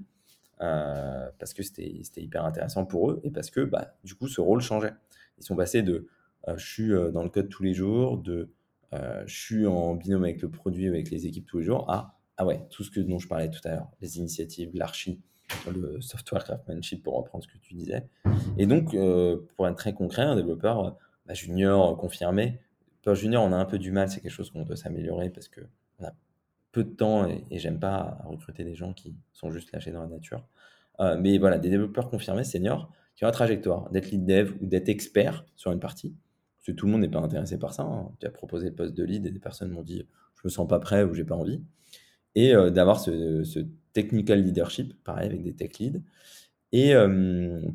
parce 0.57 1.53
que 1.53 1.61
c'était 1.61 2.21
hyper 2.21 2.43
intéressant 2.43 2.85
pour 2.85 3.11
eux 3.11 3.21
et 3.23 3.29
parce 3.29 3.51
que 3.51 3.61
bah, 3.61 3.95
du 4.03 4.15
coup 4.15 4.27
ce 4.27 4.41
rôle 4.41 4.61
changeait. 4.61 4.93
Ils 5.37 5.43
sont 5.43 5.55
passés 5.55 5.83
de 5.83 5.93
euh, 5.93 6.09
je 6.47 6.65
suis 6.65 6.91
euh, 6.93 7.11
dans 7.11 7.23
le 7.23 7.29
code 7.29 7.49
tous 7.49 7.63
les 7.63 7.73
jours, 7.73 8.17
de 8.17 8.49
euh, 8.93 9.23
je 9.25 9.35
suis 9.35 9.67
en 9.67 9.95
binôme 9.95 10.23
avec 10.23 10.41
le 10.41 10.49
produit, 10.49 10.87
avec 10.87 11.11
les 11.11 11.27
équipes 11.27 11.45
tous 11.45 11.59
les 11.59 11.65
jours, 11.65 11.85
ah, 11.89 12.15
ah 12.37 12.45
ouais, 12.45 12.65
tout 12.69 12.83
ce 12.83 12.91
que, 12.91 12.99
dont 12.99 13.19
je 13.19 13.27
parlais 13.27 13.49
tout 13.49 13.59
à 13.65 13.71
l'heure, 13.71 13.87
les 14.01 14.17
initiatives, 14.17 14.71
l'archi, 14.73 15.21
le 15.71 15.99
software 15.99 16.43
craftsmanship 16.43 17.03
pour 17.03 17.15
reprendre 17.15 17.43
ce 17.43 17.49
que 17.49 17.57
tu 17.57 17.73
disais. 17.73 18.07
Et 18.57 18.65
donc, 18.65 18.95
pour 19.55 19.67
être 19.67 19.75
très 19.75 19.93
concret, 19.93 20.21
un 20.21 20.35
développeur 20.35 20.97
bah, 21.25 21.33
junior 21.33 21.97
confirmé, 21.97 22.59
pour 23.03 23.15
junior, 23.15 23.43
on 23.43 23.51
a 23.51 23.57
un 23.57 23.65
peu 23.65 23.77
du 23.79 23.91
mal, 23.91 24.09
c'est 24.09 24.21
quelque 24.21 24.31
chose 24.31 24.51
qu'on 24.51 24.63
doit 24.63 24.75
s'améliorer 24.75 25.29
parce 25.29 25.47
que 25.47 25.61
on 25.99 26.05
a 26.05 26.13
peu 26.71 26.83
de 26.83 26.91
temps 26.91 27.27
et, 27.27 27.59
j'aime 27.59 27.79
pas 27.79 28.19
recruter 28.25 28.63
des 28.63 28.75
gens 28.75 28.93
qui 28.93 29.15
sont 29.33 29.51
juste 29.51 29.71
lâchés 29.71 29.91
dans 29.91 30.01
la 30.01 30.07
nature. 30.07 30.47
mais 31.19 31.37
voilà, 31.39 31.57
des 31.57 31.69
développeurs 31.69 32.09
confirmés, 32.09 32.43
seniors, 32.43 32.91
qui 33.15 33.25
ont 33.25 33.27
la 33.27 33.33
trajectoire 33.33 33.89
d'être 33.89 34.11
lead 34.11 34.25
dev 34.25 34.53
ou 34.61 34.65
d'être 34.65 34.87
expert 34.87 35.45
sur 35.57 35.71
une 35.71 35.79
partie, 35.79 36.15
que 36.69 36.75
tout 36.75 36.85
le 36.85 36.91
monde 36.91 37.01
n'est 37.01 37.09
pas 37.09 37.19
intéressé 37.19 37.57
par 37.57 37.73
ça. 37.73 37.83
Hein. 37.83 38.11
Tu 38.19 38.27
as 38.27 38.29
proposé 38.29 38.69
le 38.69 38.75
poste 38.75 38.93
de 38.93 39.03
lead 39.03 39.25
et 39.25 39.31
des 39.31 39.39
personnes 39.39 39.71
m'ont 39.71 39.83
dit 39.83 40.05
je 40.35 40.41
me 40.45 40.49
sens 40.49 40.67
pas 40.67 40.79
prêt 40.79 41.03
ou 41.03 41.13
j'ai 41.13 41.23
pas 41.23 41.35
envie. 41.35 41.61
Et 42.35 42.55
euh, 42.55 42.69
d'avoir 42.69 42.99
ce, 42.99 43.65
technical 43.91 44.43
leadership, 44.43 44.93
pareil 45.03 45.27
avec 45.27 45.41
des 45.41 45.53
tech 45.53 45.79
leads. 45.79 46.01
Et 46.71 46.93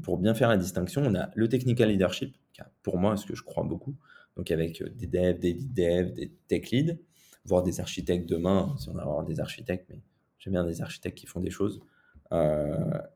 pour 0.04 0.18
bien 0.18 0.32
faire 0.32 0.48
la 0.48 0.56
distinction, 0.56 1.02
on 1.04 1.16
a 1.16 1.28
le 1.34 1.48
technical 1.48 1.88
leadership, 1.88 2.36
qui 2.52 2.62
pour 2.84 2.96
moi, 2.96 3.16
ce 3.16 3.26
que 3.26 3.34
je 3.34 3.42
crois 3.42 3.64
beaucoup, 3.64 3.96
donc 4.36 4.52
avec 4.52 4.80
des 4.96 5.08
devs, 5.08 5.40
des 5.40 5.52
lead 5.52 5.74
devs, 5.74 6.12
des 6.12 6.30
tech 6.46 6.70
leads, 6.70 6.96
voire 7.44 7.64
des 7.64 7.80
architectes 7.80 8.28
demain, 8.28 8.72
si 8.78 8.88
on 8.90 8.96
a 8.96 9.02
avoir 9.02 9.24
des 9.24 9.40
architectes, 9.40 9.86
mais 9.90 10.00
j'aime 10.38 10.52
bien 10.52 10.64
des 10.64 10.80
architectes 10.80 11.18
qui 11.18 11.26
font 11.26 11.40
des 11.40 11.50
choses. 11.50 11.80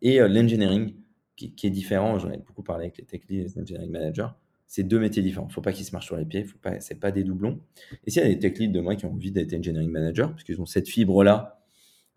et 0.03 0.19
l'engineering, 0.19 0.97
qui, 1.37 1.55
qui, 1.55 1.69
est 1.69 1.71
différent, 1.71 2.19
j'en 2.19 2.33
ai 2.33 2.39
beaucoup 2.39 2.65
parlé 2.65 2.87
avec 2.87 2.99
les 2.99 3.05
tech 3.05 3.21
leads 3.29 3.43
et 3.43 3.45
les 3.45 3.59
engineering 3.61 3.93
managers, 3.93 4.31
c'est 4.69 4.83
deux 4.83 5.01
métiers 5.01 5.23
différents. 5.23 5.47
Il 5.47 5.49
ne 5.49 5.55
faut 5.55 5.63
pas 5.63 5.73
qu'ils 5.73 5.87
se 5.87 5.93
marchent 5.93 6.07
sur 6.07 6.17
les 6.17 6.27
pieds, 6.27 6.45
faut 6.45 6.59
pas, 6.59 6.79
c'est 6.79 7.01
pas 7.01 7.11
des 7.11 7.25
doublons. 7.25 7.59
Et 8.07 8.11
s'il 8.11 8.23
y 8.23 8.25
a 8.25 8.29
des 8.29 8.39
tech 8.39 8.59
leads 8.59 8.73
de 8.73 8.81
moi 8.81 8.95
qui 8.95 9.07
ont 9.07 9.13
envie 9.13 9.33
d'être 9.33 9.55
engineering 9.55 9.91
manager, 9.91 10.31
parce 10.31 10.45
qu'ils 10.45 10.61
ont 10.61 10.67
cette 10.67 10.89
fibre-là 10.89 11.65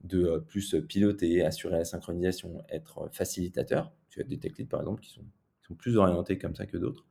de 0.03 0.25
euh, 0.25 0.39
plus 0.39 0.75
piloter, 0.87 1.43
assurer 1.43 1.77
la 1.77 1.85
synchronisation, 1.85 2.61
être 2.69 3.07
facilitateur, 3.13 3.93
tu 4.09 4.19
as 4.19 4.25
des 4.25 4.37
tech 4.37 4.57
leads 4.57 4.69
par 4.69 4.81
exemple 4.81 5.01
qui 5.01 5.09
sont, 5.09 5.23
plus 5.77 5.95
orientés 5.95 6.37
comme 6.37 6.53
ça 6.53 6.65
que 6.65 6.75
d'autres, 6.75 7.05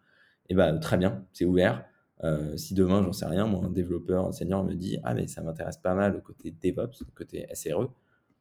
et 0.51 0.53
eh 0.53 0.55
ben 0.55 0.77
très 0.79 0.99
bien, 0.99 1.25
c'est 1.33 1.47
ouvert. 1.47 1.87
Euh, 2.25 2.59
si 2.59 2.75
demain, 2.75 3.03
j'en 3.03 3.15
sais 3.15 3.25
rien, 3.25 3.47
moi, 3.47 3.65
un 3.65 3.71
développeur, 3.71 4.27
un 4.27 4.33
senior 4.33 4.63
me 4.65 4.75
dit 4.75 4.99
Ah, 5.03 5.15
mais 5.15 5.27
ça 5.27 5.41
m'intéresse 5.41 5.79
pas 5.79 5.95
mal 5.95 6.13
le 6.13 6.21
côté 6.21 6.51
DevOps, 6.51 7.01
le 7.01 7.13
côté 7.15 7.47
SRE, 7.55 7.91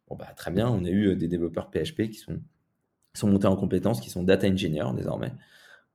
bon, 0.10 0.16
bah, 0.18 0.28
très 0.36 0.52
bien, 0.52 0.68
on 0.68 0.84
a 0.84 0.90
eu 0.90 1.16
des 1.16 1.30
développeurs 1.30 1.72
PHP 1.72 2.10
qui 2.10 2.16
sont, 2.16 2.42
sont 3.14 3.30
montés 3.30 3.48
en 3.48 3.56
compétences, 3.56 4.02
qui 4.02 4.10
sont 4.10 4.24
data 4.24 4.46
engineers 4.46 4.94
désormais. 4.94 5.32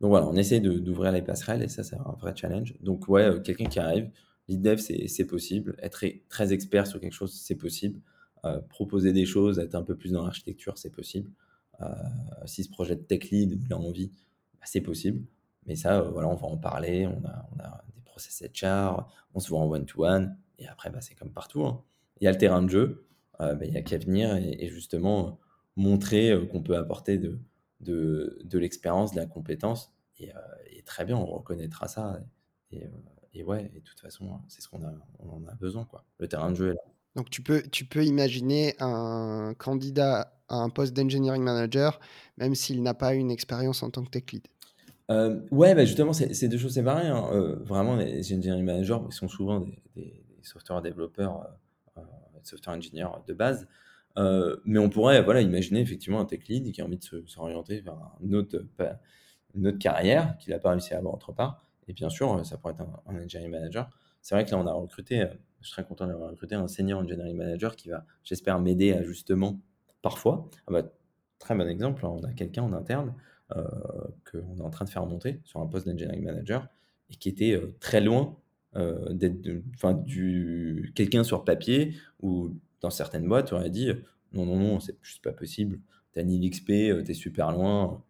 Donc 0.00 0.10
voilà, 0.10 0.26
on 0.26 0.34
essaie 0.34 0.60
d'ouvrir 0.60 1.12
les 1.12 1.22
passerelles 1.22 1.62
et 1.62 1.68
ça, 1.68 1.84
c'est 1.84 1.96
un 1.96 2.16
vrai 2.18 2.34
challenge. 2.36 2.74
Donc 2.80 3.08
ouais, 3.08 3.24
euh, 3.24 3.40
quelqu'un 3.40 3.66
qui 3.66 3.78
arrive, 3.78 4.10
lead 4.48 4.60
dev, 4.60 4.78
c'est 4.78 5.24
possible. 5.24 5.76
Être 5.80 6.04
très 6.28 6.52
expert 6.52 6.86
sur 6.86 7.00
quelque 7.00 7.12
chose, 7.12 7.32
c'est 7.32 7.54
possible. 7.54 8.00
Euh, 8.44 8.60
proposer 8.60 9.12
des 9.12 9.24
choses, 9.24 9.58
être 9.58 9.74
un 9.74 9.82
peu 9.82 9.96
plus 9.96 10.12
dans 10.12 10.24
l'architecture, 10.24 10.76
c'est 10.76 10.90
possible. 10.90 11.30
Euh, 11.80 11.86
si 12.44 12.64
ce 12.64 12.70
projet 12.70 12.96
de 12.96 13.00
tech 13.00 13.30
lead, 13.30 13.58
il 13.64 13.72
a 13.72 13.78
envie, 13.78 14.08
bah, 14.54 14.66
c'est 14.66 14.80
possible. 14.80 15.24
Mais 15.66 15.76
ça, 15.76 16.04
on 16.04 16.10
va 16.12 16.26
en 16.26 16.58
parler. 16.58 17.06
On 17.06 17.24
a, 17.26 17.48
on 17.56 17.60
a 17.60 17.84
des 17.94 18.02
process 18.02 18.42
HR, 18.42 19.08
on 19.32 19.40
se 19.40 19.48
voit 19.48 19.60
en 19.60 19.70
one-to-one. 19.70 20.36
et 20.58 20.68
après, 20.68 20.90
bah, 20.90 21.00
c'est 21.00 21.14
comme 21.14 21.32
partout. 21.32 21.64
Hein. 21.64 21.82
Il 22.20 22.24
y 22.24 22.28
a 22.28 22.32
le 22.32 22.38
terrain 22.38 22.62
de 22.62 22.68
jeu, 22.68 23.06
bah, 23.38 23.56
il 23.62 23.72
y 23.72 23.76
a 23.76 23.82
qu'à 23.82 23.98
venir 23.98 24.36
et, 24.36 24.68
justement 24.68 25.38
montrer 25.76 26.38
qu'on 26.52 26.62
peut 26.62 26.76
apporter 26.76 27.18
de, 27.18 27.38
de, 27.84 28.40
de 28.44 28.58
l'expérience, 28.58 29.12
de 29.12 29.16
la 29.16 29.26
compétence 29.26 29.94
euh, 30.20 30.26
et, 30.70 30.82
très 30.82 31.04
bien, 31.04 31.16
on 31.16 31.26
reconnaîtra 31.26 31.88
ça. 31.88 32.20
Et, 32.70 32.84
euh, 32.84 32.88
et, 33.32 33.42
ouais, 33.42 33.70
et 33.74 33.80
de 33.80 33.84
toute 33.84 34.00
façon, 34.00 34.40
c'est 34.48 34.60
ce 34.60 34.68
qu'on 34.68 34.84
a, 34.84 34.92
on 35.18 35.30
en 35.30 35.46
a 35.46 35.54
besoin. 35.54 35.84
Quoi. 35.84 36.04
Le 36.18 36.28
terrain 36.28 36.50
de 36.50 36.56
jeu 36.56 36.70
est 36.70 36.74
là. 36.74 36.82
Donc 37.16 37.30
tu 37.30 37.42
peux, 37.42 37.62
tu 37.62 37.84
peux 37.84 38.04
imaginer 38.04 38.74
un 38.80 39.54
candidat 39.56 40.32
à 40.48 40.56
un 40.56 40.68
poste 40.68 40.94
d'engineering 40.94 41.42
manager, 41.42 42.00
même 42.38 42.54
s'il 42.54 42.82
n'a 42.82 42.94
pas 42.94 43.14
une 43.14 43.30
expérience 43.30 43.82
en 43.82 43.90
tant 43.90 44.02
que 44.02 44.10
tech 44.10 44.24
lead. 44.32 44.46
Euh, 45.10 45.40
ouais, 45.50 45.74
bah 45.74 45.84
justement, 45.84 46.12
c'est 46.12 46.48
deux 46.48 46.58
choses 46.58 46.74
séparées. 46.74 47.06
Hein. 47.06 47.56
vraiment, 47.60 47.94
les 47.96 48.20
engineering 48.34 48.64
managers 48.64 48.98
ils 49.06 49.12
sont 49.12 49.28
souvent 49.28 49.60
des, 49.60 49.78
des, 49.94 50.24
software 50.42 50.82
développeurs, 50.82 51.46
euh, 51.96 52.02
software 52.42 52.76
engineers 52.76 53.06
de 53.26 53.32
base. 53.32 53.66
Mais 54.16 54.78
on 54.78 54.88
pourrait 54.90 55.22
voilà, 55.22 55.40
imaginer 55.40 55.80
effectivement 55.80 56.20
un 56.20 56.24
tech 56.24 56.46
lead 56.48 56.72
qui 56.72 56.80
a 56.80 56.84
envie 56.84 56.98
de 56.98 57.24
s'orienter 57.26 57.80
vers 57.80 57.96
une 58.22 58.36
autre 58.36 58.58
carrière 59.78 60.36
qu'il 60.38 60.52
n'a 60.52 60.58
pas 60.58 60.70
réussi 60.70 60.94
à 60.94 60.98
avoir 60.98 61.14
autre 61.14 61.32
part. 61.32 61.64
Et 61.88 61.92
bien 61.92 62.08
sûr, 62.08 62.44
ça 62.44 62.56
pourrait 62.56 62.74
être 62.74 62.82
un, 63.06 63.16
engineering 63.16 63.50
manager. 63.50 63.90
C'est 64.22 64.34
vrai 64.34 64.44
que 64.44 64.50
là, 64.50 64.58
on 64.58 64.66
a 64.66 64.72
recruté, 64.72 65.22
euh, 65.22 65.26
je 65.60 65.68
serais 65.68 65.84
content 65.84 66.06
d'avoir 66.06 66.30
recruté 66.30 66.54
un 66.54 66.68
senior 66.68 67.00
engineering 67.00 67.36
manager 67.36 67.76
qui 67.76 67.90
va, 67.90 68.04
j'espère, 68.22 68.58
m'aider 68.58 68.92
à 68.92 69.02
justement, 69.02 69.60
parfois. 70.02 70.48
Ah 70.66 70.72
bah, 70.72 70.82
très 71.38 71.54
bon 71.54 71.68
exemple, 71.68 72.06
hein, 72.06 72.10
on 72.10 72.24
a 72.24 72.32
quelqu'un 72.32 72.62
en 72.62 72.72
interne 72.72 73.14
euh, 73.54 73.64
qu'on 74.30 74.56
est 74.56 74.62
en 74.62 74.70
train 74.70 74.86
de 74.86 74.90
faire 74.90 75.04
monter 75.04 75.40
sur 75.44 75.60
un 75.60 75.66
poste 75.66 75.86
d'engineering 75.86 76.24
manager 76.24 76.66
et 77.10 77.16
qui 77.16 77.28
était 77.28 77.52
euh, 77.52 77.76
très 77.80 78.00
loin 78.00 78.36
d'être 79.10 79.48
enfin, 79.76 79.94
du 79.94 80.90
quelqu'un 80.96 81.22
sur 81.22 81.44
papier 81.44 81.94
ou 82.22 82.56
dans 82.84 82.90
certaines 82.90 83.26
boîtes 83.26 83.52
on 83.52 83.56
aurait 83.56 83.70
dit 83.70 83.90
non 84.32 84.46
non 84.46 84.56
non 84.56 84.80
c'est 84.80 84.96
juste 85.02 85.24
pas 85.24 85.32
possible 85.32 85.80
t'as 86.12 86.22
ni 86.22 86.38
l'XP 86.38 87.04
t'es 87.04 87.14
super 87.14 87.50
loin 87.50 88.04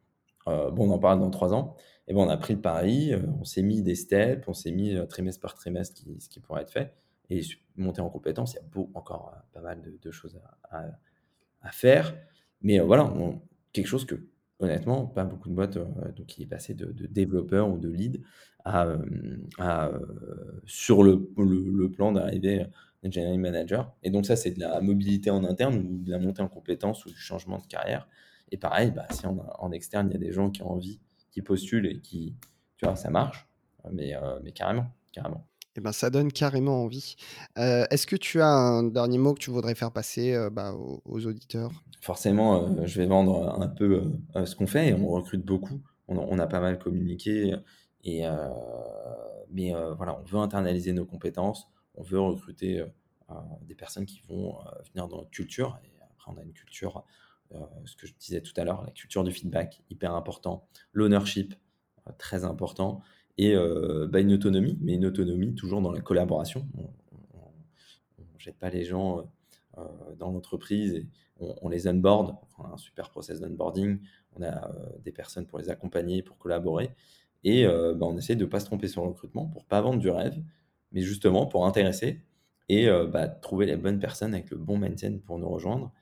euh, 0.49 0.70
bon, 0.70 0.91
on 0.91 0.95
en 0.95 0.99
parle 0.99 1.20
dans 1.20 1.31
trois 1.31 1.55
ans. 1.55 1.77
Et 2.07 2.14
bon, 2.14 2.27
on 2.27 2.29
a 2.29 2.37
pris 2.37 2.55
le 2.55 2.61
pari, 2.61 3.12
euh, 3.12 3.18
on 3.41 3.45
s'est 3.45 3.62
mis 3.62 3.83
des 3.83 3.95
steps, 3.95 4.47
on 4.47 4.53
s'est 4.53 4.72
mis 4.72 4.95
euh, 4.95 5.07
trimestre 5.07 5.41
par 5.41 5.55
trimestre 5.55 6.03
ce 6.18 6.29
qui 6.29 6.41
pourrait 6.41 6.62
être 6.62 6.70
fait. 6.70 6.95
Et 7.31 7.41
monter 7.77 8.03
en 8.03 8.11
compétence, 8.11 8.53
il 8.53 8.57
y 8.57 8.59
a 8.59 8.62
beau, 8.70 8.91
encore 8.95 9.35
pas 9.53 9.61
mal 9.61 9.81
de, 9.81 10.11
choses 10.11 10.39
à, 10.70 11.72
faire. 11.72 12.14
Mais 12.61 12.79
voilà, 12.81 13.11
quelque 13.72 13.87
chose 13.87 14.05
que, 14.05 14.29
honnêtement, 14.59 15.07
pas 15.07 15.25
beaucoup 15.25 15.49
de 15.49 15.55
boîtes, 15.55 15.79
donc 15.79 16.37
il 16.37 16.43
est 16.43 16.47
passé 16.47 16.75
de, 16.75 17.07
développeur 17.07 17.70
ou 17.70 17.79
de 17.79 17.89
lead 17.89 18.22
à, 18.66 18.99
sur 20.66 21.03
le, 21.03 21.31
le, 21.39 21.91
plan 21.91 22.12
d'arriver 22.12 22.66
engineering 23.05 23.40
manager. 23.40 23.94
Et 24.02 24.11
donc 24.11 24.26
ça, 24.26 24.36
c'est 24.36 24.50
de 24.50 24.61
la 24.61 24.80
mobilité 24.80 25.30
en 25.30 25.44
interne 25.44 25.76
ou 25.76 25.98
de 26.02 26.11
la 26.11 26.18
montée 26.18 26.42
en 26.42 26.48
compétence 26.48 27.05
ou 27.07 27.11
du 27.11 27.18
changement 27.18 27.59
de 27.59 27.66
carrière. 27.66 28.09
Et 28.50 28.57
pareil, 28.57 28.90
bah, 28.90 29.07
si 29.11 29.26
en 29.26 29.72
externe, 29.72 30.09
il 30.11 30.12
y 30.12 30.16
a 30.16 30.18
des 30.18 30.32
gens 30.32 30.50
qui 30.50 30.62
ont 30.62 30.70
envie, 30.70 31.00
qui 31.30 31.42
postulent 31.42 31.86
et 31.86 32.00
qui, 32.00 32.36
tu 32.76 32.86
vois, 32.86 32.96
ça 32.96 33.11
marche. 33.11 33.48
Mais, 33.92 34.14
euh, 34.14 34.38
mais 34.42 34.52
carrément, 34.52 34.86
carrément. 35.12 35.46
Eh 35.76 35.80
ben, 35.80 35.92
ça 35.92 36.09
donne 36.09 36.32
carrément 36.32 36.84
envie. 36.84 37.16
Euh, 37.59 37.84
est-ce 37.90 38.07
que 38.07 38.16
tu 38.16 38.40
as 38.40 38.48
un 38.48 38.84
dernier 38.84 39.18
mot 39.18 39.34
que 39.34 39.40
tu 39.40 39.50
voudrais 39.50 39.74
faire 39.74 39.90
passer 39.90 40.32
euh, 40.32 40.48
bah, 40.48 40.72
aux, 40.72 41.26
auditeurs? 41.26 41.72
Forcément, 42.00 42.84
je 42.86 43.00
vais 43.00 43.07
vendre 43.07 43.61
un 43.61 43.66
peu 43.66 44.02
ce 44.44 44.55
qu'on 44.55 44.66
fait 44.66 44.90
et 44.90 44.94
on 44.94 45.09
recrute 45.09 45.44
beaucoup. 45.44 45.80
On, 46.07 46.38
a 46.38 46.46
pas 46.46 46.61
mal 46.61 46.78
communiqué. 46.78 47.57
Et, 48.05 48.24
mais 49.50 49.72
voilà, 49.96 50.20
on 50.20 50.22
veut 50.24 50.38
internaliser 50.38 50.92
nos 50.92 51.07
compétences. 51.07 51.66
On 51.95 52.03
veut 52.03 52.20
recruter 52.20 52.84
des 53.62 53.74
personnes 53.74 54.07
qui 54.07 54.20
vont 54.28 54.59
venir 54.92 55.09
dans 55.09 55.18
notre 55.18 55.30
culture. 55.30 55.78
Et 55.84 56.03
après, 56.03 56.32
on 56.32 56.38
a 56.38 56.42
une 56.42 56.53
culture 56.53 57.05
euh, 57.55 57.59
ce 57.84 57.97
que 57.97 58.07
je 58.07 58.14
disais 58.18 58.40
tout 58.40 58.53
à 58.57 58.64
l'heure, 58.64 58.82
la 58.82 58.90
culture 58.90 59.22
du 59.22 59.30
feedback, 59.30 59.82
hyper 59.90 60.14
important, 60.14 60.66
l'ownership, 60.92 61.55
euh, 62.09 62.12
très 62.18 62.45
important, 62.45 63.03
et 63.38 63.55
euh, 63.55 64.09
bah, 64.11 64.20
une 64.20 64.32
autonomie, 64.32 64.78
mais 64.80 64.95
une 64.95 65.07
autonomie 65.07 65.55
toujours 65.55 65.80
dans 65.80 65.92
la 65.92 66.01
collaboration. 66.01 66.66
On 66.74 68.22
ne 68.22 68.38
jette 68.38 68.57
pas 68.59 68.70
les 68.70 68.84
gens 68.84 69.24
dans 70.18 70.30
l'entreprise 70.30 70.95
et 70.95 71.09
on, 71.38 71.68
les 71.68 71.88
onboard, 71.88 72.36
on 72.59 72.64
a 72.64 72.68
un 72.68 72.76
super 72.76 73.11
process 73.11 73.40
d'onboarding, 73.40 73.99
on 74.36 74.42
a 74.42 74.70
des 75.03 75.11
personnes 75.11 75.47
pour 75.47 75.59
les 75.59 75.68
accompagner, 75.68 76.22
pour 76.22 76.38
collaborer, 76.38 76.90
et 77.42 77.66
bah, 77.66 78.07
on 78.07 78.16
essaie 78.16 78.36
de 78.36 78.45
ne 78.45 78.49
pas 78.49 78.61
se 78.61 78.66
tromper 78.66 78.86
sur 78.86 79.03
le 79.03 79.09
recrutement 79.09 79.47
pour 79.47 79.64
pas 79.64 79.80
vendre 79.80 79.99
du 79.99 80.11
rêve, 80.11 80.40
mais 80.95 81.03
justement 81.03 81.46
pour 81.46 81.66
intéresser 81.66 82.22
et 82.71 82.88
bah, 83.12 83.29
trouver 83.29 83.66
les 83.66 83.76
bonnes 83.76 83.99
personnes 83.99 84.33
avec 84.33 84.50
le 84.50 84.57
bon 84.57 84.79
mindset 84.79 85.18
pour 85.26 85.38
nous 85.38 85.49
rejoindre 85.49 85.92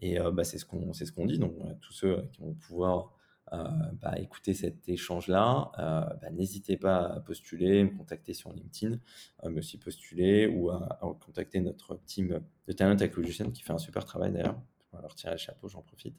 et 0.00 0.18
euh, 0.18 0.30
bah, 0.30 0.44
c'est 0.44 0.58
ce 0.58 0.64
qu'on 0.64 0.92
ce 0.92 1.26
dit. 1.26 1.38
Donc, 1.38 1.54
tous 1.80 1.92
ceux 1.92 2.28
qui 2.32 2.40
vont 2.40 2.54
pouvoir 2.54 3.12
euh, 3.52 3.64
bah, 4.00 4.18
écouter 4.18 4.54
cet 4.54 4.88
échange-là, 4.88 5.72
euh, 5.78 6.30
n'hésitez 6.30 6.76
pas 6.76 7.14
à 7.14 7.20
postuler, 7.20 7.84
me 7.84 7.96
contacter 7.96 8.32
sur 8.32 8.52
LinkedIn, 8.52 8.98
me 9.44 9.58
aussi 9.58 9.78
postuler 9.78 10.46
ou 10.46 10.70
à, 10.70 11.00
contacter 11.20 11.60
notre 11.60 12.00
team 12.06 12.40
de 12.66 12.72
Talent 12.72 12.96
Acquisition 12.96 13.50
qui 13.50 13.62
fait 13.62 13.72
un 13.72 13.78
super 13.78 14.04
travail 14.04 14.32
d'ailleurs. 14.32 14.60
On 14.92 14.96
va 14.96 15.02
leur 15.02 15.14
tirer 15.14 15.32
le 15.32 15.38
chapeau, 15.38 15.68
j'en 15.68 15.82
profite. 15.82 16.16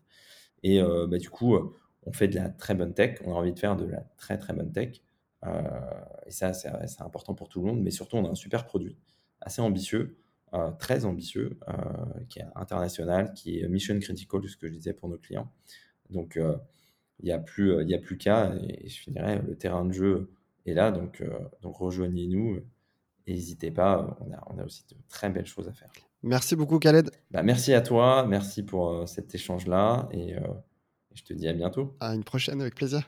Et 0.64 0.82
du 1.20 1.30
coup, 1.30 1.58
on 2.04 2.14
fait 2.14 2.28
de 2.28 2.36
la 2.36 2.50
très 2.50 2.76
bonne 2.76 2.94
tech, 2.94 3.20
on 3.26 3.34
a 3.34 3.36
envie 3.36 3.54
de 3.54 3.60
faire 3.60 3.76
de 3.76 3.86
la 3.86 4.02
très 4.18 4.38
très 4.38 4.54
bonne 4.54 4.72
tech. 4.72 5.02
Et 5.44 6.32
ça, 6.32 6.54
c'est 6.54 7.02
important 7.02 7.34
pour 7.34 7.50
tout 7.50 7.62
le 7.62 7.68
monde, 7.68 7.82
mais 7.82 7.92
surtout, 7.92 8.18
on 8.18 8.26
a 8.26 8.30
un 8.30 8.36
super 8.36 8.66
produit, 8.66 8.98
assez 9.42 9.62
ambitieux. 9.62 10.18
Euh, 10.54 10.70
très 10.72 11.06
ambitieux, 11.06 11.58
euh, 11.70 11.74
qui 12.28 12.40
est 12.40 12.46
international, 12.56 13.32
qui 13.34 13.62
est 13.62 13.70
mission 13.70 13.98
critical, 13.98 14.42
ce 14.50 14.58
que 14.58 14.68
je 14.68 14.74
disais 14.74 14.92
pour 14.92 15.08
nos 15.08 15.18
clients. 15.18 15.50
Donc, 16.10 16.36
euh, 16.36 16.58
il 17.20 17.26
n'y 17.26 17.32
a 17.32 17.40
plus, 17.40 17.82
il 17.82 17.94
a 17.94 18.00
plus 18.00 18.18
qu'à, 18.18 18.54
et 18.56 18.90
je 18.90 19.00
finirai, 19.00 19.42
le 19.42 19.56
terrain 19.56 19.86
de 19.86 19.94
jeu 19.94 20.30
est 20.66 20.74
là, 20.74 20.92
donc, 20.92 21.24
donc 21.62 21.78
rejoignez-nous. 21.78 22.60
N'hésitez 23.28 23.72
pas, 23.72 24.18
on 24.20 24.34
a, 24.34 24.44
on 24.48 24.58
a, 24.58 24.66
aussi 24.66 24.84
de 24.90 24.96
très 25.08 25.30
belles 25.30 25.46
choses 25.46 25.70
à 25.70 25.72
faire. 25.72 25.90
Merci 26.22 26.58
beaucoup, 26.58 26.80
Khaled. 26.80 27.12
Bah, 27.30 27.44
merci 27.44 27.74
à 27.74 27.80
toi, 27.80 28.26
merci 28.28 28.64
pour 28.64 29.08
cet 29.08 29.34
échange-là, 29.34 30.10
et 30.12 30.36
je 31.14 31.24
te 31.24 31.32
dis 31.32 31.48
à 31.48 31.54
bientôt. 31.54 31.96
À 32.02 32.14
une 32.14 32.26
prochaine, 32.26 32.60
avec 32.60 32.76
plaisir. 32.76 33.08